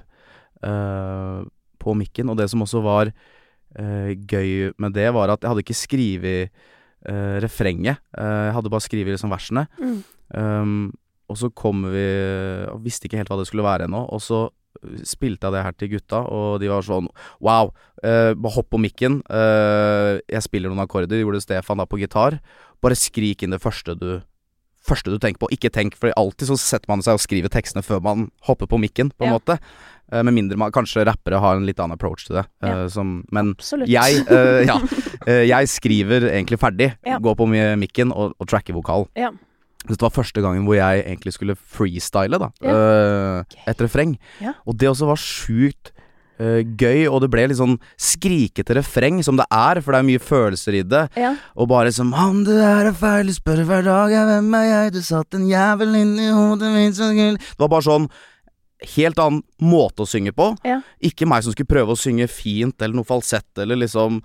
eh, 0.63 1.41
på 1.81 1.95
mikken. 1.99 2.29
Og 2.31 2.37
det 2.39 2.47
som 2.51 2.63
også 2.63 2.83
var 2.85 3.11
gøy 3.75 4.71
med 4.79 4.93
det, 4.95 5.09
var 5.13 5.33
at 5.33 5.43
jeg 5.43 5.51
hadde 5.51 5.63
ikke 5.65 5.75
skrevet 5.75 6.51
refrenget. 7.43 7.99
Jeg 8.15 8.53
hadde 8.55 8.71
bare 8.71 8.85
skrevet 8.85 9.17
liksom 9.17 9.33
versene. 9.35 9.67
Mm. 9.83 9.97
Um, 10.31 10.93
og 11.29 11.37
så 11.41 11.49
kom 11.55 11.87
vi 11.93 12.05
Og 12.73 12.83
visste 12.85 13.07
ikke 13.09 13.17
helt 13.21 13.29
hva 13.33 13.39
det 13.41 13.47
skulle 13.49 13.65
være 13.65 13.87
ennå. 13.89 14.03
Og 14.13 14.21
så 14.21 14.49
spilte 15.07 15.47
jeg 15.47 15.55
det 15.55 15.63
her 15.65 15.73
til 15.79 15.89
gutta, 15.95 16.19
og 16.29 16.59
de 16.61 16.69
var 16.69 16.83
sånn 16.83 17.07
Wow! 17.41 17.71
eh, 18.03 18.35
bare 18.35 18.53
hopp 18.57 18.71
på 18.75 18.81
mikken. 18.83 19.21
eh, 19.31 20.21
jeg 20.29 20.43
spiller 20.43 20.69
noen 20.69 20.83
akkorder. 20.85 21.21
Gjorde 21.23 21.41
Stefan 21.41 21.79
da 21.79 21.87
på 21.87 21.99
gitar. 22.03 22.41
Bare 22.83 22.95
skrik 22.99 23.43
inn 23.43 23.51
det 23.55 23.63
første 23.63 23.97
du 23.99 24.23
Første 24.85 25.09
du 25.09 25.17
tenker 25.17 25.41
på. 25.41 25.49
Ikke 25.49 25.71
tenk, 25.73 25.95
for 25.97 26.13
alltid 26.13 26.45
så 26.51 26.59
setter 26.61 26.91
man 26.93 27.01
seg 27.01 27.15
og 27.17 27.21
skriver 27.25 27.49
tekstene 27.49 27.81
før 27.81 28.03
man 28.05 28.27
hopper 28.45 28.67
på 28.69 28.77
mikken, 28.77 29.09
på 29.17 29.25
en 29.25 29.31
Ja. 29.33 29.39
måte. 29.39 29.55
Eh, 30.13 30.21
med 30.23 30.35
mindre 30.35 30.59
man 30.61 30.71
Kanskje 30.71 31.07
rappere 31.09 31.41
har 31.41 31.57
en 31.57 31.65
litt 31.65 31.79
annen 31.81 31.97
approach 31.97 32.27
til 32.27 32.37
det. 32.37 32.45
Ja. 32.63 32.87
som, 32.93 33.25
men 33.33 33.55
Absolutt. 33.57 33.89
jeg, 33.89 34.27
ja, 34.69 34.77
jeg 35.57 35.69
skriver 35.73 36.29
egentlig 36.29 36.59
ferdig. 36.61 36.91
Ja. 37.07 37.17
Går 37.19 37.35
på 37.35 37.47
mikken 37.79 38.13
og, 38.13 38.35
og 38.39 38.47
tracker 38.47 38.75
vokal. 38.77 39.09
Ja. 39.17 39.31
Dette 39.85 40.05
var 40.05 40.15
første 40.15 40.41
gangen 40.45 40.65
hvor 40.65 40.79
jeg 40.79 41.05
egentlig 41.05 41.35
skulle 41.37 41.57
freestyle, 41.59 42.41
da. 42.41 42.51
Ja. 42.65 42.79
eh, 42.79 43.61
et 43.69 43.85
refreng. 43.85 44.17
Ja. 44.41 44.55
Og 44.65 44.79
det 44.81 44.89
også 44.89 45.09
var 45.11 45.21
sjukt 45.21 45.93
eh, 46.41 46.63
gøy, 46.65 47.05
og 47.11 47.21
det 47.25 47.31
ble 47.33 47.47
litt 47.51 47.61
sånn 47.61 47.77
skrikete 48.01 48.79
refreng, 48.79 49.21
som 49.27 49.39
det 49.41 49.47
er, 49.53 49.83
for 49.85 49.95
det 49.95 50.01
er 50.03 50.09
mye 50.09 50.23
følelser 50.23 50.81
i 50.81 50.85
det. 50.89 51.07
Ja. 51.21 51.35
Og 51.55 51.69
bare 51.73 51.93
som 51.95 52.15
Om 52.17 52.45
du 52.49 52.55
er 52.57 52.93
feil, 52.97 53.29
du 53.29 53.37
spør 53.37 53.65
hver 53.69 53.85
dag, 53.87 54.15
ja, 54.15 54.25
hvem 54.31 54.53
er 54.61 54.69
jeg? 54.71 54.95
Du 54.97 55.03
satt 55.05 55.37
en 55.37 55.49
jævel 55.51 55.99
inni 56.01 56.31
hodet 56.33 56.73
mitt 56.75 56.97
Det 56.97 57.61
var 57.61 57.73
bare 57.77 57.89
sånn 57.89 58.09
helt 58.97 59.21
annen 59.23 59.41
måte 59.65 60.05
å 60.05 60.09
synge 60.09 60.35
på. 60.37 60.51
Ja. 60.67 60.81
Ikke 61.05 61.29
meg 61.29 61.45
som 61.45 61.55
skulle 61.55 61.71
prøve 61.71 61.95
å 61.95 61.99
synge 61.99 62.27
fint 62.29 62.83
eller 62.83 62.99
noe 62.99 63.09
falsett 63.09 63.63
eller 63.63 63.79
liksom 63.81 64.19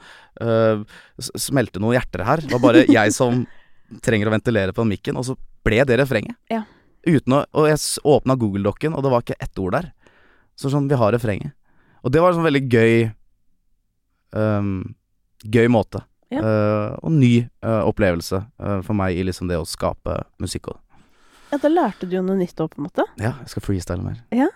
øh, 0.43 0.81
smelte 1.19 1.79
noen 1.79 1.95
hjerter 1.95 2.25
her. 2.27 2.43
Det 2.43 2.51
var 2.55 2.63
bare 2.65 2.83
jeg 2.89 3.15
som 3.15 3.45
trenger 4.03 4.29
å 4.29 4.33
ventilere 4.33 4.75
på 4.75 4.83
den 4.83 4.93
mikken, 4.93 5.17
og 5.19 5.25
så 5.27 5.35
ble 5.65 5.81
det 5.87 5.99
refrenget. 6.01 6.37
Ja. 6.51 6.63
Uten 7.07 7.37
å 7.37 7.45
Og 7.55 7.69
jeg 7.69 7.79
åpna 8.03 8.35
Google-dokken, 8.35 8.93
og 8.93 9.03
det 9.03 9.11
var 9.13 9.23
ikke 9.23 9.39
ett 9.39 9.59
ord 9.61 9.77
der. 9.77 9.91
Så 10.59 10.71
sånn, 10.73 10.89
vi 10.91 10.99
har 10.99 11.13
refrenget. 11.15 11.55
Og 12.03 12.11
det 12.11 12.21
var 12.21 12.31
en 12.31 12.39
sånn 12.39 12.47
veldig 12.47 12.65
gøy 12.71 13.09
um, 14.35 14.95
Gøy 15.39 15.69
måte. 15.71 16.01
Ja. 16.29 16.43
Uh, 16.43 16.97
og 16.99 17.13
ny 17.15 17.31
uh, 17.63 17.87
opplevelse 17.87 18.41
uh, 18.59 18.81
for 18.85 18.93
meg 18.97 19.17
i 19.17 19.23
liksom 19.25 19.47
det 19.49 19.57
å 19.57 19.65
skape 19.65 20.19
musikk. 20.41 20.67
Og, 20.73 20.99
ja, 21.49 21.57
da 21.63 21.71
lærte 21.71 22.09
du 22.09 22.17
jo 22.17 22.23
noe 22.25 22.37
nytt 22.37 22.59
òg, 22.59 22.73
på 22.73 22.81
en 22.81 22.89
måte. 22.89 23.05
ja, 23.17 23.33
jeg 23.41 23.53
skal 23.53 23.65
freestyle 23.65 24.03
mer. 24.03 24.19
Ja. 24.35 24.49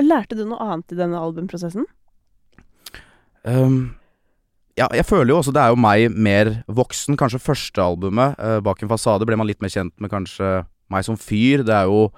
lærte 0.00 0.38
du 0.38 0.46
noe 0.46 0.62
annet 0.62 0.94
i 0.94 0.98
denne 0.98 1.20
albumprosessen? 1.20 1.84
Ehm, 3.46 3.96
ja, 4.76 4.86
jeg 4.92 5.06
føler 5.08 5.32
jo 5.32 5.40
også 5.40 5.54
det 5.56 5.62
er 5.62 5.72
jo 5.72 5.80
meg 5.80 6.12
mer 6.12 6.52
voksen. 6.68 7.16
Kanskje 7.18 7.42
første 7.42 7.82
albumet, 7.82 8.36
eh, 8.38 8.60
Bak 8.64 8.82
en 8.82 8.92
fasade, 8.92 9.26
ble 9.28 9.38
man 9.38 9.48
litt 9.48 9.62
mer 9.64 9.72
kjent 9.72 9.94
med 10.00 10.12
kanskje 10.12 10.66
meg 10.92 11.06
som 11.06 11.16
fyr. 11.16 11.64
Det 11.66 11.74
er 11.74 11.90
jo 11.90 12.10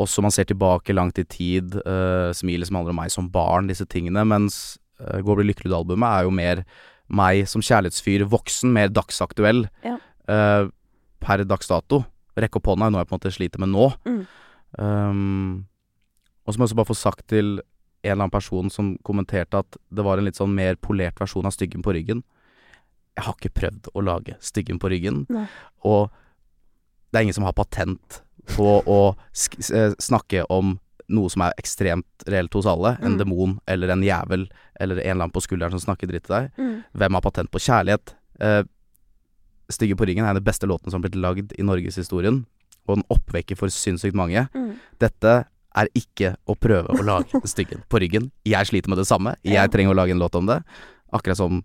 også 0.00 0.22
man 0.22 0.34
ser 0.34 0.44
tilbake 0.50 0.94
langt 0.94 1.18
i 1.22 1.24
tid. 1.24 1.76
Uh, 1.86 2.34
Smilet 2.34 2.66
som 2.66 2.80
handler 2.80 2.94
om 2.94 2.98
meg 2.98 3.12
som 3.14 3.30
barn, 3.30 3.68
disse 3.70 3.86
tingene. 3.86 4.24
Mens 4.26 4.76
uh, 5.00 5.20
Gå 5.22 5.34
og 5.34 5.38
bli 5.38 5.46
lykkelig-albumet 5.52 6.08
er 6.08 6.26
jo 6.26 6.34
mer 6.34 6.64
meg 7.14 7.44
som 7.50 7.62
kjærlighetsfyr, 7.62 8.24
voksen, 8.32 8.72
mer 8.74 8.90
dagsaktuell. 8.92 9.66
Ja. 9.84 9.98
eh, 10.28 10.70
per 11.20 11.44
dags 11.44 11.68
dato. 11.68 12.02
Rekke 12.40 12.58
opp 12.58 12.70
hånda 12.72 12.88
er 12.88 12.94
noe 12.94 13.02
jeg 13.02 13.10
på 13.10 13.14
en 13.14 13.20
måte 13.20 13.32
sliter 13.34 13.62
med 13.62 13.70
nå. 13.74 13.90
Mm. 14.08 14.22
Um, 14.80 15.66
og 16.44 16.54
så 16.54 16.58
må 16.58 16.64
jeg 16.64 16.70
også 16.70 16.78
bare 16.80 16.90
få 16.90 16.96
sagt 16.98 17.26
til 17.30 17.58
en 18.04 18.12
eller 18.12 18.22
annen 18.26 18.34
person 18.34 18.70
som 18.70 18.92
kommenterte 19.06 19.58
at 19.64 19.76
det 19.90 20.04
var 20.04 20.18
en 20.20 20.26
litt 20.28 20.36
sånn 20.38 20.54
mer 20.54 20.76
polert 20.76 21.18
versjon 21.20 21.46
av 21.48 21.54
Styggen 21.56 21.82
på 21.82 21.94
ryggen. 21.96 22.22
Jeg 23.16 23.24
har 23.26 23.34
ikke 23.38 23.54
prøvd 23.54 23.88
å 23.94 24.02
lage 24.04 24.36
Styggen 24.44 24.78
på 24.82 24.90
ryggen, 24.92 25.24
Nei. 25.30 25.46
og 25.86 26.10
det 27.12 27.20
er 27.20 27.26
ingen 27.28 27.36
som 27.36 27.44
har 27.46 27.54
patent 27.54 28.20
på 28.56 28.82
å 28.90 29.00
eh, 29.72 29.92
snakke 30.02 30.44
om 30.50 30.78
noe 31.08 31.28
som 31.30 31.42
er 31.46 31.52
ekstremt 31.60 32.24
reelt 32.26 32.52
hos 32.56 32.66
alle. 32.66 32.96
En 33.00 33.12
Mm. 33.14 33.18
demon 33.20 33.60
eller 33.68 33.88
en 33.92 34.02
jævel 34.02 34.48
eller 34.80 34.96
en 34.96 35.02
eller 35.04 35.24
annen 35.24 35.30
på 35.32 35.42
skulderen 35.44 35.70
som 35.70 35.80
snakker 35.80 36.08
dritt 36.08 36.24
til 36.24 36.34
deg. 36.36 36.50
Mm. 36.58 36.84
Hvem 36.96 37.12
har 37.14 37.20
patent 37.22 37.50
på 37.52 37.60
kjærlighet? 37.60 38.14
Eh, 38.40 38.62
Stygge 39.70 39.96
på 39.96 40.04
ryggen 40.06 40.24
er 40.24 40.30
en 40.30 40.36
av 40.36 40.42
de 40.42 40.50
beste 40.50 40.66
låtene 40.66 40.90
som 40.90 41.00
har 41.00 41.08
blitt 41.08 41.20
lagd 41.20 41.52
i 41.58 41.62
norgeshistorien, 41.62 42.44
og 42.88 42.96
den 42.98 43.04
oppvekker 43.10 43.56
for 43.56 43.68
sinnssykt 43.72 44.14
mange. 44.14 44.48
Mm. 44.54 44.74
Dette 45.00 45.46
er 45.76 45.88
ikke 45.98 46.34
å 46.46 46.54
prøve 46.54 46.94
å 46.94 47.02
lage 47.06 47.40
styggen 47.50 47.82
på 47.90 48.00
ryggen. 48.02 48.30
Jeg 48.46 48.66
sliter 48.70 48.92
med 48.92 48.98
det 49.02 49.08
samme. 49.10 49.34
Jeg 49.46 49.70
trenger 49.74 49.94
å 49.94 49.98
lage 49.98 50.14
en 50.14 50.22
låt 50.22 50.34
om 50.38 50.46
det. 50.46 50.60
Akkurat 51.14 51.38
som 51.38 51.60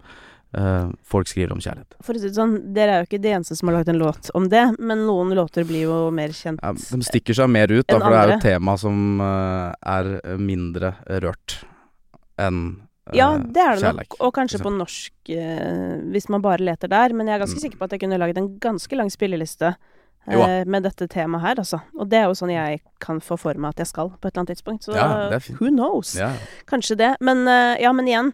uh, 0.57 0.89
folk 1.05 1.29
skriver 1.29 1.53
om 1.53 1.61
kjærlighet. 1.61 1.95
For 2.05 2.17
å 2.17 2.21
si 2.21 2.27
det 2.29 2.35
sånn, 2.37 2.55
dere 2.73 2.95
er 2.97 3.03
jo 3.03 3.09
ikke 3.09 3.21
de 3.21 3.31
eneste 3.37 3.57
som 3.57 3.69
har 3.71 3.79
lagd 3.79 3.89
en 3.93 4.01
låt 4.01 4.29
om 4.37 4.49
det, 4.49 4.65
men 4.79 5.05
noen 5.07 5.33
låter 5.37 5.65
blir 5.69 5.87
jo 5.87 5.97
mer 6.13 6.33
kjent. 6.33 6.61
Ja, 6.61 6.73
de 6.73 7.05
stikker 7.05 7.37
seg 7.37 7.49
mer 7.53 7.69
ut, 7.73 7.85
da, 7.89 7.97
for 8.01 8.09
det 8.13 8.19
er 8.23 8.33
jo 8.33 8.37
et 8.39 8.45
tema 8.49 8.75
som 8.81 9.21
uh, 9.21 9.71
er 9.97 10.11
mindre 10.41 10.93
rørt 11.21 11.59
enn 12.39 12.61
eh, 13.09 13.17
Ja, 13.17 13.31
det 13.41 13.61
er 13.61 13.73
det 13.75 13.81
nok. 13.81 13.85
kjærleik. 13.87 14.17
Og 14.25 14.33
kanskje 14.37 14.61
på 14.63 14.71
norsk, 14.73 15.13
hvis 16.13 16.29
man 16.29 16.41
bare 16.45 16.61
leter 16.65 16.89
der. 16.91 17.13
Men 17.17 17.27
jeg 17.29 17.35
er 17.39 17.41
ganske 17.43 17.57
Mm. 17.57 17.63
sikker 17.65 17.77
på 17.81 17.87
at 17.89 17.95
jeg 17.97 18.03
kunne 18.05 18.17
laget 18.21 18.37
en 18.37 18.51
ganske 18.61 18.95
lang 18.97 19.09
spilleliste. 19.09 19.73
Eh, 20.27 20.65
med 20.65 20.83
dette 20.83 21.07
temaet 21.07 21.41
her, 21.41 21.61
altså. 21.63 21.79
Og 21.99 22.09
det 22.09 22.19
er 22.19 22.27
jo 22.27 22.35
sånn 22.37 22.51
jeg 22.53 22.81
kan 22.99 23.21
få 23.21 23.37
for 23.39 23.53
meg 23.55 23.75
at 23.75 23.83
jeg 23.85 23.87
skal 23.93 24.09
på 24.09 24.27
et 24.27 24.33
eller 24.33 24.43
annet 24.43 24.53
tidspunkt. 24.57 24.83
Så 24.85 24.95
Ja, 24.95 25.39
who 25.59 25.69
knows? 25.69 26.15
Ja. 26.15 26.33
Kanskje 26.69 26.97
det. 26.99 27.15
Men 27.19 27.47
eh, 27.47 27.81
ja, 27.81 27.93
men 27.93 28.07
igjen. 28.07 28.33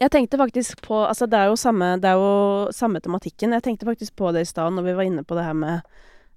Jeg 0.00 0.10
tenkte 0.10 0.38
faktisk 0.40 0.80
på 0.86 1.02
Altså, 1.04 1.26
det 1.28 1.36
er 1.38 1.50
jo 1.50 1.56
samme, 1.56 1.96
det 2.00 2.08
er 2.08 2.16
jo 2.16 2.70
samme 2.72 3.00
tematikken. 3.00 3.52
Jeg 3.52 3.62
tenkte 3.62 3.86
faktisk 3.86 4.16
på 4.16 4.32
det 4.32 4.46
i 4.46 4.48
stad 4.48 4.72
når 4.72 4.82
vi 4.88 4.96
var 4.96 5.02
inne 5.02 5.24
på 5.24 5.36
det 5.36 5.44
her 5.44 5.52
med 5.52 5.80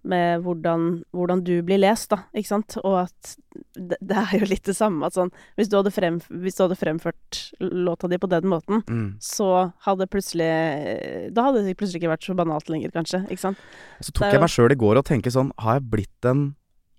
med 0.05 0.43
hvordan, 0.45 0.83
hvordan 1.17 1.41
du 1.43 1.55
blir 1.65 1.79
lest, 1.81 2.11
da, 2.13 2.19
ikke 2.37 2.47
sant, 2.51 2.75
og 2.83 2.97
at 3.07 3.31
det, 3.73 3.97
det 4.05 4.17
er 4.21 4.33
jo 4.39 4.45
litt 4.51 4.67
det 4.67 4.75
samme 4.77 5.07
at 5.07 5.15
sånn 5.15 5.31
Hvis 5.57 5.69
du 5.71 5.77
hadde, 5.79 5.91
frem, 5.95 6.19
hvis 6.43 6.57
du 6.57 6.61
hadde 6.65 6.77
fremført 6.77 7.39
låta 7.63 8.09
di 8.11 8.19
på 8.21 8.29
den 8.29 8.45
måten, 8.51 8.83
Mm. 8.91 9.15
så 9.23 9.71
hadde 9.87 10.07
plutselig 10.11 11.31
Da 11.33 11.47
hadde 11.47 11.63
det 11.65 11.77
plutselig 11.79 12.01
ikke 12.03 12.11
vært 12.13 12.27
så 12.27 12.35
banalt 12.37 12.69
lenger, 12.69 12.91
kanskje, 12.95 13.23
ikke 13.31 13.41
sant? 13.47 13.57
Så 14.03 14.11
tok 14.13 14.29
jeg 14.31 14.43
meg 14.43 14.53
sjøl 14.53 14.71
i 14.75 14.79
går 14.79 14.99
og 15.01 15.05
tenkte 15.07 15.31
sånn 15.33 15.51
Har 15.63 15.79
jeg 15.79 15.89
blitt 15.89 16.29
en 16.29 16.45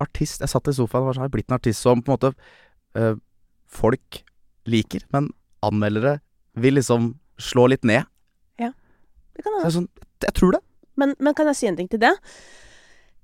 artist? 0.03 0.41
Jeg 0.43 0.49
satt 0.51 0.67
i 0.67 0.75
sofaen 0.77 1.05
og 1.05 1.11
var 1.11 1.17
sånn 1.17 1.25
Har 1.25 1.29
jeg 1.31 1.37
blitt 1.37 1.51
en 1.51 1.57
artist 1.59 1.81
som 1.85 2.01
på 2.01 2.11
en 2.11 2.17
måte 2.17 2.33
øh, 2.97 3.15
folk 3.67 4.23
liker, 4.67 5.05
men 5.13 5.29
anmeldere 5.63 6.19
vil 6.57 6.75
liksom 6.79 7.13
slå 7.39 7.67
litt 7.71 7.83
ned? 7.87 8.03
Det 9.37 9.43
kan 9.45 9.53
hende. 9.53 9.69
sånn, 9.69 9.89
jeg 10.25 10.33
tror 10.33 10.55
det. 10.55 10.59
Men, 10.97 11.11
men 11.21 11.35
kan 11.37 11.45
jeg 11.45 11.57
si 11.59 11.67
en 11.69 11.75
ting 11.77 11.85
til 11.91 11.99
det? 12.01 12.09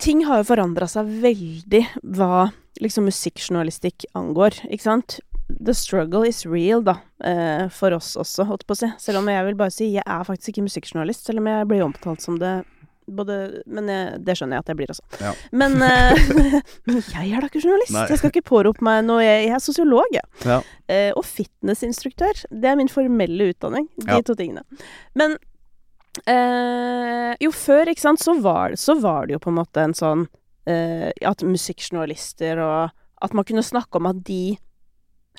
Ting 0.02 0.26
har 0.26 0.42
jo 0.42 0.48
forandra 0.50 0.88
seg 0.90 1.06
veldig 1.24 1.84
hva 2.18 2.50
liksom 2.82 3.06
musikkjournalistikk 3.08 4.06
angår, 4.18 4.58
ikke 4.70 4.84
sant? 4.88 5.20
The 5.54 5.74
struggle 5.78 6.26
is 6.28 6.46
real, 6.46 6.82
da, 6.82 6.96
eh, 7.24 7.68
for 7.70 7.94
oss 7.94 8.16
også, 8.18 8.46
holdt 8.50 8.66
på 8.66 8.74
å 8.74 8.80
si. 8.80 8.90
Selv 9.00 9.20
om 9.22 9.28
jeg 9.30 9.46
vil 9.46 9.56
bare 9.60 9.72
si 9.76 9.92
jeg 9.94 10.04
er 10.06 10.24
faktisk 10.26 10.54
ikke 10.56 10.66
musikkjournalist, 10.66 11.26
selv 11.28 11.40
om 11.44 11.48
jeg 11.52 11.68
blir 11.70 11.84
omtalt 11.86 12.22
som 12.22 12.40
det 12.42 12.64
både 13.06 13.62
Men 13.68 13.90
jeg, 13.92 14.20
det 14.24 14.38
skjønner 14.40 14.56
jeg 14.56 14.64
at 14.64 14.70
jeg 14.72 14.78
blir 14.80 14.92
også. 14.94 15.04
Ja. 15.20 15.34
Men, 15.52 15.74
eh, 15.84 16.62
jeg 17.20 17.34
er 17.36 17.42
da 17.44 17.50
ikke 17.50 17.60
journalist. 17.60 17.92
Nei. 17.92 18.06
Jeg 18.08 18.18
skal 18.22 18.32
ikke 18.32 18.46
pårope 18.48 18.80
meg 18.88 19.02
noe. 19.04 19.20
Jeg, 19.20 19.50
jeg 19.50 19.56
er 19.58 19.60
sosiolog, 19.60 20.08
jeg. 20.16 20.24
Ja. 20.48 20.62
Eh, 20.88 21.10
og 21.20 21.26
fitnessinstruktør. 21.28 22.46
Det 22.48 22.70
er 22.72 22.78
min 22.80 22.88
formelle 22.88 23.50
utdanning. 23.52 23.90
De 24.00 24.08
Ja. 24.08 24.22
to 24.24 24.38
tingene. 24.40 24.64
Men 25.20 25.36
jo, 27.42 27.50
før, 27.58 27.90
ikke 27.90 28.04
sant, 28.04 28.22
så 28.22 28.36
var, 28.38 28.76
så 28.78 28.94
var 29.02 29.26
det 29.26 29.38
jo 29.38 29.42
på 29.42 29.50
en 29.50 29.58
måte 29.58 29.82
en 29.82 29.96
sånn 29.98 30.28
eh, 30.70 31.10
At 31.26 31.42
musikkjournalister 31.42 32.62
og 32.62 32.94
At 33.26 33.34
man 33.34 33.48
kunne 33.50 33.66
snakke 33.66 33.98
om 33.98 34.12
at 34.12 34.20
de 34.28 34.58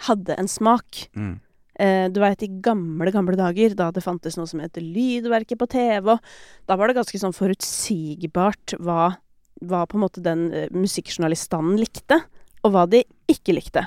hadde 0.09 0.35
en 0.35 0.49
smak. 0.51 1.05
Mm. 1.14 1.37
Eh, 1.79 2.07
du 2.11 2.20
veit, 2.22 2.43
i 2.43 2.51
gamle, 2.62 3.11
gamle 3.14 3.37
dager, 3.39 3.75
da 3.79 3.91
det 3.95 4.05
fantes 4.05 4.39
noe 4.39 4.47
som 4.51 4.62
heter 4.62 4.83
Lydverket 4.83 5.59
på 5.59 5.68
TV, 5.70 6.14
og 6.14 6.66
da 6.68 6.79
var 6.79 6.91
det 6.91 6.97
ganske 6.99 7.18
sånn 7.20 7.35
forutsigbart 7.35 8.77
hva, 8.83 9.16
hva 9.62 9.83
på 9.91 9.99
en 9.99 10.05
måte 10.05 10.22
den 10.25 10.47
eh, 10.55 10.70
musikkjournaliststanden 10.75 11.81
likte, 11.83 12.20
og 12.64 12.75
hva 12.75 12.87
de 12.91 13.03
ikke 13.31 13.57
likte. 13.59 13.87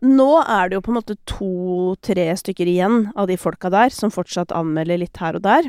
Nå 0.00 0.30
er 0.40 0.70
det 0.70 0.78
jo 0.78 0.84
på 0.86 0.92
en 0.94 0.98
måte 1.00 1.18
to-tre 1.28 2.30
stykker 2.40 2.68
igjen 2.70 3.10
av 3.18 3.28
de 3.28 3.36
folka 3.40 3.68
der 3.72 3.92
som 3.92 4.12
fortsatt 4.12 4.54
anmelder 4.56 5.02
litt 5.02 5.20
her 5.20 5.36
og 5.36 5.44
der. 5.44 5.68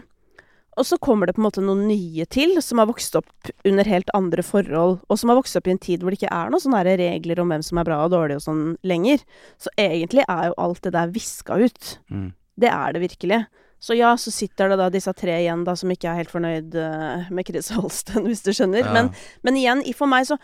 Og 0.80 0.88
så 0.88 0.96
kommer 1.04 1.28
det 1.28 1.36
på 1.36 1.42
en 1.42 1.48
måte 1.50 1.64
noen 1.64 1.84
nye 1.90 2.26
til, 2.32 2.56
som 2.64 2.80
har 2.80 2.88
vokst 2.88 3.18
opp 3.20 3.50
under 3.68 3.88
helt 3.92 4.12
andre 4.16 4.44
forhold, 4.46 5.02
og 5.04 5.20
som 5.20 5.32
har 5.32 5.40
vokst 5.42 5.58
opp 5.60 5.68
i 5.68 5.74
en 5.74 5.82
tid 5.84 6.04
hvor 6.04 6.16
det 6.16 6.22
ikke 6.22 6.32
er 6.32 6.54
noen 6.54 6.64
sånne 6.64 6.96
regler 7.02 7.42
om 7.44 7.52
hvem 7.52 7.66
som 7.66 7.82
er 7.82 7.90
bra 7.90 7.98
og 8.06 8.14
dårlig 8.16 8.40
og 8.40 8.46
sånn 8.46 8.64
lenger. 8.88 9.26
Så 9.60 9.74
egentlig 9.76 10.24
er 10.32 10.48
jo 10.48 10.56
alt 10.64 10.80
det 10.88 10.94
der 10.96 11.12
viska 11.12 11.60
ut. 11.60 11.92
Mm. 12.08 12.32
Det 12.64 12.72
er 12.72 12.96
det 12.96 13.04
virkelig. 13.04 13.44
Så 13.82 13.98
ja, 13.98 14.14
så 14.18 14.32
sitter 14.32 14.72
det 14.72 14.78
da 14.80 14.88
disse 14.94 15.12
tre 15.18 15.40
igjen 15.42 15.66
da 15.68 15.74
som 15.76 15.92
ikke 15.92 16.08
er 16.08 16.22
helt 16.22 16.32
fornøyd 16.32 16.76
uh, 16.78 17.30
med 17.34 17.48
Chris 17.50 17.72
Holsten, 17.76 18.24
hvis 18.30 18.46
du 18.46 18.54
skjønner. 18.54 18.86
Ja. 18.86 18.94
Men, 18.96 19.12
men 19.44 19.58
igjen, 19.60 19.84
for 19.98 20.12
meg 20.12 20.30
så 20.30 20.40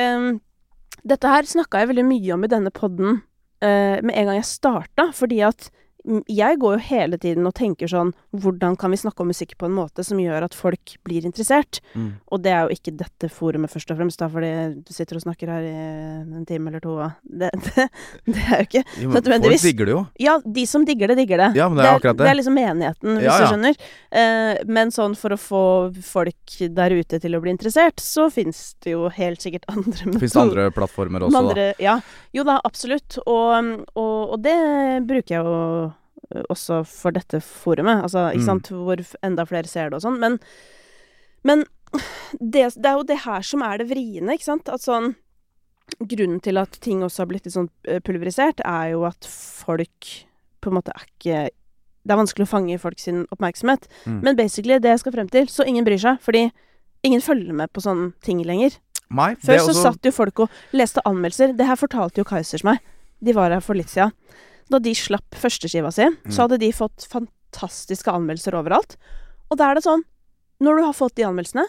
ehm, 0.00 0.40
Dette 1.06 1.32
her 1.32 1.48
snakka 1.48 1.82
jeg 1.82 1.92
veldig 1.92 2.06
mye 2.08 2.32
om 2.36 2.44
i 2.44 2.50
denne 2.52 2.72
podden 2.74 3.20
eh, 3.64 4.00
med 4.02 4.14
en 4.14 4.30
gang 4.30 4.40
jeg 4.40 4.48
starta, 4.50 5.10
fordi 5.16 5.40
at 5.46 5.70
jeg 6.30 6.56
går 6.60 6.76
jo 6.76 6.82
hele 6.88 7.18
tiden 7.20 7.44
og 7.48 7.52
tenker 7.58 7.90
sånn 7.90 8.12
Hvordan 8.32 8.76
kan 8.80 8.92
vi 8.92 8.98
snakke 9.00 9.20
om 9.20 9.28
musikk 9.30 9.56
på 9.60 9.68
en 9.68 9.74
måte 9.76 10.04
som 10.06 10.20
gjør 10.20 10.46
at 10.46 10.54
folk 10.56 10.94
blir 11.04 11.26
interessert? 11.28 11.80
Mm. 11.92 12.14
Og 12.32 12.40
det 12.44 12.52
er 12.54 12.62
jo 12.64 12.76
ikke 12.78 12.94
dette 12.96 13.28
forumet 13.32 13.72
først 13.72 13.92
og 13.92 13.98
fremst, 14.00 14.20
da, 14.22 14.28
fordi 14.32 14.52
du 14.86 14.92
sitter 14.94 15.18
og 15.18 15.24
snakker 15.26 15.52
her 15.52 15.66
i 15.66 15.74
en 16.38 16.46
time 16.48 16.72
eller 16.72 16.82
to. 16.84 16.96
Det, 17.40 17.48
det, 17.64 17.84
det 18.26 18.40
er 18.42 18.58
jo 18.60 18.66
ikke 18.66 18.82
Jo, 19.00 19.10
Nødvendigvis. 19.14 19.62
Folk 19.62 19.68
digger 19.70 19.88
det 19.88 19.92
jo. 19.94 20.00
Ja, 20.20 20.34
de 20.44 20.64
som 20.68 20.84
digger 20.88 21.12
det, 21.12 21.16
digger 21.20 21.40
det. 21.40 21.50
Ja, 21.56 21.68
men 21.70 21.80
det 21.80 21.86
er 21.86 21.98
akkurat 21.98 22.18
det. 22.18 22.24
Det 22.26 22.32
er 22.32 22.38
liksom 22.40 22.56
menigheten, 22.58 23.12
hvis 23.16 23.26
Ja, 23.26 23.36
ja. 23.36 23.44
du 23.44 23.52
skjønner. 23.54 23.78
Eh, 24.20 24.62
men 24.68 24.92
sånn 24.94 25.14
for 25.18 25.36
å 25.36 25.38
få 25.40 25.62
folk 26.04 26.56
der 26.80 26.96
ute 26.96 27.20
til 27.22 27.36
å 27.36 27.42
bli 27.44 27.54
interessert, 27.54 28.02
så 28.02 28.26
fins 28.32 28.74
det 28.84 28.94
jo 28.96 29.06
helt 29.14 29.44
sikkert 29.44 29.68
andre 29.74 30.10
metoder. 30.10 30.24
Fins 30.24 30.36
det 30.36 30.42
andre 30.42 30.66
plattformer 30.74 31.28
også, 31.28 31.44
da. 31.52 31.70
Ja. 31.82 31.96
Jo 32.36 32.44
da, 32.48 32.58
absolutt. 32.66 33.20
Og, 33.26 33.72
og, 33.94 34.18
og 34.36 34.42
det 34.44 34.58
bruker 35.08 35.36
jeg 35.38 35.46
jo 35.46 35.90
også 36.50 36.82
for 36.86 37.10
dette 37.16 37.40
forumet. 37.42 38.02
Altså, 38.04 38.28
ikke 38.32 38.42
Mm. 38.42 38.46
sant, 38.46 38.68
hvor 38.70 38.96
enda 39.22 39.44
flere 39.46 39.66
ser 39.66 39.90
det 39.90 39.96
og 39.98 40.02
sånn. 40.02 40.18
Men, 40.20 40.38
men 41.44 41.64
det, 42.38 42.74
det 42.76 42.86
er 42.86 42.96
jo 42.98 43.02
det 43.08 43.18
her 43.24 43.42
som 43.42 43.62
er 43.66 43.78
det 43.78 43.88
vriene, 43.90 44.34
ikke 44.36 44.44
sant. 44.50 44.68
At 44.68 44.80
sånn 44.80 45.16
Grunnen 46.06 46.38
til 46.40 46.54
at 46.56 46.70
ting 46.80 47.00
også 47.02 47.24
har 47.24 47.26
blitt 47.26 47.44
litt 47.48 47.54
sånn 47.56 47.66
pulverisert, 48.06 48.60
er 48.64 48.92
jo 48.92 49.00
at 49.08 49.26
folk 49.26 50.10
på 50.62 50.70
en 50.70 50.76
måte 50.76 50.92
er 50.94 51.02
ikke 51.08 51.40
Det 52.06 52.12
er 52.14 52.20
vanskelig 52.20 52.46
å 52.46 52.48
fange 52.52 52.78
folk 52.78 52.98
sin 53.02 53.24
oppmerksomhet. 53.34 53.88
Mm. 54.06 54.20
Men 54.22 54.36
basically, 54.38 54.78
det 54.78 54.88
jeg 54.88 55.00
skal 55.00 55.12
frem 55.12 55.28
til, 55.28 55.46
så 55.50 55.66
ingen 55.66 55.84
bryr 55.84 55.98
seg. 55.98 56.20
Fordi 56.22 56.44
ingen 57.04 57.20
følger 57.20 57.52
med 57.52 57.72
på 57.74 57.82
sånne 57.82 58.12
ting 58.22 58.38
lenger. 58.46 58.78
Nei, 59.10 59.34
Før 59.34 59.58
så 59.58 59.72
også 59.74 59.82
satt 59.82 60.06
jo 60.06 60.12
folk 60.14 60.38
og 60.46 60.48
leste 60.72 61.02
anmeldelser. 61.04 61.56
Det 61.58 61.66
her 61.66 61.76
fortalte 61.76 62.22
jo 62.22 62.24
Kaizers 62.24 62.62
meg. 62.64 62.78
De 63.20 63.34
var 63.36 63.50
her 63.50 63.60
for 63.60 63.74
litt 63.74 63.90
siden. 63.90 64.14
Da 64.70 64.78
de 64.78 64.92
slapp 64.94 65.30
førsteskiva 65.34 65.92
si, 65.92 66.04
Mm. 66.04 66.30
så 66.30 66.46
hadde 66.46 66.58
de 66.60 66.70
fått 66.72 67.06
fantastiske 67.10 68.06
anmeldelser 68.12 68.54
overalt. 68.54 68.96
Og 69.50 69.58
da 69.58 69.70
er 69.70 69.74
det 69.74 69.84
sånn 69.84 70.02
Når 70.62 70.76
du 70.76 70.82
har 70.84 70.92
fått 70.92 71.14
de 71.16 71.22
anmeldelsene, 71.24 71.64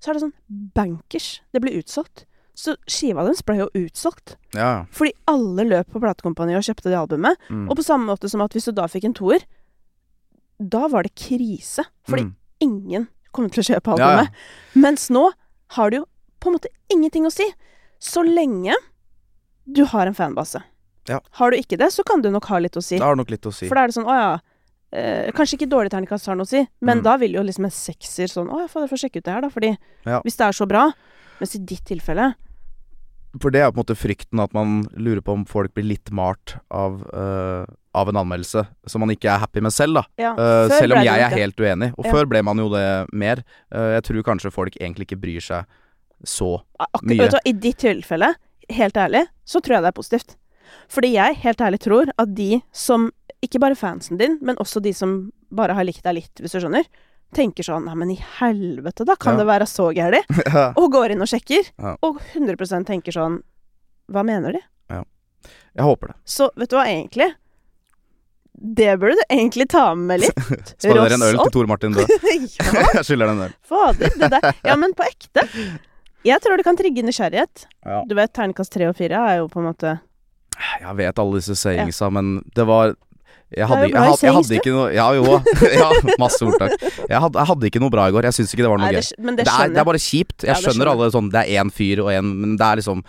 så 0.00 0.10
er 0.10 0.14
det 0.14 0.22
sånn 0.22 0.32
bankers. 0.74 1.40
Det 1.52 1.60
blir 1.60 1.74
utsolgt. 1.82 2.24
Så 2.54 2.76
skiva 2.86 3.24
deres 3.26 3.42
ble 3.42 3.56
jo 3.58 3.68
utsolgt. 3.74 4.36
Ja, 4.54 4.60
ja. 4.60 4.84
Fordi 4.92 5.10
alle 5.26 5.64
løp 5.66 5.90
på 5.90 5.98
platekompaniet 6.00 6.56
og 6.56 6.62
kjøpte 6.62 6.84
det 6.90 6.94
albumet. 7.00 7.36
Mm. 7.50 7.68
Og 7.68 7.76
på 7.76 7.82
samme 7.84 8.06
måte 8.06 8.30
som 8.30 8.40
at 8.40 8.52
hvis 8.52 8.66
du 8.66 8.72
da 8.72 8.86
fikk 8.86 9.04
en 9.04 9.14
toer, 9.14 9.42
da 10.60 10.86
var 10.88 11.02
det 11.02 11.14
krise. 11.16 11.84
Fordi 12.06 12.22
Mm. 12.24 12.34
ingen 12.60 13.08
kom 13.32 13.50
til 13.50 13.62
å 13.62 13.74
kjøpe 13.74 13.98
Ja, 13.98 14.06
ja. 14.06 14.06
albumet. 14.18 14.34
Mens 14.76 15.08
nå 15.10 15.32
har 15.70 15.90
det 15.90 15.96
jo 15.98 16.06
på 16.40 16.46
en 16.48 16.54
måte 16.58 16.68
ingenting 16.90 17.24
å 17.26 17.32
si. 17.32 17.52
Så 18.00 18.22
lenge 18.24 18.74
du 19.70 19.84
har 19.84 20.06
en 20.06 20.14
fanbase. 20.14 20.62
Ja. 21.08 21.20
Har 21.40 21.50
du 21.50 21.56
ikke 21.56 21.78
det, 21.80 21.90
så 21.94 22.04
kan 22.04 22.20
du 22.22 22.30
nok 22.30 22.44
ha 22.52 22.58
litt 22.58 22.76
å 22.76 22.82
si. 22.82 22.96
Det 22.98 23.04
har 23.04 23.16
nok 23.16 23.30
litt 23.30 23.46
å 23.48 23.52
si. 23.54 23.68
For 23.68 23.74
da 23.74 23.84
er 23.84 23.88
det 23.92 23.94
sånn, 23.98 24.06
å 24.08 24.16
ja 24.18 24.38
eh, 24.92 25.30
Kanskje 25.36 25.58
ikke 25.58 25.68
dårlig 25.68 25.90
terningkast 25.92 26.26
har 26.26 26.36
noe 26.36 26.44
å 26.46 26.48
si, 26.48 26.62
men 26.80 26.98
Mm. 26.98 27.04
da 27.04 27.16
vil 27.20 27.32
jo 27.34 27.42
liksom 27.42 27.64
en 27.64 27.70
sekser 27.70 28.28
sånn 28.32 28.48
Å 28.48 28.60
ja, 28.62 28.66
fader, 28.68 28.88
få 28.88 28.96
sjekke 28.96 29.18
ut 29.20 29.24
det 29.24 29.32
her, 29.34 29.40
da. 29.42 29.48
Fordi 29.50 29.76
Ja. 30.06 30.20
hvis 30.24 30.36
det 30.36 30.46
er 30.46 30.52
så 30.52 30.66
bra 30.68 30.92
Mens 31.40 31.54
i 31.54 31.58
ditt 31.58 31.84
tilfelle 31.84 32.34
For 33.38 33.50
det 33.50 33.60
er 33.60 33.70
på 33.70 33.78
en 33.78 33.84
måte 33.84 33.94
frykten 33.96 34.40
at 34.42 34.52
man 34.54 34.84
lurer 34.96 35.20
på 35.20 35.32
om 35.36 35.44
folk 35.44 35.74
blir 35.74 35.84
litt 35.84 36.10
malt 36.10 36.56
av, 36.70 37.02
uh, 37.12 37.66
av 37.94 38.08
en 38.08 38.16
anmeldelse 38.16 38.66
som 38.88 39.00
man 39.04 39.10
ikke 39.10 39.28
er 39.28 39.38
happy 39.38 39.60
med 39.60 39.70
selv, 39.72 39.94
da. 40.00 40.02
ja, 40.18 40.32
uh, 40.32 40.68
selv 40.72 40.96
om 40.96 41.04
jeg 41.04 41.20
er 41.20 41.28
helt 41.36 41.56
uenig. 41.60 41.92
Og 41.98 42.06
Ja. 42.06 42.12
før 42.12 42.24
ble 42.26 42.42
man 42.42 42.56
jo 42.56 42.68
det 42.70 43.12
mer. 43.12 43.44
Uh, 43.70 44.00
jeg 44.00 44.02
tror 44.08 44.22
kanskje 44.24 44.50
folk 44.50 44.74
egentlig 44.80 45.06
ikke 45.06 45.20
bryr 45.20 45.40
seg 45.44 45.66
så 46.24 46.62
Ak 46.80 47.02
Mye. 47.04 47.18
vet 47.18 47.30
du, 47.36 47.38
I 47.44 47.52
ditt 47.52 47.76
tilfelle, 47.78 48.34
helt 48.70 48.94
ærlig, 48.96 49.26
så 49.46 49.60
tror 49.60 49.76
jeg 49.76 49.82
det 49.82 49.88
er 49.92 50.00
positivt. 50.00 50.36
Fordi 50.88 51.12
jeg 51.14 51.36
helt 51.44 51.60
ærlig 51.60 51.80
tror 51.84 52.10
at 52.18 52.34
de 52.34 52.60
som 52.72 53.10
Ikke 53.42 53.60
bare 53.62 53.76
fansen 53.78 54.18
din, 54.18 54.38
men 54.42 54.56
også 54.58 54.80
de 54.82 54.90
som 54.92 55.30
bare 55.54 55.72
har 55.78 55.84
likt 55.86 56.02
deg 56.02 56.14
litt, 56.16 56.40
hvis 56.42 56.52
du 56.56 56.58
skjønner. 56.60 56.84
Tenker 57.36 57.62
sånn 57.62 57.84
Nei, 57.86 57.94
men 57.94 58.10
i 58.10 58.16
helvete, 58.40 59.04
da 59.06 59.14
kan 59.14 59.34
Ja. 59.36 59.44
det 59.44 59.46
være 59.46 59.66
så 59.70 59.90
gærent? 59.94 60.26
Ja. 60.54 60.72
Og 60.76 60.90
går 60.92 61.12
inn 61.14 61.22
og 61.22 61.28
sjekker. 61.30 61.68
Ja. 61.78 61.92
Og 62.02 62.18
100% 62.34 62.86
tenker 62.88 63.12
sånn 63.14 63.42
Hva 64.10 64.24
mener 64.26 64.52
de? 64.58 64.64
Jeg 65.78 65.84
håper 65.86 66.08
det. 66.10 66.16
Så 66.26 66.48
vet 66.58 66.70
du 66.72 66.74
hva, 66.74 66.86
egentlig 66.90 67.28
Det 68.58 68.96
burde 68.98 69.14
du 69.14 69.22
egentlig 69.30 69.68
ta 69.70 69.94
med 69.94 70.24
litt. 70.24 70.34
Sparer 70.82 71.14
en 71.14 71.22
øl 71.22 71.38
til 71.44 71.52
Tor 71.54 71.68
Martin 71.70 71.94
du. 71.94 72.00
jeg 72.02 73.04
skylder 73.06 73.28
deg 73.28 73.34
en 73.36 73.44
øl. 73.46 73.52
fader. 73.62 74.10
Det 74.18 74.30
der. 74.34 74.48
Ja, 74.66 74.74
men 74.80 74.96
på 74.98 75.06
ekte. 75.06 75.44
Jeg 76.26 76.42
tror 76.42 76.58
det 76.58 76.64
kan 76.66 76.76
trigge 76.76 77.04
nysgjerrighet. 77.06 77.68
Ja. 77.86 78.00
Du 78.08 78.16
vet, 78.18 78.32
terningkast 78.34 78.74
tre 78.74 78.88
og 78.90 78.96
fire 78.98 79.20
er 79.30 79.36
jo 79.44 79.46
på 79.52 79.62
en 79.62 79.68
måte 79.70 79.92
Jeg 80.82 80.96
vet 80.98 81.20
alle 81.22 81.38
disse 81.40 81.54
sayingsa, 81.58 82.08
men 82.14 82.38
det 82.56 82.66
var 82.68 82.94
jeg 83.48 83.64
hadde, 83.64 83.86
jeg, 83.88 83.96
hadde, 83.96 84.20
jeg 84.26 84.34
hadde 84.36 84.56
ikke 84.58 84.72
noe 84.74 84.88
Ja, 84.92 85.06
jo. 85.16 85.38
Ja, 85.80 85.86
masse 86.20 86.44
ordtak. 86.44 86.74
Jeg 87.08 87.16
hadde, 87.16 87.38
jeg 87.40 87.48
hadde 87.48 87.68
ikke 87.70 87.80
noe 87.80 87.92
bra 87.94 88.04
i 88.10 88.12
går. 88.12 88.26
Jeg 88.28 88.36
syns 88.36 88.52
ikke 88.52 88.66
det 88.66 88.72
var 88.74 88.80
noe 88.82 88.90
Nei, 88.90 88.98
gøy. 88.98 89.06
det, 89.08 89.24
men 89.24 89.38
det 89.38 89.46
Det 89.48 89.54
er, 89.54 89.70
det 89.72 89.80
er 89.80 89.86
bare 89.88 90.02
kjipt. 90.04 90.36
Jeg 90.44 90.50
Ja, 90.50 90.56
skjønner 90.60 90.74
skjønner 90.76 90.90
alle 90.92 91.08
sånn 91.14 91.30
Det 91.32 91.40
er 91.46 91.62
én 91.62 91.70
fyr 91.72 92.02
og 92.04 92.10
én 92.12 92.28
Men 92.42 92.56
det 92.60 92.66
er 92.68 92.82
liksom 92.82 93.00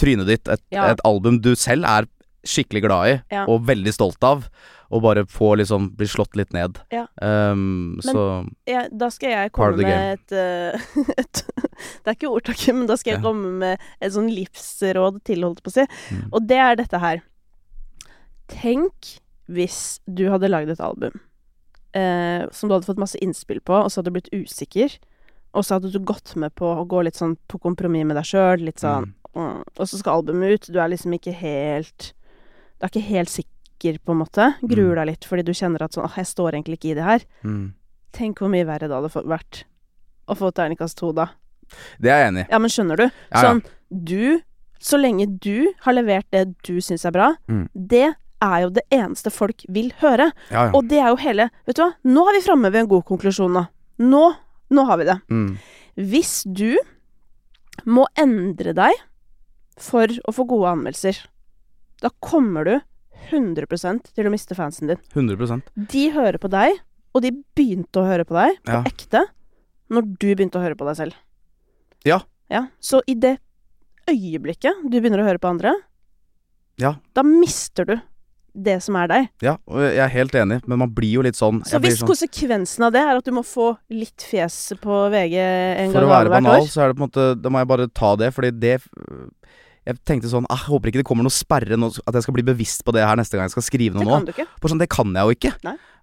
trynet 0.00 0.30
ditt. 0.32 0.48
Et, 0.48 0.62
Ja. 0.72 0.86
et 0.94 1.02
album 1.04 1.42
du 1.44 1.50
selv 1.60 1.84
er 1.84 2.08
skikkelig 2.42 2.82
glad 2.86 3.10
i, 3.12 3.18
og 3.44 3.66
veldig 3.68 3.92
stolt 3.94 4.24
av. 4.26 4.46
Og 4.92 5.00
bare 5.04 5.24
få 5.24 5.54
liksom 5.56 5.90
bli 5.96 6.06
slått 6.10 6.36
litt 6.36 6.52
ned. 6.52 6.78
Ja. 6.92 7.06
Um, 7.16 7.96
Men- 7.96 8.02
så 8.04 8.24
Ja, 8.68 8.86
da 8.92 9.08
skal 9.10 9.30
jeg 9.30 9.52
komme 9.56 9.80
med 9.80 10.18
et, 10.18 10.32
uh, 10.36 11.04
et 11.22 11.42
Det 12.04 12.12
er 12.12 12.16
ikke 12.18 12.30
ordtaket, 12.30 12.74
men 12.76 12.86
da 12.90 12.98
skal 13.00 13.16
jeg 13.16 13.24
komme 13.24 13.56
med 13.62 13.80
et 14.00 14.12
sånn 14.12 14.28
livsråd 14.30 15.22
til, 15.24 15.42
holdt 15.46 15.62
på 15.64 15.72
å 15.72 15.76
si. 15.80 15.86
Mm. 16.12 16.28
Og 16.30 16.46
det 16.46 16.60
er 16.60 16.76
dette 16.76 17.00
her. 17.02 17.22
Tenk 18.52 19.16
hvis 19.52 20.00
du 20.06 20.28
hadde 20.30 20.50
lagd 20.52 20.70
et 20.70 20.82
album 20.84 21.16
uh, 21.96 22.48
som 22.52 22.68
du 22.68 22.76
hadde 22.76 22.88
fått 22.88 23.00
masse 23.00 23.18
innspill 23.22 23.60
på, 23.64 23.74
og 23.76 23.90
så 23.90 24.00
hadde 24.00 24.12
du 24.12 24.18
blitt 24.18 24.32
usikker, 24.34 24.98
og 25.52 25.66
så 25.66 25.76
hadde 25.76 25.92
du 25.92 26.00
gått 26.00 26.34
med 26.40 26.54
på 26.56 26.68
å 26.68 26.86
gå 26.88 27.02
litt 27.04 27.18
sånn 27.18 27.36
på 27.50 27.60
kompromiss 27.62 28.06
med 28.08 28.16
deg 28.18 28.28
sjøl, 28.28 28.64
litt 28.64 28.80
sånn 28.80 29.10
mm, 29.36 29.58
Og 29.76 29.84
så 29.84 29.98
skal 30.00 30.22
albumet 30.22 30.54
ut, 30.56 30.70
du 30.72 30.78
er 30.80 30.88
liksom 30.92 31.12
ikke 31.12 31.34
helt 31.36 32.12
Du 32.78 32.86
er 32.86 32.92
ikke 32.92 33.04
helt 33.04 33.32
sikker, 33.32 33.50
på 34.04 34.12
en 34.14 34.18
måte. 34.22 34.54
Gruer 34.62 34.94
Mm. 34.94 34.98
deg 35.00 35.06
litt 35.06 35.24
fordi 35.24 35.44
du 35.44 35.52
kjenner 35.52 35.82
at 35.82 35.92
sånn 35.92 36.04
«Åh, 36.04 36.14
Jeg 36.16 36.26
står 36.26 36.52
egentlig 36.52 36.78
ikke 36.78 36.90
i 36.90 36.94
det 36.94 37.04
her. 37.04 37.20
mm. 37.44 37.72
Tenk 38.12 38.38
hvor 38.38 38.48
mye 38.50 38.64
verre 38.66 38.88
det 38.88 38.90
hadde 38.90 39.26
vært 39.26 39.64
å 40.28 40.34
få 40.36 40.52
terningkast 40.52 40.96
to 40.96 41.12
da. 41.12 41.26
Det 42.00 42.10
er 42.10 42.18
jeg 42.24 42.32
enig 42.32 42.44
i. 42.46 42.50
Ja, 42.50 42.58
men 42.58 42.68
skjønner 42.70 42.96
du? 42.96 43.02
Ja, 43.04 43.10
ja. 43.32 43.40
Sånn, 43.42 43.62
du 44.04 44.42
Så 44.84 44.98
lenge 44.98 45.38
du 45.38 45.72
har 45.82 45.92
levert 45.94 46.24
det 46.32 46.56
du 46.64 46.76
syns 46.80 47.04
er 47.06 47.12
bra, 47.12 47.36
Mm. 47.48 47.68
det 47.74 48.14
er 48.42 48.60
jo 48.62 48.70
det 48.70 48.82
eneste 48.90 49.30
folk 49.30 49.62
vil 49.68 49.90
høre. 50.00 50.32
Ja. 50.50 50.70
Og 50.74 50.88
det 50.88 50.98
er 50.98 51.08
jo 51.10 51.16
hele 51.16 51.50
Vet 51.66 51.76
du 51.76 51.82
hva? 51.82 51.94
Nå 52.04 52.28
er 52.28 52.32
vi 52.40 52.46
framme 52.48 52.72
ved 52.72 52.80
en 52.82 52.88
god 52.88 53.04
konklusjon, 53.04 53.52
nå. 53.52 53.68
Nå, 54.00 54.34
nå 54.72 54.86
har 54.86 54.96
vi 54.98 55.04
det. 55.04 55.20
Mm. 55.30 55.58
Hvis 55.96 56.42
du 56.52 56.76
må 57.86 58.06
endre 58.18 58.74
deg 58.74 58.92
for 59.78 60.06
å 60.06 60.32
få 60.34 60.44
gode 60.46 60.68
anmeldelser, 60.76 61.16
da 62.02 62.10
kommer 62.20 62.64
du 62.64 62.80
100% 63.30 64.12
til 64.14 64.26
å 64.26 64.30
miste 64.32 64.54
fansen 64.58 64.88
din. 64.88 64.98
100% 65.14 65.62
De 65.92 66.10
hører 66.10 66.38
på 66.38 66.50
deg, 66.50 66.78
og 67.14 67.22
de 67.22 67.30
begynte 67.56 68.00
å 68.02 68.06
høre 68.08 68.24
på 68.24 68.34
deg 68.34 68.58
på 68.64 68.72
Ja. 68.72 68.82
ekte 68.84 69.26
når 69.90 70.02
du 70.18 70.34
begynte 70.34 70.56
å 70.58 70.62
høre 70.64 70.74
på 70.76 70.86
deg 70.88 70.96
selv. 70.96 71.14
Ja. 72.04 72.20
Ja, 72.50 72.66
Så 72.80 73.00
i 73.06 73.14
det 73.14 73.38
øyeblikket 74.10 74.82
du 74.90 75.00
begynner 75.00 75.20
å 75.22 75.26
høre 75.28 75.38
på 75.38 75.48
andre, 75.50 75.74
Ja. 76.78 76.94
da 77.14 77.22
mister 77.22 77.84
du 77.86 78.00
det 78.54 78.82
som 78.82 78.96
er 78.96 79.06
deg. 79.08 79.28
Ja, 79.40 79.56
og 79.66 79.78
jeg 79.80 79.96
er 79.98 80.08
helt 80.08 80.32
enig, 80.32 80.60
men 80.68 80.78
man 80.78 80.90
blir 80.92 81.12
jo 81.12 81.22
litt 81.22 81.34
sånn 81.36 81.62
Så 81.64 81.78
hvis 81.80 82.00
sånn- 82.02 82.08
konsekvensen 82.08 82.84
av 82.84 82.92
det 82.92 83.00
er 83.00 83.16
at 83.16 83.24
du 83.24 83.30
må 83.30 83.40
få 83.42 83.78
litt 83.88 84.16
fjes 84.28 84.72
på 84.78 85.10
VG 85.10 85.36
en 85.38 85.92
gang 85.92 86.02
hvert 86.02 86.02
år 86.02 86.02
For 86.02 86.02
å 86.02 86.10
være 86.10 86.30
banal, 86.30 86.60
så 86.68 86.82
er 86.82 86.88
det 86.92 86.96
på 86.98 87.02
en 87.02 87.08
måte 87.08 87.40
Da 87.42 87.48
må 87.48 87.58
jeg 87.60 87.68
bare 87.68 87.88
ta 87.88 88.16
det, 88.16 88.34
fordi 88.34 88.50
det 88.60 88.82
Jeg 89.86 89.98
tenkte 90.06 90.28
sånn 90.30 90.44
ah, 90.46 90.60
Jeg 90.60 90.70
håper 90.70 90.90
ikke 90.92 91.00
det 91.00 91.06
kommer 91.08 91.26
noe 91.26 91.34
sperre 91.34 91.74
nå, 91.74 91.88
At 92.06 92.14
jeg 92.14 92.22
skal 92.22 92.36
bli 92.36 92.44
bevisst 92.46 92.84
på 92.86 92.92
det 92.94 93.02
her 93.02 93.16
neste 93.18 93.34
gang 93.34 93.48
jeg 93.48 93.54
skal 93.56 93.64
skrive 93.66 93.98
noe 93.98 94.20
Det 94.22 94.30
nå. 94.30 94.36
kan. 94.36 94.50
For 94.62 94.70
sånn, 94.70 94.78
det 94.82 94.88
kan 94.94 95.10
jeg 95.16 95.26
jo 95.26 95.34
ikke. 95.34 95.52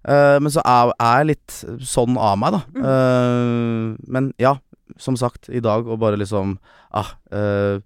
Eh, 0.04 0.36
men 0.40 0.52
så 0.52 0.60
er, 0.64 0.92
er 1.00 1.22
jeg 1.22 1.30
litt 1.30 1.56
sånn 1.88 2.18
av 2.20 2.36
meg, 2.40 2.58
da. 2.58 2.60
Mm. 2.76 2.84
Uh, 2.84 4.12
men 4.16 4.28
ja, 4.40 4.54
som 5.00 5.16
sagt, 5.16 5.48
i 5.48 5.62
dag 5.64 5.88
og 5.88 6.00
bare 6.02 6.20
liksom 6.20 6.58
Ah, 6.92 7.12
uh, 7.32 7.80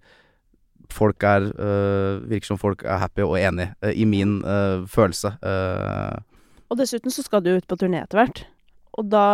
folk 0.94 1.22
er 1.26 1.46
Virker 2.24 2.46
som 2.46 2.58
folk 2.60 2.84
er 2.86 3.00
happy 3.02 3.24
og 3.26 3.34
enig 3.38 3.66
i 3.94 4.04
min 4.06 4.36
følelse. 4.90 5.32
Og 6.70 6.78
dessuten 6.78 7.10
så 7.12 7.24
skal 7.26 7.42
du 7.42 7.50
ut 7.56 7.66
på 7.66 7.78
turné 7.80 8.02
etter 8.04 8.20
hvert. 8.20 8.44
Og 8.98 9.08
da 9.10 9.24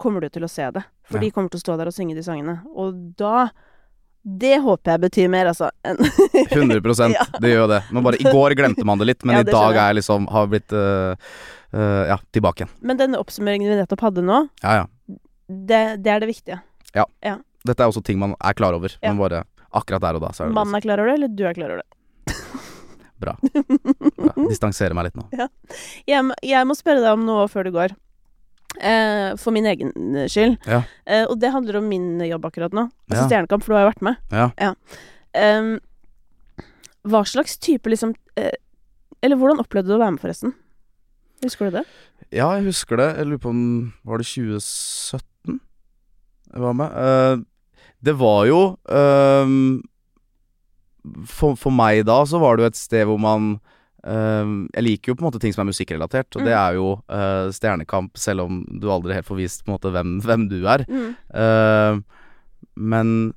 kommer 0.00 0.22
du 0.22 0.30
til 0.32 0.46
å 0.46 0.50
se 0.50 0.68
det. 0.70 0.84
For 1.04 1.18
Ja. 1.18 1.24
de 1.24 1.30
kommer 1.34 1.50
til 1.50 1.58
å 1.58 1.64
stå 1.64 1.76
der 1.78 1.90
og 1.90 1.96
synge 1.96 2.14
de 2.14 2.22
sangene. 2.22 2.60
Og 2.74 2.94
da 3.18 3.50
Det 4.22 4.56
håper 4.60 4.92
jeg 4.92 5.00
betyr 5.06 5.28
mer, 5.32 5.48
altså. 5.52 5.70
100 5.84 6.80
Ja. 7.14 7.24
det 7.40 7.52
gjør 7.54 7.68
det. 7.68 7.80
Men 7.90 8.04
bare 8.04 8.20
i 8.20 8.26
går 8.26 8.54
glemte 8.58 8.84
man 8.84 9.00
det 9.00 9.08
litt, 9.08 9.24
men 9.24 9.38
Ja, 9.38 9.44
i 9.44 9.48
dag 9.48 9.76
er 9.76 9.86
jeg 9.90 10.00
liksom 10.02 10.26
Har 10.28 10.50
blitt 10.52 10.74
uh, 10.76 11.14
uh, 11.72 12.02
Ja, 12.10 12.18
tilbake 12.32 12.64
igjen. 12.64 12.74
Men 12.84 13.00
denne 13.00 13.20
oppsummeringen 13.22 13.70
vi 13.70 13.78
nettopp 13.80 14.04
hadde 14.10 14.24
nå, 14.26 14.42
Ja, 14.62 14.82
ja. 14.82 15.16
det, 15.48 15.80
det 16.04 16.12
er 16.12 16.20
det 16.20 16.28
viktige. 16.34 16.60
Dette 17.60 17.84
er 17.84 17.90
også 17.90 18.00
ting 18.04 18.20
man 18.20 18.32
er 18.40 18.56
klar 18.56 18.72
over, 18.72 18.92
men 19.04 19.18
bare 19.20 19.42
akkurat 19.76 20.02
der 20.02 20.16
og 20.16 20.22
da, 20.24 20.30
så 20.32 20.44
er 20.44 20.50
det 20.50 20.56
Mannen 20.56 20.78
er 20.78 20.84
klar 20.84 21.00
over 21.02 21.10
det, 21.10 21.16
eller 21.18 21.32
du 21.36 21.42
er 21.44 21.56
klar 21.56 21.74
over 21.74 21.82
det? 21.82 22.36
bra. 23.20 23.34
bra. 24.16 24.32
Distansere 24.48 24.96
meg 24.96 25.10
litt 25.10 25.18
nå. 25.20 25.26
Jeg, 26.08 26.24
jeg 26.46 26.68
må 26.68 26.76
spørre 26.78 27.02
deg 27.04 27.12
om 27.18 27.26
noe 27.28 27.44
før 27.52 27.68
du 27.68 27.74
går. 27.74 27.92
Eh, 28.78 29.34
for 29.40 29.50
min 29.52 29.66
egen 29.66 29.90
skyld. 30.30 30.56
Ja. 30.66 30.82
Eh, 31.06 31.24
og 31.26 31.38
det 31.42 31.50
handler 31.52 31.80
om 31.80 31.88
min 31.90 32.20
jobb 32.24 32.44
akkurat 32.46 32.72
nå. 32.76 32.86
Altså 33.10 33.22
Ja. 33.24 33.28
Stjernekamp, 33.28 33.64
for 33.64 33.72
du 33.72 33.76
har 33.78 33.84
jo 33.86 33.90
vært 33.90 34.02
med. 34.06 34.16
Ja. 34.30 34.74
Em, 35.34 35.72
hva 37.08 37.24
slags 37.24 37.56
type 37.58 37.86
liksom 37.88 38.14
eh, 38.36 38.50
Eller 39.22 39.36
hvordan 39.36 39.60
opplevde 39.62 39.88
du 39.92 39.94
å 39.94 40.00
være 40.00 40.12
med, 40.16 40.20
forresten? 40.22 40.54
Husker 41.44 41.68
du 41.70 41.78
det? 41.78 41.84
Ja, 42.32 42.50
jeg 42.56 42.66
husker 42.68 42.96
det. 43.00 43.16
Jeg 43.18 43.26
lurer 43.26 43.42
på 43.42 43.52
om 43.52 43.92
Var 44.04 44.18
det 44.18 44.26
2017 44.26 45.60
jeg 46.50 46.62
var 46.64 46.74
med? 46.74 46.90
Eh, 46.98 47.42
det 48.02 48.14
var 48.18 48.46
jo 48.48 48.60
ehm, 48.90 49.82
for, 51.28 51.54
for 51.54 51.70
meg 51.70 52.00
da 52.08 52.24
så 52.26 52.40
var 52.42 52.56
det 52.56 52.64
jo 52.64 52.70
et 52.72 52.80
sted 52.80 53.04
hvor 53.06 53.20
man 53.22 53.60
Jeg 54.04 54.82
liker 54.84 55.12
jo 55.12 55.14
på 55.14 55.22
en 55.24 55.30
måte 55.30 55.40
ting 55.40 55.52
som 55.52 55.62
er 55.66 55.70
musikkrelatert, 55.72 56.28
og 56.36 56.44
det 56.46 56.54
Mm. 56.54 56.60
er 56.60 56.72
jo 56.78 56.86
uh, 57.10 57.50
Stjernekamp, 57.52 58.16
selv 58.16 58.40
om 58.46 58.64
du 58.80 58.88
aldri 58.90 59.12
helt 59.14 59.26
får 59.26 59.36
vist 59.36 59.64
på 59.64 59.68
en 59.72 59.76
måte 59.78 59.92
hvem, 59.92 60.20
hvem 60.24 60.48
du 60.48 60.58
er. 60.66 60.84
Mm. 60.88 61.16
Uh, 61.34 62.00
men 62.76 63.32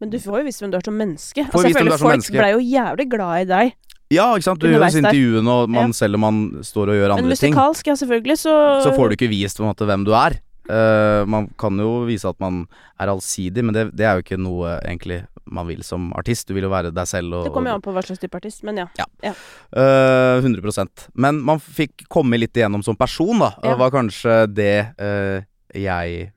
Men 0.00 0.10
du 0.10 0.18
får 0.18 0.40
jo 0.40 0.44
vist 0.48 0.60
hvem 0.62 0.70
du 0.72 0.76
er 0.78 0.84
som 0.84 0.96
menneske. 0.96 1.44
Altså, 1.44 1.66
jeg 1.68 1.76
føler 1.76 1.92
er 1.92 1.98
folk 2.00 2.14
menneske. 2.16 2.38
ble 2.38 2.50
jo 2.54 2.60
jævlig 2.64 3.06
glad 3.12 3.40
i 3.40 3.44
deg. 3.50 3.72
ja, 4.10 4.24
ikke 4.34 4.42
sant. 4.48 4.60
Du 4.60 4.66
gjør 4.66 4.84
disse 4.86 4.98
intervjuene, 5.04 5.48
og 5.48 5.68
man, 5.70 5.86
Ja. 5.88 5.92
selv 5.92 6.14
om 6.16 6.20
man 6.20 6.38
står 6.62 6.88
og 6.88 6.94
gjør 6.96 7.10
andre 7.14 7.36
ting, 7.36 7.54
Men 7.54 7.62
musikalsk, 7.62 7.86
ja, 7.86 7.94
selvfølgelig, 7.94 8.36
så 8.40 8.54
så 8.82 8.94
får 8.96 9.08
du 9.10 9.16
ikke 9.16 9.28
vist 9.30 9.56
på 9.56 9.62
en 9.64 9.70
måte 9.74 9.86
hvem 9.86 10.04
du 10.04 10.12
er. 10.12 10.40
Eh, 10.70 11.22
man 11.26 11.48
kan 11.58 11.78
jo 11.80 12.04
vise 12.08 12.28
at 12.30 12.38
man 12.42 12.62
er 13.00 13.10
allsidig, 13.10 13.64
men 13.66 13.74
det, 13.74 13.88
det 13.96 14.06
er 14.06 14.18
jo 14.18 14.24
ikke 14.24 14.40
noe 14.40 14.76
egentlig 14.80 15.22
man 15.50 15.66
vil 15.66 15.82
som 15.86 16.10
artist. 16.18 16.48
Du 16.48 16.54
vil 16.54 16.68
jo 16.68 16.72
være 16.72 16.92
deg 16.94 17.08
selv. 17.10 17.34
Og, 17.40 17.48
Det 17.48 17.54
kommer 17.54 17.72
jo 17.72 17.78
an 17.78 17.84
på 17.84 17.94
hva 17.96 18.04
slags 18.06 18.22
type 18.22 18.38
artist, 18.38 18.62
men 18.66 18.82
ja. 18.82 18.86
Eh, 19.26 20.40
100% 20.40 21.08
Men 21.18 21.40
man 21.46 21.62
fikk 21.62 22.06
komme 22.12 22.38
litt 22.38 22.56
igjennom 22.56 22.84
som 22.86 22.98
person, 22.98 23.40
da. 23.42 23.54
Ja. 23.58 23.72
Det 23.72 23.80
var 23.82 23.94
kanskje 23.96 24.36
det 24.52 24.74
uh, 25.00 25.40
jeg 25.74 26.30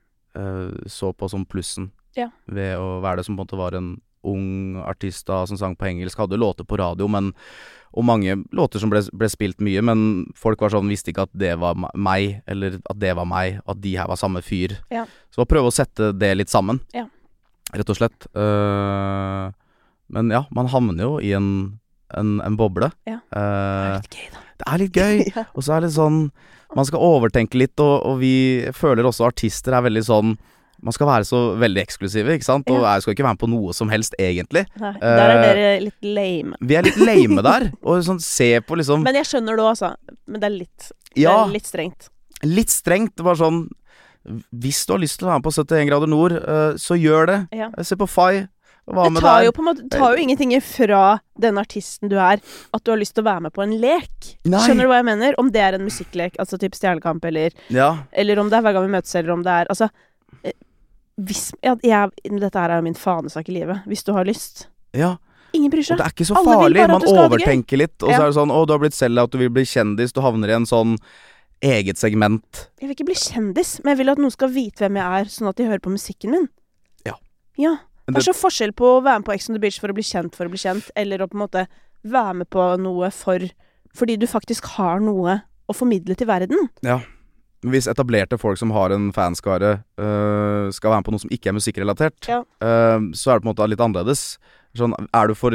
så 0.90 1.12
på 1.14 1.28
som 1.30 1.44
plussen 1.46 1.92
Ja. 2.18 2.24
ved 2.50 2.72
å 2.74 2.96
være 2.98 3.20
det 3.20 3.24
som 3.28 3.36
på 3.36 3.44
en 3.44 3.46
måte 3.46 3.58
var 3.58 3.76
en 3.78 3.92
ung 4.26 4.80
artist 4.82 5.28
da 5.28 5.44
som 5.46 5.58
sang 5.60 5.76
på 5.78 5.86
engelsk. 5.86 6.18
Hadde 6.18 6.40
låter 6.40 6.66
på 6.66 6.78
radio, 6.80 7.06
men 7.06 7.30
og 7.94 8.04
mange 8.06 8.34
låter 8.52 8.82
som 8.82 8.90
ble, 8.90 9.00
ble 9.14 9.28
spilt 9.30 9.60
mye, 9.62 9.82
men 9.86 10.00
folk 10.34 10.60
var 10.64 10.72
sånn, 10.74 10.88
visste 10.90 11.12
ikke 11.12 11.28
at 11.28 11.34
det 11.38 11.52
var 11.62 11.78
meg, 11.94 12.40
eller 12.50 12.80
at 12.90 12.98
det 12.98 13.12
var 13.14 13.28
meg, 13.30 13.60
at 13.70 13.78
de 13.84 13.92
her 13.94 14.08
var 14.10 14.18
samme 14.18 14.42
fyr. 14.42 14.74
Ja. 14.90 15.04
Så 15.30 15.46
prøve 15.46 15.70
å 15.70 15.74
sette 15.74 16.10
det 16.18 16.32
litt 16.36 16.50
sammen, 16.50 16.80
Ja. 16.94 17.06
rett 17.74 17.90
og 17.94 17.96
slett. 18.00 18.26
Uh, 18.34 19.52
men 20.14 20.30
ja, 20.34 20.44
man 20.54 20.66
havner 20.72 21.06
jo 21.06 21.12
i 21.22 21.32
en, 21.38 21.48
en, 22.14 22.34
en 22.44 22.56
boble. 22.58 22.90
Ja. 23.08 23.20
Uh, 23.34 24.00
Det 24.02 24.02
er 24.02 24.02
litt 24.02 24.18
gøy, 24.18 24.26
da. 24.34 24.42
det 24.58 24.66
er 24.72 24.82
litt 24.82 24.98
gøy. 24.98 25.44
Og 25.56 25.62
så 25.66 25.76
er 25.78 25.86
det 25.86 25.94
sånn 25.94 26.18
Man 26.74 26.86
skal 26.88 27.02
overtenke 27.06 27.58
litt, 27.60 27.78
og, 27.78 28.02
og 28.02 28.18
vi 28.18 28.34
føler 28.74 29.06
også 29.06 29.28
artister 29.28 29.76
er 29.78 29.84
veldig 29.86 30.02
sånn 30.08 30.32
Man 30.84 30.92
skal 30.92 31.08
være 31.08 31.24
så 31.24 31.38
veldig 31.56 31.80
eksklusive, 31.80 32.34
ikke 32.36 32.44
sant? 32.44 32.68
Og 32.68 32.82
jeg 32.84 33.02
skal 33.04 33.14
ikke 33.16 33.24
være 33.24 33.36
med 33.38 33.40
på 33.40 33.48
noe 33.48 33.72
som 33.72 33.88
helst, 33.88 34.14
egentlig. 34.20 34.66
Nei, 34.80 34.92
der 35.00 35.22
er 35.24 35.38
Eh, 35.38 35.44
dere 35.48 35.80
litt 35.86 36.02
lame. 36.04 36.58
Vi 36.60 36.76
er 36.76 36.82
litt 36.84 36.98
lame 37.00 37.42
der. 37.46 37.70
Og 37.82 38.02
sånn 38.04 38.20
se 38.20 38.50
på 38.60 38.76
liksom 38.76 39.02
Men 39.02 39.14
jeg 39.16 39.24
skjønner 39.30 39.56
det 39.56 39.64
òg, 39.64 39.70
altså. 39.72 39.94
Men 40.28 40.40
det 40.40 40.50
er 40.50 40.56
litt, 40.58 40.90
Ja, 41.16 41.38
det 41.44 41.48
er 41.48 41.54
litt 41.56 41.70
strengt. 41.72 42.10
litt 42.44 42.68
strengt. 42.74 43.16
Bare 43.16 43.36
sånn 43.40 43.68
Hvis 44.54 44.86
du 44.86 44.92
har 44.94 45.00
lyst 45.02 45.18
til 45.20 45.26
å 45.28 45.32
være 45.32 45.40
med 45.42 45.44
på 45.44 45.52
71 45.52 45.86
grader 45.90 46.08
nord, 46.08 46.32
eh, 46.32 46.74
så 46.80 46.96
gjør 46.96 47.26
det. 47.28 47.38
Ja. 47.52 47.70
Se 47.82 47.96
på 47.96 48.06
Fay. 48.08 48.46
Hva 48.86 49.06
Det 49.08 49.20
tar 49.22 49.44
jo 49.44 49.52
måte 49.64 49.88
tar 49.88 50.12
jo 50.16 50.20
ingenting 50.22 50.52
fra 50.60 51.18
den 51.40 51.56
artisten 51.56 52.08
du 52.10 52.16
er, 52.20 52.36
at 52.74 52.84
du 52.84 52.90
har 52.92 52.98
lyst 53.00 53.14
til 53.16 53.24
å 53.24 53.28
være 53.30 53.40
med 53.46 53.52
på 53.56 53.62
en 53.64 53.72
lek. 53.80 54.34
Nei. 54.44 54.60
Skjønner 54.60 54.84
du 54.84 54.88
hva 54.92 54.98
jeg 55.00 55.08
mener? 55.08 55.34
Om 55.40 55.50
det 55.50 55.60
er 55.64 55.72
en 55.78 55.84
musikklek, 55.86 56.36
altså 56.38 56.58
type 56.60 56.76
Stjernekamp, 56.76 57.24
eller, 57.24 57.50
Ja. 57.72 58.04
eller 58.12 58.38
om 58.40 58.50
det 58.50 58.58
er 58.58 58.62
Hver 58.62 58.74
gang 58.74 58.84
vi 58.90 58.92
møtes, 58.98 59.14
eller 59.14 59.32
om 59.32 59.42
det 59.42 59.52
er 59.52 59.64
Altså 59.72 59.88
eh, 60.44 60.52
hvis, 61.20 61.52
ja, 61.62 61.76
jeg, 61.82 62.10
Dette 62.40 62.58
her 62.58 62.74
er 62.74 62.82
min 62.82 62.96
fanesak 62.98 63.48
i 63.48 63.54
livet. 63.60 63.84
Hvis 63.86 64.02
du 64.06 64.12
har 64.16 64.26
lyst. 64.26 64.68
ja. 64.92 65.16
Ingen 65.54 65.70
bryr 65.70 65.84
seg. 65.86 65.94
Og 65.94 66.00
det 66.00 66.06
er 66.08 66.14
ikke 66.16 66.26
så 66.26 66.40
farlig. 66.42 66.82
Man 66.90 67.04
overtenker 67.06 67.78
litt, 67.78 67.94
og 68.02 68.10
så 68.10 68.24
er 68.24 68.26
det 68.26 68.34
sånn 68.34 68.50
Å, 68.50 68.56
du 68.66 68.72
har 68.74 68.80
blitt 68.82 68.96
sellout, 68.96 69.30
du 69.30 69.38
vil 69.38 69.52
bli 69.54 69.62
kjendis, 69.70 70.10
du 70.10 70.18
havner 70.24 70.50
i 70.50 70.56
en 70.56 70.66
sånn 70.66 70.96
eget 71.62 72.00
segment. 72.00 72.64
Jeg 72.82 72.88
vil 72.88 72.96
ikke 72.96 73.06
bli 73.06 73.16
kjendis, 73.20 73.76
men 73.84 73.94
jeg 73.94 74.00
vil 74.02 74.10
at 74.16 74.18
noen 74.18 74.34
skal 74.34 74.50
vite 74.50 74.82
hvem 74.82 74.98
jeg 74.98 75.20
er, 75.20 75.30
sånn 75.30 75.50
at 75.52 75.60
de 75.60 75.68
hører 75.68 75.84
på 75.84 75.92
musikken 75.94 76.34
min. 76.34 76.48
Ja. 77.06 77.14
Ja. 77.60 77.76
Det 78.10 78.18
er 78.18 78.26
så 78.26 78.34
forskjell 78.36 78.74
på 78.76 78.96
å 78.96 79.00
være 79.04 79.22
med 79.22 79.28
på 79.28 79.36
Ex 79.36 79.46
on 79.48 79.54
the 79.54 79.62
Beach 79.62 79.78
for 79.80 79.94
å 79.94 79.96
bli 79.96 80.04
kjent 80.04 80.34
for 80.36 80.50
å 80.50 80.52
bli 80.52 80.60
kjent, 80.60 80.90
eller 80.98 81.22
å 81.22 81.30
på 81.30 81.38
en 81.38 81.44
måte 81.46 81.64
være 82.02 82.34
med 82.42 82.50
på 82.52 82.66
noe 82.82 83.14
for 83.14 83.46
fordi 83.94 84.18
du 84.18 84.26
faktisk 84.26 84.66
har 84.74 84.98
noe 85.00 85.38
å 85.70 85.76
formidle 85.78 86.16
til 86.18 86.26
verden. 86.28 86.66
Hvis 87.64 87.88
etablerte 87.88 88.36
folk 88.40 88.58
som 88.60 88.72
har 88.74 88.92
en 88.92 89.10
fanskare, 89.16 89.78
uh, 89.96 90.68
skal 90.74 90.90
være 90.92 91.00
med 91.00 91.06
på 91.08 91.14
noe 91.14 91.22
som 91.22 91.32
ikke 91.32 91.48
er 91.48 91.56
musikkrelatert, 91.56 92.28
Ja. 92.28 92.42
uh, 92.60 93.00
så 93.16 93.32
er 93.32 93.38
det 93.38 93.44
på 93.44 93.48
en 93.48 93.52
måte 93.54 93.68
litt 93.72 93.80
annerledes. 93.80 94.24
Sånn, 94.76 94.92
er 95.14 95.28
du 95.30 95.34
for 95.38 95.50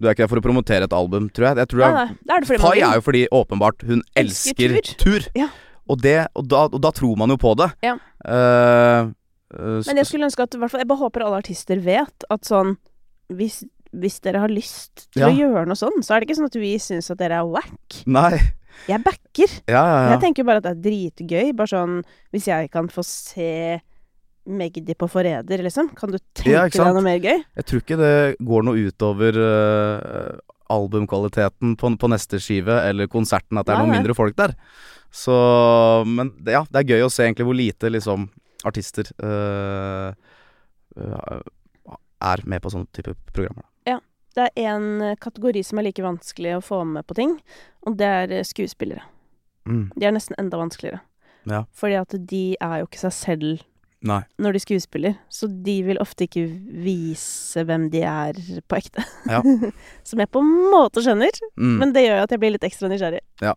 Du 0.00 0.06
er 0.08 0.14
ikke 0.14 0.24
der 0.24 0.30
for 0.32 0.40
å 0.40 0.44
promotere 0.44 0.86
et 0.88 0.94
album, 0.96 1.28
tror 1.28 1.50
jeg. 1.50 1.56
jeg 1.60 1.68
tror 1.68 1.80
Nei, 1.84 2.04
jeg, 2.08 2.36
er 2.40 2.60
Fay 2.62 2.80
er 2.80 2.94
jo 2.96 3.02
fordi 3.04 3.26
åpenbart 3.36 3.82
hun 3.84 4.00
Elsker 4.16 4.72
elsker, 4.72 4.94
tur. 4.96 5.26
Ja. 5.36 5.48
Og, 5.90 6.00
det, 6.00 6.14
og, 6.34 6.46
da, 6.48 6.62
og 6.70 6.80
da 6.80 6.90
tror 6.94 7.18
man 7.20 7.28
jo 7.34 7.36
på 7.36 7.52
det. 7.58 7.68
Ja. 7.84 7.98
Uh, 8.24 9.10
uh, 9.52 9.82
Men 9.84 10.00
jeg 10.00 10.06
skulle 10.08 10.28
ønske 10.30 10.46
at 10.46 10.54
i 10.56 10.60
hvert 10.62 10.72
fall, 10.72 10.80
Jeg 10.80 10.88
bare 10.88 11.02
håper 11.04 11.26
alle 11.26 11.42
artister 11.42 11.82
vet 11.84 12.26
at 12.30 12.48
sånn 12.48 12.76
Hvis, 13.28 13.60
hvis 13.92 14.20
dere 14.22 14.42
har 14.42 14.52
lyst 14.52 15.08
til 15.10 15.22
Ja. 15.22 15.28
å 15.28 15.34
gjøre 15.34 15.66
noe 15.66 15.78
sånn, 15.78 16.02
så 16.02 16.14
er 16.14 16.20
det 16.20 16.28
ikke 16.28 16.38
sånn 16.38 16.50
at 16.50 16.58
vi 16.60 16.74
syns 16.78 17.10
at 17.10 17.18
dere 17.18 17.40
er 17.40 17.46
wack. 17.46 18.02
Nei. 18.06 18.38
Jeg 18.88 19.02
backer. 19.04 19.50
Ja, 19.68 19.82
ja. 19.82 20.10
Jeg 20.14 20.20
tenker 20.22 20.44
bare 20.46 20.62
at 20.62 20.64
det 20.64 20.72
er 20.72 20.82
dritgøy. 20.86 21.52
Bare 21.56 21.68
sånn 21.68 22.02
Hvis 22.32 22.46
jeg 22.48 22.70
kan 22.72 22.88
få 22.88 23.04
se 23.04 23.80
Magdi 24.50 24.94
på 24.96 25.08
Forræder, 25.10 25.60
liksom. 25.62 25.90
Kan 25.94 26.14
du 26.14 26.18
tenke 26.34 26.70
deg 26.72 26.94
noe 26.94 27.04
mer 27.04 27.18
gøy? 27.20 27.42
Jeg 27.58 27.66
tror 27.68 27.82
ikke 27.82 27.98
det 28.00 28.36
går 28.40 28.64
noe 28.66 28.86
utover 28.88 29.36
uh, 29.36 30.38
albumkvaliteten 30.72 31.76
på, 31.76 31.90
på 32.00 32.10
neste 32.10 32.40
skive, 32.40 32.80
eller 32.88 33.10
konserten, 33.10 33.60
at 33.60 33.68
det 33.68 33.74
er 33.74 33.82
noen 33.82 33.98
mindre 33.98 34.16
folk 34.16 34.34
der. 34.38 34.54
Så 35.12 35.34
Men 36.06 36.32
ja, 36.46 36.64
det 36.70 36.82
er 36.82 36.96
gøy 36.96 37.04
å 37.04 37.12
se 37.12 37.26
egentlig 37.26 37.46
hvor 37.50 37.58
lite 37.58 37.90
liksom 37.92 38.28
artister 38.66 39.10
uh, 39.22 40.14
uh, 40.96 41.40
er 42.20 42.42
med 42.48 42.62
på 42.64 42.72
sånne 42.72 42.88
type 42.96 43.14
programmer. 43.32 43.64
Det 44.40 44.48
er 44.48 44.72
én 44.72 45.16
kategori 45.20 45.62
som 45.68 45.78
er 45.82 45.88
like 45.90 46.02
vanskelig 46.04 46.56
å 46.56 46.64
få 46.64 46.82
med 46.88 47.04
på 47.06 47.16
ting, 47.18 47.36
og 47.86 47.96
det 48.00 48.06
er 48.08 48.32
eh, 48.40 48.46
skuespillere. 48.48 49.02
Mm. 49.68 49.90
De 49.96 50.06
er 50.08 50.14
nesten 50.16 50.38
enda 50.40 50.56
vanskeligere. 50.60 51.02
Ja. 51.48 51.64
Fordi 51.76 51.96
at 52.00 52.14
de 52.28 52.44
er 52.60 52.80
jo 52.82 52.88
ikke 52.88 53.00
seg 53.02 53.12
selv 53.16 53.60
Nei. 54.04 54.22
når 54.40 54.56
de 54.56 54.60
skuespiller. 54.64 55.14
Så 55.32 55.48
de 55.64 55.74
vil 55.84 56.00
ofte 56.00 56.24
ikke 56.24 56.46
vise 56.84 57.64
hvem 57.68 57.86
de 57.92 58.00
er 58.08 58.38
på 58.68 58.78
ekte. 58.78 59.04
Ja. 59.28 59.42
Som 60.08 60.22
jeg 60.24 60.30
på 60.32 60.40
en 60.40 60.50
måte 60.72 61.04
skjønner, 61.04 61.36
Mm. 61.60 61.76
men 61.82 61.92
det 61.96 62.06
gjør 62.06 62.16
jo 62.22 62.24
at 62.24 62.32
jeg 62.32 62.40
blir 62.40 62.54
litt 62.56 62.64
ekstra 62.64 62.88
nysgjerrig. 62.92 63.20
Ja. 63.44 63.52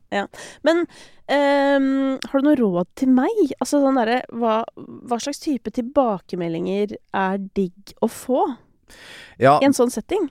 Men 0.67 0.83
um, 0.83 2.19
har 2.27 2.43
du 2.43 2.47
noe 2.49 2.59
råd 2.59 2.89
til 2.99 3.11
meg? 3.15 3.39
Altså 3.63 3.79
sånn 3.83 3.99
derre 4.01 4.21
hva, 4.35 4.59
hva 4.75 5.19
slags 5.23 5.39
type 5.43 5.71
tilbakemeldinger 5.75 6.97
er 7.15 7.39
digg 7.55 7.95
å 8.03 8.11
få 8.11 8.43
ja, 9.39 9.57
i 9.61 9.65
en 9.69 9.75
sånn 9.75 9.91
setting? 9.93 10.27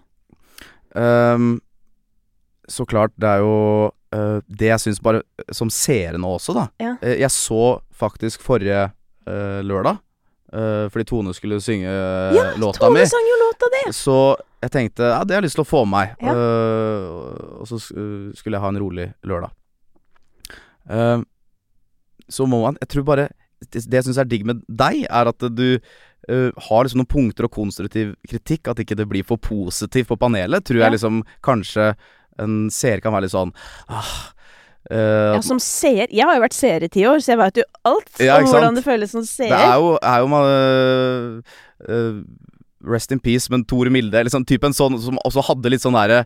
Ehm, 0.96 1.60
så 2.68 2.84
klart, 2.86 3.12
det 3.20 3.26
er 3.28 3.40
jo 3.42 3.52
uh, 4.14 4.38
det 4.48 4.68
jeg 4.68 4.80
syns 4.84 5.00
bare 5.02 5.22
Som 5.52 5.70
seere 5.72 6.18
nå 6.20 6.28
også, 6.36 6.54
da. 6.56 6.66
Ja. 6.80 6.92
Eh, 7.02 7.16
jeg 7.20 7.30
så 7.34 7.80
faktisk 7.96 8.40
forrige 8.44 8.84
uh, 9.26 9.60
lørdag, 9.66 9.98
uh, 10.54 10.86
fordi 10.92 11.04
Tone 11.10 11.34
skulle 11.34 11.58
synge 11.64 11.88
eh, 11.90 12.36
Ja, 12.36 12.44
låta 12.60 12.88
mi. 12.90 13.00
Ja, 13.02 13.06
Tone 13.06 13.10
sang 13.10 13.28
jo 13.30 13.40
låta 13.42 13.70
di! 13.74 13.82
Så 13.96 14.16
jeg 14.62 14.70
tenkte 14.76 15.08
ja, 15.10 15.24
det 15.26 15.34
har 15.34 15.40
jeg 15.42 15.48
lyst 15.48 15.58
til 15.58 15.64
å 15.64 15.70
få 15.72 15.82
med 15.90 16.14
meg. 16.20 16.32
Eh, 16.32 17.58
og 17.60 17.66
så 17.66 17.80
sk- 17.82 17.96
eh, 17.98 18.32
skulle 18.38 18.56
jeg 18.58 18.62
ha 18.62 18.70
en 18.70 18.78
rolig 18.84 19.08
lørdag. 19.26 19.50
Eh, 20.90 21.18
så 22.32 22.46
må 22.46 22.62
man 22.62 22.76
Jeg 22.80 22.88
tror 22.94 23.04
bare 23.06 23.28
Det, 23.62 23.82
det 23.90 23.98
jeg 24.00 24.04
syns 24.08 24.18
er 24.18 24.26
digg 24.30 24.46
med 24.46 24.62
deg, 24.66 25.04
er 25.10 25.28
at 25.30 25.44
du 25.54 25.78
eh, 26.28 26.50
har 26.68 26.84
liksom 26.84 27.02
noen 27.02 27.10
punkter 27.10 27.48
og 27.48 27.54
konstruktiv 27.54 28.14
kritikk. 28.28 28.68
At 28.68 28.82
ikke 28.82 28.96
det 28.98 29.08
blir 29.10 29.24
for 29.26 29.40
positivt 29.42 30.08
på 30.08 30.18
panelet. 30.20 30.64
Tror 30.64 30.78
Ja. 30.80 30.88
jeg 30.90 30.98
liksom 30.98 31.22
kanskje 31.42 31.94
en 32.38 32.70
seer 32.70 33.00
kan 33.00 33.12
være 33.12 33.26
litt 33.26 33.34
sånn 33.34 33.52
ah, 33.92 34.12
uh, 34.90 35.34
Ja, 35.36 35.40
som 35.44 35.58
seer 35.60 36.08
Jeg 36.08 36.24
har 36.24 36.38
jo 36.38 36.40
vært 36.42 36.56
seer 36.56 36.82
i 36.82 36.88
ti 36.88 37.04
år, 37.04 37.20
så 37.20 37.34
jeg 37.34 37.40
veit 37.42 37.60
jo 37.60 37.66
alt 37.84 38.22
Ja, 38.22 38.38
om 38.40 38.46
hvordan 38.48 38.74
det 38.78 38.84
føles 38.86 39.12
som 39.12 39.26
seer. 39.28 39.52
Det 39.52 39.58
er 39.58 39.76
jo, 39.76 39.98
er 40.00 40.22
jo 40.24 40.30
man, 40.32 41.42
uh, 41.88 42.22
Rest 42.82 43.12
in 43.12 43.20
peace, 43.20 43.50
men 43.52 43.64
Tore 43.68 43.92
Milde 43.94 44.24
liksom 44.24 44.44
typen 44.48 44.74
sånn 44.74 44.96
som 45.02 45.18
også 45.22 45.44
hadde 45.52 45.70
litt 45.70 45.84
sånn 45.84 45.94
der, 45.94 46.24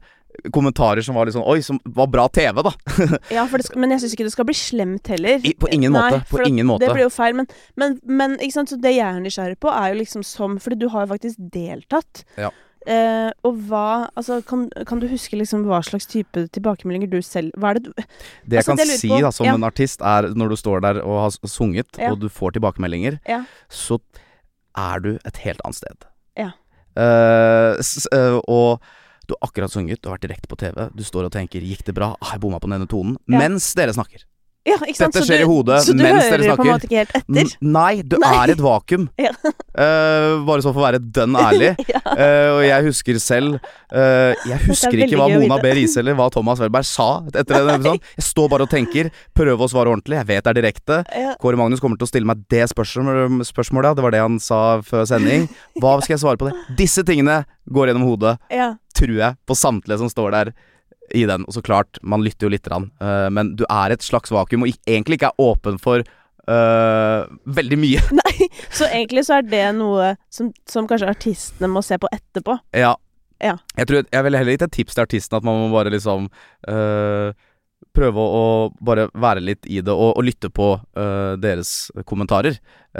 kommentarer 0.52 1.02
som 1.02 1.16
var 1.18 1.28
litt 1.28 1.36
sånn 1.36 1.46
Oi, 1.46 1.60
som 1.64 1.80
var 1.84 2.10
bra 2.12 2.26
TV, 2.28 2.62
da. 2.66 2.72
Ja, 3.36 3.46
det 3.50 3.66
skal, 3.66 3.80
men 3.82 3.94
jeg 3.94 4.04
syns 4.04 4.16
ikke 4.16 4.26
det 4.28 4.34
skal 4.34 4.48
bli 4.48 4.56
slemt 4.58 5.08
heller. 5.12 5.40
I, 5.42 5.54
på 5.58 5.70
ingen 5.72 5.94
måte. 5.96 6.20
På 6.26 6.36
for 6.36 6.44
at 6.46 6.52
ingen 6.52 6.68
måte. 6.68 6.84
Det 6.86 6.92
blir 6.94 7.06
jo 7.06 7.12
feil. 7.14 7.36
Men, 7.38 7.48
men, 7.76 7.98
men 8.04 8.36
ikke 8.40 8.58
sant? 8.58 8.72
Så 8.72 8.78
det 8.80 8.96
jeg 8.96 9.06
er 9.06 9.22
nysgjerrig 9.22 9.58
på, 9.62 9.72
er 9.72 9.92
jo 9.92 10.00
liksom 10.02 10.24
som 10.26 10.58
Fordi 10.62 10.78
du 10.80 10.88
har 10.92 11.06
jo 11.06 11.12
faktisk 11.14 11.50
deltatt. 11.54 12.24
Ja. 12.40 12.52
Uh, 12.86 13.32
og 13.42 13.56
hva 13.66 13.86
Altså, 14.14 14.38
kan, 14.46 14.68
kan 14.86 15.00
du 15.02 15.08
huske 15.10 15.34
liksom 15.34 15.64
hva 15.66 15.80
slags 15.82 16.06
type 16.06 16.44
tilbakemeldinger 16.54 17.10
du 17.10 17.16
selv 17.24 17.50
Hva 17.58 17.72
er 17.72 17.80
det 17.80 17.88
du 17.88 17.90
Det 17.96 18.04
jeg 18.04 18.60
Altså, 18.60 18.68
kan 18.70 18.78
det 18.78 18.86
jeg 18.92 19.00
si 19.00 19.10
på- 19.10 19.18
da 19.24 19.30
som 19.34 19.46
ja. 19.48 19.54
en 19.58 19.66
artist, 19.66 20.04
er 20.06 20.28
når 20.38 20.52
du 20.52 20.56
står 20.60 20.84
der 20.84 21.00
og 21.02 21.18
har 21.24 21.48
sunget, 21.50 21.98
Ja. 21.98 22.12
og 22.12 22.20
du 22.22 22.28
får 22.28 22.54
tilbakemeldinger, 22.54 23.18
Ja. 23.26 23.42
så 23.68 23.98
er 24.76 25.00
du 25.00 25.18
et 25.24 25.36
helt 25.42 25.60
annet 25.64 25.80
sted. 25.80 26.06
Ja. 26.36 26.52
Uh, 26.96 27.74
eh, 28.12 28.38
og 28.46 28.80
du 29.26 29.34
har 29.34 29.48
akkurat 29.48 29.70
sunget, 29.72 30.00
du 30.02 30.08
har 30.08 30.16
vært 30.18 30.28
direkte 30.28 30.48
på 30.48 30.56
TV, 30.56 30.90
du 30.94 31.02
står 31.02 31.24
og 31.26 31.32
tenker 31.32 31.60
'gikk 31.60 31.84
det 31.84 31.94
bra', 31.94 32.16
ah, 32.20 32.32
jeg 32.32 32.40
bomma 32.40 32.58
på 32.58 32.70
denne 32.70 32.86
tonen, 32.86 33.16
Ja. 33.28 33.38
mens 33.38 33.74
dere 33.74 33.92
snakker. 33.92 34.24
Ja? 34.66 34.76
Dette 34.82 35.22
skjer 35.22 35.40
du- 35.40 35.44
i 35.44 35.48
hodet 35.48 35.78
så 35.86 35.94
du 35.94 36.02
hører 36.02 36.42
på 36.56 36.64
en 36.64 36.70
måte 36.72 36.88
ikke 36.88 36.98
helt 37.04 37.14
N 37.28 37.38
etter? 37.42 37.58
nei, 37.62 38.02
du 38.02 38.16
Nei. 38.18 38.32
er 38.42 38.52
et 38.56 38.62
vakuum. 38.62 39.08
Ja. 39.26 39.30
uh, 39.32 40.42
bare 40.46 40.62
så 40.64 40.72
for 40.72 40.80
å 40.82 40.86
være 40.86 41.00
dønn 41.00 41.36
ærlig. 41.38 41.72
Ja. 41.92 42.00
Eh, 42.16 42.50
og 42.54 42.60
jeg 42.64 42.84
husker 42.86 43.18
selv 43.22 43.56
uh, 43.92 44.32
Jeg 44.48 44.58
husker 44.66 44.98
ikke 45.04 45.18
hva 45.18 45.28
Mona. 45.30 45.58
B. 45.62 45.70
Riise 45.76 46.00
eller 46.02 46.16
hva 46.18 46.26
Thomas 46.32 46.60
Welberg 46.62 46.86
sa 46.88 47.08
etter 47.30 47.60
den 47.60 47.70
episoden. 47.76 48.00
Jeg 48.18 48.24
står 48.26 48.48
bare 48.52 48.66
og 48.66 48.70
tenker, 48.72 49.10
prøver 49.36 49.66
å 49.66 49.70
svare 49.70 49.92
ordentlig. 49.92 50.18
Jeg 50.18 50.28
vet 50.30 50.44
det 50.46 50.52
er 50.52 50.58
direkte. 50.60 50.98
Kåre 51.42 51.60
Magnus 51.60 51.82
kommer 51.82 51.98
til 52.00 52.08
å 52.08 52.10
stille 52.10 52.28
meg 52.28 52.42
det 52.52 52.64
spørsmål, 52.72 53.42
spørsmålet. 53.46 53.96
Det 53.98 54.04
var 54.06 54.14
det 54.16 54.22
han 54.24 54.38
sa 54.42 54.60
før 54.86 55.06
sending. 55.08 55.46
Hva 55.80 55.96
skal 56.02 56.16
jeg 56.16 56.24
svare 56.24 56.40
på 56.40 56.48
det? 56.50 56.56
Disse 56.78 57.04
tingene 57.06 57.42
går 57.70 57.90
gjennom 57.92 58.06
hodet, 58.08 58.36
ja. 58.52 58.72
tror 58.96 59.14
jeg, 59.18 59.38
på 59.46 59.56
samtlige 59.58 60.00
som 60.02 60.10
står 60.12 60.34
der 60.36 60.52
i 61.14 61.24
den. 61.28 61.46
Og 61.46 61.56
så 61.56 61.62
klart, 61.64 62.00
man 62.02 62.24
lytter 62.24 62.48
jo 62.48 62.54
lite 62.54 62.70
grann. 62.70 62.90
uh, 63.02 63.28
men 63.30 63.54
du 63.56 63.64
er 63.68 63.94
et 63.94 64.04
slags 64.04 64.32
vakuum, 64.34 64.66
og 64.66 64.72
egentlig 64.86 65.20
ikke 65.20 65.32
er 65.32 65.42
åpen 65.42 65.80
for 65.82 66.04
uh, 66.50 67.26
veldig 67.44 67.78
mye. 67.80 68.04
Nei, 68.20 68.50
så 68.70 68.88
egentlig 68.90 69.26
så 69.28 69.40
er 69.40 69.50
det 69.50 69.64
noe 69.78 70.14
som, 70.32 70.52
som 70.68 70.88
kanskje 70.90 71.10
artistene 71.14 71.70
må 71.72 71.84
se 71.84 71.98
på 72.00 72.10
etterpå. 72.14 72.58
Ja. 72.76 72.94
Ja. 73.42 73.58
Jeg 73.76 73.88
tror 73.90 74.06
Jeg 74.08 74.24
ville 74.24 74.38
heller 74.40 74.54
gitt 74.54 74.62
et 74.64 74.72
tips 74.72 74.94
til 74.96 75.02
artisten 75.02 75.36
at 75.36 75.44
man 75.44 75.58
må 75.60 75.66
bare 75.74 75.90
liksom 75.92 76.30
uh, 76.70 77.36
Prøve 77.96 78.20
å, 78.20 78.28
å 78.32 78.84
bare 78.84 79.06
være 79.12 79.42
litt 79.44 79.68
i 79.68 79.82
det 79.84 79.92
og, 79.92 80.14
og 80.16 80.24
lytte 80.24 80.48
på 80.52 80.68
uh, 80.80 81.32
deres 81.40 81.90
kommentarer. 82.08 82.56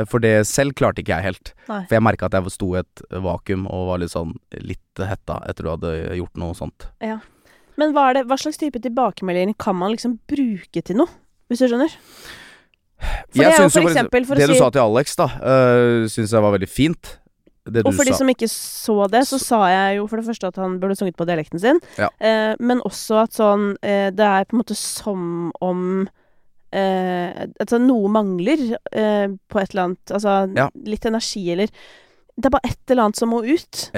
For 0.08 0.20
det 0.24 0.46
selv 0.48 0.76
klarte 0.76 1.02
ikke 1.02 1.16
jeg 1.16 1.26
helt. 1.26 1.52
Nei. 1.68 1.82
For 1.88 1.96
jeg 1.96 2.04
merka 2.04 2.28
at 2.28 2.36
jeg 2.36 2.52
sto 2.52 2.70
i 2.74 2.80
et 2.80 3.02
vakuum 3.24 3.66
og 3.72 3.90
var 3.90 4.00
litt 4.00 4.12
sånn 4.12 4.32
litt 4.64 5.04
hetta 5.04 5.38
etter 5.48 5.68
du 5.68 5.72
hadde 5.74 5.94
gjort 6.20 6.40
noe 6.40 6.56
sånt. 6.56 6.88
Men 7.80 7.92
hva, 7.96 8.08
det, 8.16 8.24
hva 8.28 8.38
slags 8.40 8.58
type 8.60 8.80
tilbakemeldinger 8.82 9.56
kan 9.60 9.76
man 9.78 9.92
liksom 9.94 10.18
bruke 10.30 10.82
til 10.82 11.00
noe? 11.02 11.12
Hvis 11.50 11.62
du 11.62 11.68
skjønner? 11.70 11.92
For 12.96 13.44
det 13.44 13.52
syns 13.52 13.76
jo 13.76 13.82
for 13.84 13.92
eksempel 13.92 14.24
for 14.26 14.40
Det 14.40 14.46
å 14.46 14.50
du 14.50 14.56
si 14.56 14.62
sa 14.62 14.72
til 14.72 14.82
Alex, 14.82 15.16
da, 15.20 15.28
uh, 15.36 16.06
syns 16.10 16.32
jeg 16.32 16.44
var 16.44 16.54
veldig 16.56 16.68
fint. 16.70 17.16
Det 17.66 17.82
du 17.82 17.90
Og 17.90 17.96
for 17.98 18.08
de 18.08 18.14
som 18.16 18.30
ikke 18.30 18.48
så 18.50 19.08
det, 19.10 19.24
så 19.28 19.38
sa 19.42 19.60
jeg 19.68 19.98
jo 19.98 20.06
for 20.08 20.20
det 20.20 20.28
første 20.28 20.50
at 20.52 20.60
han 20.62 20.78
burde 20.80 20.96
sunget 20.98 21.18
på 21.18 21.26
dialekten 21.28 21.60
sin. 21.62 21.80
Ja. 21.98 22.08
uh, 22.22 22.54
men 22.62 22.80
også 22.86 23.20
at 23.24 23.36
sånn 23.36 23.72
uh, 23.74 24.08
Det 24.14 24.28
er 24.30 24.46
på 24.46 24.56
en 24.56 24.62
måte 24.62 24.78
som 24.78 25.50
om 25.64 25.82
uh, 26.06 27.44
Altså 27.60 27.80
noe 27.82 28.10
mangler 28.12 28.62
eh, 28.74 29.28
på 29.48 29.60
et 29.60 29.74
eller 29.74 29.88
annet 29.88 30.12
Altså 30.18 30.38
Ja. 30.56 30.70
litt 30.86 31.06
energi 31.08 31.44
eller 31.54 31.72
Det 32.36 32.46
er 32.50 32.52
bare 32.52 32.68
et 32.68 32.90
eller 32.92 33.02
annet 33.06 33.16
som 33.16 33.30
må 33.32 33.38
ut. 33.46 33.90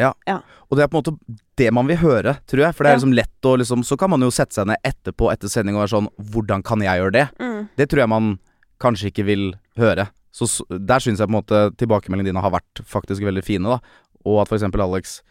Og 0.70 0.77
det 0.78 0.85
er 0.85 0.90
på 0.93 0.98
en 0.98 1.02
måte 1.02 1.39
det 1.59 1.73
man 1.74 1.89
vil 1.89 1.97
høre, 1.98 2.36
tror 2.47 2.60
jeg. 2.69 2.74
For 2.77 2.85
det 2.85 2.90
er 2.90 2.94
Ja. 2.94 2.98
liksom 3.01 3.15
lett 3.15 3.43
å 3.43 3.56
liksom 3.59 3.85
Så 3.85 3.97
kan 3.98 4.10
man 4.10 4.20
jo 4.20 4.31
sette 4.31 4.55
seg 4.55 4.66
ned 4.66 4.77
etterpå 4.85 5.32
etter 5.32 5.48
sending 5.48 5.74
og 5.74 5.82
være 5.89 5.94
sånn 5.98 6.09
Hvordan 6.31 6.62
kan 6.62 6.78
jeg 6.81 7.01
gjøre 7.01 7.12
det? 7.12 7.28
Mm. 7.40 7.69
Det 7.77 7.89
tror 7.89 7.98
jeg 8.05 8.09
man 8.09 8.39
kanskje 8.78 9.10
ikke 9.10 9.24
vil 9.27 9.55
høre. 9.77 10.09
Så 10.32 10.47
der 10.70 10.98
syns 11.02 11.19
jeg 11.19 11.27
på 11.27 11.35
en 11.35 11.43
måte 11.43 11.77
tilbakemeldingene 11.77 12.31
dine 12.31 12.40
har 12.40 12.51
vært 12.52 12.85
faktisk 12.86 13.23
veldig 13.27 13.43
fine, 13.43 13.65
da. 13.65 13.81
Og 14.24 14.40
at 14.43 14.48
for 14.48 14.56
eksempel 14.59 14.81
Alex 14.82 15.23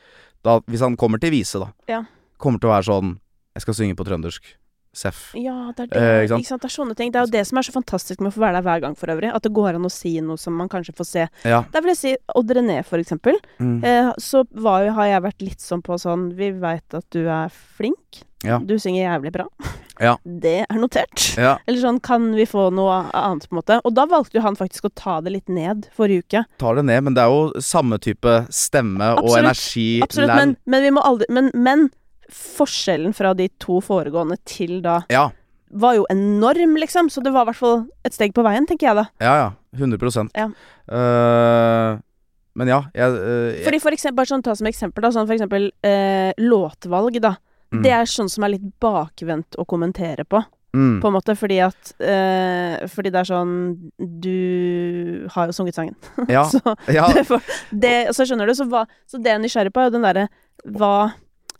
da, 0.43 0.59
Hvis 0.67 0.81
han 0.81 0.97
kommer 0.97 1.19
til 1.19 1.31
Vise, 1.31 1.59
da, 1.59 1.71
Ja. 1.87 2.03
kommer 2.37 2.59
til 2.59 2.69
å 2.69 2.73
være 2.75 2.85
sånn 2.91 3.19
Jeg 3.55 3.61
skal 3.61 3.73
synge 3.73 3.95
på 3.95 4.05
trøndersk. 4.05 4.41
Seff. 4.97 5.31
Ja, 5.37 5.71
det 5.77 5.87
er 5.87 5.91
det. 5.91 6.01
Eh, 6.01 6.23
ikke 6.25 6.49
sant? 6.49 6.63
Det 6.63 6.71
er 6.71 6.73
sånne 6.73 6.97
ting. 6.97 7.11
Det 7.13 7.21
er 7.21 7.27
jo 7.27 7.33
det 7.35 7.43
som 7.49 7.59
er 7.61 7.67
så 7.67 7.75
fantastisk 7.75 8.23
med 8.23 8.31
å 8.31 8.35
få 8.37 8.43
være 8.47 8.59
der 8.59 8.67
hver 8.67 8.83
gang 8.87 8.97
for 8.97 9.13
øvrig. 9.13 9.29
At 9.33 9.45
det 9.45 9.53
går 9.53 9.77
an 9.77 9.85
å 9.85 9.93
si 9.93 10.15
noe 10.25 10.41
som 10.41 10.57
man 10.57 10.71
kanskje 10.71 10.95
får 10.97 11.09
se. 11.11 11.27
Ja. 11.45 11.63
Der 11.73 11.85
vil 11.85 11.93
jeg 11.93 12.01
si 12.01 12.15
Odd 12.37 12.53
René, 12.57 12.79
for 12.87 13.01
eksempel. 13.01 13.37
Mm. 13.61 13.77
Eh, 13.85 14.13
så 14.21 14.43
var 14.57 14.87
har 14.97 15.11
jeg 15.11 15.25
vært 15.27 15.45
litt 15.45 15.63
sånn 15.63 15.83
på 15.85 15.97
sånn 16.01 16.31
Vi 16.37 16.49
veit 16.57 16.97
at 16.97 17.05
du 17.13 17.27
er 17.27 17.53
flink. 17.77 18.23
Ja. 18.45 18.59
Du 18.61 18.77
synger 18.79 19.03
jævlig 19.03 19.33
bra. 19.33 19.45
Ja. 19.99 20.15
Det 20.45 20.59
er 20.69 20.79
notert. 20.81 21.23
Ja, 21.37 21.55
Eller 21.65 21.81
sånn, 21.81 21.99
kan 22.03 22.29
vi 22.37 22.45
få 22.49 22.67
noe 22.73 22.99
annet, 23.17 23.47
på 23.49 23.55
en 23.55 23.61
måte? 23.61 23.79
Og 23.83 23.95
da 23.97 24.05
valgte 24.09 24.37
jo 24.37 24.45
han 24.45 24.57
faktisk 24.57 24.89
å 24.89 24.93
ta 24.93 25.19
det 25.25 25.33
litt 25.33 25.49
ned 25.49 25.87
forrige 25.97 26.25
uke. 26.25 26.43
tar 26.61 26.77
det 26.77 26.85
ned, 26.89 27.07
men 27.07 27.17
det 27.17 27.25
er 27.25 27.33
jo 27.33 27.63
samme 27.63 27.97
type 28.01 28.39
stemme 28.53 29.13
og 29.21 29.37
energi. 29.39 30.03
Absolutt, 30.05 30.35
men, 30.35 30.57
men 30.69 30.85
vi 30.85 30.93
må 30.93 31.05
aldri 31.05 31.29
men, 31.33 31.49
men 31.53 31.89
forskjellen 32.33 33.13
fra 33.15 33.33
de 33.37 33.47
to 33.61 33.79
foregående 33.83 34.37
til 34.47 34.81
da 34.85 35.01
Ja, 35.13 35.29
var 35.69 35.97
jo 35.97 36.05
enorm, 36.09 36.77
liksom. 36.79 37.09
Så 37.11 37.21
det 37.23 37.33
var 37.35 37.45
i 37.45 37.51
hvert 37.51 37.59
fall 37.59 37.79
et 38.07 38.15
steg 38.15 38.33
på 38.35 38.43
veien, 38.45 38.67
tenker 38.67 38.87
jeg 38.91 38.99
da. 39.01 39.07
ja, 39.23 39.35
ja. 39.43 39.47
100 39.77 40.31
Ja. 40.33 40.47
Uh, 40.89 41.99
Men 42.57 42.71
ja, 42.71 42.79
jeg, 42.95 43.11
uh, 43.13 43.51
jeg 43.53 43.65
Fordi 43.67 43.79
for 43.83 43.93
eksempel, 43.93 44.17
bare 44.17 44.31
sånn, 44.31 44.43
ta 44.45 44.55
som 44.57 44.69
eksempel, 44.69 45.03
da, 45.05 45.11
sånn 45.13 45.27
for 45.27 45.35
eksempel 45.35 45.67
uh, 45.85 46.31
låtvalg, 46.41 47.19
da. 47.21 47.35
mm, 47.75 47.83
Det 47.83 47.91
er 47.93 48.09
sånn 48.09 48.31
som 48.31 48.47
er 48.47 48.55
litt 48.55 48.65
bakvendt 48.81 49.59
å 49.59 49.67
kommentere 49.69 50.25
på, 50.25 50.41
mm, 50.73 50.95
på 51.03 51.11
en 51.11 51.17
måte, 51.19 51.35
fordi 51.37 51.59
at 51.67 51.93
Fordi 52.95 53.11
det 53.13 53.21
er 53.21 53.29
sånn 53.29 53.53
Du 53.99 55.27
har 55.35 55.51
jo 55.51 55.53
sunget 55.59 55.77
sangen. 55.77 55.95
Ja. 56.33 56.47
så, 56.49 56.63
ja, 56.89 57.05
det, 57.13 57.27
for, 57.27 57.43
det, 57.71 57.95
så 58.15 58.25
skjønner 58.25 58.47
du, 58.49 58.55
så, 58.57 58.65
hva, 58.71 58.87
så 59.05 59.21
det 59.21 59.35
jeg 59.35 59.41
er 59.41 59.45
nysgjerrig 59.45 59.75
på, 59.75 59.83
er 59.83 59.91
jo 59.91 59.97
den 59.99 60.07
derre 60.07 60.27
hva 60.65 61.11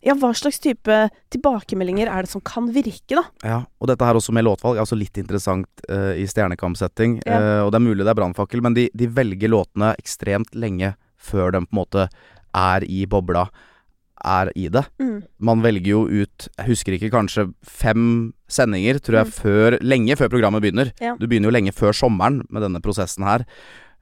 ja, 0.05 0.13
hva 0.17 0.29
slags 0.37 0.59
type 0.61 0.97
tilbakemeldinger 1.33 2.09
er 2.11 2.25
det 2.25 2.31
som 2.31 2.43
kan 2.45 2.69
virke, 2.75 3.17
da? 3.17 3.23
Ja, 3.43 3.59
og 3.81 3.89
dette 3.89 4.05
her 4.05 4.19
også 4.19 4.35
med 4.35 4.45
låtvalg 4.45 4.77
er 4.77 4.85
også 4.85 4.97
litt 4.99 5.17
interessant 5.17 5.85
uh, 5.89 6.13
i 6.13 6.27
Stjernekamp-setting. 6.29 7.17
Ja. 7.25 7.39
Uh, 7.39 7.61
og 7.65 7.71
det 7.73 7.79
er 7.79 7.87
mulig 7.87 8.05
det 8.05 8.13
er 8.13 8.19
brannfakkel, 8.19 8.61
men 8.65 8.77
de, 8.77 8.87
de 8.93 9.09
velger 9.09 9.51
låtene 9.51 9.95
ekstremt 9.97 10.53
lenge 10.57 10.93
før 11.17 11.55
de 11.55 11.63
på 11.65 11.73
en 11.73 11.79
måte 11.79 12.05
er 12.57 12.85
i 12.85 13.05
bobla, 13.09 13.47
er 14.27 14.51
i 14.57 14.67
det. 14.73 14.85
Mm. 15.01 15.17
Man 15.49 15.65
velger 15.65 15.91
jo 15.91 16.03
ut, 16.09 16.47
jeg 16.47 16.69
husker 16.69 16.95
ikke, 16.97 17.11
kanskje 17.13 17.49
fem 17.61 18.05
sendinger, 18.49 19.01
tror 19.03 19.21
jeg, 19.21 19.33
før, 19.35 19.77
lenge 19.85 20.17
før 20.17 20.31
programmet 20.33 20.63
begynner. 20.63 20.93
Mm. 20.95 21.03
Ja. 21.09 21.17
Du 21.19 21.27
begynner 21.27 21.51
jo 21.51 21.57
lenge 21.57 21.75
før 21.75 21.95
sommeren 21.97 22.43
med 22.49 22.65
denne 22.65 22.81
prosessen 22.85 23.25
her. 23.27 23.45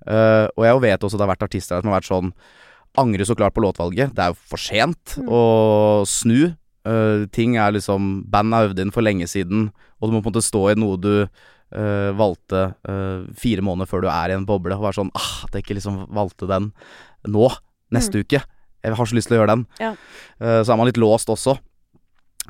Uh, 0.05 0.51
og 0.53 0.67
jeg 0.67 0.85
vet 0.85 1.07
også 1.07 1.17
det 1.17 1.25
har 1.25 1.33
vært 1.33 1.47
artister 1.47 1.77
her 1.77 1.83
som 1.83 1.89
har 1.89 2.01
vært 2.01 2.11
sånn 2.11 2.31
Angrer 3.01 3.27
så 3.27 3.35
klart 3.37 3.55
på 3.55 3.63
låtvalget. 3.63 4.13
Det 4.15 4.23
er 4.23 4.31
jo 4.33 4.37
for 4.51 4.61
sent 4.61 5.17
Mm. 5.19 5.27
å 5.29 5.41
snu. 6.07 6.55
Uh, 6.85 7.25
ting 7.33 7.55
er 7.57 7.71
liksom 7.73 8.29
Band 8.29 8.53
er 8.53 8.67
øvd 8.69 8.79
inn 8.83 8.91
for 8.93 9.01
lenge 9.01 9.25
siden, 9.27 9.71
og 9.99 10.09
du 10.09 10.13
må 10.13 10.21
på 10.21 10.29
en 10.29 10.33
måte 10.35 10.45
stå 10.45 10.71
i 10.71 10.75
noe 10.77 10.99
du 11.01 11.25
uh, 11.25 12.11
valgte 12.13 12.75
uh, 12.87 13.25
fire 13.33 13.63
måneder 13.65 13.89
før 13.89 14.05
du 14.05 14.09
er 14.11 14.29
i 14.29 14.35
en 14.37 14.45
boble, 14.45 14.75
og 14.75 14.85
være 14.85 14.99
sånn 14.99 15.09
ah, 15.17 15.45
At 15.47 15.55
jeg 15.57 15.65
ikke 15.65 15.79
liksom 15.79 16.03
valgte 16.13 16.45
den 16.47 16.71
nå, 17.25 17.49
neste 17.91 18.21
uke. 18.21 18.43
Jeg 18.85 18.93
har 18.93 19.05
så 19.09 19.17
lyst 19.17 19.31
til 19.31 19.37
å 19.37 19.39
gjøre 19.41 19.55
den. 19.55 19.65
Mm. 19.65 19.81
Ja. 19.81 19.95
Så 20.61 20.69
er 20.69 20.77
man 20.77 20.85
litt 20.85 20.99
låst 21.01 21.31
også. 21.33 21.55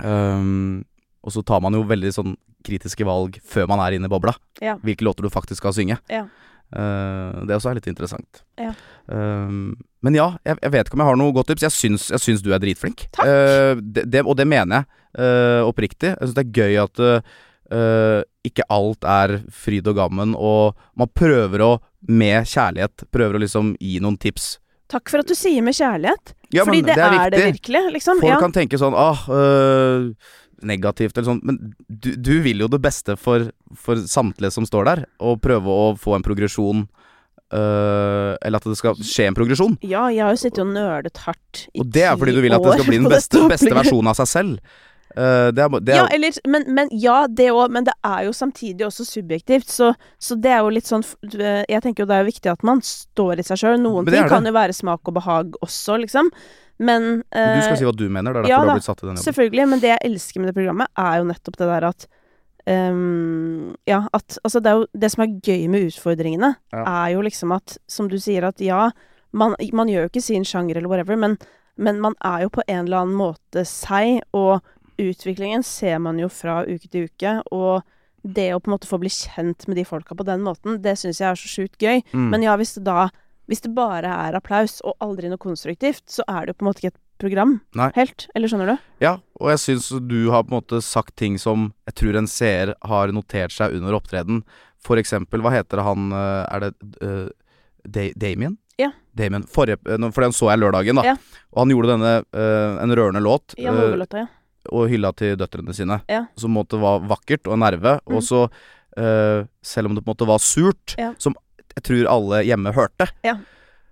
Um, 0.04 0.84
og 1.24 1.32
så 1.32 1.42
tar 1.48 1.62
man 1.64 1.74
jo 1.74 1.86
veldig 1.88 2.12
sånn 2.12 2.36
kritiske 2.66 3.06
valg 3.08 3.38
før 3.46 3.70
man 3.72 3.80
er 3.86 3.96
inne 3.96 4.10
i 4.10 4.12
bobla. 4.12 4.34
Ja. 4.60 4.76
Hvilke 4.84 5.06
låter 5.08 5.24
du 5.24 5.32
faktisk 5.32 5.62
skal 5.62 5.76
synge. 5.78 5.98
Ja. 6.12 6.26
Eh, 6.74 7.46
det 7.46 7.56
også 7.56 7.72
er 7.72 7.80
litt 7.80 7.90
interessant. 7.92 8.42
Ja. 8.60 8.74
Uh, 9.06 9.76
men 10.06 10.18
ja, 10.18 10.32
jeg, 10.46 10.60
jeg 10.64 10.74
vet 10.74 10.88
ikke 10.88 10.98
om 10.98 11.04
jeg 11.04 11.12
har 11.12 11.20
noe 11.22 11.36
godt 11.36 11.52
tips. 11.54 11.66
Jeg 11.68 11.76
syns, 11.76 12.10
jeg 12.14 12.24
syns 12.24 12.46
du 12.46 12.52
er 12.54 12.62
dritflink. 12.62 13.08
Eh, 13.24 13.74
det, 13.82 14.06
det, 14.12 14.26
og 14.26 14.38
det 14.40 14.48
mener 14.50 14.84
jeg 14.84 15.26
eh, 15.26 15.62
oppriktig. 15.66 16.14
Jeg 16.14 16.22
syns 16.22 16.38
det 16.38 16.46
er 16.46 16.56
gøy 16.62 16.80
at 16.86 17.06
ikke 18.46 18.62
alt 18.70 19.08
er 19.10 19.40
fryd 19.50 19.88
og 19.90 19.96
gammen, 19.98 20.36
og 20.38 20.78
man 21.02 21.10
prøver 21.18 21.64
å, 21.66 21.70
med 22.06 22.46
kjærlighet, 22.46 23.08
prøver 23.10 23.40
å 23.40 23.42
liksom 23.42 23.72
gi 23.82 23.98
noen 24.06 24.20
tips. 24.22 24.60
Takk 24.92 25.10
for 25.10 25.24
at 25.24 25.30
du 25.32 25.34
sier 25.34 25.66
med 25.66 25.74
kjærlighet. 25.74 26.36
Ja, 26.54 26.64
Fordi 26.64 26.84
men 26.84 26.92
det, 26.92 26.98
er, 27.02 27.30
det 27.34 27.42
virkelig, 27.42 27.82
liksom. 27.98 28.22
Folk 28.22 28.36
ja. 28.36 28.38
kan 28.42 28.54
tenke 28.54 28.78
sånn 28.78 28.94
ah, 28.94 29.24
øh, 29.34 30.12
negativt 30.64 31.18
eller 31.18 31.28
sånn, 31.28 31.42
men 31.44 31.60
du, 31.88 32.14
du 32.16 32.36
vil 32.46 32.64
jo 32.64 32.70
det 32.72 32.82
beste 32.84 33.18
for, 33.20 33.50
for 33.76 34.00
samtlige 34.08 34.54
som 34.56 34.68
står 34.68 34.88
der, 34.90 35.04
og 35.20 35.42
prøve 35.44 35.72
å 35.72 35.90
få 36.00 36.18
en 36.18 36.26
progresjon 36.26 36.86
Uh, 37.54 38.34
Eller 38.42 38.58
at 38.58 38.66
det 38.66 38.74
skal 38.80 38.98
skje 39.06 39.28
en 39.30 39.36
progresjon. 39.38 39.76
ja, 39.86 40.08
jeg 40.10 40.24
har 40.26 40.34
jo 40.34 40.40
sittet 40.42 40.64
og 40.64 40.72
nølet 40.74 41.20
hardt 41.28 41.60
i 41.70 41.84
Og 41.84 41.92
det 41.94 42.02
er 42.10 42.18
fordi 42.18 42.34
du 42.34 42.40
vil 42.42 42.56
at 42.58 42.66
det 42.66 42.74
skal 42.74 42.88
bli 42.90 42.98
den 42.98 43.12
beste, 43.12 43.44
beste 43.52 43.70
versjonen 43.70 44.10
av 44.10 44.18
seg 44.18 44.32
selv. 44.32 44.74
Øh, 45.18 45.50
det 45.56 45.64
er, 45.64 45.80
det 45.80 45.94
er, 45.94 46.02
Ja, 46.02 46.08
eller, 46.12 46.40
men, 46.52 46.66
men, 46.76 46.92
ja, 46.92 47.22
det 47.28 47.48
òg, 47.54 47.72
men 47.72 47.88
det 47.88 47.94
er 48.04 48.26
jo 48.28 48.34
samtidig 48.36 48.86
også 48.88 49.06
subjektivt. 49.08 49.70
Så, 49.72 49.94
så 50.20 50.36
det 50.36 50.52
er 50.52 50.60
jo 50.66 50.74
litt 50.76 50.90
sånn 50.90 51.06
eh, 51.40 51.64
Jeg 51.72 51.82
tenker 51.86 52.04
jo 52.04 52.10
det 52.10 52.18
er 52.18 52.26
jo 52.26 52.32
viktig 52.34 52.52
at 52.52 52.68
man 52.68 52.84
står 52.84 53.40
i 53.40 53.48
seg 53.48 53.62
sjøl. 53.62 53.80
Noen 53.82 54.10
ting 54.10 54.28
kan 54.32 54.46
jo 54.46 54.54
være 54.56 54.76
smak 54.76 55.08
og 55.08 55.18
behag 55.22 55.56
også, 55.64 55.98
liksom. 56.04 56.32
Men 56.78 57.22
uh, 57.32 57.56
du 57.56 57.62
skal 57.64 57.78
si 57.80 57.88
hva 57.88 57.96
du 57.96 58.10
mener, 58.12 58.36
det 58.36 58.42
er 58.42 58.44
derfor 58.44 58.52
ja 58.52 58.60
du 58.60 58.68
har 58.68 58.80
blitt 58.82 58.88
satt 58.90 59.00
i 59.00 59.06
den 59.06 59.14
jobben. 59.14 59.24
Selvfølgelig, 59.24 59.68
men 59.72 59.80
det 59.80 59.92
jeg 59.94 60.02
elsker 60.10 60.44
med 60.44 60.50
det 60.52 60.56
programmet, 60.58 60.92
er 61.00 61.20
jo 61.22 61.28
nettopp 61.30 61.60
det 61.62 61.68
der 61.72 61.88
at 61.88 62.08
um, 62.68 63.76
Ja, 63.88 64.02
at 64.12 64.38
Altså, 64.44 64.60
det 64.60 64.74
jo 64.76 64.86
Det 64.92 65.12
som 65.14 65.24
er 65.24 65.36
gøy 65.40 65.68
med 65.72 65.88
utfordringene, 65.88 66.56
Ja. 66.74 66.84
er 66.84 67.14
jo 67.16 67.22
liksom 67.22 67.56
at, 67.56 67.78
som 67.88 68.10
du 68.12 68.18
sier, 68.20 68.44
at 68.44 68.60
ja, 68.60 68.90
man, 69.32 69.56
man 69.74 69.88
gjør 69.88 70.08
jo 70.08 70.12
ikke 70.12 70.22
sin 70.22 70.44
sjanger 70.44 70.78
eller 70.78 70.90
whatever, 70.92 71.16
men, 71.16 71.38
men 71.78 72.02
man 72.02 72.16
er 72.24 72.44
jo 72.44 72.50
på 72.50 72.64
en 72.68 72.86
eller 72.86 73.06
annen 73.06 73.16
måte 73.16 73.66
seg, 73.66 74.22
og 74.34 74.60
utviklingen 75.02 75.64
ser 75.66 76.00
man 76.04 76.20
jo 76.22 76.30
fra 76.32 76.64
uke 76.68 76.90
til 76.90 77.10
uke, 77.10 77.38
og 77.56 77.84
det 78.26 78.50
å 78.56 78.60
på 78.60 78.72
en 78.72 78.76
måte 78.76 78.90
få 78.90 79.00
bli 79.02 79.12
kjent 79.14 79.68
med 79.70 79.78
de 79.78 79.86
folka 79.86 80.18
på 80.18 80.26
den 80.26 80.42
måten, 80.46 80.80
det 80.82 80.98
syns 80.98 81.22
jeg 81.22 81.30
er 81.30 81.40
så 81.40 81.52
sjukt 81.52 81.82
gøy. 81.82 82.02
Mm. 82.14 82.30
Men 82.34 82.46
ja, 82.48 82.58
hvis 82.60 82.76
det 82.80 82.88
da 82.88 83.10
Hvis 83.46 83.62
det 83.62 83.76
bare 83.78 84.10
er 84.10 84.34
applaus 84.34 84.80
og 84.82 84.96
aldri 85.06 85.30
noe 85.30 85.38
konstruktivt, 85.38 86.02
så 86.10 86.24
er 86.26 86.48
det 86.48 86.56
jo 86.56 86.58
på 86.58 86.66
en 86.66 86.70
måte 86.72 86.82
ikke 86.82 86.96
et 86.96 87.02
program 87.22 87.52
Nei. 87.78 87.92
helt. 87.94 88.26
Eller 88.34 88.50
skjønner 88.50 88.72
du? 88.72 88.88
Ja, 89.04 89.20
og 89.38 89.52
jeg 89.52 89.62
syns 89.62 89.90
du 90.10 90.32
har 90.34 90.48
på 90.48 90.50
en 90.50 90.56
måte 90.58 90.80
sagt 90.82 91.14
ting 91.22 91.38
som 91.38 91.68
jeg 91.86 91.94
tror 92.02 92.18
en 92.18 92.26
seer 92.26 92.74
har 92.90 93.14
notert 93.14 93.54
seg 93.54 93.76
under 93.78 93.94
opptreden. 93.94 94.42
For 94.82 94.98
eksempel, 94.98 95.46
hva 95.46 95.54
heter 95.54 95.84
han 95.86 96.10
øh, 96.10 96.42
Er 96.50 96.66
det 96.66 96.72
uh, 97.06 97.30
Damien? 98.18 98.58
Ja. 98.82 98.92
Damien. 99.14 99.46
Forrige, 99.48 99.78
øh, 99.86 100.12
for 100.12 100.26
den 100.26 100.34
så 100.34 100.50
jeg 100.52 100.60
lørdagen, 100.60 100.98
da. 101.00 101.14
Ja. 101.14 101.16
Og 101.54 101.62
han 101.64 101.76
gjorde 101.76 101.94
denne 101.94 102.16
uh, 102.26 102.84
en 102.84 102.96
rørende 102.98 103.22
låt. 103.24 103.56
Ja, 103.58 103.72
øh, 103.72 103.80
Movelåta, 103.80 104.26
ja. 104.26 104.28
Og 104.72 104.90
hylla 104.90 105.12
til 105.16 105.36
døtrene 105.38 105.74
sine. 105.76 106.02
Ja. 106.10 106.26
Som 106.38 106.54
på 106.54 106.60
en 106.60 106.66
måte 106.66 106.80
var 106.82 107.00
vakkert 107.10 107.48
og 107.48 107.60
nerve. 107.60 108.00
Mm. 108.06 108.16
Og 108.18 108.24
så, 108.24 108.44
uh, 108.98 109.46
selv 109.62 109.88
om 109.90 109.96
det 109.96 110.04
på 110.06 110.10
en 110.12 110.16
måte 110.16 110.28
var 110.28 110.40
surt, 110.40 110.96
Ja. 110.98 111.14
som 111.18 111.36
jeg 111.76 111.84
tror 111.84 112.08
alle 112.10 112.44
hjemme 112.46 112.74
hørte, 112.74 113.10
Ja. 113.24 113.38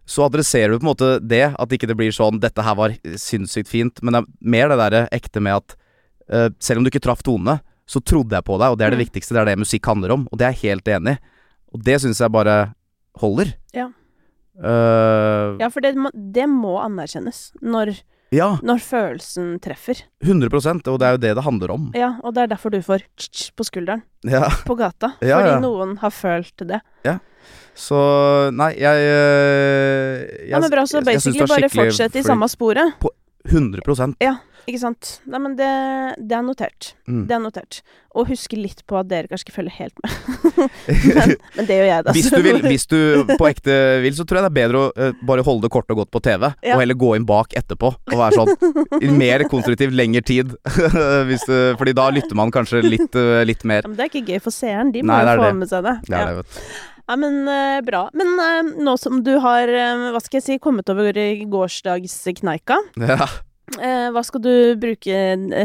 så 0.07 0.25
adresserer 0.29 0.71
du 0.71 0.79
på 0.79 0.87
en 0.87 0.95
måte 0.95 1.27
det. 1.27 1.55
At 1.59 1.69
ikke 1.69 1.87
det 1.87 1.97
blir 1.97 2.11
sånn 2.11 2.39
'dette 2.39 2.63
her 2.63 2.75
var 2.75 2.89
sinnssykt 3.15 3.67
fint', 3.67 4.01
men 4.03 4.13
det 4.13 4.23
er 4.23 4.27
mer 4.41 4.67
det 4.69 4.77
derre 4.77 5.07
ekte 5.11 5.41
med 5.41 5.53
at 5.55 5.75
uh, 6.31 6.49
selv 6.59 6.77
om 6.77 6.83
du 6.83 6.89
ikke 6.89 7.01
traff 7.03 7.21
tonene, 7.23 7.59
så 7.87 7.99
trodde 8.03 8.31
jeg 8.31 8.43
på 8.45 8.57
deg, 8.57 8.71
og 8.71 8.77
det 8.77 8.85
er 8.87 8.89
det 8.91 8.99
Mm. 8.99 9.05
viktigste. 9.09 9.33
Det 9.33 9.41
er 9.41 9.45
det 9.45 9.59
musikk 9.59 9.85
handler 9.85 10.11
om, 10.13 10.27
og 10.31 10.37
det 10.39 10.45
er 10.47 10.53
jeg 10.53 10.71
helt 10.71 10.85
enig 10.87 11.17
i. 11.17 11.19
Og 11.73 11.83
det 11.83 11.99
syns 12.01 12.19
jeg 12.19 12.31
bare 12.31 12.73
holder. 13.19 13.53
Ja. 13.73 13.89
Uh, 14.57 15.57
Ja, 15.59 15.69
for 15.69 15.81
det 15.81 15.95
må, 15.95 16.09
det 16.13 16.45
må 16.47 16.77
anerkjennes 16.83 17.51
når, 17.61 17.99
ja, 18.33 18.47
når 18.65 18.81
følelsen 18.81 19.51
treffer. 19.63 20.01
100% 20.25 20.87
og 20.89 20.99
det 20.99 21.07
er 21.07 21.11
jo 21.17 21.21
det 21.21 21.33
det 21.37 21.43
handler 21.45 21.71
om. 21.75 21.91
Ja, 21.97 22.15
og 22.23 22.33
det 22.35 22.43
er 22.47 22.51
derfor 22.55 22.73
du 22.73 22.79
får 22.81 23.05
tsj 23.19 23.51
på 23.55 23.63
skulderen 23.67 24.01
Ja. 24.25 24.47
på 24.65 24.75
gata. 24.79 25.13
Ja, 25.21 25.37
fordi 25.39 25.53
ja. 25.53 25.59
noen 25.63 25.97
har 26.01 26.09
følt 26.15 26.65
det. 26.67 26.81
Ja. 27.05 27.19
Så 27.75 27.97
nei, 28.53 28.71
jeg, 28.77 29.05
øh, 29.09 30.19
jeg 30.49 30.49
Ja, 30.49 30.59
så 30.61 31.01
jeg- 31.01 31.13
jeg 31.13 31.21
syns 31.21 31.35
det 31.35 31.41
er 31.41 31.47
bare 31.47 31.61
skikkelig 31.61 31.71
fortsett 31.73 32.15
i 32.15 32.23
samme 32.23 32.47
sporet. 32.49 32.93
100 33.49 33.81
Ikke 34.63 34.79
sant? 34.79 35.17
Nei, 35.27 35.39
men 35.43 35.55
det, 35.59 35.69
det 36.23 36.37
er 36.37 36.43
notert. 36.45 36.93
mm. 37.09 37.25
Det 37.27 37.35
er 37.35 37.41
notert. 37.43 37.81
Og 38.13 38.27
husk 38.29 38.53
litt 38.55 38.83
på 38.87 38.95
at 38.99 39.07
dere 39.09 39.27
kanskje 39.27 39.47
ikke 39.47 39.55
følger 39.55 39.75
helt 39.79 39.97
med. 40.03 40.13
men, 41.17 41.33
men 41.57 41.67
det 41.67 41.77
gjør 41.79 41.87
jeg, 41.89 42.05
da. 42.05 42.13
Hvis 42.15 42.29
du, 42.29 42.37
vil, 42.45 42.59
hvis 42.67 42.85
du 42.91 42.97
på 43.41 43.47
ekte 43.49 43.77
vil, 44.05 44.15
så 44.15 44.25
tror 44.29 44.39
jeg 44.39 44.45
det 44.45 44.51
er 44.51 44.57
bedre 44.59 44.83
å 44.83 44.91
uh, 44.93 45.25
bare 45.25 45.45
holde 45.47 45.65
det 45.65 45.73
kort 45.73 45.89
og 45.91 46.03
godt 46.03 46.11
på 46.13 46.21
TV, 46.23 46.47
Ja. 46.63 46.77
og 46.77 46.83
heller 46.83 46.99
gå 47.03 47.11
inn 47.17 47.27
bak 47.27 47.57
etterpå 47.59 47.91
og 47.91 48.15
være 48.19 48.39
sånn 48.39 49.17
mer 49.19 49.43
konstruktiv, 49.51 49.91
lengre 49.97 50.23
tid. 50.25 50.53
hvis 51.29 51.43
du, 51.49 51.55
fordi 51.81 51.95
da 51.97 52.07
lytter 52.13 52.37
man 52.39 52.53
kanskje 52.53 52.83
litt, 52.85 53.17
uh, 53.17 53.41
litt 53.47 53.65
mer. 53.67 53.83
Ja, 53.83 53.91
men 53.91 53.99
det 53.99 54.07
er 54.07 54.13
ikke 54.13 54.33
gøy 54.35 54.43
for 54.45 54.55
seeren. 54.55 54.93
De 54.95 55.03
må 55.03 55.11
Nei, 55.13 55.23
jo 55.27 55.39
få 55.41 55.47
det. 55.49 55.55
med 55.63 55.71
seg 55.73 55.87
det. 55.89 55.95
Det 56.07 56.17
er 56.17 56.21
ja. 56.21 56.25
det, 56.29 56.41
vet 56.43 56.57
du. 56.57 56.65
Ja, 57.03 57.15
men 57.19 57.41
uh, 57.49 57.79
bra. 57.83 58.03
Men 58.15 58.29
uh, 58.39 58.75
nå 58.85 58.93
som 59.01 59.17
du 59.25 59.33
har, 59.43 59.67
uh, 59.67 60.11
hva 60.15 60.21
skal 60.23 60.39
jeg 60.39 60.45
si, 60.45 60.59
kommet 60.63 60.87
over 60.93 61.17
gårsdagskneika, 61.57 62.79
Ja. 63.01 63.27
Eh, 63.79 64.09
hva 64.13 64.21
skal 64.25 64.41
du 64.43 64.53
bruke 64.79 65.19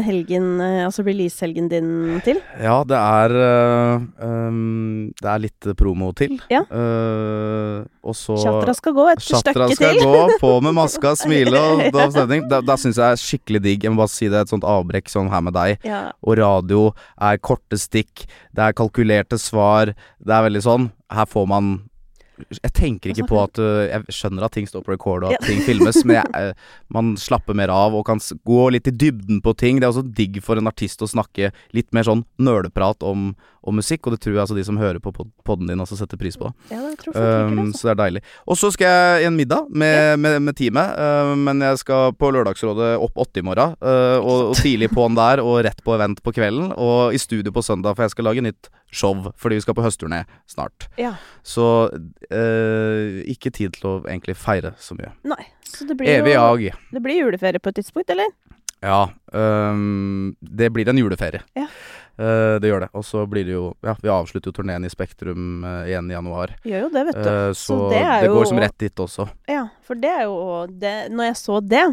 helgen, 0.05 0.47
eh, 0.63 0.85
altså 0.85 1.03
release-helgen 1.05 1.69
din 1.71 1.89
til? 2.25 2.39
ja, 2.61 2.77
det 2.87 2.97
er 2.97 3.35
eh, 3.35 4.05
um, 4.25 5.11
Det 5.19 5.29
er 5.29 5.43
litt 5.43 5.69
promo 5.79 6.11
til. 6.17 6.37
Ja. 6.51 6.63
Uh, 6.71 7.85
og 8.03 8.15
så 8.17 8.37
Chatra 8.39 8.75
skal 8.77 8.95
gå 8.97 9.07
et 9.11 9.23
Chatra 9.23 9.67
stykke 9.69 9.77
skal 9.77 9.99
gå, 10.03 10.39
på 10.41 10.53
med 10.65 10.77
maska, 10.77 11.15
smile 11.19 11.59
og 11.59 11.83
da, 11.95 12.07
stemning. 12.13 12.47
Da, 12.51 12.61
da 12.65 12.77
syns 12.79 12.99
jeg 13.01 13.17
er 13.17 13.21
skikkelig 13.21 13.63
digg. 13.65 13.83
Jeg 13.85 13.93
må 13.95 14.03
bare 14.03 14.13
si 14.13 14.29
det, 14.31 14.45
et 14.45 14.53
sånt 14.53 14.67
avbrekk 14.67 15.11
sånn 15.11 15.31
her 15.33 15.43
med 15.45 15.57
deg. 15.57 15.83
Ja, 15.87 16.09
og 16.23 16.39
radio 16.39 16.89
er 17.19 17.41
korte 17.43 17.79
stikk, 17.79 18.25
det 18.55 18.69
er 18.69 18.77
kalkulerte 18.77 19.39
svar. 19.41 19.93
Det 20.19 20.33
er 20.35 20.45
veldig 20.45 20.61
sånn 20.65 20.89
Her 21.13 21.25
får 21.29 21.45
man 21.49 21.69
Jeg 22.63 22.73
tenker 22.73 23.11
ikke 23.13 23.27
på 23.29 23.39
at 23.43 23.59
uh, 23.59 23.83
Jeg 23.89 24.15
skjønner 24.15 24.45
at 24.47 24.53
ting 24.55 24.67
står 24.69 24.83
på 24.85 24.93
record 24.95 25.23
og 25.27 25.33
at 25.33 25.41
Ja. 25.41 25.47
ting 25.47 25.61
filmes, 25.65 26.01
men 26.05 26.19
jeg, 26.21 26.27
uh, 26.55 26.73
man 26.95 27.13
slapper 27.19 27.53
mer 27.57 27.69
av 27.73 27.93
og 27.95 28.05
kan 28.07 28.19
gå 28.47 28.69
litt 28.71 28.87
i 28.87 28.95
dybden 28.95 29.41
på 29.45 29.53
ting. 29.59 29.79
Det 29.79 29.87
er 29.87 29.93
også 29.93 30.05
digg 30.15 30.41
for 30.45 30.57
en 30.59 30.67
artist 30.71 31.01
å 31.01 31.09
snakke 31.09 31.51
litt 31.75 31.91
mer 31.93 32.03
sånn 32.07 32.23
nøleprat 32.39 33.03
om, 33.03 33.33
om 33.67 33.75
musikk, 33.75 34.07
og 34.07 34.15
det 34.15 34.21
tror 34.23 34.33
jeg 34.37 34.41
altså 34.45 34.55
de 34.57 34.63
som 34.65 34.77
hører 34.79 34.99
på 35.03 35.11
pod- 35.13 35.31
podden 35.45 35.67
din 35.67 35.79
også 35.83 35.97
setter 35.99 36.17
pris 36.17 36.37
på. 36.39 36.49
ja 36.71 36.79
det 36.87 36.95
tror 37.01 37.13
det. 37.13 37.25
Um, 37.59 37.73
så 37.75 37.89
det 37.89 37.93
er 37.93 37.99
deilig. 38.03 38.21
Og 38.47 38.57
så 38.57 38.71
skal 38.73 38.87
jeg 38.87 39.23
i 39.23 39.27
en 39.29 39.35
middag 39.37 39.67
med, 39.69 40.17
med, 40.23 40.39
med 40.47 40.55
teamet, 40.57 40.95
uh, 40.97 41.35
men 41.37 41.61
jeg 41.65 41.81
skal 41.83 42.13
på 42.15 42.31
Lørdagsrådet 42.33 42.93
opp 43.03 43.19
åtte 43.25 43.43
i 43.43 43.45
morgen. 43.45 43.75
uh, 43.83 44.17
og, 44.23 44.51
og 44.53 44.55
tidlig 44.63 44.89
på'n 44.95 45.17
der, 45.19 45.43
og 45.43 45.59
rett 45.67 45.83
på 45.83 45.93
event 45.97 46.23
på 46.23 46.33
kvelden. 46.35 46.71
Og 46.79 47.13
i 47.13 47.19
studio 47.21 47.51
på 47.55 47.61
søndag, 47.65 47.95
for 47.97 48.07
jeg 48.07 48.15
skal 48.15 48.29
lage 48.31 48.41
nytt 48.45 48.69
show, 48.91 49.13
fordi 49.37 49.59
vi 49.59 49.61
skal 49.61 49.75
på 49.77 49.83
høstturné 49.85 50.23
snart. 50.49 50.87
Ja. 50.97 51.11
Så 51.45 51.89
uh, 52.33 53.21
ikke 53.29 53.51
tid 53.55 53.73
til 53.77 53.89
å 53.89 53.93
egentlig 54.07 54.35
feire 54.39 54.73
så 54.81 54.97
mye. 54.97 55.11
Nei. 55.27 55.41
Så 55.69 55.85
det 55.87 55.95
blir 55.99 56.09
Evig 56.09 56.33
jo 56.35 56.45
jag. 56.59 56.77
Det 56.91 57.01
blir 57.05 57.19
juleferie 57.23 57.59
på 57.61 57.69
et 57.71 57.79
tidspunkt, 57.81 58.09
eller? 58.09 58.29
Ja. 58.81 59.09
um, 59.35 60.35
det 60.39 60.69
blir 60.71 60.87
en 60.89 60.97
juleferie. 60.97 61.41
Ja. 61.57 61.67
Uh, 62.19 62.57
det 62.59 62.67
gjør 62.71 62.85
det. 62.85 62.89
Og 62.99 63.03
så 63.07 63.21
blir 63.31 63.45
det 63.47 63.53
jo 63.53 63.73
Ja, 63.85 63.93
vi 64.01 64.09
avslutter 64.11 64.51
jo 64.51 64.55
turneen 64.57 64.83
i 64.87 64.91
Spektrum 64.91 65.63
uh, 65.63 65.85
igjen 65.87 66.09
i 66.11 66.15
januar. 66.15 66.53
Gjør 66.67 66.85
jo 66.87 66.91
det, 66.95 67.05
vet 67.09 67.19
du. 67.19 67.29
Uh, 67.29 67.53
så, 67.55 67.77
det 67.91 67.97
det, 67.99 68.05
er 68.07 68.25
jo- 68.27 68.35
går 68.37 68.49
som 68.51 68.61
rett 68.63 68.77
dit 68.81 69.03
også. 69.05 69.27
Ja, 69.51 69.65
for 69.87 69.99
det 69.99 70.11
er 70.11 70.23
jo 70.27 70.39
det 70.69 70.95
Når 71.15 71.29
jeg 71.31 71.37
så 71.43 71.59
det, 71.63 71.85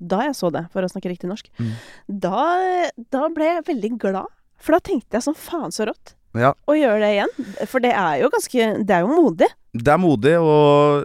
da 0.00 0.22
jeg 0.26 0.36
så 0.36 0.50
det, 0.52 0.64
for 0.72 0.84
å 0.84 0.90
snakke 0.90 1.12
riktig 1.12 1.28
norsk, 1.30 1.48
Mm. 1.60 1.72
da, 2.08 2.90
da 3.12 3.28
ble 3.32 3.44
jeg 3.44 3.64
veldig 3.70 3.92
glad. 3.98 4.26
For 4.58 4.76
da 4.76 4.80
tenkte 4.80 5.16
jeg 5.18 5.24
sånn 5.28 5.36
faen 5.38 5.72
så 5.72 5.86
rått 5.88 6.14
Ja. 6.34 6.52
og 6.66 6.74
gjøre 6.78 6.98
det 7.02 7.10
igjen. 7.14 7.34
For 7.70 7.78
det 7.84 7.92
er 7.94 8.16
jo 8.24 8.30
ganske 8.34 8.70
Det 8.86 8.90
er 8.96 9.04
jo 9.04 9.12
modig. 9.14 9.46
Det 9.74 9.90
er 9.90 9.98
modig, 9.98 10.32
og 10.38 11.04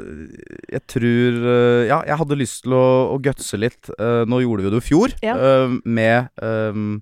jeg 0.72 0.82
tror 0.90 1.38
øh, 1.54 1.88
Ja, 1.90 2.00
jeg 2.06 2.18
hadde 2.22 2.38
lyst 2.38 2.64
til 2.66 2.74
å, 2.78 2.86
å 3.14 3.20
gutse 3.22 3.58
litt. 3.58 3.90
Øh, 4.00 4.26
nå 4.30 4.42
gjorde 4.44 4.64
vi 4.66 4.70
det 4.70 4.78
jo 4.80 4.84
i 4.84 4.90
fjor, 4.90 5.14
Ja. 5.26 5.36
øh, 5.38 5.78
med 5.86 6.28
øhm, 6.42 7.02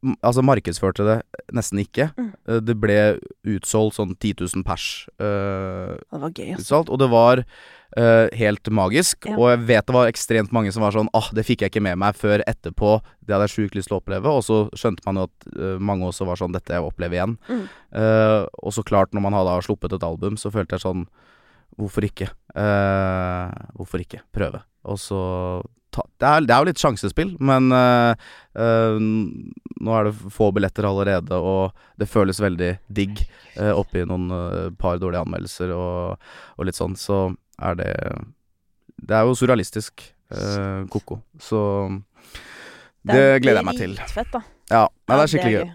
altså 0.00 0.42
markedsførte 0.44 1.04
det 1.06 1.16
nesten 1.56 1.80
ikke. 1.82 2.10
Mm. 2.16 2.30
Eh, 2.48 2.60
Det 2.64 2.76
ble 2.80 2.96
utsolgt 3.56 3.98
sånn 3.98 4.14
10 4.16 4.40
000 4.40 4.64
pers. 4.66 5.06
Uh, 5.20 5.98
Det 6.10 6.20
var 6.22 6.32
gøy, 6.32 6.52
altså. 6.56 6.82
og 6.86 6.98
det 7.02 7.08
var 7.12 7.42
uh, 7.44 8.26
helt 8.40 8.70
magisk. 8.72 9.26
Ja. 9.28 9.36
Og 9.36 9.50
jeg 9.52 9.62
vet 9.70 9.86
det 9.86 9.96
var 9.96 10.10
ekstremt 10.10 10.52
mange 10.56 10.72
som 10.72 10.84
var 10.84 10.96
sånn 10.96 11.10
ah, 11.16 11.28
det 11.36 11.44
fikk 11.48 11.64
jeg 11.64 11.72
ikke 11.74 11.84
med 11.84 12.00
meg 12.00 12.16
før 12.18 12.44
etterpå. 12.46 13.00
Det 13.20 13.34
hadde 13.34 13.48
jeg 13.48 13.56
sjukt 13.56 13.76
lyst 13.78 13.90
til 13.90 13.98
å 13.98 14.02
oppleve. 14.02 14.30
Og 14.30 14.44
så 14.46 14.62
skjønte 14.78 15.04
man 15.06 15.20
jo 15.20 15.26
at 15.28 15.50
uh, 15.56 15.76
mange 15.78 16.08
også 16.08 16.28
var 16.28 16.40
sånn 16.40 16.56
dette 16.56 16.76
jeg 16.76 16.86
opplever 16.86 17.20
igjen. 17.20 17.36
Mm. 17.50 17.66
Og 18.62 18.70
så 18.72 18.84
klart, 18.86 19.10
når 19.12 19.24
man 19.24 19.34
hadde 19.34 19.58
sluppet 19.66 19.92
et 19.96 20.04
album, 20.06 20.36
så 20.38 20.52
følte 20.54 20.78
jeg 20.78 20.86
sånn 20.86 21.08
Hvorfor 21.78 22.04
ikke? 22.04 22.26
Hvorfor 23.78 24.02
ikke 24.02 24.18
prøve? 24.34 24.58
Og 24.90 24.98
så 25.00 25.18
ta, 25.94 26.04
det, 26.20 26.26
er, 26.28 26.44
det 26.46 26.54
er 26.54 26.60
jo 26.64 26.68
litt 26.70 26.82
sjansespill, 26.82 27.32
men 27.40 27.70
uh, 27.74 28.12
uh, 28.58 28.98
nå 29.00 29.96
er 29.98 30.08
det 30.10 30.32
få 30.34 30.50
billetter 30.56 30.86
allerede, 30.88 31.36
og 31.38 31.74
det 32.00 32.08
føles 32.10 32.40
veldig 32.42 32.70
digg 32.88 33.22
uh, 33.58 33.72
oppi 33.78 34.04
noen 34.08 34.30
par 34.80 34.98
dårlige 35.02 35.22
anmeldelser 35.26 35.72
og, 35.76 36.20
og 36.56 36.68
litt 36.68 36.78
sånn, 36.78 36.96
så 37.00 37.28
er 37.60 37.74
det 37.80 37.90
Det 39.00 39.16
er 39.16 39.24
jo 39.28 39.34
surrealistisk 39.36 40.02
uh, 40.32 40.86
ko-ko. 40.92 41.20
Så 41.40 41.58
det, 43.06 43.40
gleder 43.42 43.62
jeg 43.62 43.68
meg 43.68 43.78
til. 43.80 43.94
Fett, 44.12 44.28
da. 44.34 44.42
Ja, 44.70 44.82
nei, 45.08 45.16
det 45.16 45.22
er 45.24 45.30
skikkelig 45.32 45.54
gøy. 45.58 45.70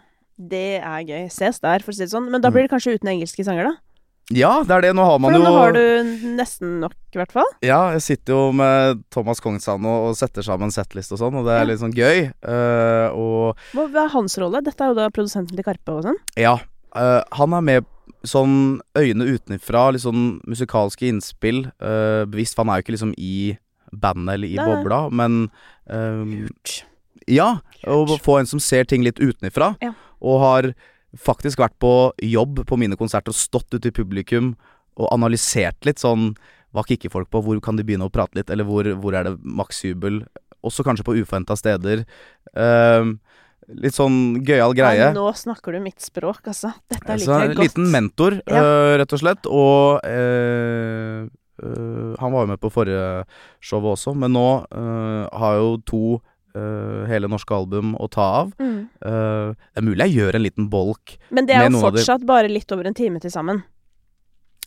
Det 0.51 0.65
er 0.83 1.05
gøy. 1.07 1.23
Ses 1.33 1.59
der, 1.63 1.81
for 1.83 1.93
å 1.93 1.95
si 1.97 2.03
det 2.05 2.11
sånn. 2.11 2.27
Men 2.31 2.43
da 2.43 2.49
Mm. 2.51 2.53
blir 2.57 2.65
det 2.67 2.71
kanskje 2.75 2.93
uten 2.99 3.09
engelske 3.13 3.43
sanger, 3.47 3.69
da? 3.71 3.73
Ja, 4.34 4.64
det 4.65 4.73
er 4.73 4.81
det. 4.81 4.93
Nå 4.97 5.03
har 5.06 5.19
man 5.22 5.34
For 5.34 5.38
jo 5.38 5.43
nå 5.45 5.52
har 5.60 5.73
du 5.76 6.14
nesten 6.35 6.80
nok, 6.81 6.95
i 7.14 7.19
hvert 7.19 7.31
fall. 7.35 7.49
Ja, 7.61 7.91
jeg 7.93 8.02
sitter 8.02 8.34
jo 8.34 8.52
med 8.57 9.03
Thomas 9.14 9.39
Kongsand 9.43 9.85
og, 9.85 10.07
og 10.10 10.15
setter 10.18 10.41
sammen 10.41 10.72
setlist 10.73 11.14
og 11.14 11.19
sånn, 11.22 11.35
og 11.38 11.45
det 11.45 11.53
er 11.53 11.60
Ja. 11.61 11.68
litt 11.69 11.80
sånn 11.84 11.93
gøy. 11.93 12.31
Uh, 12.41 13.07
og 13.14 13.57
Hva 13.76 14.06
er 14.06 14.10
hans 14.15 14.38
rolle? 14.41 14.64
Dette 14.65 14.81
er 14.81 14.88
jo 14.93 14.97
da 14.97 15.10
produsenten 15.14 15.56
til 15.56 15.64
Karpe 15.68 15.89
og 15.99 16.03
sånn. 16.10 16.18
ja, 16.38 16.57
Uh, 16.95 17.19
han 17.35 17.52
er 17.52 17.60
med 17.61 17.85
sånn 18.23 18.80
øyne 18.95 19.26
utenfra, 19.27 19.91
litt 19.91 20.02
sånn 20.06 20.39
musikalske 20.47 21.10
innspill. 21.10 21.65
Uh, 21.84 22.23
bevisst, 22.23 22.56
for 22.56 22.64
han 22.64 22.72
er 22.72 22.80
jo 22.80 22.85
ikke 22.85 22.93
liksom 22.95 23.11
i 23.19 23.57
bandet 23.91 24.34
eller 24.38 24.47
i 24.47 24.56
det. 24.56 24.64
bobla, 24.64 25.02
men 25.11 25.52
eh, 25.91 26.80
Ja, 27.27 27.60
å 27.84 28.06
få 28.23 28.39
en 28.39 28.47
som 28.47 28.60
ser 28.64 28.85
ting 28.88 29.03
litt 29.03 29.19
utenfra, 29.19 29.76
Ja. 29.84 29.91
og 30.22 30.39
har 30.39 30.73
faktisk 31.19 31.61
vært 31.61 31.75
på 31.79 31.91
jobb 32.23 32.63
på 32.67 32.77
mine 32.79 32.97
konserter 32.99 33.33
og 33.33 33.39
stått 33.39 33.73
ute 33.75 33.91
i 33.91 33.95
publikum 33.95 34.53
og 34.95 35.09
analysert 35.11 35.85
litt 35.87 35.99
sånn 35.99 36.33
Hva 36.75 36.83
kikker 36.83 37.11
folk 37.11 37.29
på? 37.31 37.39
Hvor 37.43 37.59
kan 37.63 37.77
de 37.79 37.85
begynne 37.87 38.07
å 38.07 38.11
prate 38.11 38.35
litt? 38.35 38.49
Eller 38.51 38.67
hvor, 38.67 38.83
hvor 38.99 39.15
er 39.15 39.23
det 39.29 39.37
maksjubel? 39.43 40.25
Også 40.65 40.83
kanskje 40.83 41.05
på 41.07 41.13
uforventa 41.21 41.55
steder. 41.55 42.01
Ehm, 42.59 43.13
litt 43.79 43.95
sånn 43.95 44.41
gøyal 44.43 44.75
greie. 44.75 45.05
Nei, 45.07 45.15
nå 45.15 45.29
snakker 45.39 45.71
du 45.71 45.79
mitt 45.85 46.03
språk, 46.03 46.41
altså. 46.51 46.73
Dette 46.91 47.07
er 47.13 47.21
liker 47.21 47.45
jeg 47.45 47.55
godt. 47.55 47.63
liten 47.63 47.87
mentor, 47.93 48.35
Ja. 48.51 48.59
uh, 48.59 48.97
rett 48.99 49.15
og 49.15 49.21
slett. 49.23 49.47
Og 49.47 50.03
uh, 50.03 51.31
han 52.19 52.35
var 52.35 52.43
jo 52.43 52.51
med 52.51 52.59
på 52.59 52.73
forrige 52.75 53.23
showet 53.63 53.95
også, 53.95 54.11
men 54.19 54.35
nå 54.35 54.47
har 55.31 55.55
jo 55.61 55.77
to 55.87 56.01
øh, 56.56 57.06
hele 57.10 57.27
norske 57.32 57.53
album 57.56 57.94
å 57.99 58.07
ta 58.10 58.26
av. 58.41 58.52
Mm. 58.60 58.90
Uh, 59.06 59.53
det 59.53 59.82
er 59.82 59.86
mulig 59.86 60.06
jeg 60.07 60.15
gjør 60.19 60.36
en 60.40 60.45
liten 60.45 60.69
bolk. 60.72 61.18
Men 61.30 61.45
det 61.49 61.56
er 61.56 61.69
jo 61.69 61.82
fortsatt 61.84 62.23
de- 62.23 62.30
bare 62.30 62.49
litt 62.52 62.72
over 62.72 62.88
en 62.88 62.94
time 62.98 63.19
til 63.19 63.32
sammen. 63.34 63.64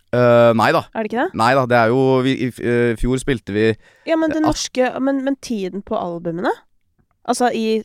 Uh, 0.09 0.55
nei 0.57 0.71
da. 0.73 0.87
Er 0.97 1.05
det 1.05 1.11
ikke 1.11 1.25
det? 1.27 1.35
Nei 1.37 1.51
da, 1.59 1.67
det 1.69 1.77
er 1.77 1.91
jo 1.93 1.99
vi, 2.25 2.33
I 2.47 2.95
fjor 2.97 3.19
spilte 3.21 3.53
vi 3.53 3.67
Ja, 4.09 4.17
men 4.17 4.33
det 4.33 4.41
norske 4.41 4.89
men, 5.05 5.19
men 5.27 5.37
tiden 5.45 5.83
på 5.85 5.99
albumene? 6.01 6.49
Altså 7.29 7.51
i 7.53 7.83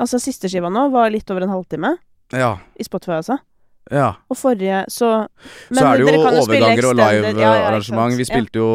Altså 0.00 0.16
siste 0.22 0.48
skiva 0.48 0.70
nå 0.72 0.86
var 0.94 1.10
litt 1.12 1.28
over 1.28 1.44
en 1.44 1.52
halvtime. 1.52 1.90
Ja. 2.32 2.54
I 2.80 2.84
Spotify, 2.86 3.18
altså. 3.18 3.36
ja. 3.92 4.14
Og 4.32 4.36
forrige 4.40 4.84
så 4.88 5.26
Så 5.68 5.84
er 5.84 6.00
det 6.00 6.06
jo 6.06 6.22
overganger 6.24 6.88
og 6.88 6.96
extended- 6.96 7.36
ja, 7.36 7.52
ja, 7.52 7.52
live-arrangement. 7.52 8.16
vi 8.16 8.24
spilte 8.24 8.60
jo 8.62 8.70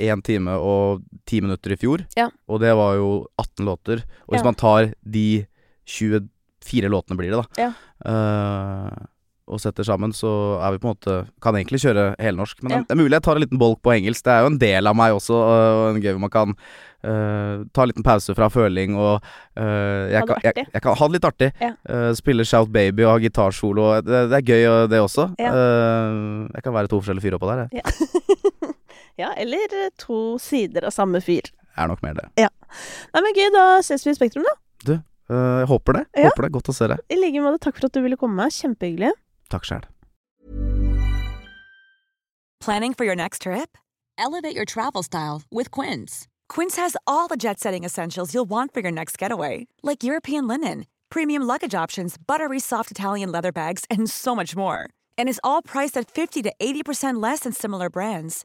én 0.00 0.22
time 0.24 0.56
og 0.58 1.04
ti 1.28 1.40
minutter 1.44 1.76
i 1.76 1.78
fjor, 1.80 2.06
Ja. 2.16 2.30
og 2.48 2.60
det 2.64 2.72
var 2.76 2.96
jo 2.98 3.12
18 3.38 3.64
låter. 3.68 4.02
Og 4.26 4.34
hvis 4.34 4.40
Ja. 4.42 4.48
man 4.50 4.54
tar 4.58 4.92
de 5.04 5.46
24 5.86 6.88
låtene, 6.90 7.16
blir 7.20 7.30
det, 7.30 7.40
da, 7.44 7.46
Ja. 7.60 7.72
uh, 8.10 9.06
og 9.50 9.58
setter 9.58 9.82
sammen, 9.82 10.12
så 10.14 10.60
er 10.62 10.70
vi 10.76 10.78
på 10.78 10.86
en 10.86 10.94
måte 10.94 11.14
Kan 11.42 11.56
egentlig 11.58 11.80
kjøre 11.82 12.14
helnorsk. 12.22 12.62
Men 12.62 12.84
det 12.86 12.92
er 12.94 13.00
mulig 13.00 13.16
jeg 13.18 13.22
tar 13.26 13.34
en 13.34 13.42
liten 13.42 13.58
bolk 13.58 13.80
på 13.82 13.90
engelsk. 13.96 14.22
Det 14.22 14.30
er 14.30 14.44
jo 14.44 14.50
en 14.52 14.58
del 14.62 14.86
av 14.86 14.94
meg 14.94 15.10
også, 15.16 15.34
og 15.34 15.96
en 15.96 16.00
gøy 16.00 16.12
hvor 16.14 16.20
man 16.20 16.30
kan 16.30 16.50
uh, 17.02 17.64
ta 17.74 17.82
en 17.82 17.88
liten 17.90 18.04
pause 18.06 18.30
fra 18.36 18.46
føling 18.48 18.94
og 18.94 19.18
uh, 19.58 20.06
jeg, 20.12 20.22
kan, 20.28 20.36
jeg, 20.44 20.54
jeg 20.72 20.82
kan 20.84 20.94
ha 20.94 21.08
det 21.08 21.16
litt 21.18 21.26
artig. 21.32 21.50
Spille 22.14 22.46
Shout 22.46 22.70
Baby 22.70 23.02
og 23.02 23.16
ha 23.16 23.18
gitarsolo. 23.24 23.88
Det, 24.06 24.28
det 24.30 24.38
er 24.38 24.46
gøy, 24.46 24.86
det 24.92 25.00
også. 25.02 25.26
Jeg 25.40 26.62
kan 26.62 26.72
være 26.76 26.86
to 26.92 27.00
forskjellige 27.00 27.26
fyrer 27.26 27.40
oppå 27.40 27.50
der. 27.50 27.66
Jeg. 27.72 27.82
Ja, 27.82 27.82
eller 29.18 29.74
eh, 29.86 29.90
to 29.98 30.38
sider 30.38 30.86
av 30.86 30.94
samme 30.94 31.20
fyr. 31.24 31.50
er 31.76 31.88
nok 31.88 32.02
mer 32.02 32.14
det. 32.14 32.28
Ja. 32.36 32.48
Nei, 33.14 33.22
men 33.22 33.34
gøy, 33.34 33.48
da 33.54 33.64
ses 33.82 34.06
vi 34.06 34.12
i 34.12 34.18
Spektrum, 34.18 34.44
da. 34.46 34.56
Du, 34.84 34.94
jeg 35.30 35.66
håper 35.70 36.00
det. 36.00 36.04
Ja. 36.16 36.28
Håper 36.30 36.46
det. 36.46 36.52
Godt 36.58 36.70
å 36.72 36.74
se 36.74 36.88
deg. 36.90 37.02
I 37.10 37.18
like 37.20 37.42
måte. 37.42 37.62
Takk 37.66 37.78
for 37.78 37.86
at 37.90 37.96
du 37.96 38.02
ville 38.02 38.18
komme. 38.20 38.48
Kjempehyggelig. 38.50 39.12
Takk 39.50 39.66
sjæl. 39.66 39.86
Planning 42.60 42.92
for 42.94 43.04
your 43.04 43.16
next 43.16 43.42
trip? 43.42 43.78
Elevate 44.18 44.54
your 44.54 44.66
travel 44.66 45.02
style 45.02 45.42
with 45.50 45.70
Quince. 45.70 46.28
Quince 46.48 46.76
has 46.76 46.94
all 47.06 47.26
the 47.26 47.36
jet 47.38 47.58
setting 47.58 47.84
essentials 47.84 48.34
you'll 48.34 48.48
want 48.48 48.74
for 48.74 48.80
your 48.80 48.92
next 48.92 49.16
getaway, 49.16 49.66
like 49.82 50.02
European 50.04 50.46
linen, 50.46 50.84
premium 51.08 51.42
luggage 51.42 51.74
options, 51.74 52.16
buttery 52.18 52.60
soft 52.60 52.90
Italian 52.90 53.32
leather 53.32 53.52
bags, 53.52 53.84
and 53.90 54.10
so 54.10 54.36
much 54.36 54.54
more. 54.54 54.90
And 55.16 55.28
is 55.28 55.40
all 55.42 55.62
priced 55.62 55.96
at 55.96 56.10
50 56.10 56.42
to 56.42 56.52
80% 56.60 57.22
less 57.22 57.40
than 57.40 57.52
similar 57.52 57.88
brands. 57.88 58.44